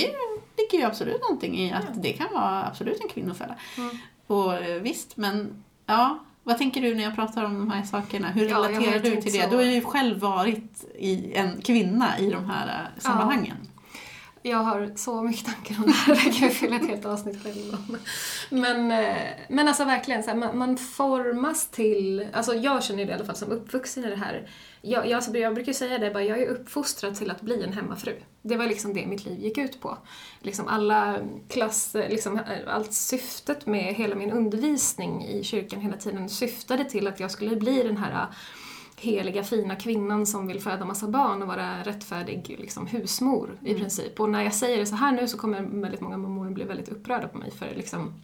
ligger 0.57 0.79
ju 0.79 0.83
absolut 0.83 1.21
någonting 1.21 1.59
i 1.59 1.73
att 1.73 2.03
det 2.03 2.13
kan 2.13 2.27
vara 2.33 2.67
absolut 2.67 3.01
en 3.03 3.09
kvinnofälla. 3.09 3.55
Mm. 3.79 3.97
Och 4.27 4.55
eh, 4.55 4.83
visst, 4.83 5.17
men 5.17 5.65
ja. 5.87 6.19
Vad 6.43 6.59
tänker 6.59 6.81
du 6.81 6.95
när 6.95 7.03
jag 7.03 7.15
pratar 7.15 7.45
om 7.45 7.59
de 7.59 7.71
här 7.71 7.83
sakerna? 7.83 8.29
Hur 8.29 8.49
Ja, 8.49 8.57
relaterar 8.57 8.99
du 8.99 9.11
till 9.21 9.33
det? 9.33 9.43
så. 9.43 9.51
Du 9.51 9.57
har 9.57 9.63
ju 9.63 9.81
själv 9.81 10.21
varit 10.21 10.85
i 10.99 11.35
en 11.35 11.61
kvinna 11.61 12.19
i 12.19 12.31
de 12.31 12.45
här 12.51 12.67
eh, 12.67 13.01
sammanhangen. 13.03 13.57
Jag 14.43 14.59
har 14.59 14.93
så 14.97 15.23
mycket 15.23 15.47
tankar 15.47 15.75
om 15.79 15.87
det 15.87 15.93
här, 15.93 16.23
jag 16.25 16.35
kan 16.35 16.51
fylla 16.51 16.77
ett 16.77 16.89
helt 16.89 17.07
avsnitt 17.07 17.43
själv 17.43 17.75
om. 17.75 17.97
Men, 18.51 18.91
eh, 18.91 19.17
men 19.49 19.69
alltså 19.69 19.85
verkligen, 19.85 20.23
så 20.23 20.31
här, 20.31 20.37
man, 20.37 20.59
man 20.59 20.77
formas 20.77 21.69
till, 21.69 22.27
alltså 22.33 22.55
jag 22.55 22.85
känner 22.85 23.05
det 23.05 23.11
i 23.11 23.15
alla 23.15 23.25
fall 23.25 23.37
som 23.37 23.53
uppvuxen 23.53 24.05
i 24.05 24.11
det 24.11 24.17
här. 24.17 24.51
Jag, 24.83 25.07
jag, 25.07 25.13
alltså, 25.13 25.37
jag 25.37 25.55
brukar 25.55 25.73
säga 25.73 25.99
det, 25.99 26.11
bara, 26.11 26.25
jag 26.25 26.43
är 26.43 26.47
uppfostrad 26.47 27.15
till 27.15 27.31
att 27.31 27.41
bli 27.41 27.65
en 27.65 27.73
hemmafru. 27.73 28.17
Det 28.43 28.57
var 28.57 28.67
liksom 28.67 28.95
det 28.95 29.07
mitt 29.07 29.25
liv 29.25 29.41
gick 29.41 29.59
ut 29.59 29.81
på. 29.81 29.99
Liksom 30.41 30.69
alla 30.69 31.19
klass, 31.49 31.95
liksom, 31.95 32.41
allt 32.67 32.93
syftet 32.93 33.67
med 33.67 33.95
hela 33.95 34.15
min 34.15 34.31
undervisning 34.31 35.25
i 35.25 35.45
kyrkan 35.45 35.81
hela 35.81 35.97
tiden 35.97 36.29
syftade 36.29 36.85
till 36.85 37.07
att 37.07 37.21
jag 37.21 37.31
skulle 37.31 37.57
bli 37.57 37.83
den 37.83 37.97
här 37.97 38.27
heliga 39.01 39.45
fina 39.45 39.77
kvinnan 39.77 40.27
som 40.27 40.47
vill 40.47 40.61
föda 40.61 40.85
massa 40.85 41.09
barn 41.09 41.43
och 41.43 41.49
vara 41.49 41.83
rättfärdig 41.83 42.57
liksom, 42.59 42.87
husmor 42.87 43.59
i 43.65 43.75
princip. 43.75 44.21
Och 44.21 44.29
när 44.29 44.43
jag 44.43 44.55
säger 44.55 44.79
det 44.79 44.87
så 44.87 44.95
här 44.95 45.13
nu 45.13 45.29
så 45.29 45.39
kommer 45.39 45.63
väldigt 45.63 46.01
många 46.01 46.17
mormorer 46.17 46.51
bli 46.51 46.65
väldigt 46.65 46.89
upprörda 46.89 47.29
på 47.29 47.39
mig 47.39 47.51
för 47.51 47.75
liksom, 47.75 48.15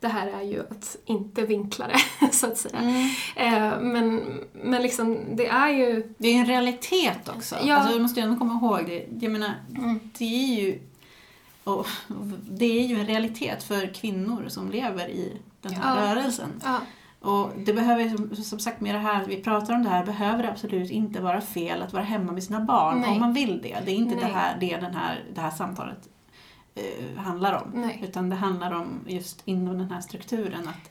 det 0.00 0.08
här 0.08 0.26
är 0.26 0.42
ju 0.42 0.60
att 0.60 0.96
inte 1.04 1.42
vinkla 1.42 1.88
det, 1.88 2.32
så 2.32 2.46
att 2.46 2.58
säga. 2.58 2.80
Eh, 3.36 3.80
men, 3.80 4.22
men 4.52 4.82
liksom, 4.82 5.36
det 5.36 5.46
är 5.46 5.68
ju... 5.68 6.14
Det 6.18 6.28
är 6.28 6.38
en 6.38 6.46
realitet 6.46 7.28
också. 7.36 7.56
Ja. 7.64 7.76
Alltså, 7.76 7.96
du 7.96 8.02
måste 8.02 8.20
ju 8.20 8.26
ändå 8.26 8.38
komma 8.38 8.54
ihåg 8.62 8.86
det. 8.86 9.06
Jag 9.20 9.32
menar, 9.32 9.54
det 10.18 10.24
är 10.24 10.60
ju 10.60 10.80
och 11.64 11.86
det 12.50 12.64
är 12.64 12.86
ju 12.86 13.00
en 13.00 13.06
realitet 13.06 13.62
för 13.62 13.94
kvinnor 13.94 14.44
som 14.48 14.70
lever 14.70 15.08
i 15.08 15.32
den 15.60 15.72
här 15.72 15.96
Ja. 15.96 16.14
rörelsen. 16.14 16.48
Ja, 16.64 16.80
Och 17.22 17.50
det 17.56 17.72
behöver, 17.72 18.34
som, 18.42 18.58
sagt 18.58 18.80
med 18.80 18.94
det 18.94 18.98
här, 18.98 19.24
vi 19.26 19.42
pratar 19.42 19.74
om 19.74 19.82
det 19.82 19.88
här, 19.88 20.06
behöver 20.06 20.42
det 20.42 20.50
absolut 20.50 20.90
inte 20.90 21.20
vara 21.20 21.40
fel 21.40 21.82
att 21.82 21.92
vara 21.92 22.02
hemma 22.02 22.32
med 22.32 22.44
sina 22.44 22.60
barn 22.60 23.00
Nej. 23.00 23.10
om 23.10 23.20
man 23.20 23.32
vill 23.32 23.62
det. 23.62 23.78
Det 23.84 23.92
är 23.92 23.96
inte 23.96 24.14
det 24.14 24.20
Nej. 24.20 24.32
här, 24.32 24.56
det, 24.60 24.76
den 24.76 24.94
här, 24.94 25.24
det 25.34 25.40
här 25.40 25.50
samtalet 25.50 26.08
eh, 26.74 27.18
handlar 27.22 27.62
om. 27.62 27.70
Nej. 27.74 28.00
Utan 28.04 28.28
det 28.28 28.36
handlar 28.36 28.72
om 28.72 29.00
just 29.06 29.42
inom 29.44 29.78
den 29.78 29.90
här 29.90 30.00
strukturen 30.00 30.68
att 30.68 30.90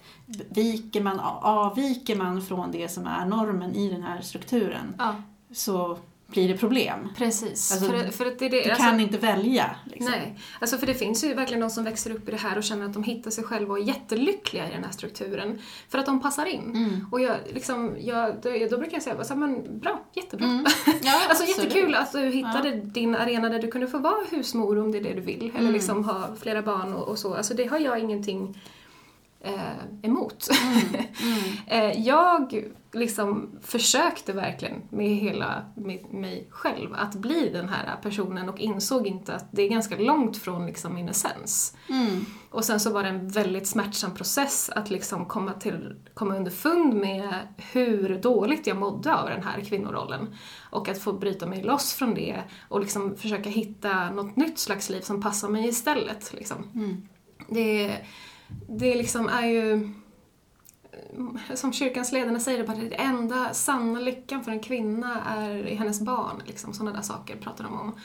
viker 0.50 1.02
man, 1.02 1.20
avviker 1.42 2.16
man 2.16 2.42
från 2.42 2.72
det 2.72 2.92
som 2.92 3.08
är 3.08 3.26
normen 3.26 3.76
i 3.76 3.90
den 3.90 4.04
här 4.04 4.22
strukturen 4.22 4.96
ja 4.98 5.16
så 5.52 5.98
blir 6.32 6.48
det 6.48 6.58
problem. 6.58 7.10
precis. 7.18 7.72
Alltså, 7.72 7.92
för, 7.92 8.12
för 8.12 8.26
det 8.26 8.32
det, 8.32 8.50
Du 8.50 8.70
alltså- 8.70 8.84
kan 8.84 9.00
inte 9.00 9.18
välja. 9.18 9.76
Liksom. 9.86 10.12
Nej, 10.12 10.40
alltså 10.60 10.78
för 10.78 10.88
det 10.88 10.94
finns 10.94 11.24
ju 11.24 11.34
verkligen 11.34 11.62
de 11.62 11.70
som 11.70 11.84
växer 11.84 12.12
upp 12.12 12.28
i 12.28 12.32
det 12.32 12.38
här 12.38 12.58
och 12.58 12.64
känner 12.64 12.86
att 12.86 12.94
de 12.94 13.04
hittar 13.04 13.32
sig 13.32 13.44
själva 13.44 13.74
och 13.74 13.80
är 13.80 13.84
jättelyckliga 13.84 14.70
i 14.70 14.72
den 14.72 14.84
här 14.84 14.92
strukturen. 14.92 15.62
För 15.90 15.98
att 15.98 16.06
de 16.06 16.22
passar 16.22 16.46
in. 16.46 16.76
Mm. 16.76 17.08
Och 17.12 17.22
jag, 17.22 17.36
liksom, 17.54 17.96
jag, 18.00 18.36
då, 18.70 18.78
brukar 18.78 18.94
jag 18.94 19.04
säga 19.04 19.24
så 19.24 19.34
här, 19.34 19.40
men 19.40 19.80
bra, 19.80 20.02
jättebra. 20.14 20.46
Mm. 20.46 20.66
Ja, 21.04 21.22
alltså 21.30 21.44
absolut. 21.44 21.58
jättekul 21.74 21.96
att 21.96 22.12
du 22.12 22.30
hittade 22.30 22.72
din 22.72 23.16
arena 23.16 23.50
där 23.50 23.60
du 23.60 23.68
kunde 23.68 23.88
få 23.88 23.98
vara 23.98 24.26
husmor 24.32 24.80
om 24.80 24.92
det 24.92 24.98
är 24.98 25.04
det 25.04 25.14
du 25.14 25.22
vill. 25.22 25.44
Mm. 25.44 25.56
Eller 25.56 25.72
liksom 25.72 26.04
ha 26.04 26.36
flera 26.42 26.62
barn 26.62 26.94
och, 26.94 27.08
och 27.08 27.20
så. 27.20 27.34
Alltså 27.34 27.54
det 27.54 27.66
har 27.66 27.80
jag 27.80 28.00
ingenting 28.00 28.62
eh, 29.42 29.60
emot. 30.02 30.48
Mm. 30.64 31.54
eh, 31.68 32.02
jag 32.02 32.72
liksom 32.94 33.50
försökte 33.62 34.34
verkligen 34.34 34.82
med 34.90 35.16
hela 35.16 35.66
med 35.76 36.14
mig 36.14 36.48
själv 36.50 36.94
att 36.94 37.16
bli 37.16 37.50
den 37.50 37.70
här 37.70 37.96
personen 38.02 38.50
och 38.50 38.60
insåg 38.60 39.08
inte 39.08 39.36
att 39.36 39.46
det 39.52 39.62
är 39.62 39.70
ganska 39.70 39.98
långt 39.98 40.38
från 40.38 40.66
liksom 40.66 40.96
min 40.96 41.10
essens. 41.10 41.78
Mm. 41.90 42.26
Och 42.50 42.66
sen 42.66 42.80
så 42.80 42.94
var 42.94 43.04
det 43.04 43.10
en 43.10 43.30
väldigt 43.30 43.68
smärtsam 43.68 44.14
process 44.14 44.70
att 44.70 44.90
liksom 44.90 45.26
komma, 45.26 45.54
till, 45.54 45.96
komma 46.14 46.36
underfund 46.36 46.94
med 46.94 47.34
hur 47.58 48.20
dåligt 48.22 48.68
jag 48.68 48.78
mådde 48.78 49.16
av 49.16 49.30
den 49.30 49.44
här 49.44 49.62
kvinnorollen. 49.62 50.36
Och 50.70 50.90
att 50.90 51.00
få 51.00 51.14
bryta 51.14 51.46
mig 51.46 51.64
loss 51.64 51.94
från 51.94 52.14
det 52.14 52.44
och 52.70 52.80
liksom 52.80 53.16
försöka 53.16 53.50
hitta 53.50 54.10
något 54.10 54.36
nytt 54.36 54.60
slags 54.60 54.90
liv 54.90 55.02
som 55.02 55.22
passar 55.22 55.50
mig 55.50 55.68
istället. 55.68 56.34
Liksom. 56.34 56.58
Mm. 56.76 57.08
Det, 57.50 57.98
det 58.68 58.96
liksom 58.96 59.28
är 59.28 59.48
ju 59.48 59.94
som 61.56 61.74
kyrkans 61.74 62.12
ledare 62.12 62.40
säger, 62.40 62.68
bara 62.68 62.78
det 62.78 62.96
enda 62.96 63.54
sanna 63.54 64.00
lyckan 64.00 64.44
för 64.44 64.52
en 64.52 64.60
kvinna 64.60 65.22
är 65.22 65.64
hennes 65.76 66.02
barn. 66.02 66.42
Liksom, 66.46 66.74
sådana 66.74 66.96
där 66.96 67.02
saker 67.02 67.36
pratar 67.36 67.64
de 67.64 67.80
om. 67.80 67.96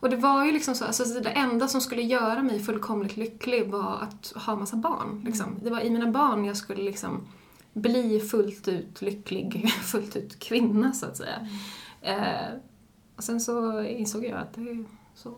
Och 0.00 0.10
det 0.10 0.16
var 0.16 0.44
ju 0.44 0.52
liksom 0.52 0.74
så, 0.74 0.84
alltså 0.84 1.20
det 1.20 1.30
enda 1.30 1.68
som 1.68 1.80
skulle 1.80 2.02
göra 2.02 2.42
mig 2.42 2.60
fullkomligt 2.60 3.16
lycklig 3.16 3.70
var 3.70 3.98
att 4.02 4.32
ha 4.46 4.56
massa 4.56 4.76
barn. 4.76 5.22
Liksom. 5.24 5.46
Det 5.62 5.70
var 5.70 5.80
i 5.80 5.90
mina 5.90 6.10
barn 6.10 6.44
jag 6.44 6.56
skulle 6.56 6.82
liksom 6.82 7.26
bli 7.72 8.20
fullt 8.20 8.68
ut 8.68 9.02
lycklig, 9.02 9.68
fullt 9.82 10.16
ut 10.16 10.38
kvinna 10.38 10.92
så 10.92 11.06
att 11.06 11.16
säga. 11.16 11.48
Eh, 12.00 12.58
och 13.16 13.24
sen 13.24 13.40
så 13.40 13.82
insåg 13.82 14.24
jag 14.24 14.38
att 14.38 14.54
det 14.54 14.84
så 15.14 15.34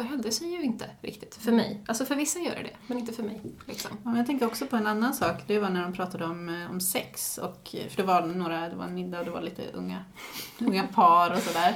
förhöll 0.00 0.32
sig 0.32 0.50
ju 0.50 0.62
inte 0.62 0.90
riktigt 1.02 1.34
för 1.34 1.52
mig. 1.52 1.80
Alltså 1.86 2.04
för 2.04 2.14
vissa 2.14 2.38
gör 2.38 2.54
det 2.54 2.62
det, 2.62 2.76
men 2.86 2.98
inte 2.98 3.12
för 3.12 3.22
mig. 3.22 3.40
Liksom. 3.66 3.90
Ja, 4.04 4.16
jag 4.16 4.26
tänker 4.26 4.46
också 4.46 4.66
på 4.66 4.76
en 4.76 4.86
annan 4.86 5.14
sak. 5.14 5.42
Det 5.46 5.58
var 5.58 5.70
när 5.70 5.82
de 5.82 5.92
pratade 5.92 6.24
om, 6.24 6.48
eh, 6.48 6.70
om 6.70 6.80
sex. 6.80 7.38
Och, 7.38 7.68
för 7.88 7.96
det 7.96 8.02
var 8.02 8.26
några, 8.26 8.68
det 8.68 8.76
var 8.76 8.84
en 8.84 8.94
middag 8.94 9.18
och 9.18 9.24
det 9.24 9.30
var 9.30 9.40
lite 9.40 9.62
unga, 9.72 10.04
unga 10.58 10.86
par 10.86 11.32
och 11.32 11.38
sådär. 11.38 11.74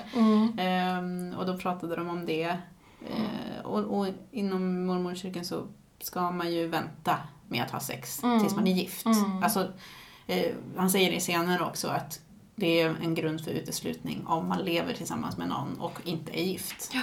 Ehm, 0.59 1.35
och 1.39 1.47
då 1.47 1.57
pratade 1.57 1.97
de 1.97 2.09
om 2.09 2.27
det. 2.27 2.43
Ehm, 2.43 3.65
och, 3.65 3.99
och 3.99 4.07
inom 4.31 4.87
mormonkyrkan 4.87 5.45
så 5.45 5.67
ska 6.01 6.31
man 6.31 6.53
ju 6.53 6.67
vänta 6.67 7.19
med 7.49 7.63
att 7.63 7.71
ha 7.71 7.81
sex 7.81 8.21
tills 8.41 8.57
man 8.57 8.67
är 8.67 8.73
gift. 8.73 9.07
Alltså, 9.43 9.73
eh, 10.27 10.55
han 10.77 10.91
säger 10.91 11.13
det 11.13 11.21
senare 11.21 11.63
också 11.63 11.89
att 11.89 12.21
det 12.57 12.81
är 12.81 12.97
en 13.03 13.15
grund 13.15 13.45
för 13.45 13.51
uteslutning 13.51 14.27
om 14.27 14.49
man 14.49 14.65
lever 14.65 14.95
tillsammans 14.95 15.37
med 15.37 15.49
någon 15.49 15.81
och 15.81 16.01
inte 16.05 16.41
är 16.41 16.45
gift. 16.45 16.91
Ja. 16.93 17.03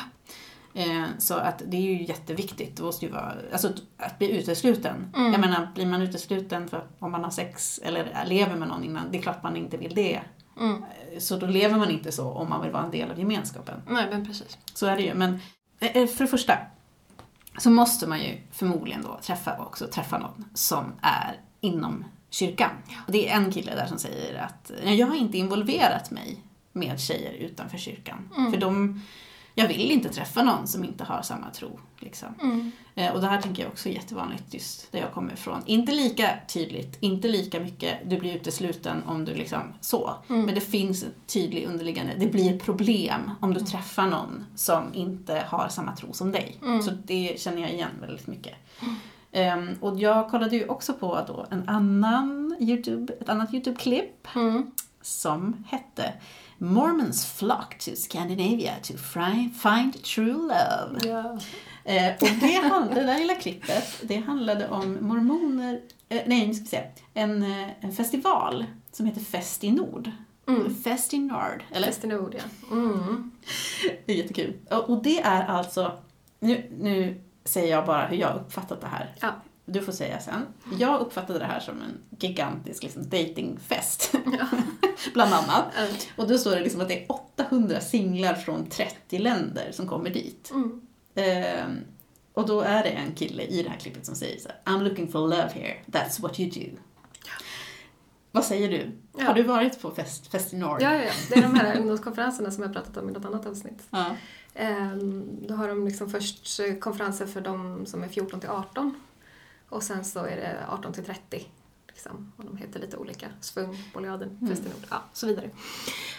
Eh, 0.74 1.04
Så 1.18 1.34
att 1.36 1.62
det 1.68 1.78
är 1.78 1.82
ju 1.82 2.04
jätteviktigt. 2.06 2.78
Det 2.78 2.84
måste 2.84 3.06
ju 3.06 3.12
vara, 3.12 3.34
alltså 3.54 3.74
att 3.98 4.18
bli 4.20 4.38
utesluten. 4.40 5.10
Jag 5.14 5.40
menar, 5.40 5.72
blir 5.76 5.86
man 5.86 6.02
utesluten 6.02 6.68
för 6.68 6.88
om 7.00 7.12
man 7.12 7.24
har 7.24 7.32
sex 7.32 7.80
eller 7.84 8.24
lever 8.26 8.56
med 8.56 8.68
någon 8.68 8.84
innan, 8.84 9.12
det 9.12 9.18
är 9.18 9.22
klart 9.22 9.44
man 9.44 9.56
inte 9.56 9.78
vill 9.78 9.96
det. 9.96 10.22
Mm. 10.60 10.84
Eh, 10.84 11.20
Så 11.20 11.38
då 11.38 11.46
lever 11.46 11.78
man 11.78 11.92
inte 11.92 12.12
så 12.12 12.32
om 12.32 12.50
man 12.50 12.62
vill 12.62 12.72
vara 12.72 12.84
en 12.84 12.92
del 12.92 13.12
av 13.12 13.20
gemenskapen. 13.20 13.82
Nej, 13.90 14.08
men 14.12 14.26
precis. 14.26 14.58
Så 14.74 14.86
är 14.86 14.96
det 14.96 15.04
ju. 15.04 15.14
Men 15.14 15.40
eh, 15.80 16.08
för 16.08 16.24
det 16.24 16.28
första 16.30 16.58
så 17.58 17.70
måste 17.70 18.08
man 18.08 18.20
ju 18.20 18.38
förmodligen 18.52 19.02
då 19.02 19.20
träffa 19.22 19.58
också 19.60 19.88
träffa 19.88 20.18
någon 20.18 20.46
som 20.54 20.86
är 21.02 21.40
inom 21.62 22.06
kyrkan. 22.30 22.70
Och 23.06 23.12
det 23.12 23.30
är 23.30 23.36
en 23.38 23.52
kille 23.52 23.76
där 23.76 23.86
som 23.86 23.98
säger 24.00 24.36
att 24.42 24.72
"Nej, 24.84 24.96
jag 24.96 25.08
har 25.08 25.16
inte 25.16 25.38
involverat 25.38 26.12
mig 26.12 26.44
med 26.74 27.00
tjejer 27.00 27.34
utanför 27.34 27.78
kyrkan. 27.78 28.30
För 28.52 28.58
de, 28.58 29.02
jag 29.56 29.68
vill 29.68 29.92
inte 29.92 30.10
träffa 30.10 30.44
någon 30.44 30.68
som 30.68 30.84
inte 30.84 31.04
har 31.04 31.22
samma 31.22 31.50
tro. 31.50 31.80
Liksom. 32.00 32.28
Eh, 32.96 33.14
Och 33.14 33.22
det 33.22 33.28
här 33.28 33.42
tänker 33.42 33.64
jag 33.64 33.72
också 33.72 33.90
är 33.90 33.94
jättevanligt 33.94 34.54
just 34.54 34.92
där 34.92 35.00
jag 35.00 35.12
kommer 35.14 35.34
ifrån. 35.34 35.62
Inte 35.66 35.92
lika 35.92 36.30
tydligt, 36.48 36.98
inte 37.00 37.28
lika 37.28 37.60
mycket, 37.60 37.98
du 38.10 38.20
blir 38.20 38.36
utesluten 38.36 39.04
om 39.06 39.26
du 39.26 39.34
liksom 39.34 39.62
så. 39.82 40.16
Men 40.46 40.56
det 40.56 40.62
finns 40.62 41.04
ett 41.04 41.28
tydligt 41.28 41.68
underliggande, 41.70 42.14
det 42.18 42.28
blir 42.28 42.60
problem 42.60 43.32
om 43.40 43.54
du 43.54 43.60
träffar 43.60 44.08
någon 44.08 44.46
som 44.56 44.94
inte 44.94 45.44
har 45.48 45.68
samma 45.70 45.96
tro 45.96 46.14
som 46.14 46.32
dig. 46.32 46.58
Så 46.82 46.92
det 47.06 47.40
känner 47.40 47.62
jag 47.62 47.72
igen 47.72 47.92
väldigt 48.02 48.28
mycket. 48.28 48.54
Ehm, 49.32 49.70
och 49.82 50.00
jag 50.00 50.30
kollade 50.30 50.56
ju 50.56 50.68
också 50.68 50.94
på 50.94 51.20
då 51.28 51.46
en 51.52 51.70
annan 51.70 52.56
YouTube, 52.60 53.14
ett 53.22 53.30
annat 53.30 53.54
YouTube-klipp 53.54 54.28
som 55.02 55.64
hette 55.68 56.14
Mormons 56.64 57.26
flock 57.26 57.78
to 57.78 57.92
Scandinavia 57.96 58.74
to 58.84 58.94
find 59.54 60.04
true 60.04 60.34
love. 60.34 61.00
Eh, 61.84 62.14
och 62.22 62.28
det, 62.42 62.70
handlade, 62.70 63.02
det 63.02 63.08
där 63.08 63.20
lilla 63.20 63.36
klippet, 63.36 64.02
det 64.02 64.16
handlade 64.16 64.70
om 64.70 64.98
mormoner, 65.02 65.82
eh, 66.10 66.22
nej 66.26 66.48
nu 66.48 66.54
ska 66.54 66.64
vi 66.64 66.70
se, 66.70 66.84
en, 67.14 67.44
eh, 67.44 67.70
en 67.80 67.92
festival 67.92 68.66
som 68.92 69.06
heter 69.06 69.22
Fest 69.22 69.64
i 69.64 69.72
Nord. 69.72 70.12
Eller 70.48 70.70
Fest 70.70 71.14
i 71.14 71.20
Nord, 71.20 71.64
eller? 71.72 71.88
Fästen 71.88 72.12
ord, 72.12 72.36
ja. 72.38 72.76
Mm. 72.76 73.32
Det 74.06 74.14
är 74.14 74.18
jättekul. 74.18 74.54
Och 74.70 74.90
och 74.90 75.04
det 75.04 75.22
är 75.22 75.46
alltså, 75.46 76.00
nu, 76.40 76.72
nu 76.80 77.22
säger 77.46 77.72
jag 77.72 77.86
bara 77.86 78.08
hur 78.08 78.18
jag 78.18 78.36
uppfattat 78.36 78.82
det 78.82 78.88
här. 78.88 79.16
Ja. 79.20 79.30
Du 79.66 79.82
får 79.82 79.92
säga 79.92 80.20
sen. 80.20 80.42
Jag 80.80 81.02
uppfattade 81.02 81.40
det 81.40 81.46
här 81.46 81.60
som 81.60 81.82
en 81.82 81.98
gigantisk 82.20 82.84
liksom, 82.84 83.10
datingfest. 83.10 84.12
Bland 85.14 85.34
annat. 85.34 85.66
Mm. 85.78 85.92
Och 86.16 86.28
då 86.28 86.38
står 86.38 86.52
det 86.56 86.62
liksom 86.62 86.82
att 86.82 86.88
det 86.88 87.04
är 87.04 87.12
800 87.12 87.80
singlar 87.80 88.34
från 88.34 88.70
30 88.70 89.20
länder 89.20 89.72
som 89.72 89.88
kommer 89.88 90.10
dit. 90.10 90.52
Mm. 90.54 90.82
Ehm, 91.16 91.78
och 92.34 92.48
då 92.48 92.62
är 92.62 92.84
det 92.84 92.90
en 92.90 93.16
kille 93.16 93.44
i 93.44 93.64
det 93.64 93.70
här 93.70 93.78
klippet 93.78 94.06
som 94.06 94.16
säger 94.16 94.40
så 94.40 94.50
här, 94.50 94.74
I'm 94.74 94.84
looking 94.84 95.12
for 95.12 95.20
love 95.20 95.50
here, 95.54 95.76
that's 95.86 96.22
what 96.22 96.40
you 96.40 96.50
do. 96.50 96.78
Vad 98.32 98.46
säger 98.46 98.70
du? 98.70 98.92
Ja. 99.18 99.24
Har 99.24 99.34
du 99.34 99.44
varit 99.44 99.82
på 99.82 99.92
Fest, 99.92 100.28
fest 100.32 100.54
i 100.54 100.58
Norr? 100.58 100.82
Ja, 100.82 100.94
ja, 100.94 101.04
ja. 101.04 101.12
Det 101.30 101.36
är 101.36 101.42
de 101.42 101.56
här 101.56 101.78
ungdomskonferenserna 101.80 102.52
som 102.52 102.64
jag 102.64 102.74
pratat 102.74 102.98
om 102.98 103.10
i 103.10 103.12
något 103.12 103.26
annat 103.26 103.46
avsnitt. 103.46 103.84
Ja. 103.90 104.06
Ehm, 104.56 105.40
Då 105.48 105.54
har 105.54 105.68
de 105.68 105.86
liksom 105.86 106.10
först 106.10 106.60
eh, 106.60 106.76
konferenser 106.76 107.26
för 107.26 107.42
de 107.42 107.86
som 107.86 108.04
är 108.04 108.08
14 108.08 108.40
till 108.40 108.50
18 108.50 108.96
och 109.72 109.84
sen 109.84 110.06
så 110.06 110.20
är 110.20 110.36
det 110.36 110.58
18 110.70 110.94
till 110.94 111.06
30. 111.06 111.46
Liksom, 111.88 112.32
och 112.38 112.46
de 112.46 112.58
heter 112.58 112.80
lite 112.80 112.98
olika. 112.98 113.28
Svung, 113.42 113.84
Bolliaden, 113.94 114.48
Festinord, 114.50 114.86
ja, 114.90 115.04
så 115.14 115.28
vidare. 115.28 115.50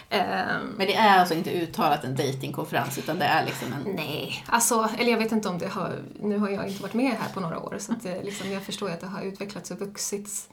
Ehm, 0.09 0.67
Men 0.67 0.87
det 0.87 0.95
är 0.95 1.19
alltså 1.19 1.33
inte 1.33 1.51
uttalat 1.51 2.03
en 2.03 2.15
datingkonferens 2.15 2.97
utan 2.97 3.19
det 3.19 3.25
är 3.25 3.45
liksom 3.45 3.73
en... 3.73 3.95
Nej, 3.95 4.43
alltså, 4.47 4.89
eller 4.97 5.11
jag 5.11 5.17
vet 5.17 5.31
inte 5.31 5.49
om 5.49 5.57
det 5.57 5.67
har, 5.67 6.03
nu 6.19 6.37
har 6.37 6.49
jag 6.49 6.67
inte 6.67 6.81
varit 6.81 6.93
med 6.93 7.11
här 7.11 7.33
på 7.33 7.39
några 7.39 7.59
år 7.59 7.75
så 7.79 7.93
att, 7.93 8.05
eh, 8.05 8.23
liksom, 8.23 8.51
jag 8.51 8.63
förstår 8.63 8.89
ju 8.89 8.95
att 8.95 9.01
det 9.01 9.07
har 9.07 9.21
utvecklats 9.21 9.71
och 9.71 9.79
vuxits 9.79 10.49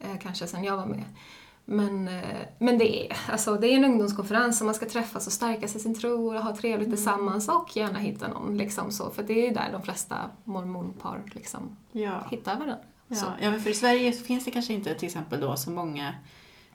eh, 0.00 0.18
kanske 0.22 0.46
sen 0.46 0.64
jag 0.64 0.76
var 0.76 0.86
med. 0.86 1.04
Men, 1.72 2.08
eh, 2.08 2.38
men 2.58 2.78
det, 2.78 3.06
är, 3.06 3.16
alltså, 3.32 3.54
det 3.54 3.66
är 3.68 3.76
en 3.76 3.84
ungdomskonferens 3.84 4.60
och 4.60 4.64
man 4.66 4.74
ska 4.74 4.86
träffas 4.88 5.26
och 5.26 5.32
stärka 5.32 5.68
sig 5.68 5.80
sin 5.80 6.00
tro 6.00 6.34
och 6.34 6.42
ha 6.42 6.56
trevligt 6.56 6.88
tillsammans 6.88 7.48
och 7.48 7.76
gärna 7.76 7.98
hitta 7.98 8.28
någon. 8.28 8.58
Liksom, 8.58 8.92
så, 8.92 9.10
för 9.10 9.22
det 9.22 9.46
är 9.48 9.54
där 9.54 9.68
de 9.72 9.82
flesta 9.82 10.16
mormonpar 10.44 11.22
liksom, 11.34 11.76
Ja. 11.92 12.26
hittar 12.30 12.54
varandra. 12.54 12.76
Ja, 13.08 13.16
ja, 13.40 13.58
för 13.58 13.70
i 13.70 13.74
Sverige 13.74 14.12
finns 14.12 14.44
det 14.44 14.50
kanske 14.50 14.72
inte 14.72 14.94
till 14.94 15.06
exempel 15.06 15.40
då 15.40 15.56
så 15.56 15.70
många 15.70 16.14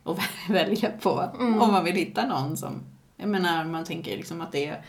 att 0.04 0.20
välja 0.50 0.92
på 1.02 1.32
Mm. 1.40 1.62
om 1.62 1.72
man 1.72 1.84
vill 1.84 1.96
hitta 1.96 2.26
någon 2.28 2.58
som, 2.58 2.74
jag 3.18 3.30
menar 3.30 3.66
man 3.66 3.84
tänker 3.86 4.18
liksom 4.18 4.42
att 4.42 4.52
det 4.52 4.66
är 4.68 4.86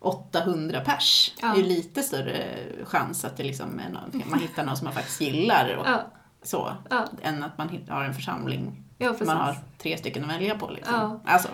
800 0.00 0.80
pers. 0.80 1.34
Ja. 1.42 1.48
Det 1.48 1.60
är 1.60 1.62
ju 1.62 1.68
lite 1.68 2.02
större 2.02 2.46
chans 2.84 3.24
att 3.24 3.36
det 3.36 3.42
liksom 3.44 3.68
någon, 3.92 4.22
man 4.30 4.40
hittar 4.40 4.64
någon 4.64 4.76
som 4.76 4.84
man 4.84 4.94
faktiskt 4.94 5.20
gillar 5.20 5.76
och 5.76 5.86
Ja, 5.86 6.00
så, 6.42 6.72
än 7.22 7.42
att 7.42 7.58
man 7.58 7.68
har 7.88 8.04
en 8.04 8.14
församling 8.14 8.82
ja, 8.98 9.10
precis. 9.10 9.26
man 9.26 9.36
har 9.36 9.56
tre 9.78 9.98
stycken 9.98 10.24
att 10.24 10.30
välja 10.30 10.58
på. 10.58 10.70
Liksom. 10.70 10.94
Ja. 10.94 11.20
Alltså, 11.32 11.48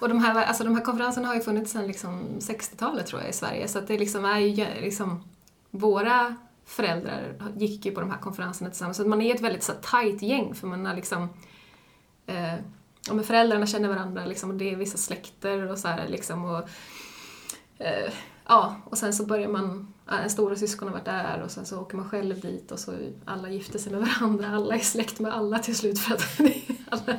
Och 0.00 0.08
de 0.08 0.24
här, 0.24 0.44
alltså 0.44 0.64
de 0.64 0.74
här 0.74 0.84
konferenserna 0.84 1.28
har 1.28 1.34
ju 1.34 1.40
funnits 1.40 1.72
sedan 1.72 1.86
liksom 1.86 2.26
60-talet 2.38 3.06
tror 3.06 3.20
jag 3.20 3.30
i 3.30 3.32
Sverige 3.32 3.68
så 3.68 3.78
att 3.78 3.88
det 3.88 3.98
liksom 3.98 4.24
är 4.24 4.38
ju 4.38 4.66
liksom 4.80 5.24
våra 5.70 6.36
föräldrar 6.66 7.34
gick 7.56 7.86
ju 7.86 7.92
på 7.92 8.00
de 8.00 8.10
här 8.10 8.18
konferenserna 8.18 8.70
tillsammans 8.70 8.96
så 8.96 9.08
man 9.08 9.22
är 9.22 9.34
ett 9.34 9.40
väldigt 9.40 9.62
så 9.62 9.72
tajt 9.72 10.22
gäng 10.22 10.54
för 10.54 10.66
man 10.66 10.86
har 10.86 10.94
liksom 10.94 11.28
eh, 12.26 12.54
ja, 13.06 13.14
men 13.14 13.24
föräldrarna 13.24 13.66
känner 13.66 13.88
varandra 13.88 14.26
liksom, 14.26 14.50
och 14.50 14.56
det 14.56 14.72
är 14.72 14.76
vissa 14.76 14.98
släkter 14.98 15.70
och 15.70 15.78
så 15.78 15.88
här 15.88 16.08
liksom 16.08 16.44
och 16.44 16.68
eh, 17.78 18.12
ja, 18.48 18.76
och 18.84 18.98
sen 18.98 19.14
så 19.14 19.26
börjar 19.26 19.48
man, 19.48 19.94
stora 20.28 20.56
syskon 20.56 20.88
har 20.88 20.92
varit 20.92 21.04
där 21.04 21.42
och 21.42 21.50
sen 21.50 21.66
så 21.66 21.80
åker 21.80 21.96
man 21.96 22.08
själv 22.08 22.40
dit 22.40 22.72
och 22.72 22.78
så 22.78 22.94
alla 23.24 23.50
gifter 23.50 23.78
sig 23.78 23.92
med 23.92 24.00
varandra, 24.00 24.48
alla 24.48 24.74
är 24.74 24.78
släkt 24.78 25.20
med 25.20 25.32
alla 25.32 25.58
till 25.58 25.76
slut 25.76 25.98
för 25.98 26.14
att 26.14 26.40
alla 26.88 27.18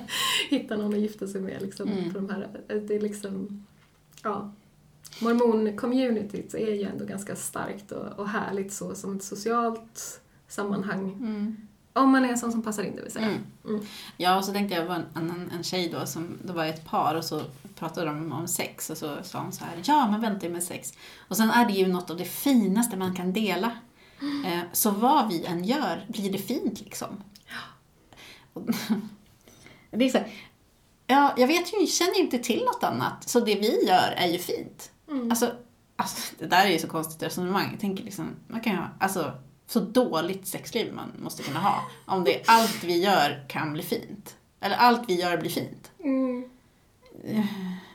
hittar 0.50 0.78
någon 0.78 0.94
att 0.94 1.00
gifta 1.00 1.28
sig 1.28 1.42
med 1.42 1.62
liksom. 1.62 1.90
Mm. 1.90 2.14
På 2.14 2.20
de 2.20 2.30
här, 2.30 2.48
det 2.68 2.96
är 2.96 3.02
liksom, 3.02 3.66
ja. 4.24 4.52
Mormon-communityt 5.20 6.56
är 6.56 6.74
ju 6.74 6.84
ändå 6.84 7.06
ganska 7.06 7.36
starkt 7.36 7.92
och, 7.92 8.20
och 8.20 8.30
härligt 8.30 8.74
så 8.74 8.96
som 8.96 9.16
ett 9.16 9.24
socialt 9.24 10.22
sammanhang. 10.48 11.18
Om 11.94 12.12
man 12.12 12.26
är 12.26 12.30
en 12.30 12.38
sån 12.38 12.52
som 12.52 12.62
passar 12.62 12.84
in 12.84 12.96
det 12.96 13.02
vill 13.02 13.12
säga. 13.12 13.26
Mm. 13.26 13.42
Mm. 13.66 13.86
Ja, 14.18 14.38
och 14.38 14.46
så 14.46 14.54
tänkte 14.54 14.76
jag, 14.76 14.86
var 14.86 14.96
en, 14.96 15.06
annan, 15.14 15.52
en 15.58 15.64
tjej 15.64 15.90
då 15.90 16.06
som, 16.06 16.38
det 16.44 16.54
var 16.54 16.66
ett 16.66 16.86
par 16.86 17.16
och 17.16 17.24
så 17.24 17.42
pratade 17.76 18.08
de 18.08 18.32
om 18.32 18.48
sex 18.48 18.90
och 18.90 18.98
så 18.98 19.24
sa 19.24 19.40
hon 19.40 19.52
så 19.52 19.66
här, 19.66 19.82
ja 19.86 20.08
man 20.08 20.22
väntar 20.22 20.48
ju 20.48 20.54
med 20.54 20.64
sex. 20.64 20.94
Och 21.28 21.38
sen 21.38 21.50
är 21.50 21.66
det 21.66 21.74
ju 21.74 21.88
något 21.88 22.10
av 22.10 22.18
det 22.18 22.26
finaste 22.26 22.98
man 22.98 23.16
kan 23.16 23.34
dela. 23.34 23.72
Eh, 24.22 24.60
så 24.74 24.92
vad 24.92 25.30
vi 25.30 25.46
än 25.46 25.64
gör 25.64 26.06
blir 26.08 26.32
det 26.32 26.38
fint 26.38 26.82
liksom. 26.82 27.24
Och, 28.54 28.62
det 29.92 30.06
är 30.06 30.10
så 30.10 30.18
här, 30.18 30.32
ja, 31.08 31.34
jag 31.38 31.48
vet 31.48 31.74
ju, 31.74 31.88
känner 31.88 32.16
ju 32.16 32.22
inte 32.22 32.40
till 32.40 32.64
något 32.66 32.84
annat, 32.84 33.30
så 33.30 33.40
det 33.40 33.56
vi 33.56 33.86
gör 33.88 34.14
är 34.18 34.28
ju 34.28 34.40
fint. 34.40 34.92
Mm. 35.08 35.32
Alltså, 35.32 35.52
alltså, 35.96 36.36
det 36.40 36.46
där 36.46 36.66
är 36.66 36.70
ju 36.70 36.80
så 36.80 36.88
konstigt 36.88 37.24
resonemang. 37.24 37.68
Jag 37.72 37.80
tänker 37.80 38.04
liksom, 38.04 38.30
man 38.48 38.62
kan 38.62 38.74
ju 38.74 38.80
ha, 38.80 38.88
alltså, 39.00 39.34
så 39.70 39.80
dåligt 39.80 40.48
sexliv 40.48 40.94
man 40.94 41.12
måste 41.20 41.44
kunna 41.44 41.60
ha. 41.60 41.84
Om 42.06 42.24
det 42.24 42.36
är 42.36 42.42
allt 42.48 42.84
vi 42.84 43.04
gör 43.04 43.46
kan 43.48 43.74
bli 43.74 43.84
fint. 43.84 44.36
Eller 44.62 44.76
allt 44.76 45.02
vi 45.10 45.22
gör 45.22 45.38
blir 45.38 45.50
fint. 45.50 45.92
Mm. 46.04 46.50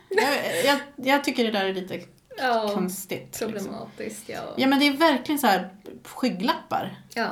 Jag, 0.08 0.64
jag, 0.64 0.78
jag 0.96 1.24
tycker 1.24 1.44
det 1.44 1.50
där 1.50 1.64
är 1.64 1.74
lite 1.74 2.00
Ja, 2.38 2.70
konstigt. 2.74 3.20
Liksom. 3.20 3.52
problematiskt, 3.52 4.28
ja. 4.28 4.54
Ja 4.56 4.66
men 4.66 4.78
det 4.78 4.86
är 4.86 4.92
verkligen 4.96 5.38
så 5.38 5.46
här 5.46 5.76
skygglappar, 6.04 6.98
Ja. 7.14 7.28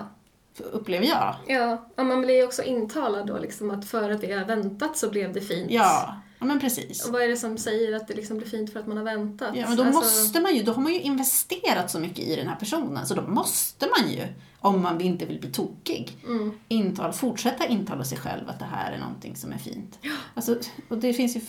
upplever 0.59 1.07
jag. 1.07 1.37
Ja, 1.47 1.89
och 1.97 2.07
man 2.07 2.21
blir 2.21 2.35
ju 2.35 2.45
också 2.45 2.63
intalad 2.63 3.27
då 3.27 3.39
liksom 3.39 3.71
att 3.71 3.89
för 3.89 4.11
att 4.11 4.23
vi 4.23 4.33
har 4.33 4.45
väntat 4.45 4.97
så 4.97 5.11
blev 5.11 5.33
det 5.33 5.41
fint. 5.41 5.71
Ja, 5.71 6.17
ja 6.43 6.47
men 6.47 6.61
precis. 6.61 7.07
Och 7.07 7.13
vad 7.13 7.23
är 7.23 7.29
det 7.29 7.37
som 7.37 7.59
säger 7.59 7.97
att 7.97 8.09
det 8.09 8.15
liksom 8.15 8.37
blir 8.39 8.49
fint 8.49 8.73
för 8.73 8.81
att 8.81 8.87
man 8.87 8.97
har 8.97 9.05
väntat? 9.05 9.57
Ja, 9.57 9.69
men 9.69 9.77
då 9.77 9.83
Alltså, 9.85 10.01
måste 10.01 10.41
man 10.41 10.55
ju, 10.57 10.63
då 10.63 10.73
har 10.73 10.83
man 10.83 10.93
ju 10.93 11.01
investerat 11.01 11.91
så 11.91 11.99
mycket 11.99 12.19
i 12.19 12.37
den 12.37 12.49
här 12.49 12.57
personen 12.57 13.07
så 13.07 13.15
då 13.15 13.23
måste 13.23 13.89
man 13.99 14.11
ju, 14.13 14.23
om 14.59 14.83
man 14.83 15.01
inte 15.01 15.25
vill 15.27 15.41
bli 15.41 15.51
tokig, 15.51 16.17
Mm. 16.27 16.53
intal, 16.69 17.13
fortsätta 17.13 17.67
intala 17.67 18.05
sig 18.05 18.19
själv 18.19 18.49
att 18.49 18.59
det 18.59 18.65
här 18.65 18.93
är 18.93 18.99
någonting 18.99 19.37
som 19.37 19.53
är 19.53 19.59
fint. 19.59 19.99
Alltså, 20.35 20.57
och 20.89 20.99
det 20.99 21.13
finns 21.13 21.37
ju 21.37 21.41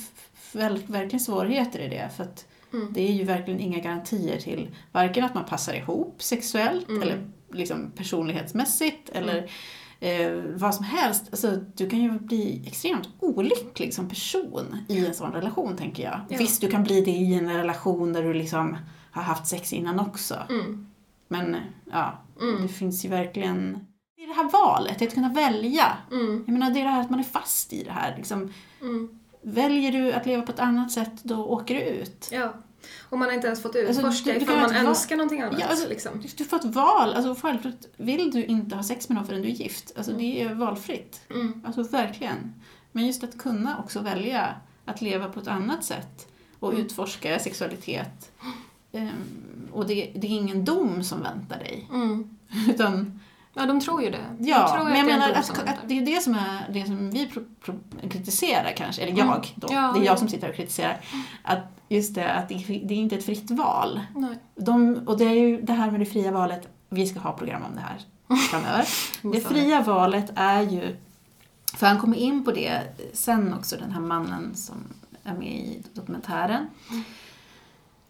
verkligen 0.88 1.20
svårigheter 1.20 1.80
i 1.80 1.88
det 1.90 2.10
för 2.18 2.24
att 2.24 2.46
Mm. 2.74 2.88
det 2.94 3.02
är 3.10 3.14
ju 3.14 3.24
verkligen 3.24 3.60
inga 3.60 3.80
garantier 3.80 4.40
till 4.40 4.70
varken 4.92 5.24
att 5.26 5.34
man 5.34 5.46
passar 5.46 5.74
ihop 5.74 6.16
sexuellt 6.24 6.90
Mm. 6.90 7.02
eller 7.02 7.30
liksom 7.52 7.92
personlighetsmässigt 7.96 9.10
eller 9.10 9.50
eh, 10.04 10.32
vad 10.56 10.76
som 10.76 10.86
helst. 10.86 11.24
Alltså, 11.32 11.52
du 11.76 11.90
kan 11.90 12.00
ju 12.02 12.12
bli 12.20 12.64
extremt 12.68 13.10
olycklig 13.20 13.94
som 13.94 14.10
person 14.10 14.78
i 14.88 15.06
en 15.06 15.14
sån 15.14 15.32
relation, 15.32 15.78
tänker 15.78 16.04
jag. 16.04 16.20
Ja. 16.30 16.38
Visst, 16.38 16.62
du 16.62 16.68
kan 16.72 16.84
bli 16.84 17.02
det 17.02 17.12
i 17.12 17.34
en 17.34 17.50
relation 17.58 18.14
där 18.14 18.24
du 18.24 18.34
liksom 18.34 18.78
har 19.12 19.22
haft 19.24 19.48
sex 19.48 19.74
innan 19.74 20.00
också. 20.00 20.36
Mm. 20.50 20.88
Men 21.28 21.56
ja, 21.92 22.20
Mm. 22.42 22.62
det 22.62 22.68
finns 22.68 23.06
ju 23.06 23.10
verkligen... 23.10 23.80
Det 24.16 24.24
är 24.24 24.28
det 24.28 24.34
här 24.34 24.52
valet, 24.52 25.02
att 25.02 25.14
kunna 25.14 25.30
välja. 25.34 25.98
Mm. 26.12 26.44
Jag 26.48 26.54
menar, 26.54 26.70
det 26.72 26.80
är 26.80 26.84
det 26.84 26.90
här 26.90 27.02
att 27.02 27.10
man 27.10 27.20
är 27.20 27.24
fast 27.24 27.74
i 27.74 27.84
det 27.84 27.92
här. 27.92 28.14
Liksom, 28.18 28.54
Mm. 28.82 29.20
väljer 29.42 29.92
du 29.92 30.14
att 30.14 30.26
leva 30.26 30.42
på 30.44 30.52
ett 30.52 30.60
annat 30.60 30.92
sätt, 30.92 31.24
då 31.24 31.46
åker 31.46 31.76
du 31.76 31.82
ut. 31.82 32.30
Ja. 32.32 32.54
Och 33.10 33.18
man 33.18 33.28
har 33.28 33.36
inte 33.36 33.48
ens 33.48 33.62
fått 33.62 33.76
Alltså, 33.76 34.02
utforska 34.02 34.34
du- 34.34 34.40
du 34.40 34.44
ifall 34.46 34.60
man 34.62 34.76
önskar 34.76 35.16
någonting 35.16 35.42
annat. 35.42 35.60
Ja, 35.60 35.68
alltså, 35.68 35.90
liksom. 35.90 36.24
Du 36.38 36.46
får 36.46 36.58
ett 36.58 36.66
val. 36.66 37.14
Alltså, 37.14 37.36
självklart, 37.42 37.76
vill 37.98 38.32
du 38.32 38.46
inte 38.46 38.76
ha 38.76 38.84
sex 38.84 39.10
med 39.10 39.16
någon 39.16 39.26
förrän 39.28 39.42
du 39.42 39.48
är 39.48 39.54
gift, 39.54 39.94
alltså, 39.98 40.12
det 40.12 40.42
är 40.42 40.54
valfritt. 40.54 41.22
Mm. 41.30 41.62
Alltså 41.66 41.84
verkligen. 41.84 42.54
Men 42.92 43.08
just 43.08 43.24
att 43.24 43.38
kunna 43.38 43.78
också 43.80 44.00
välja 44.00 44.56
att 44.86 45.02
leva 45.02 45.30
på 45.30 45.40
ett 45.40 45.48
annat 45.48 45.84
sätt 45.84 46.28
och 46.60 46.72
Mm. 46.74 46.86
utforska 46.86 47.40
sexualitet. 47.40 48.32
Ehm, 48.92 49.10
och 49.72 49.88
det, 49.88 50.12
det 50.16 50.28
är 50.28 50.32
ingen 50.32 50.66
dom 50.66 51.04
som 51.04 51.22
väntar 51.22 51.60
dig. 51.60 51.88
Mm. 51.94 52.38
Utan, 52.70 53.20
Ja, 53.56 53.66
de 53.66 53.80
tror 53.80 54.04
ju 54.04 54.10
det. 54.10 54.18
de 54.40 54.48
ja, 54.50 54.82
men 54.84 54.98
jag 54.98 55.06
menar 55.06 55.30
att, 55.32 55.50
att 55.50 55.76
det 55.88 55.98
är 56.00 56.06
det 56.06 56.24
som, 56.24 56.34
är, 56.36 56.70
det 56.74 56.86
som 56.86 57.10
vi 57.12 57.28
pro, 57.28 57.44
pro, 57.66 57.74
kritiserar 58.10 58.74
kanske, 58.78 59.02
eller 59.02 59.18
jag 59.18 59.28
Mm. 59.28 59.42
då, 59.56 59.68
Ja, 59.72 59.92
det 59.94 60.00
är 60.00 60.04
ja. 60.04 60.06
jag 60.06 60.20
som 60.20 60.30
sitter 60.30 60.50
och 60.50 60.56
kritiserar. 60.56 61.02
Att 61.44 61.60
just 61.94 62.16
det, 62.16 62.34
att 62.34 62.50
det, 62.50 62.56
det 62.86 62.94
är 62.94 62.98
inte 62.98 63.16
ett 63.16 63.26
fritt 63.26 63.52
val. 63.52 64.02
Nej. 64.16 64.38
De, 64.56 64.96
och 65.08 65.18
det 65.18 65.26
är 65.26 65.34
ju 65.34 65.62
det 65.62 65.74
här 65.74 65.92
med 65.92 66.00
det 66.00 66.06
fria 66.06 66.32
valet, 66.32 66.68
vi 66.90 67.08
ska 67.08 67.20
ha 67.20 67.34
program 67.34 67.62
om 67.64 67.76
det 67.76 67.82
här 67.82 68.02
framöver. 68.50 68.88
det 69.34 69.42
fria 69.42 69.82
valet 69.82 70.32
är 70.36 70.62
ju, 70.62 70.96
för 71.76 71.88
han 71.88 72.00
kommer 72.00 72.18
in 72.18 72.44
på 72.46 72.52
det 72.52 72.82
sen 73.14 73.54
också, 73.54 73.78
den 73.78 73.92
här 73.92 74.02
mannen 74.02 74.56
som 74.56 74.76
är 75.24 75.34
med 75.34 75.48
i 75.48 75.84
dokumentären. 75.94 76.68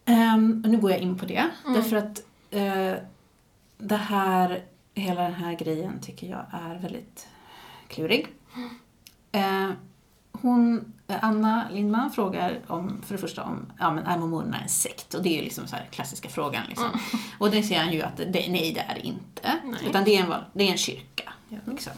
Ehm, 0.04 0.62
och 0.64 0.70
nu 0.70 0.78
går 0.78 0.90
jag 0.90 1.00
in 1.00 1.18
på 1.18 1.26
det, 1.26 1.50
Mm. 1.64 1.74
därför 1.74 1.96
att 1.96 2.20
eh, 2.50 2.94
det 3.78 3.96
här, 3.96 4.64
hela 4.94 5.22
den 5.22 5.34
här 5.34 5.54
grejen 5.54 6.00
tycker 6.00 6.26
jag 6.26 6.44
är 6.52 6.78
väldigt 6.78 7.26
klurig. 7.88 8.28
Eh, 9.32 9.70
hon, 10.32 10.92
Anna 11.06 11.68
Lindman 11.70 12.10
frågar 12.10 12.60
om, 12.66 13.02
för 13.06 13.14
det 13.14 13.20
första 13.20 13.42
om, 13.42 13.72
ja 13.78 13.92
men 13.92 14.06
är 14.06 14.18
mormonerna 14.18 14.60
en 14.60 14.68
sekt? 14.68 15.14
Och 15.14 15.22
det 15.22 15.28
är 15.28 15.36
ju 15.36 15.42
liksom 15.42 15.66
så 15.66 15.76
klassiska 15.90 16.28
frågan 16.28 16.62
liksom. 16.68 17.00
Och 17.38 17.50
det 17.50 17.62
ser 17.62 17.78
han 17.78 17.92
ju 17.92 18.02
att 18.02 18.16
det, 18.16 18.48
nej 18.48 18.72
det 18.74 18.80
är 18.80 18.94
det 18.94 19.06
inte. 19.06 19.60
Nej. 19.64 19.80
Utan 19.88 20.04
det 20.04 20.16
är 20.16 20.24
en, 20.24 20.34
det 20.52 20.64
är 20.64 20.70
en 20.70 20.78
kyrka. 20.78 21.32
Liksom. 21.66 21.92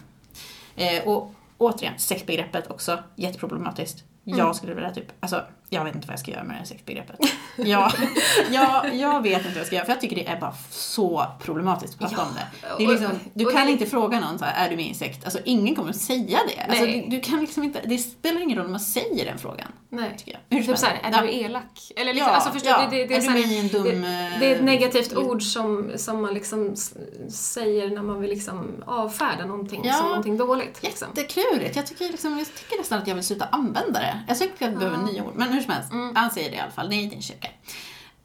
Eh, 0.77 1.09
och 1.09 1.35
återigen, 1.59 1.95
sexbegreppet 1.99 2.71
också 2.71 2.99
jätteproblematiskt. 3.17 4.05
Jag 4.25 4.57
skulle 4.57 4.75
vilja 4.75 4.91
typ, 4.91 5.13
alltså 5.21 5.45
jag 5.71 5.85
vet 5.85 5.95
inte 5.95 6.07
vad 6.07 6.13
jag 6.13 6.21
ska 6.21 6.31
göra 6.31 6.45
med 6.45 6.55
det 6.55 6.59
här 6.59 6.65
sektbegreppet. 6.67 7.17
Ja, 7.59 7.93
jag, 8.51 8.95
jag 8.95 9.23
vet 9.23 9.39
inte 9.39 9.49
vad 9.49 9.59
jag 9.59 9.67
ska 9.67 9.77
göra, 9.77 9.85
för 9.87 9.93
jag 9.93 10.01
tycker 10.01 10.17
det 10.17 10.27
är 10.27 10.41
bara 10.41 10.55
så 10.71 11.27
problematiskt 11.43 11.95
att 11.95 12.01
prata 12.01 12.15
Ja, 12.17 12.23
om 12.23 12.29
det. 12.35 12.69
det 12.79 12.85
är 12.85 12.89
liksom, 12.99 13.19
du 13.35 13.45
kan 13.45 13.67
det- 13.67 13.73
inte 13.73 13.87
fråga 13.87 14.21
någon 14.21 14.39
så 14.39 14.45
här, 14.45 14.67
är 14.67 14.71
du 14.71 14.77
med 14.77 14.85
i 14.85 14.89
en 14.89 14.95
sekt? 14.95 15.25
Alltså 15.25 15.39
ingen 15.45 15.75
kommer 15.75 15.91
att 15.91 15.97
säga 15.97 16.39
det. 16.49 16.63
Alltså, 16.69 16.87
du, 16.87 17.05
du 17.09 17.21
kan 17.21 17.41
liksom 17.41 17.63
inte, 17.63 17.81
det 17.85 17.99
spelar 17.99 18.41
ingen 18.41 18.57
roll 18.59 18.65
om 18.67 18.71
man 18.73 18.81
säger 18.81 19.25
den 19.25 19.39
frågan. 19.39 19.69
Nej. 19.91 20.15
Tycker 20.19 20.33
jag. 20.49 20.59
Hur 20.59 20.65
Typ 20.67 20.79
såhär, 20.79 21.01
är 21.03 21.13
Ja. 21.13 21.21
du 21.23 21.33
elak? 21.33 21.93
Eller 21.97 22.15
liksom, 22.15 22.29
Ja, 22.31 22.35
alltså 22.35 22.51
förstår 22.53 22.71
ja. 22.71 22.89
du? 22.91 22.97
Det, 22.97 23.07
det, 23.07 23.15
Är 23.15 23.19
är 23.19 23.23
du 23.23 23.31
med 23.31 23.41
i 23.41 23.59
en 23.59 23.69
dum, 23.69 23.83
det, 23.85 24.37
det 24.41 24.47
är 24.47 24.53
ett 24.55 24.59
eh, 24.59 24.65
negativt 24.65 25.17
ord 25.17 25.43
som, 25.43 25.93
som 25.97 26.23
man 26.23 26.35
liksom 26.35 26.77
säger 27.31 27.91
när 27.91 28.03
man 28.03 28.21
vill 28.21 28.31
liksom 28.31 28.83
avfärda 28.87 29.45
någonting 29.47 29.81
Ja. 29.85 29.93
som 29.93 30.09
någonting 30.09 30.37
dåligt. 30.37 30.83
Liksom. 30.83 31.09
Jätteklurigt. 31.17 31.77
Jag 31.77 31.87
tycker, 31.87 32.05
liksom, 32.05 32.39
jag 32.39 32.47
tycker 32.55 32.79
nästan 32.79 32.99
att 33.03 33.09
jag 33.09 33.15
vill 33.15 33.25
sluta 33.25 33.45
använda 33.53 34.01
det. 34.01 34.25
Jag 34.29 34.39
tycker 34.39 34.67
att 34.67 34.73
vi 34.73 34.77
behöver 34.77 34.99
nya 35.13 35.25
ord. 35.25 35.33
Men 35.37 35.56
hur 35.57 35.63
som 35.63 35.73
helst, 35.73 35.93
Mm. 35.93 36.17
han 36.17 36.31
säger 36.31 36.51
det 36.51 36.57
i 36.57 36.61
alla 36.61 36.71
fall. 36.71 36.89
Det 36.89 36.95
är 36.97 37.03
i 37.03 37.07
din 37.07 37.23
kyrka. 37.23 37.49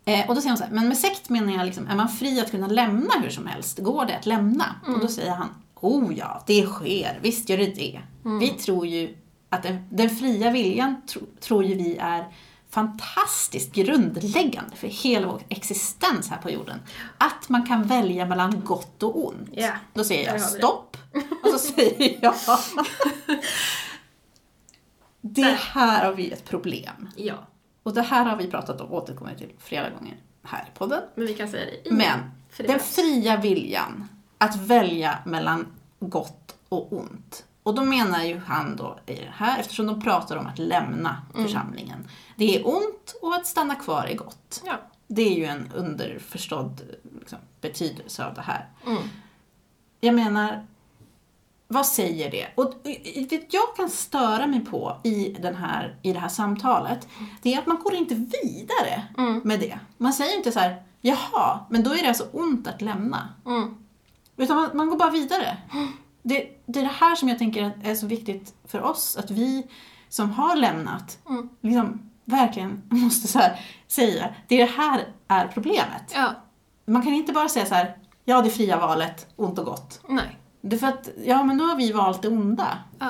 Eh, 0.06 0.30
och 0.30 0.36
då 0.36 0.42
säger 0.42 0.50
han 0.50 0.58
så 0.58 0.64
här, 0.64 0.72
men 0.72 0.88
med 0.88 0.98
sekt 0.98 1.30
menar 1.30 1.54
jag 1.54 1.66
liksom, 1.66 1.88
är 1.88 1.96
man 1.96 2.10
fri 2.10 2.40
att 2.42 2.52
kunna 2.52 2.68
lämna 2.68 3.14
hur 3.24 3.30
som 3.30 3.48
helst? 3.48 3.80
Går 3.80 4.06
det 4.06 4.18
att 4.18 4.26
lämna? 4.26 4.66
Och 4.82 4.88
Mm. 4.88 5.00
då 5.02 5.08
säger 5.08 5.32
han, 5.32 5.50
oh 5.76 6.18
ja, 6.18 6.44
det 6.48 6.66
sker. 6.66 7.20
Visst 7.22 7.50
gör 7.50 7.58
det 7.58 7.66
det. 7.76 8.02
Mm. 8.26 8.40
Vi 8.40 8.50
tror 8.50 8.88
ju 8.88 9.18
att 9.50 9.64
den, 9.64 9.88
den 9.92 10.10
fria 10.10 10.52
viljan 10.52 11.02
tro, 11.08 11.22
tror 11.40 11.64
ju 11.64 11.76
vi 11.76 11.98
är 11.98 12.26
fantastiskt 12.70 13.72
grundläggande 13.74 14.76
för 14.76 14.88
hela 14.88 15.28
vår 15.28 15.42
existens 15.50 16.30
här 16.30 16.38
på 16.38 16.50
jorden. 16.52 16.80
Att 17.18 17.50
man 17.50 17.66
kan 17.68 17.84
välja 17.84 18.26
mellan 18.26 18.62
gott 18.66 19.04
och 19.04 19.28
ont. 19.28 19.50
Ja, 19.52 19.72
Då 19.94 20.04
säger 20.04 20.32
jag 20.32 20.42
stopp. 20.42 20.98
Och 21.44 21.50
så 21.50 21.58
säger 21.60 22.18
jag 22.22 22.34
Det 25.22 25.44
här 25.60 26.06
har 26.06 26.14
vi 26.14 26.32
ett 26.32 26.46
problem. 26.46 27.10
Ja, 27.16 27.36
Och 27.84 27.94
det 27.94 28.02
här 28.02 28.26
har 28.26 28.36
vi 28.38 28.48
pratat 28.48 28.82
om 28.82 28.88
och 28.92 29.04
återkommit 29.04 29.38
till 29.38 29.52
flera 29.60 29.90
gånger 29.90 30.18
här 30.44 30.66
i 30.74 30.78
podden. 30.78 31.02
men 31.16 31.28
vi 31.28 31.34
kan 31.34 31.48
säga 31.50 31.66
det 31.66 31.72
igen. 31.82 31.98
Men 31.98 32.20
det 32.58 32.64
den 32.64 32.68
behövs. 32.68 32.96
fria 32.96 33.38
viljan 33.38 34.08
att 34.38 34.56
välja 34.56 35.20
mellan 35.26 35.68
gott 36.00 36.56
och 36.70 36.94
ont. 36.94 37.46
Och 37.64 37.76
då 37.76 37.84
menar 37.84 38.24
ju 38.24 38.38
han 38.40 38.76
då 38.76 39.00
i 39.06 39.16
det 39.16 39.32
här, 39.34 39.60
eftersom 39.60 39.86
de 39.86 40.02
pratar 40.02 40.38
om 40.38 40.48
att 40.48 40.60
lämna 40.60 41.22
Mm. 41.34 41.46
församlingen. 41.48 42.08
Det 42.36 42.56
är 42.56 42.68
ont 42.68 43.16
och 43.22 43.36
att 43.36 43.46
stanna 43.48 43.76
kvar 43.76 44.06
är 44.06 44.16
gott. 44.16 44.62
Ja. 44.66 44.74
Det 45.08 45.22
är 45.22 45.38
ju 45.38 45.46
en 45.46 45.72
underförstådd 45.76 46.82
liksom, 47.20 47.38
betydelse 47.62 48.26
av 48.26 48.34
det 48.34 48.42
här. 48.42 48.70
Mm. 48.88 49.02
Jag 50.00 50.16
menar, 50.16 50.66
vad 51.72 51.86
säger 51.86 52.32
det? 52.32 52.48
Och 52.56 52.74
det 52.84 53.54
jag 53.54 53.76
kan 53.78 53.90
störa 53.90 54.48
mig 54.48 54.66
på 54.66 54.98
i, 55.04 55.30
den 55.40 55.56
här, 55.56 55.96
i 56.02 56.14
det 56.14 56.20
här 56.20 56.30
samtalet, 56.30 57.08
det 57.42 57.54
är 57.54 57.60
att 57.60 57.68
man 57.68 57.80
går 57.84 57.94
inte 57.96 58.16
vidare 58.16 59.04
Mm. 59.18 59.42
med 59.44 59.60
det. 59.60 59.80
Man 59.98 60.14
säger 60.14 60.38
inte 60.38 60.52
så 60.52 60.60
här, 60.60 60.84
jaha, 61.02 61.60
men 61.70 61.84
då 61.84 61.94
är 61.94 62.02
det 62.02 62.08
alltså 62.08 62.28
ont 62.34 62.68
att 62.68 62.82
lämna. 62.82 63.30
Mm. 63.46 63.76
Utan 64.38 64.56
man, 64.58 64.70
man 64.74 64.90
går 64.90 64.98
bara 64.98 65.10
vidare. 65.10 65.58
Det, 66.24 66.48
det 66.66 66.80
är 66.80 66.84
det 66.84 66.92
här 67.00 67.16
som 67.16 67.30
jag 67.30 67.38
tänker 67.38 67.72
är 67.84 67.96
så 67.96 68.08
viktigt 68.08 68.54
för 68.68 68.82
oss, 68.82 69.18
att 69.18 69.32
vi 69.32 69.68
som 70.10 70.30
har 70.32 70.56
lämnat, 70.56 71.18
Mm. 71.30 71.50
liksom 71.62 72.10
verkligen 72.26 72.82
måste 72.90 73.28
så 73.28 73.40
här 73.40 73.60
säga, 73.88 74.30
det 74.48 74.56
är 74.62 74.66
det 74.68 74.72
här 74.72 75.08
är 75.28 75.48
problemet. 75.48 76.12
Ja, 76.16 76.34
Man 76.86 77.02
kan 77.02 77.14
inte 77.14 77.34
bara 77.34 77.50
säga 77.50 77.66
så 77.66 77.76
här, 77.76 77.98
ja 78.26 78.42
det 78.42 78.50
fria 78.50 78.78
valet, 78.78 79.28
ont 79.36 79.60
och 79.60 79.66
gott. 79.66 80.00
nej. 80.10 80.38
Det 80.62 80.78
för 80.78 80.88
att, 80.88 81.10
ja 81.26 81.44
men 81.44 81.58
då 81.58 81.66
har 81.66 81.76
vi 81.76 81.92
valt 81.92 82.22
det 82.22 82.28
onda. 82.28 82.78
Ja, 83.00 83.10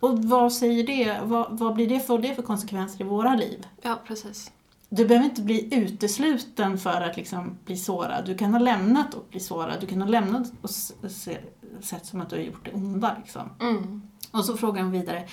Och 0.00 0.24
vad 0.24 0.52
säger 0.52 0.86
det, 0.86 1.20
vad, 1.22 1.58
vad 1.58 1.74
blir 1.74 1.88
det 1.88 2.00
för, 2.00 2.18
det 2.18 2.34
för 2.34 2.42
konsekvenser 2.42 3.00
i 3.00 3.04
våra 3.04 3.34
liv? 3.34 3.66
ja 3.82 3.98
precis. 4.06 4.50
Du 4.92 5.06
behöver 5.06 5.24
inte 5.24 5.42
bli 5.42 5.74
utesluten 5.74 6.78
för 6.78 7.00
att 7.00 7.16
liksom 7.16 7.58
bli 7.64 7.76
sårad. 7.76 8.26
Du 8.26 8.34
kan 8.34 8.52
ha 8.52 8.58
lämnat 8.58 9.14
och 9.14 9.26
bli 9.30 9.40
sårad. 9.40 9.76
Du 9.80 9.86
kan 9.86 10.02
ha 10.02 10.08
lämnat 10.08 10.52
och 10.62 10.70
se, 10.70 11.38
sett 11.80 12.06
som 12.06 12.20
att 12.20 12.30
du 12.30 12.36
har 12.36 12.42
gjort 12.42 12.64
det 12.64 12.72
onda. 12.72 13.16
Liksom. 13.18 13.50
Mm. 13.60 14.02
Och 14.30 14.44
så 14.44 14.56
frågar 14.56 14.82
han 14.82 14.90
vidare. 14.90 15.28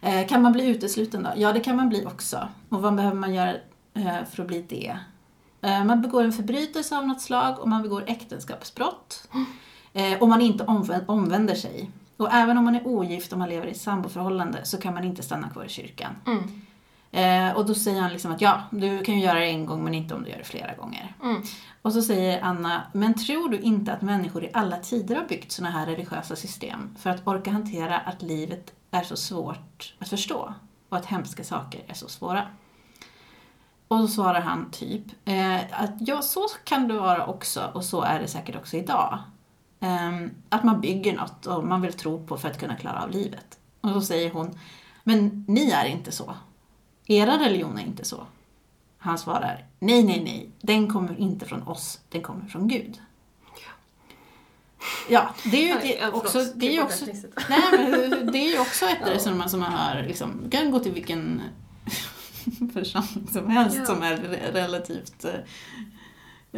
Eh, 0.00 0.26
kan 0.26 0.42
man 0.42 0.52
bli 0.52 0.66
utesluten 0.66 1.22
då? 1.22 1.30
Ja, 1.36 1.52
det 1.52 1.60
kan 1.60 1.76
man 1.76 1.88
bli 1.88 2.06
också. 2.06 2.48
Och 2.68 2.82
vad 2.82 2.94
behöver 2.94 3.16
man 3.16 3.34
göra 3.34 3.54
eh, 3.94 4.24
för 4.30 4.42
att 4.42 4.48
bli 4.48 4.62
det? 4.68 4.98
Eh, 5.60 5.84
man 5.84 6.02
begår 6.02 6.24
en 6.24 6.32
förbrytelse 6.32 6.98
av 6.98 7.06
något 7.06 7.20
slag 7.20 7.58
och 7.58 7.68
man 7.68 7.82
begår 7.82 8.04
äktenskapsbrott. 8.06 9.28
Eh, 9.96 10.22
om 10.22 10.28
man 10.28 10.40
inte 10.40 10.64
omvä- 10.64 11.04
omvänder 11.06 11.54
sig. 11.54 11.90
Och 12.16 12.32
även 12.32 12.58
om 12.58 12.64
man 12.64 12.74
är 12.74 12.86
ogift 12.86 13.32
och 13.32 13.38
man 13.38 13.48
lever 13.48 13.66
i 13.66 13.70
ett 13.70 13.80
samboförhållande 13.80 14.64
så 14.64 14.78
kan 14.78 14.94
man 14.94 15.04
inte 15.04 15.22
stanna 15.22 15.48
kvar 15.48 15.64
i 15.64 15.68
kyrkan. 15.68 16.12
Mm. 16.26 16.60
Eh, 17.12 17.56
och 17.56 17.66
då 17.66 17.74
säger 17.74 18.00
han 18.00 18.12
liksom 18.12 18.32
att 18.32 18.40
ja, 18.40 18.60
du 18.70 19.04
kan 19.04 19.14
ju 19.14 19.24
göra 19.24 19.38
det 19.38 19.46
en 19.46 19.66
gång 19.66 19.84
men 19.84 19.94
inte 19.94 20.14
om 20.14 20.22
du 20.22 20.30
gör 20.30 20.38
det 20.38 20.44
flera 20.44 20.74
gånger. 20.74 21.14
Mm. 21.22 21.42
Och 21.82 21.92
så 21.92 22.02
säger 22.02 22.42
Anna, 22.42 22.82
men 22.92 23.14
tror 23.14 23.48
du 23.48 23.58
inte 23.60 23.92
att 23.92 24.02
människor 24.02 24.44
i 24.44 24.50
alla 24.52 24.76
tider 24.76 25.16
har 25.16 25.24
byggt 25.24 25.52
sådana 25.52 25.78
här 25.78 25.86
religiösa 25.86 26.36
system 26.36 26.96
för 26.98 27.10
att 27.10 27.26
orka 27.26 27.50
hantera 27.50 27.98
att 27.98 28.22
livet 28.22 28.72
är 28.90 29.02
så 29.02 29.16
svårt 29.16 29.94
att 29.98 30.08
förstå 30.08 30.54
och 30.88 30.96
att 30.96 31.06
hemska 31.06 31.44
saker 31.44 31.80
är 31.86 31.94
så 31.94 32.08
svåra? 32.08 32.42
Och 33.88 33.98
då 33.98 34.08
svarar 34.08 34.40
han 34.40 34.70
typ 34.70 35.04
eh, 35.24 35.56
att 35.56 35.94
ja, 35.98 36.22
så 36.22 36.40
kan 36.64 36.88
det 36.88 36.94
vara 36.94 37.26
också 37.26 37.70
och 37.74 37.84
så 37.84 38.02
är 38.02 38.20
det 38.20 38.28
säkert 38.28 38.56
också 38.56 38.76
idag. 38.76 39.18
Ehm, 39.80 40.30
att 40.48 40.64
man 40.64 40.80
bygger 40.80 41.16
något 41.16 41.46
och 41.46 41.64
man 41.64 41.82
vill 41.82 41.92
tro 41.92 42.26
på 42.26 42.36
för 42.36 42.48
att 42.50 42.60
kunna 42.60 42.76
klara 42.76 43.02
av 43.02 43.10
livet. 43.10 43.58
Och 43.80 43.90
då 43.92 44.00
säger 44.00 44.30
hon, 44.30 44.58
men 45.04 45.44
ni 45.48 45.70
är 45.70 45.84
inte 45.84 46.12
så. 46.12 46.34
Era 47.06 47.38
religion 47.38 47.78
är 47.78 47.82
inte 47.82 48.04
så. 48.04 48.26
Han 48.98 49.18
svarar, 49.18 49.64
nej, 49.78 50.02
nej, 50.02 50.20
nej, 50.24 50.50
den 50.60 50.88
kommer 50.92 51.20
inte 51.20 51.46
från 51.46 51.62
oss, 51.62 52.00
den 52.08 52.22
kommer 52.22 52.46
från 52.46 52.68
Gud. 52.68 53.00
Ja, 55.08 55.34
det 55.44 55.56
är 55.70 55.74
ju 55.74 55.80
det, 55.80 55.98
ja, 56.00 56.10
också, 56.10 56.44
det 56.54 56.66
är 56.66 56.70
ju 56.70 56.76
Klipp 56.76 56.84
också, 56.84 57.28
nej, 57.48 57.60
men 57.90 58.32
det 58.32 58.38
är 58.38 58.52
ju 58.52 58.58
också 58.60 58.86
ett 58.86 59.08
resonemang 59.08 59.48
som 59.48 59.60
man 59.60 59.72
hör, 59.72 60.02
liksom, 60.02 60.50
kan 60.50 60.70
gå 60.70 60.78
till 60.80 60.92
vilken 60.92 61.42
församling 62.72 63.28
som 63.32 63.50
helst 63.50 63.76
Ja. 63.76 63.84
som 63.86 64.02
är 64.02 64.16
re- 64.16 64.52
relativt 64.52 65.24
eh, 65.24 65.30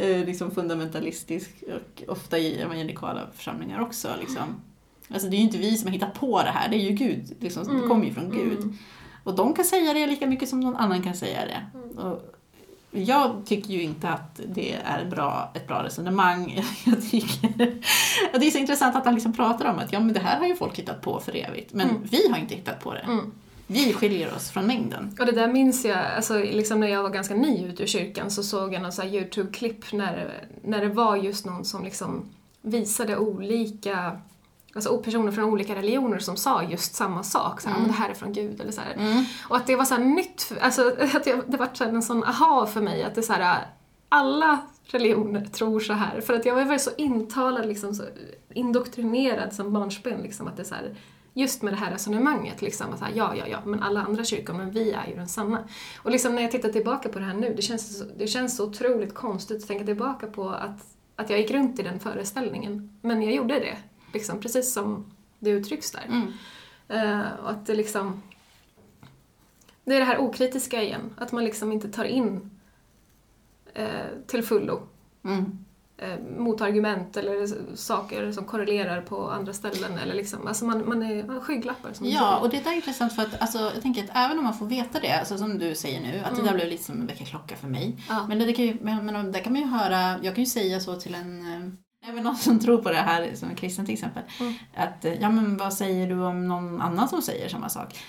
liksom 0.07 0.51
fundamentalistisk 0.51 1.49
och 1.75 2.03
ofta 2.07 2.37
i 2.37 2.61
evangelikala 2.61 3.27
församlingar 3.35 3.79
också. 3.81 4.09
Liksom. 4.19 4.61
Alltså 5.13 5.27
det 5.29 5.35
är 5.35 5.37
ju 5.37 5.43
inte 5.43 5.57
vi 5.57 5.77
som 5.77 5.87
har 5.87 5.93
hittat 5.93 6.13
på 6.13 6.41
det 6.43 6.49
här, 6.51 6.69
det 6.69 6.75
är 6.75 6.89
ju 6.89 6.91
Gud. 6.91 7.35
Liksom, 7.39 7.81
Det 7.81 7.87
kommer 7.87 8.05
ju 8.05 8.13
från 8.13 8.29
Gud. 8.31 8.57
Mm. 8.59 8.77
Och 9.23 9.35
de 9.35 9.53
kan 9.53 9.65
säga 9.65 9.93
det 9.93 10.07
lika 10.07 10.27
mycket 10.27 10.49
som 10.49 10.59
någon 10.59 10.75
annan 10.75 11.03
kan 11.03 11.13
säga 11.15 11.39
det. 11.45 11.65
Och 12.01 12.35
jag 12.91 13.41
tycker 13.45 13.69
ju 13.69 13.81
inte 13.83 14.09
att 14.09 14.39
det 14.47 14.73
är 14.73 15.05
bra, 15.05 15.51
ett 15.55 15.67
bra 15.67 15.83
resonemang. 15.83 16.63
Jag 16.85 17.09
tycker 17.09 17.47
att 18.33 18.39
det 18.41 18.47
är 18.47 18.51
så 18.51 18.57
intressant 18.57 18.95
att 18.95 19.05
han 19.05 19.13
liksom 19.13 19.33
pratar 19.33 19.65
om 19.73 19.79
att 19.79 19.93
ja, 19.93 19.99
men 19.99 20.13
det 20.13 20.19
här 20.19 20.39
har 20.39 20.47
ju 20.47 20.55
folk 20.55 20.79
hittat 20.79 21.01
på 21.01 21.19
för 21.19 21.35
evigt. 21.35 21.73
Men 21.73 21.89
Mm. 21.89 22.01
vi 22.11 22.29
har 22.31 22.37
inte 22.39 22.55
hittat 22.55 22.79
på 22.79 22.93
det. 22.93 23.05
Mm. 23.69 23.81
Vi 23.85 23.93
skiljer 23.93 24.35
oss 24.35 24.49
från 24.51 24.67
mängden. 24.67 25.15
Och 25.19 25.25
det 25.25 25.31
där 25.31 25.47
minns 25.47 25.85
jag, 25.85 25.97
alltså 26.15 26.37
liksom 26.39 26.79
när 26.79 26.87
jag 26.87 27.03
var 27.03 27.09
ganska 27.09 27.35
ny 27.35 27.65
ute 27.65 27.83
ur 27.83 27.87
kyrkan 27.87 28.31
så 28.31 28.43
såg 28.43 28.73
jag 28.73 28.81
någon 28.81 28.91
så 28.91 29.01
här 29.01 29.09
YouTube-klipp 29.09 29.93
när, 29.93 30.43
när 30.63 30.81
det 30.81 30.89
var 30.89 31.15
just 31.15 31.45
någon 31.45 31.65
som 31.65 31.83
liksom 31.83 32.29
visade 32.61 33.17
olika 33.17 34.21
Alltså 34.75 34.97
personer 34.97 35.31
från 35.31 35.43
olika 35.43 35.75
religioner 35.75 36.19
som 36.19 36.37
sa 36.37 36.63
just 36.63 36.95
samma 36.95 37.23
sak, 37.23 37.61
så 37.61 37.69
här, 37.69 37.79
"Men 37.79 37.87
det 37.87 37.93
här 37.93 38.09
är 38.09 38.13
från 38.13 38.33
Gud 38.33 38.61
eller 38.61 38.71
så 38.71 38.81
här. 38.81 39.25
Och 39.49 39.55
att 39.57 39.67
det 39.67 39.75
var 39.75 39.85
så 39.85 39.95
här 39.95 40.03
nytt, 40.03 40.41
för- 40.41 40.55
alltså 40.57 40.95
att 41.15 41.25
jag, 41.27 41.41
det 41.47 41.57
var 41.57 41.81
en 41.81 42.01
sån 42.01 42.23
aha 42.23 42.65
för 42.65 42.81
mig 42.81 43.03
att 43.03 43.15
det 43.15 43.21
så 43.21 43.33
alla 44.09 44.59
religioner 44.85 45.45
tror 45.45 45.79
så 45.79 45.93
här. 45.93 46.21
För 46.21 46.33
att 46.33 46.45
jag 46.45 46.55
var 46.55 46.63
väl 46.65 46.79
så 46.79 46.89
intalad, 46.97 47.67
liksom, 47.67 47.95
så 47.95 48.03
indoktrinerad 48.53 49.53
som 49.53 49.73
barnsben 49.73 50.21
liksom 50.21 50.47
att 50.47 50.55
det 50.57 50.63
är 50.63 50.65
så 50.65 50.75
här, 50.75 50.95
just 51.33 51.61
med 51.61 51.73
det 51.73 51.77
här 51.77 51.91
resonemanget 51.91 52.61
liksom 52.61 52.93
att 52.93 52.99
här, 52.99 53.11
ja, 53.15 53.35
ja, 53.35 53.47
ja, 53.47 53.59
men 53.65 53.83
alla 53.83 54.01
andra 54.01 54.23
kyrkor, 54.23 54.53
men 54.53 54.71
vi 54.71 54.91
är 54.91 55.07
ju 55.07 55.15
den 55.15 55.27
sanna. 55.27 55.67
Och 55.97 56.11
liksom 56.11 56.35
när 56.35 56.41
jag 56.41 56.51
tittar 56.51 56.69
tillbaka 56.69 57.09
på 57.09 57.19
det 57.19 57.25
här 57.25 57.33
nu, 57.33 57.53
det 57.55 57.61
känns 57.61 58.03
det 58.17 58.27
känns 58.27 58.57
så 58.57 58.67
otroligt 58.67 59.13
konstigt 59.13 59.61
att 59.61 59.67
tänka 59.67 59.85
tillbaka 59.85 60.27
på 60.27 60.49
att, 60.49 60.97
att 61.15 61.29
jag 61.29 61.39
gick 61.39 61.51
runt 61.51 61.79
i 61.79 61.83
den 61.83 61.99
föreställningen. 61.99 62.99
Men 63.01 63.21
jag 63.21 63.33
gjorde 63.33 63.59
det, 63.59 63.77
liksom, 64.13 64.39
precis 64.39 64.73
som 64.73 65.11
det 65.39 65.49
uttrycks 65.49 65.91
där. 65.91 66.05
Mm. 66.07 66.33
Eh, 66.87 67.33
och 67.43 67.49
att 67.49 67.65
det 67.65 67.75
liksom... 67.75 68.21
Det 69.83 69.95
är 69.95 69.99
det 69.99 70.05
här 70.05 70.19
okritiska 70.19 70.83
igen, 70.83 71.13
att 71.17 71.31
man 71.31 71.43
liksom 71.43 71.71
inte 71.71 71.89
tar 71.89 72.05
in 72.05 72.51
eh, 73.73 73.87
till 74.27 74.43
fullo 74.43 74.81
Mm. 75.23 75.65
Eh, 76.01 76.37
motargument 76.37 77.17
eller 77.17 77.47
saker 77.75 78.31
som 78.31 78.45
korrelerar 78.45 79.01
på 79.01 79.29
andra 79.29 79.53
ställen. 79.53 79.97
Eller 79.97 80.15
liksom, 80.15 80.47
alltså 80.47 80.65
man, 80.65 80.89
man, 80.89 81.03
är, 81.03 81.23
man 81.23 81.41
skygglappar. 81.41 81.93
Som 81.93 82.07
Ja, 82.07 82.37
och 82.37 82.49
det 82.49 82.63
där 82.63 82.71
är 82.71 82.75
intressant 82.75 83.15
för 83.15 83.21
att 83.21 83.41
alltså, 83.41 83.57
jag 83.57 83.81
tänker 83.81 84.03
att 84.03 84.09
även 84.13 84.37
om 84.37 84.43
man 84.43 84.57
får 84.57 84.65
veta 84.65 84.99
det, 84.99 85.19
alltså, 85.19 85.37
som 85.37 85.59
du 85.59 85.75
säger 85.75 86.01
nu, 86.01 86.21
att 86.25 86.35
det 86.35 86.41
där 86.41 86.53
blev 86.53 86.67
lite 86.67 86.83
som 86.83 87.01
en 87.01 87.07
väckarklocka 87.07 87.55
för 87.55 87.67
mig. 87.67 87.83
Mm. 87.85 87.97
Ja. 88.09 88.25
Men 88.27 88.39
det, 88.39 88.45
det 88.45 88.53
kan 88.53 88.65
ju, 88.65 88.77
men, 88.81 89.31
där 89.31 89.39
kan 89.39 89.53
man 89.53 89.61
ju 89.61 89.67
höra, 89.67 90.19
jag 90.23 90.35
kan 90.35 90.43
ju 90.43 90.49
säga 90.49 90.79
så 90.79 90.95
till 90.95 91.15
en 91.15 91.53
eh, 91.53 91.69
Även 92.07 92.23
någon 92.23 92.35
som 92.35 92.59
tror 92.59 92.77
på 92.77 92.89
det 92.89 92.95
här, 92.95 93.35
som 93.35 93.49
en 93.49 93.55
kristen 93.55 93.85
till 93.85 93.93
exempel. 93.93 94.23
Mm. 94.39 94.53
Att, 94.75 95.05
eh, 95.05 95.13
ja 95.13 95.29
men 95.29 95.57
vad 95.57 95.73
säger 95.73 96.07
du 96.07 96.19
om 96.19 96.47
någon 96.47 96.81
annan 96.81 97.09
som 97.09 97.21
säger 97.21 97.49
samma 97.49 97.69
sak? 97.69 97.99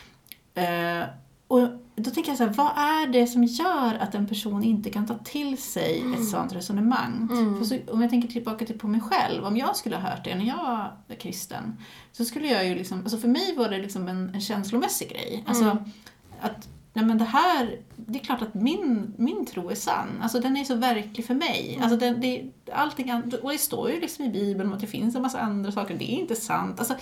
Och 1.50 1.68
då 1.96 2.10
tänker 2.10 2.30
jag 2.30 2.38
så 2.38 2.44
här, 2.44 2.52
vad 2.52 2.72
är 2.76 3.06
det 3.06 3.26
som 3.26 3.44
gör 3.44 3.94
att 3.94 4.14
en 4.14 4.26
person 4.26 4.64
inte 4.64 4.90
kan 4.90 5.06
ta 5.06 5.18
till 5.18 5.58
sig 5.58 6.04
ett 6.14 6.28
sånt 6.28 6.52
resonemang? 6.52 7.28
För 7.58 7.64
så, 7.64 7.78
om 7.92 8.00
jag 8.02 8.10
tänker 8.10 8.28
tillbaka 8.28 8.66
till 8.66 8.78
på 8.78 8.88
mig 8.88 9.00
själv, 9.00 9.44
om 9.44 9.56
jag 9.56 9.76
skulle 9.76 9.96
ha 9.96 10.10
hört 10.10 10.24
det 10.24 10.34
när 10.34 10.44
jag 10.44 10.88
var 11.08 11.16
kristen, 11.16 11.76
så 12.12 12.24
skulle 12.24 12.48
jag 12.48 12.66
ju 12.66 12.74
liksom, 12.74 13.00
alltså 13.00 13.18
för 13.18 13.28
mig 13.28 13.54
var 13.56 13.68
det 13.68 13.78
liksom 13.78 14.08
en, 14.08 14.34
en 14.34 14.40
känslomässig 14.40 15.08
grej. 15.08 15.44
Alltså 15.46 15.76
att, 16.40 16.68
nej 16.92 17.04
men 17.04 17.18
det 17.18 17.24
här, 17.24 17.78
det 17.96 18.18
är 18.18 18.24
klart 18.24 18.42
att 18.42 18.54
min, 18.54 19.14
min 19.16 19.46
tro 19.46 19.70
är 19.70 19.74
sann. 19.74 20.08
Alltså 20.22 20.40
den 20.40 20.56
är 20.56 20.64
så 20.64 20.74
verklig 20.74 21.26
för 21.26 21.34
mig. 21.34 21.78
Alltså 21.82 21.96
den, 21.96 22.20
det, 22.20 22.44
allting, 22.72 23.12
och 23.42 23.50
det 23.50 23.58
står 23.58 23.90
ju 23.90 24.00
liksom 24.00 24.24
i 24.24 24.28
Bibeln 24.28 24.72
att 24.72 24.80
det 24.80 24.86
finns 24.86 25.16
en 25.16 25.22
massa 25.22 25.40
andra 25.40 25.72
saker, 25.72 25.94
det 25.94 26.12
är 26.12 26.20
inte 26.20 26.36
sant. 26.36 26.78
Alltså, 26.78 26.94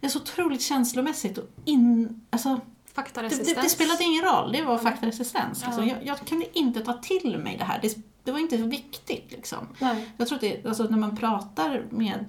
det 0.00 0.06
är 0.06 0.10
så 0.10 0.18
otroligt 0.18 0.62
känslomässigt 0.62 1.38
och 1.38 1.48
in, 1.64 2.20
alltså, 2.30 2.60
Faktaresistens. 2.96 3.54
det, 3.54 3.62
det 3.62 3.68
spelade 3.68 4.04
ingen 4.04 4.24
roll, 4.24 4.52
det 4.52 4.62
var 4.62 4.78
faktaresistens. 4.78 5.64
Liksom. 5.66 5.86
Jag, 5.86 6.06
jag 6.06 6.18
kunde 6.18 6.58
inte 6.58 6.80
ta 6.80 6.92
till 6.92 7.38
mig 7.38 7.56
det 7.58 7.64
här, 7.64 7.78
det, 7.82 7.96
det 8.24 8.32
var 8.32 8.38
inte 8.38 8.58
så 8.58 8.66
viktigt. 8.66 9.32
Liksom. 9.32 9.58
Nej. 9.78 10.10
Jag 10.16 10.28
tror 10.28 10.36
att 10.36 10.40
det, 10.40 10.66
alltså, 10.66 10.84
när 10.84 10.98
man 10.98 11.16
pratar 11.16 11.82
med 11.90 12.24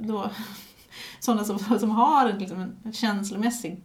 då, 0.00 0.30
sådana 1.20 1.44
som, 1.44 1.58
som 1.58 1.90
har 1.90 2.28
en, 2.28 2.38
liksom, 2.38 2.72
en 2.84 2.92
känslomässig 2.92 3.82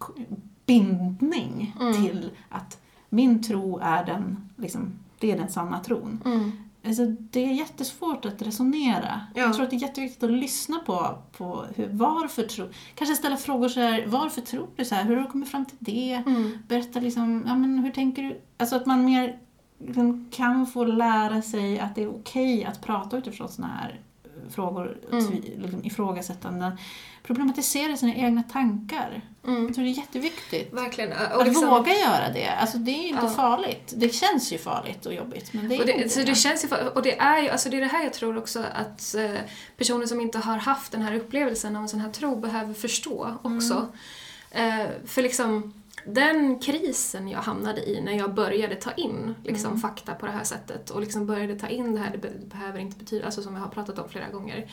bindning 0.65 1.75
till 1.95 2.31
att 2.49 2.79
min 3.09 3.43
tro 3.43 3.79
är 3.83 4.05
den, 4.05 4.49
liksom, 4.57 4.99
det 5.19 5.31
är 5.31 5.37
den 5.37 5.49
sanna 5.49 5.79
tron. 5.79 6.21
Mm. 6.25 6.51
Alltså, 6.85 7.05
det 7.05 7.45
är 7.45 7.53
jättesvårt 7.53 8.25
att 8.25 8.41
resonera. 8.41 9.21
Ja. 9.35 9.41
Jag 9.41 9.53
tror 9.53 9.63
att 9.63 9.69
det 9.69 9.75
är 9.75 9.81
jätteviktigt 9.81 10.23
att 10.23 10.31
lyssna 10.31 10.79
på, 10.79 11.17
på 11.37 11.65
hur, 11.75 11.87
varför 11.91 12.43
tror 12.43 12.69
Kanske 12.95 13.15
ställa 13.15 13.37
frågor 13.37 13.69
så 13.69 13.79
här, 13.79 14.05
varför 14.07 14.41
tror 14.41 14.67
du 14.75 14.85
så 14.85 14.95
här? 14.95 15.03
Hur 15.03 15.15
har 15.15 15.23
du 15.23 15.29
kommit 15.29 15.49
fram 15.49 15.65
till 15.65 15.77
det? 15.79 16.23
Mm. 16.25 16.57
Berätta 16.67 16.99
liksom, 16.99 17.43
ja 17.47 17.55
men 17.55 17.79
hur 17.79 17.91
tänker 17.91 18.23
du? 18.23 18.41
Alltså 18.57 18.75
att 18.75 18.85
man 18.85 19.05
mer 19.05 19.39
liksom, 19.79 20.29
kan 20.31 20.67
få 20.67 20.83
lära 20.83 21.41
sig 21.41 21.79
att 21.79 21.95
det 21.95 22.03
är 22.03 22.09
okej 22.09 22.65
att 22.65 22.81
prata 22.81 23.17
utifrån 23.17 23.49
sådana 23.49 23.73
här 23.73 23.99
frågor, 24.51 24.97
Mm. 25.11 25.41
liksom, 25.57 25.85
ifrågasättanden. 25.85 26.71
Problematisera 27.23 27.97
sina 27.97 28.15
egna 28.15 28.43
tankar. 28.43 29.21
Mm. 29.47 29.65
Jag 29.65 29.75
tror 29.75 29.83
det 29.85 29.91
är 29.91 29.93
jätteviktigt. 29.97 30.73
Verkligen. 30.73 31.13
Att 31.13 31.35
Och 31.37 31.45
liksom, 31.45 31.69
våga 31.69 31.93
göra 31.93 32.29
det. 32.33 32.47
Alltså 32.47 32.77
det 32.77 32.91
är 32.91 33.07
inte 33.07 33.25
Ja. 33.25 33.29
farligt. 33.29 33.93
Det 33.95 34.13
känns 34.15 34.53
ju 34.53 34.57
farligt 34.57 35.05
och 35.05 35.13
jobbigt, 35.13 35.53
men 35.53 35.69
det 35.69 35.75
är 35.75 35.79
Och 35.79 35.85
det, 35.85 36.11
så 36.11 36.19
det 36.19 36.35
känns 36.35 36.63
ju, 36.63 36.67
för- 36.67 36.95
och 36.97 37.01
det 37.03 37.19
är 37.19 37.41
ju, 37.41 37.49
alltså 37.49 37.69
det 37.69 37.77
är 37.77 37.81
det 37.81 37.87
här 37.87 38.03
jag 38.03 38.13
tror 38.13 38.37
också 38.37 38.59
att 38.73 39.15
eh, 39.15 39.31
personer 39.77 40.05
som 40.05 40.21
inte 40.21 40.37
har 40.39 40.57
haft 40.57 40.91
den 40.91 41.01
här 41.01 41.15
upplevelsen 41.15 41.75
av 41.75 41.81
en 41.81 41.89
sån 41.89 41.99
här 41.99 42.11
tro 42.11 42.35
behöver 42.35 42.73
förstå 42.73 43.35
också. 43.41 43.87
Eh, 44.51 44.85
för 45.05 45.21
liksom, 45.21 45.73
den 46.05 46.59
krisen 46.59 47.27
jag 47.27 47.39
hamnade 47.39 47.89
i 47.89 48.01
när 48.01 48.11
jag 48.17 48.33
började 48.33 48.75
ta 48.75 48.91
in 48.91 49.35
liksom, 49.43 49.79
fakta 49.79 50.15
på 50.15 50.25
det 50.25 50.31
här 50.31 50.43
sättet 50.43 50.89
och 50.89 51.01
liksom 51.01 51.25
började 51.25 51.59
ta 51.59 51.67
in 51.67 51.93
det 51.93 51.99
här, 51.99 52.11
det 52.11 52.17
be- 52.17 52.33
det 52.39 52.45
behöver 52.45 52.79
inte 52.79 52.97
betyda, 52.97 53.25
alltså 53.25 53.41
som 53.41 53.53
jag 53.55 53.61
har 53.61 53.69
pratat 53.69 53.99
om 53.99 54.09
flera 54.09 54.29
gånger. 54.29 54.71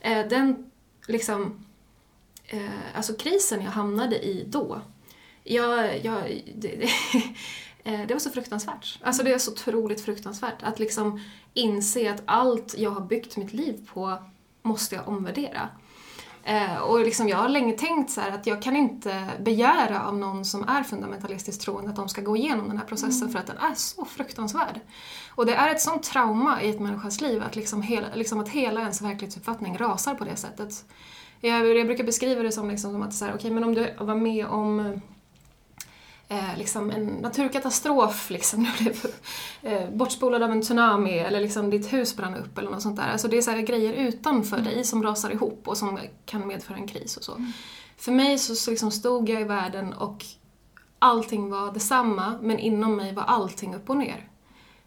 Eh, 0.00 0.26
den 0.28 0.70
liksom, 1.06 1.64
eh, 2.46 2.60
alltså 2.96 3.14
krisen 3.14 3.62
jag 3.62 3.70
hamnade 3.70 4.18
i 4.26 4.44
då, 4.48 4.80
jag, 5.44 6.04
jag, 6.04 6.42
det, 6.54 6.68
det, 6.76 6.88
eh, 7.84 8.06
det 8.06 8.14
var 8.14 8.20
så 8.20 8.30
fruktansvärt. 8.30 8.98
Alltså 9.02 9.22
det 9.22 9.32
är 9.32 9.38
så 9.38 9.52
otroligt 9.52 10.00
fruktansvärt 10.00 10.62
att 10.62 10.78
liksom 10.78 11.20
inse 11.54 12.10
att 12.12 12.22
allt 12.24 12.74
jag 12.78 12.90
har 12.90 13.00
byggt 13.00 13.36
mitt 13.36 13.52
liv 13.52 13.88
på 13.94 14.22
måste 14.62 14.94
jag 14.94 15.08
omvärdera. 15.08 15.68
Eh, 16.44 16.76
och 16.76 17.00
liksom 17.00 17.28
jag 17.28 17.36
har 17.36 17.48
länge 17.48 17.72
tänkt 17.72 18.10
så 18.10 18.20
att 18.20 18.46
jag 18.46 18.62
kan 18.62 18.76
inte 18.76 19.24
begära 19.40 20.06
av 20.06 20.18
någon 20.18 20.44
som 20.44 20.68
är 20.68 20.82
fundamentalistiskt 20.82 21.62
troende 21.62 21.90
att 21.90 21.96
de 21.96 22.08
ska 22.08 22.20
gå 22.20 22.36
igenom 22.36 22.68
den 22.68 22.78
här 22.78 22.84
processen 22.84 23.28
för 23.28 23.38
att 23.38 23.46
den 23.46 23.58
är 23.58 23.74
så 23.74 24.04
fruktansvärd. 24.04 24.80
Och 25.34 25.46
det 25.46 25.54
är 25.54 25.70
ett 25.70 25.80
sånt 25.80 26.02
trauma 26.02 26.62
i 26.62 26.70
ett 26.70 26.80
människas 26.80 27.20
liv 27.20 27.42
att, 27.42 27.56
liksom 27.56 27.82
hela, 27.82 28.06
liksom 28.14 28.40
att 28.40 28.48
hela 28.48 28.80
ens 28.80 29.02
verklighetsuppfattning 29.02 29.78
rasar 29.78 30.14
på 30.14 30.24
det 30.24 30.36
sättet. 30.36 30.84
Jag, 31.40 31.66
jag 31.76 31.86
brukar 31.86 32.04
beskriva 32.04 32.42
det 32.42 32.52
som, 32.52 32.70
liksom, 32.70 32.92
som 32.92 33.02
att 33.02 33.14
så 33.14 33.24
här, 33.24 33.34
okay, 33.34 33.50
men 33.50 33.64
om 33.64 33.74
du 33.74 33.94
var 33.98 34.14
med 34.14 34.46
om 34.46 35.00
eh, 36.28 36.56
liksom 36.58 36.90
en 36.90 37.06
naturkatastrof, 37.06 38.30
liksom, 38.30 38.66
du 38.78 38.84
blev 38.84 39.06
eh, 39.62 39.90
bortspolad 39.90 40.42
av 40.42 40.50
en 40.50 40.62
tsunami 40.62 41.18
eller 41.18 41.40
liksom 41.40 41.70
ditt 41.70 41.92
hus 41.92 42.16
brann 42.16 42.34
upp 42.34 42.58
eller 42.58 42.70
något 42.70 42.82
sånt 42.82 42.96
där. 42.96 43.08
Alltså 43.08 43.28
det 43.28 43.36
är 43.38 43.42
så 43.42 43.52
grejer 43.52 43.92
utanför 43.92 44.58
dig 44.58 44.84
som 44.84 45.02
rasar 45.02 45.30
ihop 45.30 45.68
och 45.68 45.76
som 45.76 45.98
kan 46.26 46.46
medföra 46.46 46.76
en 46.76 46.86
kris 46.86 47.16
och 47.16 47.24
så. 47.24 47.46
För 47.96 48.12
mig 48.12 48.38
så, 48.38 48.54
så 48.54 48.70
liksom 48.70 48.90
stod 48.90 49.28
jag 49.28 49.40
i 49.40 49.44
världen 49.44 49.92
och 49.92 50.24
allting 50.98 51.50
var 51.50 51.72
detsamma 51.72 52.38
men 52.42 52.58
inom 52.58 52.96
mig 52.96 53.14
var 53.14 53.22
allting 53.22 53.74
upp 53.74 53.90
och 53.90 53.96
ner. 53.96 54.28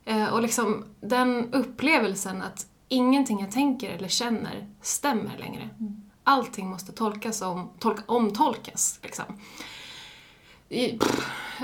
Eh, 0.05 0.33
och 0.33 0.41
liksom 0.41 0.85
den 1.01 1.53
upplevelsen 1.53 2.41
att 2.41 2.65
ingenting 2.87 3.39
jag 3.39 3.51
tänker 3.51 3.89
eller 3.89 4.07
känner 4.07 4.67
stämmer 4.81 5.37
längre. 5.37 5.69
Allting 6.23 6.67
måste 6.69 6.91
tolkas 6.91 7.41
om, 7.41 7.69
tolka, 7.79 8.03
omtolkas. 8.05 8.99
Liksom. 9.03 9.25
Ja. 10.71 10.87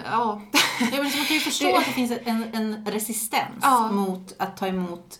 Ja, 0.05 0.41
men 0.79 1.09
så 1.11 1.17
man 1.17 1.25
kan 1.25 1.35
ju 1.35 1.39
förstå 1.39 1.75
att 1.75 1.85
det 1.85 1.91
finns 1.91 2.11
en, 2.25 2.43
en 2.53 2.85
resistens 2.85 3.41
Ja. 3.61 3.91
mot 3.91 4.33
att 4.39 4.57
ta 4.57 4.67
emot 4.67 5.19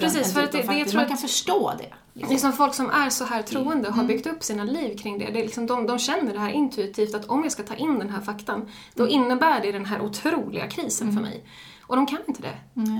Precis, 0.00 0.32
för 0.34 0.42
att 0.44 0.52
det- 0.52 0.62
det- 0.62 0.74
jag 0.78 0.88
tror 0.88 1.00
Man 1.00 1.04
kan 1.08 1.14
att- 1.14 1.20
förstå 1.20 1.72
det. 1.78 1.92
liksom. 2.12 2.32
Liksom 2.32 2.52
folk 2.52 2.74
som 2.74 2.90
är 2.90 3.10
så 3.10 3.24
här 3.24 3.42
troende 3.42 3.90
har 3.90 4.04
byggt 4.04 4.26
upp 4.26 4.42
sina 4.44 4.64
liv 4.64 4.96
kring 4.98 5.18
det. 5.18 5.24
det 5.30 5.38
är 5.40 5.42
liksom 5.44 5.66
de, 5.66 5.86
de 5.86 5.98
känner 5.98 6.32
det 6.32 6.38
här 6.38 6.50
intuitivt 6.50 7.14
att 7.14 7.24
om 7.24 7.42
jag 7.42 7.52
ska 7.52 7.62
ta 7.62 7.74
in 7.74 7.98
den 7.98 8.10
här 8.10 8.20
faktan, 8.20 8.68
då 8.94 9.08
innebär 9.08 9.60
det 9.60 9.72
den 9.72 9.84
här 9.84 10.00
otroliga 10.00 10.66
krisen 10.68 11.12
för 11.12 11.20
mig. 11.20 11.44
Och 11.86 11.96
de 11.96 12.06
kan 12.06 12.18
inte 12.28 12.42
det. 12.42 12.58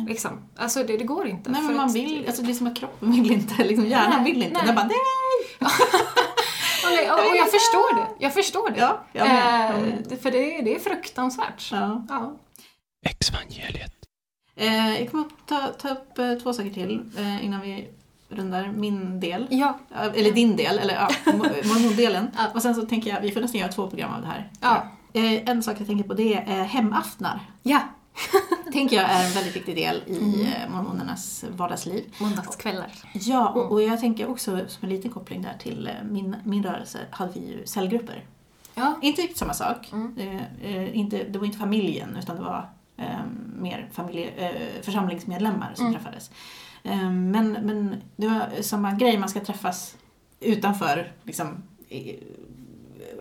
Liksom. 0.09 0.31
Alltså 0.57 0.85
det, 0.85 0.97
det 0.97 1.05
går 1.05 1.27
inte. 1.29 1.51
Nej, 1.51 1.63
men 1.63 1.77
man 1.77 1.87
att- 1.89 1.95
vill, 1.95 2.25
alltså 2.27 2.43
det 2.43 2.51
är 2.53 2.55
som 2.55 2.67
att 2.67 2.77
kroppen 2.77 3.13
vill 3.13 3.33
inte, 3.33 3.65
liksom 3.65 3.87
hjärnan 3.87 4.23
Nej, 4.23 4.33
vill 4.33 4.43
inte. 4.43 4.57
nej. 4.57 4.67
Den 4.67 4.75
bara 4.75 4.87
nej! 4.89 5.71
Och, 6.85 7.19
och, 7.21 7.31
och 7.31 7.37
jag 7.37 7.51
förstår 7.51 7.95
det. 7.97 8.07
Jag 8.19 8.35
förstår 8.35 8.71
det. 8.71 8.79
Ja, 8.81 9.01
jag 9.13 9.29
med. 9.29 9.65
Jag 9.71 9.75
Eh, 9.79 9.85
med. 10.09 10.19
för 10.23 10.31
det, 10.31 10.57
är- 10.59 10.63
det 10.63 10.75
är 10.75 10.79
fruktansvärt. 10.81 11.69
Ja. 11.73 12.07
Ja. 12.09 12.33
Exvangeliet. 13.07 13.93
Eh, 14.57 15.01
jag 15.01 15.11
kommer 15.11 15.25
att 15.25 15.47
ta, 15.49 15.67
ta 15.67 15.89
upp 15.89 16.19
eh, 16.19 16.35
två 16.35 16.53
saker 16.53 16.71
till 16.71 17.01
eh, 17.19 17.45
innan 17.45 17.61
vi 17.61 17.89
rundar 18.29 18.73
min 18.77 19.21
del. 19.21 19.47
Ja. 19.51 19.79
Ja, 19.89 19.99
Eller 20.15 20.33
din 20.33 20.57
del, 20.57 20.79
eller 20.79 20.95
ja, 20.95 21.09
mor- 21.33 21.69
mormondelen. 21.75 22.31
Ja. 22.37 22.45
Och 22.55 22.63
sen 22.63 22.75
så 22.75 22.83
tänker 22.87 23.11
jag, 23.11 23.21
vi 23.21 23.31
får 23.33 23.41
nästan 23.41 23.61
göra 23.61 23.73
två 23.73 23.87
program 23.91 24.15
av 24.15 24.21
det 24.23 24.27
här. 24.29 24.51
Ja. 24.61 24.87
Eh, 25.13 25.49
en 25.51 25.63
sak 25.63 25.77
jag 25.81 25.87
tänker 25.87 26.05
på 26.09 26.15
det 26.15 26.35
är 26.35 26.65
hemaftnar. 26.65 27.41
Ja. 27.63 27.81
tänker 28.73 28.97
jag 28.97 29.11
är 29.11 29.27
en 29.27 29.33
väldigt 29.33 29.57
viktig 29.57 29.77
del 29.77 30.03
i 30.07 30.43
eh, 30.43 30.71
mormonernas 30.71 31.45
vardagsliv. 31.57 32.15
Måndagskvällar. 32.19 32.93
Ja, 33.13 33.49
och, 33.49 33.73
och 33.73 33.83
jag 33.83 34.01
tänker 34.01 34.31
också 34.31 34.51
som 34.51 34.89
en 34.89 34.89
liten 34.89 35.11
koppling 35.11 35.43
där 35.43 35.57
till 35.59 35.87
eh, 35.87 35.93
min, 36.11 36.37
min 36.45 36.63
rörelse 36.63 36.99
hade 37.11 37.33
vi 37.33 37.41
ju 37.41 37.67
cellgrupper. 37.67 38.25
Ja. 38.75 38.99
Inte 39.03 39.23
riktigt 39.23 39.39
samma 39.39 39.55
sak. 39.55 39.93
Eh, 40.17 40.37
eh, 40.63 40.97
inte, 40.97 41.25
det 41.25 41.39
var 41.39 41.47
inte 41.47 41.59
familjen 41.59 42.17
utan 42.17 42.37
det 42.37 42.43
var 42.43 42.71
eh, 42.97 43.25
mer 43.59 43.89
familje, 43.93 44.31
eh, 44.31 44.83
församlingsmedlemmar 44.83 45.73
som 45.75 45.93
träffades. 45.93 46.31
Eh, 46.83 47.11
men, 47.11 47.53
men 47.53 48.03
det 48.17 48.29
var 48.29 48.63
samma 48.63 48.93
grej, 48.93 49.19
man 49.19 49.29
ska 49.29 49.41
träffas 49.41 49.97
utanför, 50.41 51.13
liksom, 51.23 51.63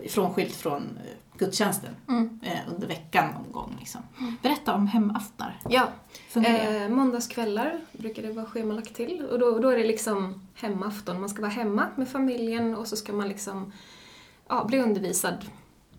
frånskilt 0.10 0.56
från 0.56 1.00
gudstjänsten 1.40 1.96
Mm. 2.08 2.40
eh, 2.44 2.60
under 2.74 2.88
veckan 2.88 3.34
någon 3.34 3.52
gång. 3.52 3.76
Liksom. 3.80 4.02
Berätta 4.42 4.74
om 4.76 4.88
hemaftnar. 4.88 5.60
Ja. 5.70 5.88
Eh, 6.36 6.90
måndagskvällar 6.90 7.80
brukar 7.92 8.22
det 8.24 8.32
vara 8.34 8.46
schemalagt 8.46 8.96
till. 8.96 9.22
Och 9.26 9.40
då, 9.40 9.60
då 9.60 9.70
är 9.70 9.78
det 9.78 9.84
liksom 9.88 10.42
hemafton. 10.56 11.20
Man 11.20 11.30
ska 11.30 11.42
vara 11.42 11.52
hemma 11.52 11.88
med 11.96 12.08
familjen 12.10 12.76
och 12.76 12.88
så 12.88 12.96
ska 12.96 13.14
man 13.14 13.28
liksom 13.28 13.72
ja, 14.48 14.66
bli 14.66 14.80
undervisad 14.80 15.46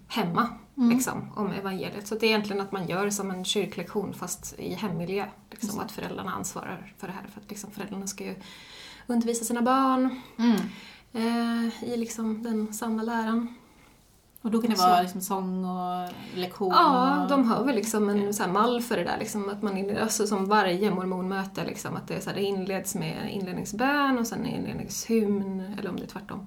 hemma 0.08 0.48
liksom, 0.74 1.32
om 1.36 1.50
evangeliet. 1.50 2.06
Så 2.06 2.14
det 2.14 2.26
är 2.26 2.28
egentligen 2.28 2.62
att 2.62 2.72
man 2.72 2.88
gör 2.88 3.10
som 3.10 3.30
en 3.30 3.44
kyrklektion 3.44 4.14
fast 4.14 4.54
i 4.58 4.74
hemmiljö. 4.74 5.26
Liksom, 5.50 5.78
och 5.78 5.84
att 5.84 5.92
föräldrarna 5.92 6.32
ansvarar 6.32 6.94
för 6.98 7.06
det 7.06 7.12
här. 7.12 7.26
För 7.34 7.40
att 7.40 7.50
liksom, 7.50 7.70
föräldrarna 7.70 8.06
ska 8.06 8.24
ju 8.24 8.34
undervisa 9.06 9.44
sina 9.44 9.62
barn 9.62 10.20
Mm. 10.38 10.56
eh, 11.12 11.84
i 11.84 11.96
liksom 11.96 12.42
den 12.42 12.72
sanna 12.74 13.02
läran. 13.02 13.54
Och 14.42 14.50
då 14.50 14.60
kan 14.60 14.70
det 14.70 14.76
Så- 14.76 14.88
vara 14.88 15.02
liksom 15.02 15.20
sång 15.20 15.64
och 15.64 16.08
lektion? 16.34 16.70
Ja, 16.72 17.22
och... 17.22 17.28
de 17.28 17.44
har 17.48 17.64
väl 17.64 17.74
liksom 17.74 18.08
en 18.08 18.34
så 18.34 18.42
här 18.42 18.50
mall 18.50 18.82
för 18.82 18.96
det 18.96 19.04
där. 19.04 19.18
Liksom, 19.18 19.48
att 19.48 19.62
man, 19.62 19.76
in- 19.76 19.98
alltså 19.98 20.26
som 20.26 20.46
varje 20.46 20.90
mormonmöte, 20.90 21.64
liksom, 21.64 21.96
att 21.96 22.08
det, 22.08 22.20
så 22.20 22.30
här, 22.30 22.36
det 22.36 22.42
inleds 22.42 22.94
med 22.94 23.28
inledningsbön 23.34 24.18
och 24.18 24.26
sen 24.26 24.46
inledningshymn, 24.46 25.74
eller 25.78 25.90
om 25.90 25.96
det 25.96 26.02
är 26.02 26.06
tvärtom. 26.06 26.46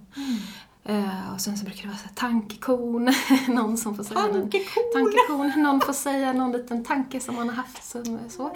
Eh, 0.85 1.33
och 1.33 1.41
sen 1.41 1.57
så 1.57 1.65
brukar 1.65 1.81
det 1.81 1.87
vara 1.87 1.97
så 1.97 2.03
här, 2.07 2.15
tankekon, 2.15 3.13
någon 3.47 3.77
som 3.77 3.95
får 3.95 4.03
säga 4.03 4.19
Tankekon! 4.19 4.83
någon, 4.95 5.11
tankekon, 5.11 5.63
någon 5.63 5.81
får 5.81 5.93
säga 5.93 6.33
någon 6.33 6.51
liten 6.51 6.83
tanke 6.83 7.19
som 7.19 7.35
man 7.35 7.49
har 7.49 7.55
haft. 7.55 7.83
Som, 7.83 8.19
så. 8.29 8.55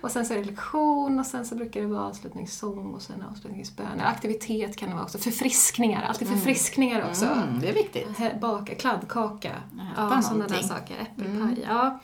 Och 0.00 0.10
sen 0.10 0.26
så 0.26 0.34
är 0.34 0.38
det 0.38 0.44
lektion 0.44 1.20
och 1.20 1.26
sen 1.26 1.46
så 1.46 1.54
brukar 1.54 1.80
det 1.80 1.86
vara 1.86 2.04
avslutningssång 2.04 2.94
och 2.94 3.02
sen 3.02 3.22
avslutningsbön. 3.30 4.00
Aktivitet 4.00 4.76
kan 4.76 4.88
det 4.88 4.94
vara 4.94 5.04
också, 5.04 5.18
förfriskningar, 5.18 6.02
alltid 6.02 6.28
förfriskningar 6.28 7.08
också. 7.08 7.24
Mm, 7.24 7.60
det 7.60 7.68
är 7.68 7.74
viktigt. 7.74 8.40
Baka 8.40 8.74
kladdkaka, 8.74 9.52
ja, 9.96 10.22
sådana 10.22 10.46
där 10.46 10.62
saker. 10.62 10.96
Äppelpaj, 11.00 11.64
ja. 11.68 12.00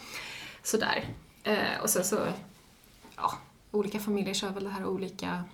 Sådär. 0.62 1.04
Eh, 1.42 1.82
och 1.82 1.90
sen 1.90 2.04
så, 2.04 2.18
ja, 3.16 3.32
olika 3.70 4.00
familjer 4.00 4.34
kör 4.34 4.50
väl 4.50 4.64
det 4.64 4.70
här 4.70 4.86
olika 4.86 5.44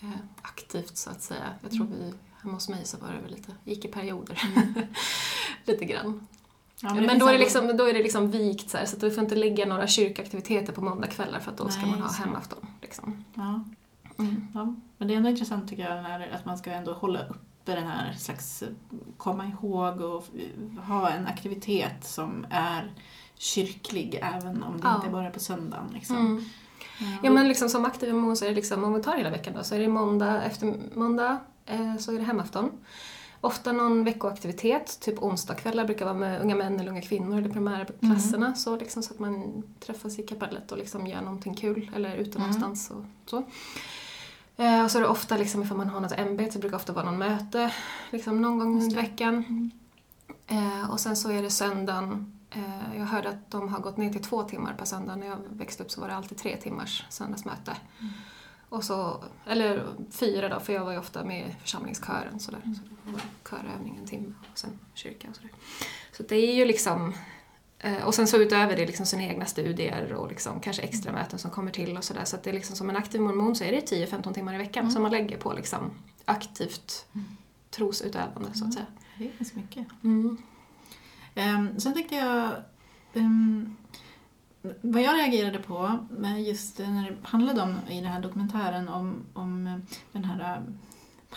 eh, 0.00 0.08
aktivt 0.42 0.96
så 0.96 1.10
att 1.10 1.22
säga. 1.22 1.54
Jag 1.62 1.70
tror 1.70 1.86
vi, 1.86 2.14
hemma 2.42 2.54
hos 2.54 2.68
mig 2.68 2.84
så 2.84 2.96
var 2.98 3.08
det 3.12 3.20
väl 3.22 3.30
lite, 3.30 3.52
gick 3.64 3.84
i 3.84 3.88
perioder. 3.88 4.42
lite 5.64 5.84
grann. 5.84 6.26
Ja, 6.82 6.94
Men, 6.94 7.08
finns 7.08 7.20
då, 7.20 7.28
är 7.28 7.32
det 7.32 7.38
liksom, 7.38 7.76
då 7.76 7.84
är 7.88 7.92
det 7.92 8.02
liksom 8.02 8.30
vikt 8.30 8.70
så 8.70 8.76
här, 8.76 8.86
så 8.86 8.96
att 8.96 9.00
du 9.00 9.10
får 9.10 9.24
inte 9.24 9.34
lägga 9.34 9.66
några 9.66 9.86
kyrkaktiviteter 9.86 10.72
på 10.72 10.80
måndagskvällar 10.80 11.40
för 11.40 11.50
att 11.50 11.56
då 11.56 11.68
ska 11.68 11.82
Nej, 11.82 11.90
man 11.90 12.00
ha 12.00 12.10
hemafton. 12.10 12.66
Liksom. 12.82 13.24
Ja. 13.34 13.64
Mm. 14.18 14.46
Ja, 14.54 14.74
men 14.98 15.08
det 15.08 15.14
är 15.14 15.16
ändå 15.16 15.28
intressant 15.28 15.68
tycker 15.68 15.82
jag 15.82 16.02
när, 16.02 16.30
att 16.34 16.44
man 16.44 16.58
ska 16.58 16.70
ändå 16.70 16.92
hålla 16.92 17.26
uppe 17.26 17.74
den 17.74 17.86
här 17.86 18.12
slags, 18.12 18.62
eh, 18.62 18.68
komma 19.16 19.46
ihåg 19.46 20.00
och 20.00 20.24
eh, 20.34 20.82
ha 20.84 21.10
en 21.10 21.26
aktivitet 21.26 22.04
som 22.04 22.46
är 22.50 22.92
kyrklig 23.34 24.18
även 24.22 24.62
om 24.62 24.80
det 24.80 24.88
Ja. 24.88 24.96
inte 24.96 25.08
bara 25.08 25.26
är 25.26 25.30
på 25.30 25.40
söndagen. 25.40 25.90
Liksom. 25.94 26.16
Mm. 26.16 26.44
Ja 27.22 27.30
men 27.30 27.48
liksom 27.48 27.68
som 27.68 27.84
aktiv 27.84 28.08
immun 28.08 28.36
så 28.36 28.44
är 28.44 28.48
det 28.48 28.54
liksom, 28.54 28.84
om 28.84 28.94
vi 28.94 29.02
tar 29.02 29.16
hela 29.16 29.30
veckan 29.30 29.54
då, 29.56 29.62
så 29.64 29.74
är 29.74 29.78
det 29.78 29.88
måndag 29.88 30.42
efter 30.42 30.74
måndag 30.94 31.38
så 31.98 32.12
är 32.12 32.18
det 32.18 32.24
hemafton. 32.24 32.70
Ofta 33.40 33.72
någon 33.72 34.04
veckoaktivitet, 34.04 35.00
typ 35.00 35.22
onsdagskvällar 35.22 35.84
brukar 35.84 36.04
vara 36.04 36.14
med 36.14 36.40
unga 36.40 36.54
män 36.54 36.80
eller 36.80 36.90
unga 36.90 37.02
kvinnor 37.02 37.38
eller 37.38 37.48
primärklasserna 37.48 38.54
så, 38.54 38.76
liksom, 38.76 39.02
så 39.02 39.14
att 39.14 39.20
man 39.20 39.62
träffas 39.80 40.18
i 40.18 40.22
kapellet 40.22 40.72
och 40.72 40.78
liksom 40.78 41.06
gör 41.06 41.20
någonting 41.20 41.54
kul 41.54 41.90
eller 41.96 42.16
ute 42.16 42.38
någonstans 42.38 42.90
och 42.90 43.04
så. 43.26 43.44
Eh, 44.56 44.84
och 44.84 44.90
så 44.90 44.98
är 44.98 45.02
det 45.02 45.08
ofta 45.08 45.36
liksom 45.36 45.62
ifall 45.62 45.76
man 45.76 45.88
har 45.88 46.00
något 46.00 46.12
ämbete 46.12 46.52
så 46.52 46.58
brukar 46.58 46.70
det 46.70 46.76
ofta 46.76 46.92
vara 46.92 47.04
någon 47.04 47.18
möte 47.18 47.72
liksom 48.10 48.42
någon 48.42 48.58
gång 48.58 48.82
under 48.82 48.96
veckan. 48.96 49.70
Eh, 50.46 50.90
och 50.90 51.00
sen 51.00 51.16
så 51.16 51.30
är 51.30 51.42
det 51.42 51.50
söndagen. 51.50 52.40
Eh, 52.50 52.98
jag 52.98 53.04
hörde 53.04 53.28
att 53.28 53.50
de 53.50 53.68
har 53.68 53.80
gått 53.80 53.96
ner 53.96 54.12
till 54.12 54.22
två 54.22 54.42
timmar 54.42 54.74
per 54.78 54.84
söndag. 54.84 55.16
När 55.16 55.26
jag 55.26 55.38
växte 55.50 55.82
upp 55.82 55.90
så 55.90 56.00
var 56.00 56.08
det 56.08 56.14
alltid 56.14 56.38
tre 56.38 56.56
timmars 56.56 57.04
söndagsmöte. 57.08 57.76
Och 58.70 58.84
så, 58.84 59.24
eller 59.46 59.86
fyra 60.10 60.48
då, 60.48 60.60
för 60.60 60.72
jag 60.72 60.84
var 60.84 60.92
ju 60.92 60.98
ofta 60.98 61.24
med 61.24 61.48
i 61.48 61.56
församlingskören. 61.60 62.40
Sådär. 62.40 62.60
Så 62.64 62.82
det 63.04 63.12
var 63.12 63.20
körövning 63.50 63.96
en 64.00 64.06
timme 64.06 64.34
och 64.52 64.58
sen 64.58 64.78
kyrka 64.94 65.28
och 65.28 65.36
sådär. 65.36 65.50
Så 66.12 66.22
det 66.22 66.36
är 66.36 66.54
ju 66.54 66.64
liksom 66.64 67.14
eh, 67.78 68.02
och 68.04 68.14
sen 68.14 68.26
så 68.26 68.36
utöver 68.36 68.76
det 68.76 68.86
liksom 68.86 69.06
sina 69.06 69.22
egna 69.22 69.46
studier 69.46 70.12
och 70.12 70.28
liksom 70.28 70.60
kanske 70.60 70.82
extra 70.82 71.12
möten 71.12 71.38
som 71.38 71.50
kommer 71.50 71.70
till 71.70 71.96
och 71.96 72.04
sådär. 72.04 72.24
Så 72.24 72.36
att 72.36 72.42
det 72.42 72.50
är 72.50 72.54
liksom 72.54 72.76
som 72.76 72.90
en 72.90 72.96
aktiv 72.96 73.20
mormon 73.20 73.56
så 73.56 73.64
är 73.64 73.72
det 73.72 73.92
10-15 73.92 74.34
timmar 74.34 74.54
i 74.54 74.58
veckan 74.58 74.90
som 74.90 75.02
man 75.02 75.10
lägger 75.10 75.38
på 75.38 75.52
liksom 75.52 75.90
aktivt 76.24 77.06
trosutövande 77.70 78.54
så 78.54 78.64
att 78.64 78.74
säga. 78.74 78.86
Det 79.18 79.24
är 79.24 79.32
ganska 79.38 79.56
mycket. 79.56 79.86
Mm. 80.04 80.38
Ehm, 81.34 81.80
sen 81.80 81.94
tänkte 81.94 82.14
jag, 82.14 82.52
ehm, 83.14 83.76
vad 84.80 85.02
jag 85.02 85.18
reagerade 85.18 85.58
på 85.58 85.98
just 86.46 86.78
när 86.78 87.10
det 87.10 87.16
handlade 87.22 87.62
om 87.62 87.76
i 87.88 88.00
den 88.00 88.12
här 88.12 88.20
dokumentären 88.20 88.88
om, 88.88 89.24
om 89.34 89.82
den 90.12 90.24
här 90.24 90.54
eh, 90.56 90.62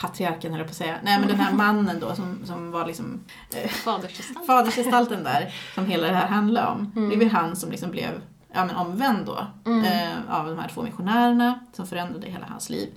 patriarken 0.01 0.51
höll 0.51 0.59
jag 0.59 0.67
på 0.67 0.71
att 0.71 0.77
säga, 0.77 0.97
nej 1.03 1.19
men 1.19 1.27
den 1.27 1.39
här 1.39 1.53
mannen 1.53 1.99
då 1.99 2.15
som, 2.15 2.45
som 2.45 2.71
var 2.71 2.87
liksom 2.87 3.19
eh, 3.55 3.69
Fadersgestalt. 3.69 4.45
fadersgestalten 4.47 5.23
där 5.23 5.53
som 5.75 5.85
hela 5.85 6.07
det 6.07 6.13
här 6.13 6.27
handlar 6.27 6.71
om. 6.71 6.91
Mm. 6.95 7.09
Det 7.09 7.15
väl 7.15 7.29
han 7.29 7.55
som 7.55 7.71
liksom 7.71 7.91
blev 7.91 8.21
ja, 8.53 8.65
men 8.65 8.75
omvänd 8.75 9.25
då 9.25 9.37
eh, 9.71 10.35
av 10.39 10.47
de 10.47 10.59
här 10.59 10.69
två 10.73 10.81
missionärerna 10.81 11.59
som 11.73 11.87
förändrade 11.87 12.27
hela 12.27 12.45
hans 12.45 12.69
liv. 12.69 12.89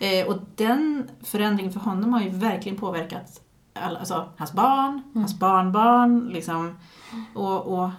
Eh, 0.00 0.26
och 0.26 0.42
den 0.54 1.10
förändringen 1.22 1.72
för 1.72 1.80
honom 1.80 2.12
har 2.12 2.20
ju 2.20 2.30
verkligen 2.30 2.78
påverkat 2.78 3.40
alla, 3.72 3.98
alltså, 3.98 4.28
hans 4.36 4.52
barn, 4.52 5.02
hans 5.14 5.38
barnbarn 5.38 6.28
liksom, 6.28 6.78
och, 7.34 7.66
och 7.66 7.90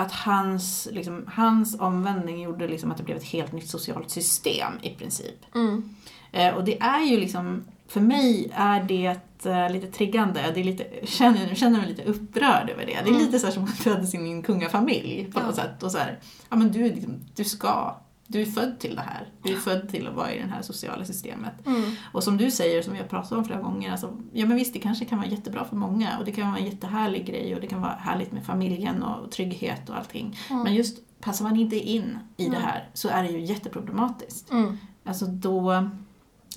att 0.00 0.12
hans, 0.12 0.88
liksom, 0.92 1.24
hans 1.32 1.80
omvändning 1.80 2.42
gjorde 2.42 2.68
liksom 2.68 2.90
att 2.90 2.96
det 2.96 3.02
blev 3.02 3.16
ett 3.16 3.24
helt 3.24 3.52
nytt 3.52 3.68
socialt 3.70 4.10
system 4.10 4.72
i 4.82 4.90
princip. 4.90 5.54
Mm. 5.54 5.94
Eh, 6.32 6.54
och 6.54 6.64
det 6.64 6.80
är 6.80 7.00
ju 7.04 7.20
liksom, 7.20 7.64
för 7.88 8.00
mig 8.00 8.50
är 8.54 8.82
det 8.82 9.16
eh, 9.44 9.70
lite 9.72 9.86
triggande. 9.86 10.40
Det 10.54 10.60
är 10.60 10.64
lite, 10.64 11.06
känner, 11.06 11.48
jag 11.48 11.56
känner 11.56 11.78
mig 11.78 11.88
lite 11.88 12.04
upprörd 12.04 12.70
över 12.70 12.86
det. 12.86 12.98
Det 13.04 13.10
är 13.10 13.18
lite 13.18 13.38
så 13.38 13.50
som 13.50 13.64
att 13.64 13.78
födas 13.78 14.14
in 14.14 14.26
i 14.26 14.30
en 14.30 14.42
kungafamilj 14.42 15.30
på 15.32 15.40
något 15.40 15.56
Ja. 15.56 15.62
sätt. 15.64 15.82
Och 15.82 15.92
så 15.92 15.98
här, 15.98 16.18
ja 16.50 16.56
men 16.56 16.72
du, 16.72 16.82
liksom, 16.82 17.14
du 17.36 17.44
ska, 17.44 17.96
du 18.32 18.40
är 18.42 18.46
född 18.46 18.78
till 18.78 18.94
det 18.94 19.00
här. 19.02 19.28
Du 19.42 19.52
är 19.52 19.56
född 19.56 19.88
till 19.88 20.06
att 20.06 20.14
vara 20.14 20.34
i 20.34 20.38
det 20.38 20.46
här 20.46 20.62
sociala 20.62 21.04
systemet. 21.04 21.66
Mm. 21.66 21.90
Och 22.12 22.24
som 22.24 22.36
du 22.36 22.50
säger, 22.50 22.82
som 22.82 22.92
vi 22.92 22.98
har 22.98 23.06
pratat 23.06 23.32
om 23.32 23.44
flera 23.44 23.60
gånger, 23.60 23.90
alltså, 23.92 24.16
ja 24.32 24.46
men 24.46 24.56
visst 24.56 24.72
det 24.72 24.78
kanske 24.78 25.04
kan 25.04 25.18
vara 25.18 25.28
jättebra 25.28 25.64
för 25.64 25.76
många 25.76 26.18
och 26.18 26.24
det 26.24 26.32
kan 26.32 26.48
vara 26.50 26.58
en 26.58 26.64
jättehärlig 26.66 27.26
grej 27.26 27.54
och 27.54 27.60
det 27.60 27.66
kan 27.66 27.80
vara 27.80 27.92
härligt 27.92 28.32
med 28.32 28.44
familjen 28.44 29.02
och 29.02 29.30
trygghet 29.30 29.88
och 29.88 29.96
allting. 29.96 30.38
Men 30.48 30.74
just 30.74 31.20
passar 31.20 31.44
man 31.44 31.56
inte 31.56 31.76
in 31.76 32.18
i 32.36 32.48
det 32.48 32.56
här 32.58 32.88
så 32.94 33.08
är 33.08 33.22
det 33.22 33.28
ju 33.28 33.40
jätteproblematiskt. 33.40 34.50
Mm. 34.50 34.78
Alltså 35.04 35.26
då, 35.26 35.88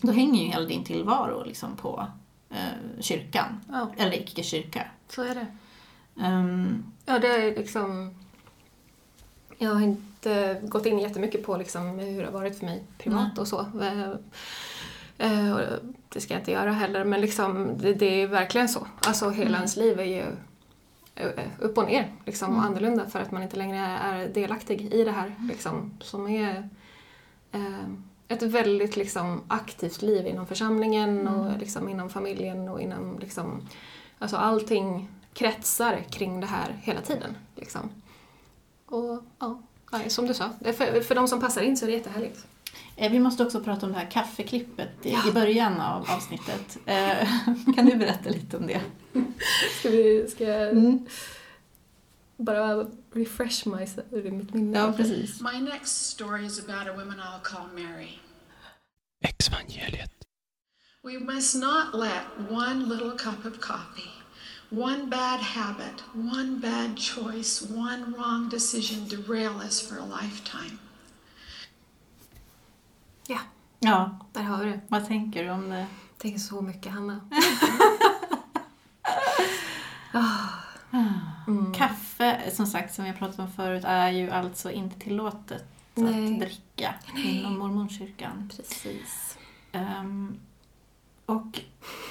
då 0.01 0.11
hänger 0.11 0.43
ju 0.43 0.49
hela 0.49 0.65
din 0.65 0.83
tillvaro 0.83 1.43
liksom 1.43 1.75
på 1.75 2.07
eh, 2.49 3.01
kyrkan, 3.01 3.59
Ja, 3.71 3.91
eller 3.97 4.13
icke-kyrka. 4.21 4.87
så 5.09 5.23
är 5.23 5.35
det. 5.35 5.47
Ehm, 6.23 6.83
Ja, 7.05 7.19
det 7.19 7.27
är 7.27 7.55
liksom... 7.55 8.15
Jag 9.57 9.73
har 9.73 9.81
inte 9.81 10.12
gått 10.61 10.85
in 10.85 10.99
jättemycket 10.99 11.43
på 11.45 11.57
liksom 11.57 11.99
hur 11.99 12.19
det 12.19 12.25
har 12.25 12.39
varit 12.39 12.59
för 12.59 12.65
mig 12.65 12.83
privat 12.97 13.27
Nej. 13.35 13.41
och 13.41 13.47
så. 13.47 13.59
Eh, 13.81 14.09
eh, 15.17 15.53
och 15.53 15.61
Det 16.09 16.21
ska 16.21 16.33
jag 16.33 16.41
inte 16.41 16.51
göra 16.51 16.71
heller, 16.71 17.03
men 17.03 17.21
liksom, 17.21 17.77
det, 17.77 17.93
det 17.93 18.21
är 18.21 18.27
verkligen 18.27 18.69
så. 18.69 18.87
Alltså 19.07 19.29
hela 19.29 19.57
ens 19.57 19.75
liv 19.75 19.99
är 19.99 20.03
ju 20.03 20.23
eh, 21.15 21.45
upp 21.59 21.77
och 21.77 21.85
ner 21.85 22.11
liksom, 22.25 22.57
och 22.57 22.63
annorlunda 22.63 23.05
för 23.05 23.19
att 23.19 23.31
man 23.31 23.43
inte 23.43 23.57
längre 23.57 23.77
är 23.77 24.27
delaktig 24.27 24.93
i 24.93 25.03
det 25.03 25.11
här 25.11 25.35
liksom, 25.49 25.97
som 26.01 26.27
är 26.27 26.69
eh, 27.51 27.89
ett 28.27 28.41
väldigt 28.41 28.95
liksom, 28.95 29.41
aktivt 29.47 30.01
liv 30.01 30.27
inom 30.27 30.47
församlingen 30.47 31.27
och 31.27 31.59
liksom, 31.59 31.89
inom 31.89 32.09
familjen 32.09 32.69
och 32.69 32.81
inom 32.81 33.19
liksom, 33.19 33.67
alltså 34.19 34.37
allting 34.37 35.09
kretsar 35.33 36.03
kring 36.09 36.39
det 36.39 36.47
här 36.47 36.79
hela 36.81 37.01
tiden. 37.01 37.37
Liksom. 37.55 37.89
Och 38.85 39.23
ja, 39.39 39.61
nej, 39.93 40.09
som 40.09 40.27
du 40.27 40.33
sa, 40.33 40.49
för, 40.63 41.01
för 41.01 41.15
de 41.15 41.27
som 41.27 41.39
passar 41.41 41.61
in 41.61 41.77
så 41.77 41.85
är 41.85 41.87
det 41.87 41.93
jättehärligt. 41.97 42.45
eh, 42.95 43.11
vi 43.11 43.19
måste 43.19 43.43
också 43.45 43.63
prata 43.63 43.85
om 43.85 43.91
det 43.91 43.97
här 43.99 44.11
kaffeklippet 44.11 44.89
i, 45.05 45.09
i 45.29 45.31
början 45.33 45.81
av 45.81 46.09
avsnittet. 46.11 46.77
Eh, 46.85 47.27
kan 47.75 47.85
du 47.85 47.95
berätta 47.95 48.29
lite 48.29 48.57
om 48.57 48.67
det? 48.67 48.81
Ska 49.79 49.89
vi, 49.89 50.27
ska 50.31 50.43
jag 50.43 50.69
Mm. 50.69 51.05
bara 52.37 52.85
refresh 53.13 53.67
myself, 53.67 54.05
mitt 54.11 54.53
minne? 54.53 54.77
Ja, 54.79 54.93
precis. 54.97 55.41
My 55.41 55.61
next 55.61 55.87
story 56.09 56.45
is 56.45 56.59
about 56.69 56.87
a 56.87 56.93
woman 56.93 57.19
I'll 57.19 57.41
call 57.43 57.67
Mary. 57.83 58.09
Exvangeliet. 59.21 60.09
We 61.03 61.19
must 61.19 61.55
not 61.55 61.93
let 61.93 62.23
one 62.51 62.85
little 62.89 63.11
cup 63.11 63.45
of 63.45 63.59
coffee, 63.59 64.09
one 64.73 65.05
bad 65.09 65.39
habit, 65.39 66.03
one 66.13 66.59
bad 66.61 66.97
choice, 66.99 67.61
one 67.71 68.13
wrong 68.17 68.49
decision 68.49 69.07
derail 69.07 69.61
us 69.61 69.81
for 69.89 69.95
a 69.99 70.05
lifetime. 70.21 70.77
Ja, 73.27 73.39
Ja, 73.79 74.19
där 74.33 74.41
har 74.43 74.63
vi 74.63 74.69
det. 74.71 74.79
vad 74.87 75.07
tänker 75.07 75.43
du 75.43 75.49
om 75.49 75.69
det? 75.69 75.87
Tänker 76.17 76.39
så 76.39 76.61
mycket, 76.61 76.91
Hanna. 76.91 77.19
Kaffe, 81.75 82.51
som 82.51 82.65
sagt, 82.67 82.93
som 82.93 83.05
jag 83.05 83.17
pratat 83.19 83.39
om 83.39 83.51
förut, 83.51 83.83
är 83.87 84.09
ju 84.11 84.29
alltså 84.31 84.71
inte 84.71 84.99
tillåtet 84.99 85.63
Nej. 85.95 86.33
att 86.33 86.39
dricka 86.39 86.93
inom 87.15 87.59
mormonkyrkan. 87.59 88.51
Precis. 88.57 89.37
Ehm, 89.71 90.39
och 91.25 91.61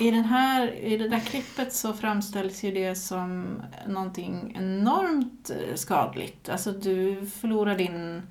i, 0.01 0.11
den 0.11 0.25
här, 0.25 0.73
i 0.73 0.97
det 0.97 1.09
där 1.09 1.21
klippet 1.21 1.75
så 1.75 1.93
framställs 1.93 2.63
ju 2.63 2.73
det 2.73 2.95
som 2.95 3.63
någonting 3.87 4.55
enormt 4.59 5.51
eh, 5.51 5.75
skadligt. 5.75 6.49
Alltså 6.49 6.73
du 6.73 7.27
förlorar 7.27 7.79
din... 7.79 8.23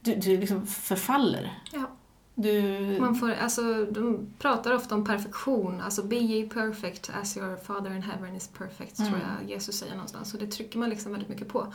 Du, 0.00 0.14
du 0.14 0.36
liksom 0.36 0.66
förfaller. 0.66 1.58
Ja. 1.72 1.90
Du... 2.34 2.96
Man 3.00 3.14
får, 3.14 3.32
alltså, 3.32 3.84
de 3.84 4.26
pratar 4.38 4.74
ofta 4.74 4.94
om 4.94 5.04
perfektion, 5.04 5.80
alltså 5.80 6.02
be 6.02 6.16
ye 6.16 6.48
perfect 6.48 7.10
as 7.20 7.36
your 7.36 7.56
father 7.56 7.96
in 7.96 8.02
heaven 8.02 8.36
is 8.36 8.48
perfect, 8.48 8.96
tror 8.96 9.20
jag 9.40 9.50
Jesus 9.50 9.78
säger 9.78 9.94
någonstans. 9.94 10.34
Och 10.34 10.40
det 10.40 10.46
trycker 10.46 10.78
man 10.78 10.90
liksom 10.90 11.12
väldigt 11.12 11.28
mycket 11.28 11.48
på. 11.48 11.72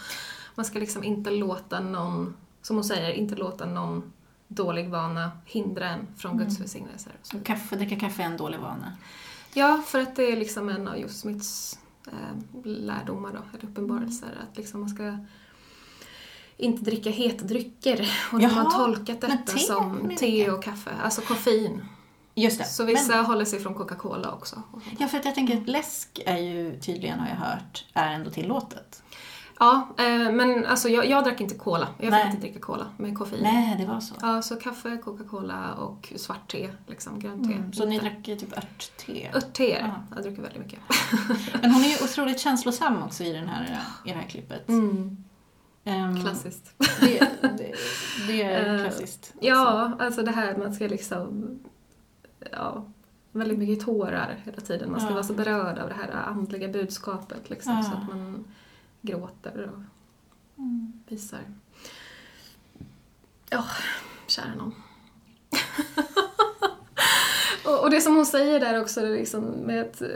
Man 0.56 0.66
ska 0.66 0.80
liksom 0.80 1.04
inte 1.04 1.32
låta 1.32 1.80
någon, 1.80 2.36
som 2.62 2.76
hon 2.76 2.84
säger, 2.84 3.14
inte 3.14 3.36
låta 3.36 3.66
någon 3.66 4.12
dålig 4.50 4.90
vana 4.90 5.32
hindra 5.46 5.90
en 5.90 6.08
från 6.18 6.38
Guds 6.38 6.60
välsignelser. 6.60 7.12
och 7.22 7.28
så 7.28 7.40
Kaffe, 7.40 7.76
dricka 7.76 7.96
kaffe 8.00 8.22
är 8.22 8.26
en 8.26 8.38
dålig 8.38 8.60
vana. 8.60 8.98
Ja, 9.54 9.82
för 9.86 10.00
att 10.00 10.16
det 10.16 10.24
är 10.32 10.38
liksom 10.38 10.70
en 10.70 10.88
av 10.88 10.98
just 10.98 11.20
Smiths 11.20 11.80
eh, 12.08 12.64
lärdomar 12.66 13.34
då, 13.34 13.58
eller 13.58 13.70
uppenbarelser. 13.70 14.28
Att 14.50 14.58
liksom 14.58 14.80
man 14.80 14.90
ska 14.90 15.18
inte 16.58 16.84
dricka 16.84 17.10
heta 17.10 17.46
drycker. 17.46 18.12
Och 18.32 18.40
de 18.40 18.44
Jaha, 18.46 18.64
har 18.64 18.86
tolkat 18.86 19.22
detta 19.22 19.38
te 19.38 19.60
som 19.60 20.16
te 20.20 20.52
och 20.52 20.64
kaffe, 20.64 20.92
alltså 21.04 21.22
koffein. 21.22 21.86
Just 22.36 22.58
det. 22.60 22.66
Så 22.66 22.84
vissa 22.84 23.16
Men, 23.16 23.26
håller 23.26 23.46
sig 23.46 23.60
från 23.60 23.74
Coca-Cola 23.74 24.32
också. 24.32 24.64
ja, 25.00 25.08
för 25.08 25.18
att 25.18 25.26
jag 25.26 25.36
tänker 25.36 25.62
att 25.62 25.68
läsk 25.68 26.22
är 26.26 26.38
ju 26.38 26.80
tydligen, 26.80 27.20
har 27.20 27.28
jag 27.28 27.36
hört, 27.36 27.86
är 27.94 28.14
ändå 28.14 28.30
tillåtet. 28.30 29.04
Ja, 29.62 29.88
eh, 29.98 30.32
men 30.32 30.66
alltså 30.66 30.90
jag, 30.90 31.06
jag 31.06 31.24
drack 31.24 31.42
inte 31.42 31.56
cola. 31.56 31.88
Jag 31.98 32.12
Nej. 32.12 32.24
fick 32.26 32.34
inte 32.34 32.48
dricka 32.48 32.60
cola 32.60 32.86
med 32.98 33.18
koffein. 33.18 33.44
Nej, 33.44 33.76
det 33.80 33.86
var 33.86 34.00
så. 34.00 34.16
Ja, 34.22 34.42
så 34.42 34.56
kaffe, 34.56 34.98
Coca-Cola 34.98 35.74
och 35.74 36.14
svart 36.16 36.52
te, 36.52 36.70
liksom 36.88 37.20
grönt 37.20 37.48
te. 37.48 37.54
Mm, 37.54 37.74
så 37.74 37.86
ni 37.86 38.00
drack 38.00 38.24
typ 38.24 38.58
örtte? 38.58 39.30
Örtteer. 39.38 39.80
Ja. 39.88 40.16
Jag 40.16 40.24
dricker 40.24 40.42
väldigt 40.42 40.62
mycket. 40.62 40.80
Men 41.62 41.72
hon 41.72 41.84
är 41.84 41.88
ju 41.88 42.04
otroligt 42.04 42.40
känslosam 42.40 43.04
också 43.04 43.24
i, 43.24 43.34
den 43.34 43.48
här, 43.48 43.80
i 44.06 44.10
det 44.10 44.16
här 44.16 44.28
klippet. 44.28 44.70
Mm, 44.70 45.18
Ehm, 45.84 46.22
klassiskt. 46.22 46.74
Det, 47.02 47.20
det, 47.42 47.74
det 48.28 48.44
är 48.44 48.76
Eh, 48.76 48.82
klassiskt. 48.84 49.34
Ja, 49.40 49.92
alltså 50.00 50.22
det 50.24 50.32
här 50.32 50.58
man 50.58 50.74
ska 50.74 50.88
liksom... 50.88 51.60
Ja, 52.52 52.86
väldigt 53.32 53.60
mycket 53.60 53.86
tårar 53.86 54.38
hela 54.46 54.62
tiden. 54.62 54.92
Man 54.92 55.00
ska 55.00 55.10
Ja. 55.10 55.14
vara 55.14 55.24
så 55.24 55.34
berörd 55.34 55.78
av 55.78 55.90
det 55.90 55.96
här 55.96 56.12
andliga 56.28 56.68
budskapet 56.68 57.50
liksom, 57.50 57.74
Ja. 57.74 57.84
så 57.84 57.92
att 57.98 58.08
man 58.08 58.46
gråter 59.02 59.70
och 59.74 59.80
Mm. 60.58 60.94
visar. 61.08 61.40
Ja, 63.50 63.66
kära 64.28 64.56
någon. 64.56 64.76
och, 67.66 67.84
och 67.84 67.90
det 67.92 68.02
som 68.02 68.16
hon 68.16 68.26
säger 68.26 68.60
där 68.60 68.82
också, 68.82 69.02
liksom 69.02 69.44
med 69.46 69.82
att 69.82 70.02
eh, 70.02 70.08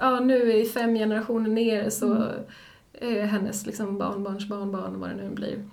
ja, 0.00 0.20
nu 0.20 0.52
i 0.52 0.68
fem 0.68 0.94
generationer 0.94 1.50
ner 1.50 1.90
så 1.90 2.12
Mm. 2.14 2.44
är 2.92 3.22
hennes 3.26 3.66
liksom 3.66 3.98
barnbarns 3.98 4.48
barnbarn, 4.48 5.00
vad 5.00 5.10
det 5.10 5.16
nu 5.16 5.30
blir, 5.30 5.68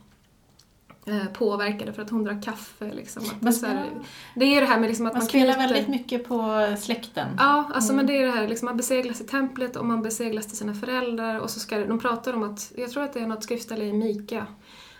påverkade 1.34 1.94
för 1.94 2.02
att 2.02 2.10
hon 2.10 2.24
drar 2.24 2.42
kaffe. 2.42 2.94
Liksom. 2.94 3.24
Det, 3.24 3.30
Man 3.46 3.54
så 3.54 3.66
här, 3.66 3.86
spelar- 3.86 4.06
det 4.36 4.46
är 4.46 4.62
det 4.62 4.68
här 4.68 4.80
med 4.80 4.88
liksom 4.90 5.06
att 5.06 5.14
Man 5.14 5.20
man, 5.20 5.28
spelar 5.30 5.54
knyter- 5.54 5.68
väldigt 5.68 5.88
mycket 5.88 6.28
på 6.28 6.62
släkten. 6.80 7.28
Ja, 7.38 7.72
alltså 7.74 7.94
Mm. 7.94 8.06
men 8.06 8.16
det 8.16 8.22
är 8.22 8.26
det 8.26 8.32
här, 8.32 8.48
liksom, 8.48 8.66
man 8.66 8.78
beseglas 8.78 9.22
i 9.22 9.24
templet 9.24 9.76
och 9.76 9.86
man 9.86 10.02
beseglas 10.02 10.48
till 10.48 10.58
sina 10.58 10.74
föräldrar 10.74 11.40
och 11.40 11.50
så 11.50 11.60
ska 11.60 11.78
de 11.86 12.00
pratar 12.00 12.34
om 12.34 12.44
att, 12.44 12.72
jag 12.78 12.92
tror 12.92 13.04
att 13.04 13.14
det 13.14 13.20
är 13.20 13.28
något 13.28 13.44
skriftställe 13.44 13.86
i 13.86 13.94
Mika, 13.94 14.48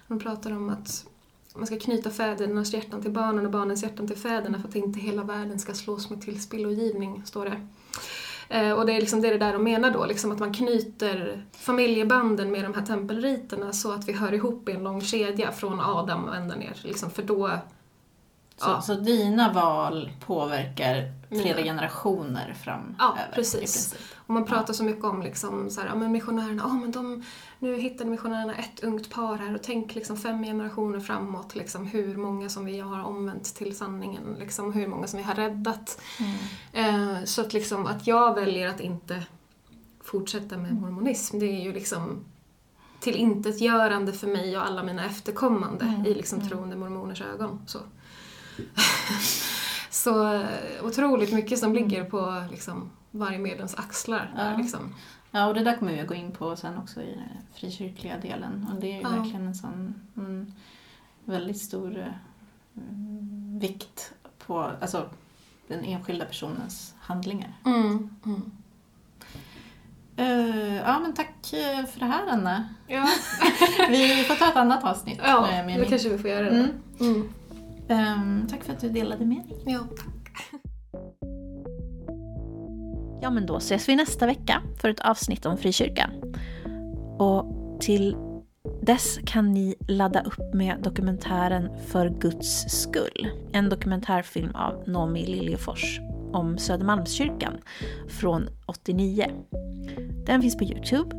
de 0.08 0.20
pratar 0.20 0.52
om 0.52 0.70
att 0.70 1.06
man 1.56 1.68
ska 1.68 1.80
knyta 1.80 2.10
fädernas 2.10 2.74
hjärtan 2.74 3.02
till 3.02 3.12
barnen 3.12 3.46
och 3.46 3.52
barnens 3.52 3.84
hjärtan 3.84 4.08
till 4.08 4.18
fäderna 4.18 4.60
för 4.62 4.68
att 4.70 4.76
inte 4.76 5.00
hela 5.00 5.24
världen 5.24 5.60
ska 5.60 5.74
slås 5.74 6.10
med 6.10 6.22
tillspillogivning, 6.22 7.22
står 7.26 7.46
det. 7.46 7.68
Eh, 8.50 8.72
och 8.72 8.86
det 8.86 8.94
är, 8.94 9.00
liksom, 9.00 9.22
det 9.22 9.28
är 9.28 9.32
det 9.32 9.46
där 9.46 9.54
de 9.54 9.64
menar 9.64 9.92
då, 9.92 10.06
liksom 10.06 10.32
att 10.32 10.40
man 10.40 10.54
knyter 10.54 11.46
familjebanden 11.52 12.52
med 12.52 12.64
de 12.64 12.74
här 12.74 12.86
tempelriterna 12.86 13.74
så 13.74 13.92
att 13.92 14.08
vi 14.08 14.14
hör 14.14 14.34
ihop 14.34 14.70
i 14.70 14.72
en 14.72 14.84
lång 14.84 15.02
kedja 15.02 15.52
från 15.52 15.80
Adam 15.80 16.24
och 16.26 16.36
ända 16.36 16.56
ner. 16.56 16.78
Liksom, 16.82 17.12
för 17.12 17.24
då... 17.24 17.52
Så, 18.58 18.70
Ja. 18.70 18.82
så 18.82 18.94
dina 18.94 19.54
val 19.54 20.12
påverkar 20.26 21.12
flera 21.30 21.64
generationer 21.64 22.54
fram 22.54 22.96
Ja, 23.00 23.18
precis. 23.36 23.96
Och 24.16 24.34
man 24.34 24.46
pratar 24.46 24.74
så 24.74 24.84
mycket 24.84 25.04
om 25.06 25.22
liksom, 25.22 25.70
så 25.70 25.82
här, 25.82 25.88
ja, 25.88 25.96
men 25.96 26.12
missionärerna, 26.12 26.64
ja, 26.68 26.74
men 26.74 26.92
de, 26.92 27.24
nu 27.60 27.76
hittade 27.78 28.10
missionärerna 28.10 28.54
ett 28.56 28.84
ungt 28.84 29.10
par 29.10 29.38
här 29.38 29.56
och 29.56 29.64
tänk 29.64 29.96
liksom, 29.96 30.18
fem 30.18 30.44
generationer 30.44 31.00
framåt 31.00 31.56
liksom, 31.56 31.86
hur 31.86 32.18
många 32.18 32.50
som 32.50 32.66
vi 32.66 32.80
har 32.80 33.04
omvänt 33.04 33.56
till 33.56 33.78
sanningen, 33.78 34.36
liksom, 34.40 34.74
hur 34.74 34.88
många 34.88 35.08
som 35.08 35.18
vi 35.18 35.24
har 35.24 35.36
räddat. 35.36 36.02
Eh, 36.74 37.24
så 37.26 37.42
att, 37.42 37.54
liksom, 37.54 37.86
att 37.86 38.08
jag 38.08 38.36
väljer 38.36 38.68
att 38.70 38.80
inte 38.80 39.24
fortsätta 40.04 40.58
med 40.58 40.74
mormonism, 40.82 41.40
det 41.40 41.46
är 41.46 41.62
ju 41.64 41.74
liksom 41.74 42.26
till 43.00 43.16
intetgörande 43.16 44.14
för 44.14 44.28
mig 44.28 44.58
och 44.58 44.66
alla 44.66 44.84
mina 44.84 45.06
efterkommande 45.06 45.86
Mm. 45.86 46.06
i 46.06 46.14
liksom, 46.14 46.50
troende 46.50 46.76
mormoners 46.76 47.22
ögon. 47.22 47.60
Så. 47.68 47.80
Så 49.90 50.34
eh, 50.34 50.46
otroligt 50.84 51.34
mycket 51.34 51.60
som 51.60 51.74
ligger 51.74 52.04
på 52.04 52.44
liksom, 52.52 52.90
varje 53.12 53.40
medlems 53.40 53.76
axlar. 53.76 54.32
Där, 54.36 54.52
Ja. 54.52 54.58
liksom. 54.58 54.96
Ja, 55.32 55.48
och 55.48 55.54
det 55.54 55.64
där 55.64 55.78
kommer 55.78 55.94
vi 55.94 56.00
att 56.00 56.08
gå 56.08 56.14
in 56.14 56.32
på 56.32 56.56
sen 56.56 56.78
också 56.78 57.02
i 57.02 57.06
den 57.16 57.24
frikyrkliga 57.54 58.18
delen. 58.18 58.68
Och 58.74 58.82
det 58.82 58.88
är 58.88 58.96
ju 58.96 59.02
Ja. 59.02 59.10
verkligen 59.10 59.48
en 59.48 59.56
sån 59.56 59.96
mm, 60.18 60.54
väldigt 61.26 61.62
stor 61.62 61.98
eh, 61.98 62.06
mm, 62.78 63.60
vikt 63.60 64.14
på 64.48 64.60
alltså, 64.82 65.10
den 65.68 65.84
enskilda 65.84 66.26
personens 66.26 66.94
handlingar. 67.00 67.54
Mm. 67.66 68.10
Mm. 68.26 68.52
Eh, 70.18 70.76
ja, 70.76 71.00
men 71.00 71.14
tack 71.14 71.34
för 71.94 72.00
det 72.00 72.06
här, 72.06 72.28
Anna. 72.28 72.70
Ja, 72.88 73.08
Vi 73.90 74.24
får 74.28 74.36
ta 74.36 74.48
ett 74.48 74.56
annat 74.56 74.84
avsnitt 74.84 75.20
ja 75.24 75.42
med, 75.42 75.68
det 75.76 75.80
min. 75.82 75.90
kanske 75.90 76.10
vi 76.10 76.18
får 76.18 76.30
göra. 76.30 76.50
Mm. 76.50 76.68
Då. 76.98 77.06
Mm. 77.06 77.30
Ehm, 77.90 78.48
tack 78.48 78.64
för 78.64 78.74
att 78.74 78.80
du 78.80 78.90
delade 78.90 79.26
med 79.26 79.44
dig. 79.48 79.64
Ja. 79.66 79.88
Ja, 83.22 83.30
men 83.30 83.46
då 83.46 83.58
ses 83.58 83.90
vi 83.90 83.96
nästa 83.96 84.26
vecka 84.26 84.62
för 84.78 84.90
ett 84.90 85.00
avsnitt 85.00 85.46
om 85.46 85.58
frikyrkan. 85.58 86.10
Och 87.20 87.46
till 87.82 88.16
dess 88.82 89.20
kan 89.26 89.54
ni 89.54 89.76
ladda 89.88 90.22
upp 90.22 90.54
med 90.54 90.78
dokumentären 90.84 91.70
För 91.88 92.10
Guds 92.10 92.82
skull. 92.82 93.28
En 93.52 93.70
dokumentärfilm 93.70 94.56
av 94.56 94.84
Nomi 94.88 95.26
Liljefors 95.26 96.00
om 96.34 96.58
Södermalmskyrkan 96.58 97.54
från 98.08 98.50
89. 98.66 99.26
Den 100.26 100.42
finns 100.42 100.58
på 100.58 100.64
Youtube, 100.64 101.16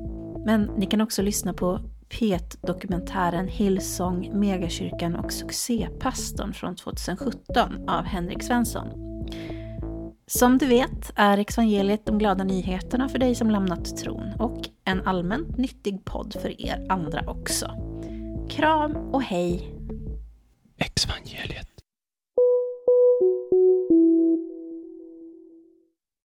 men 0.46 0.62
ni 0.62 0.86
kan 0.86 1.00
också 1.00 1.22
lyssna 1.22 1.52
på 1.52 1.80
PET-dokumentären 2.08 3.48
Hillsong, 3.48 4.30
Megakyrkan 4.32 5.16
och 5.16 5.32
Succépastorn 5.32 6.52
från 6.52 6.76
2017 6.76 7.88
av 7.88 8.04
Henrik 8.04 8.42
Svensson. 8.42 8.88
Som 10.26 10.58
du 10.58 10.66
vet 10.66 11.12
är 11.14 11.38
evangeliet 11.38 12.06
de 12.06 12.18
glada 12.18 12.44
nyheterna 12.44 13.08
för 13.08 13.18
dig 13.18 13.34
som 13.34 13.50
lämnat 13.50 13.96
tron 13.96 14.32
och 14.38 14.68
en 14.84 15.06
allmänt 15.06 15.56
nyttig 15.56 16.04
podd 16.04 16.36
för 16.42 16.60
er 16.60 16.86
andra 16.88 17.24
också. 17.26 17.70
Kram 18.50 18.96
och 18.96 19.22
hej! 19.22 19.72
Exvangeliet. 20.78 21.68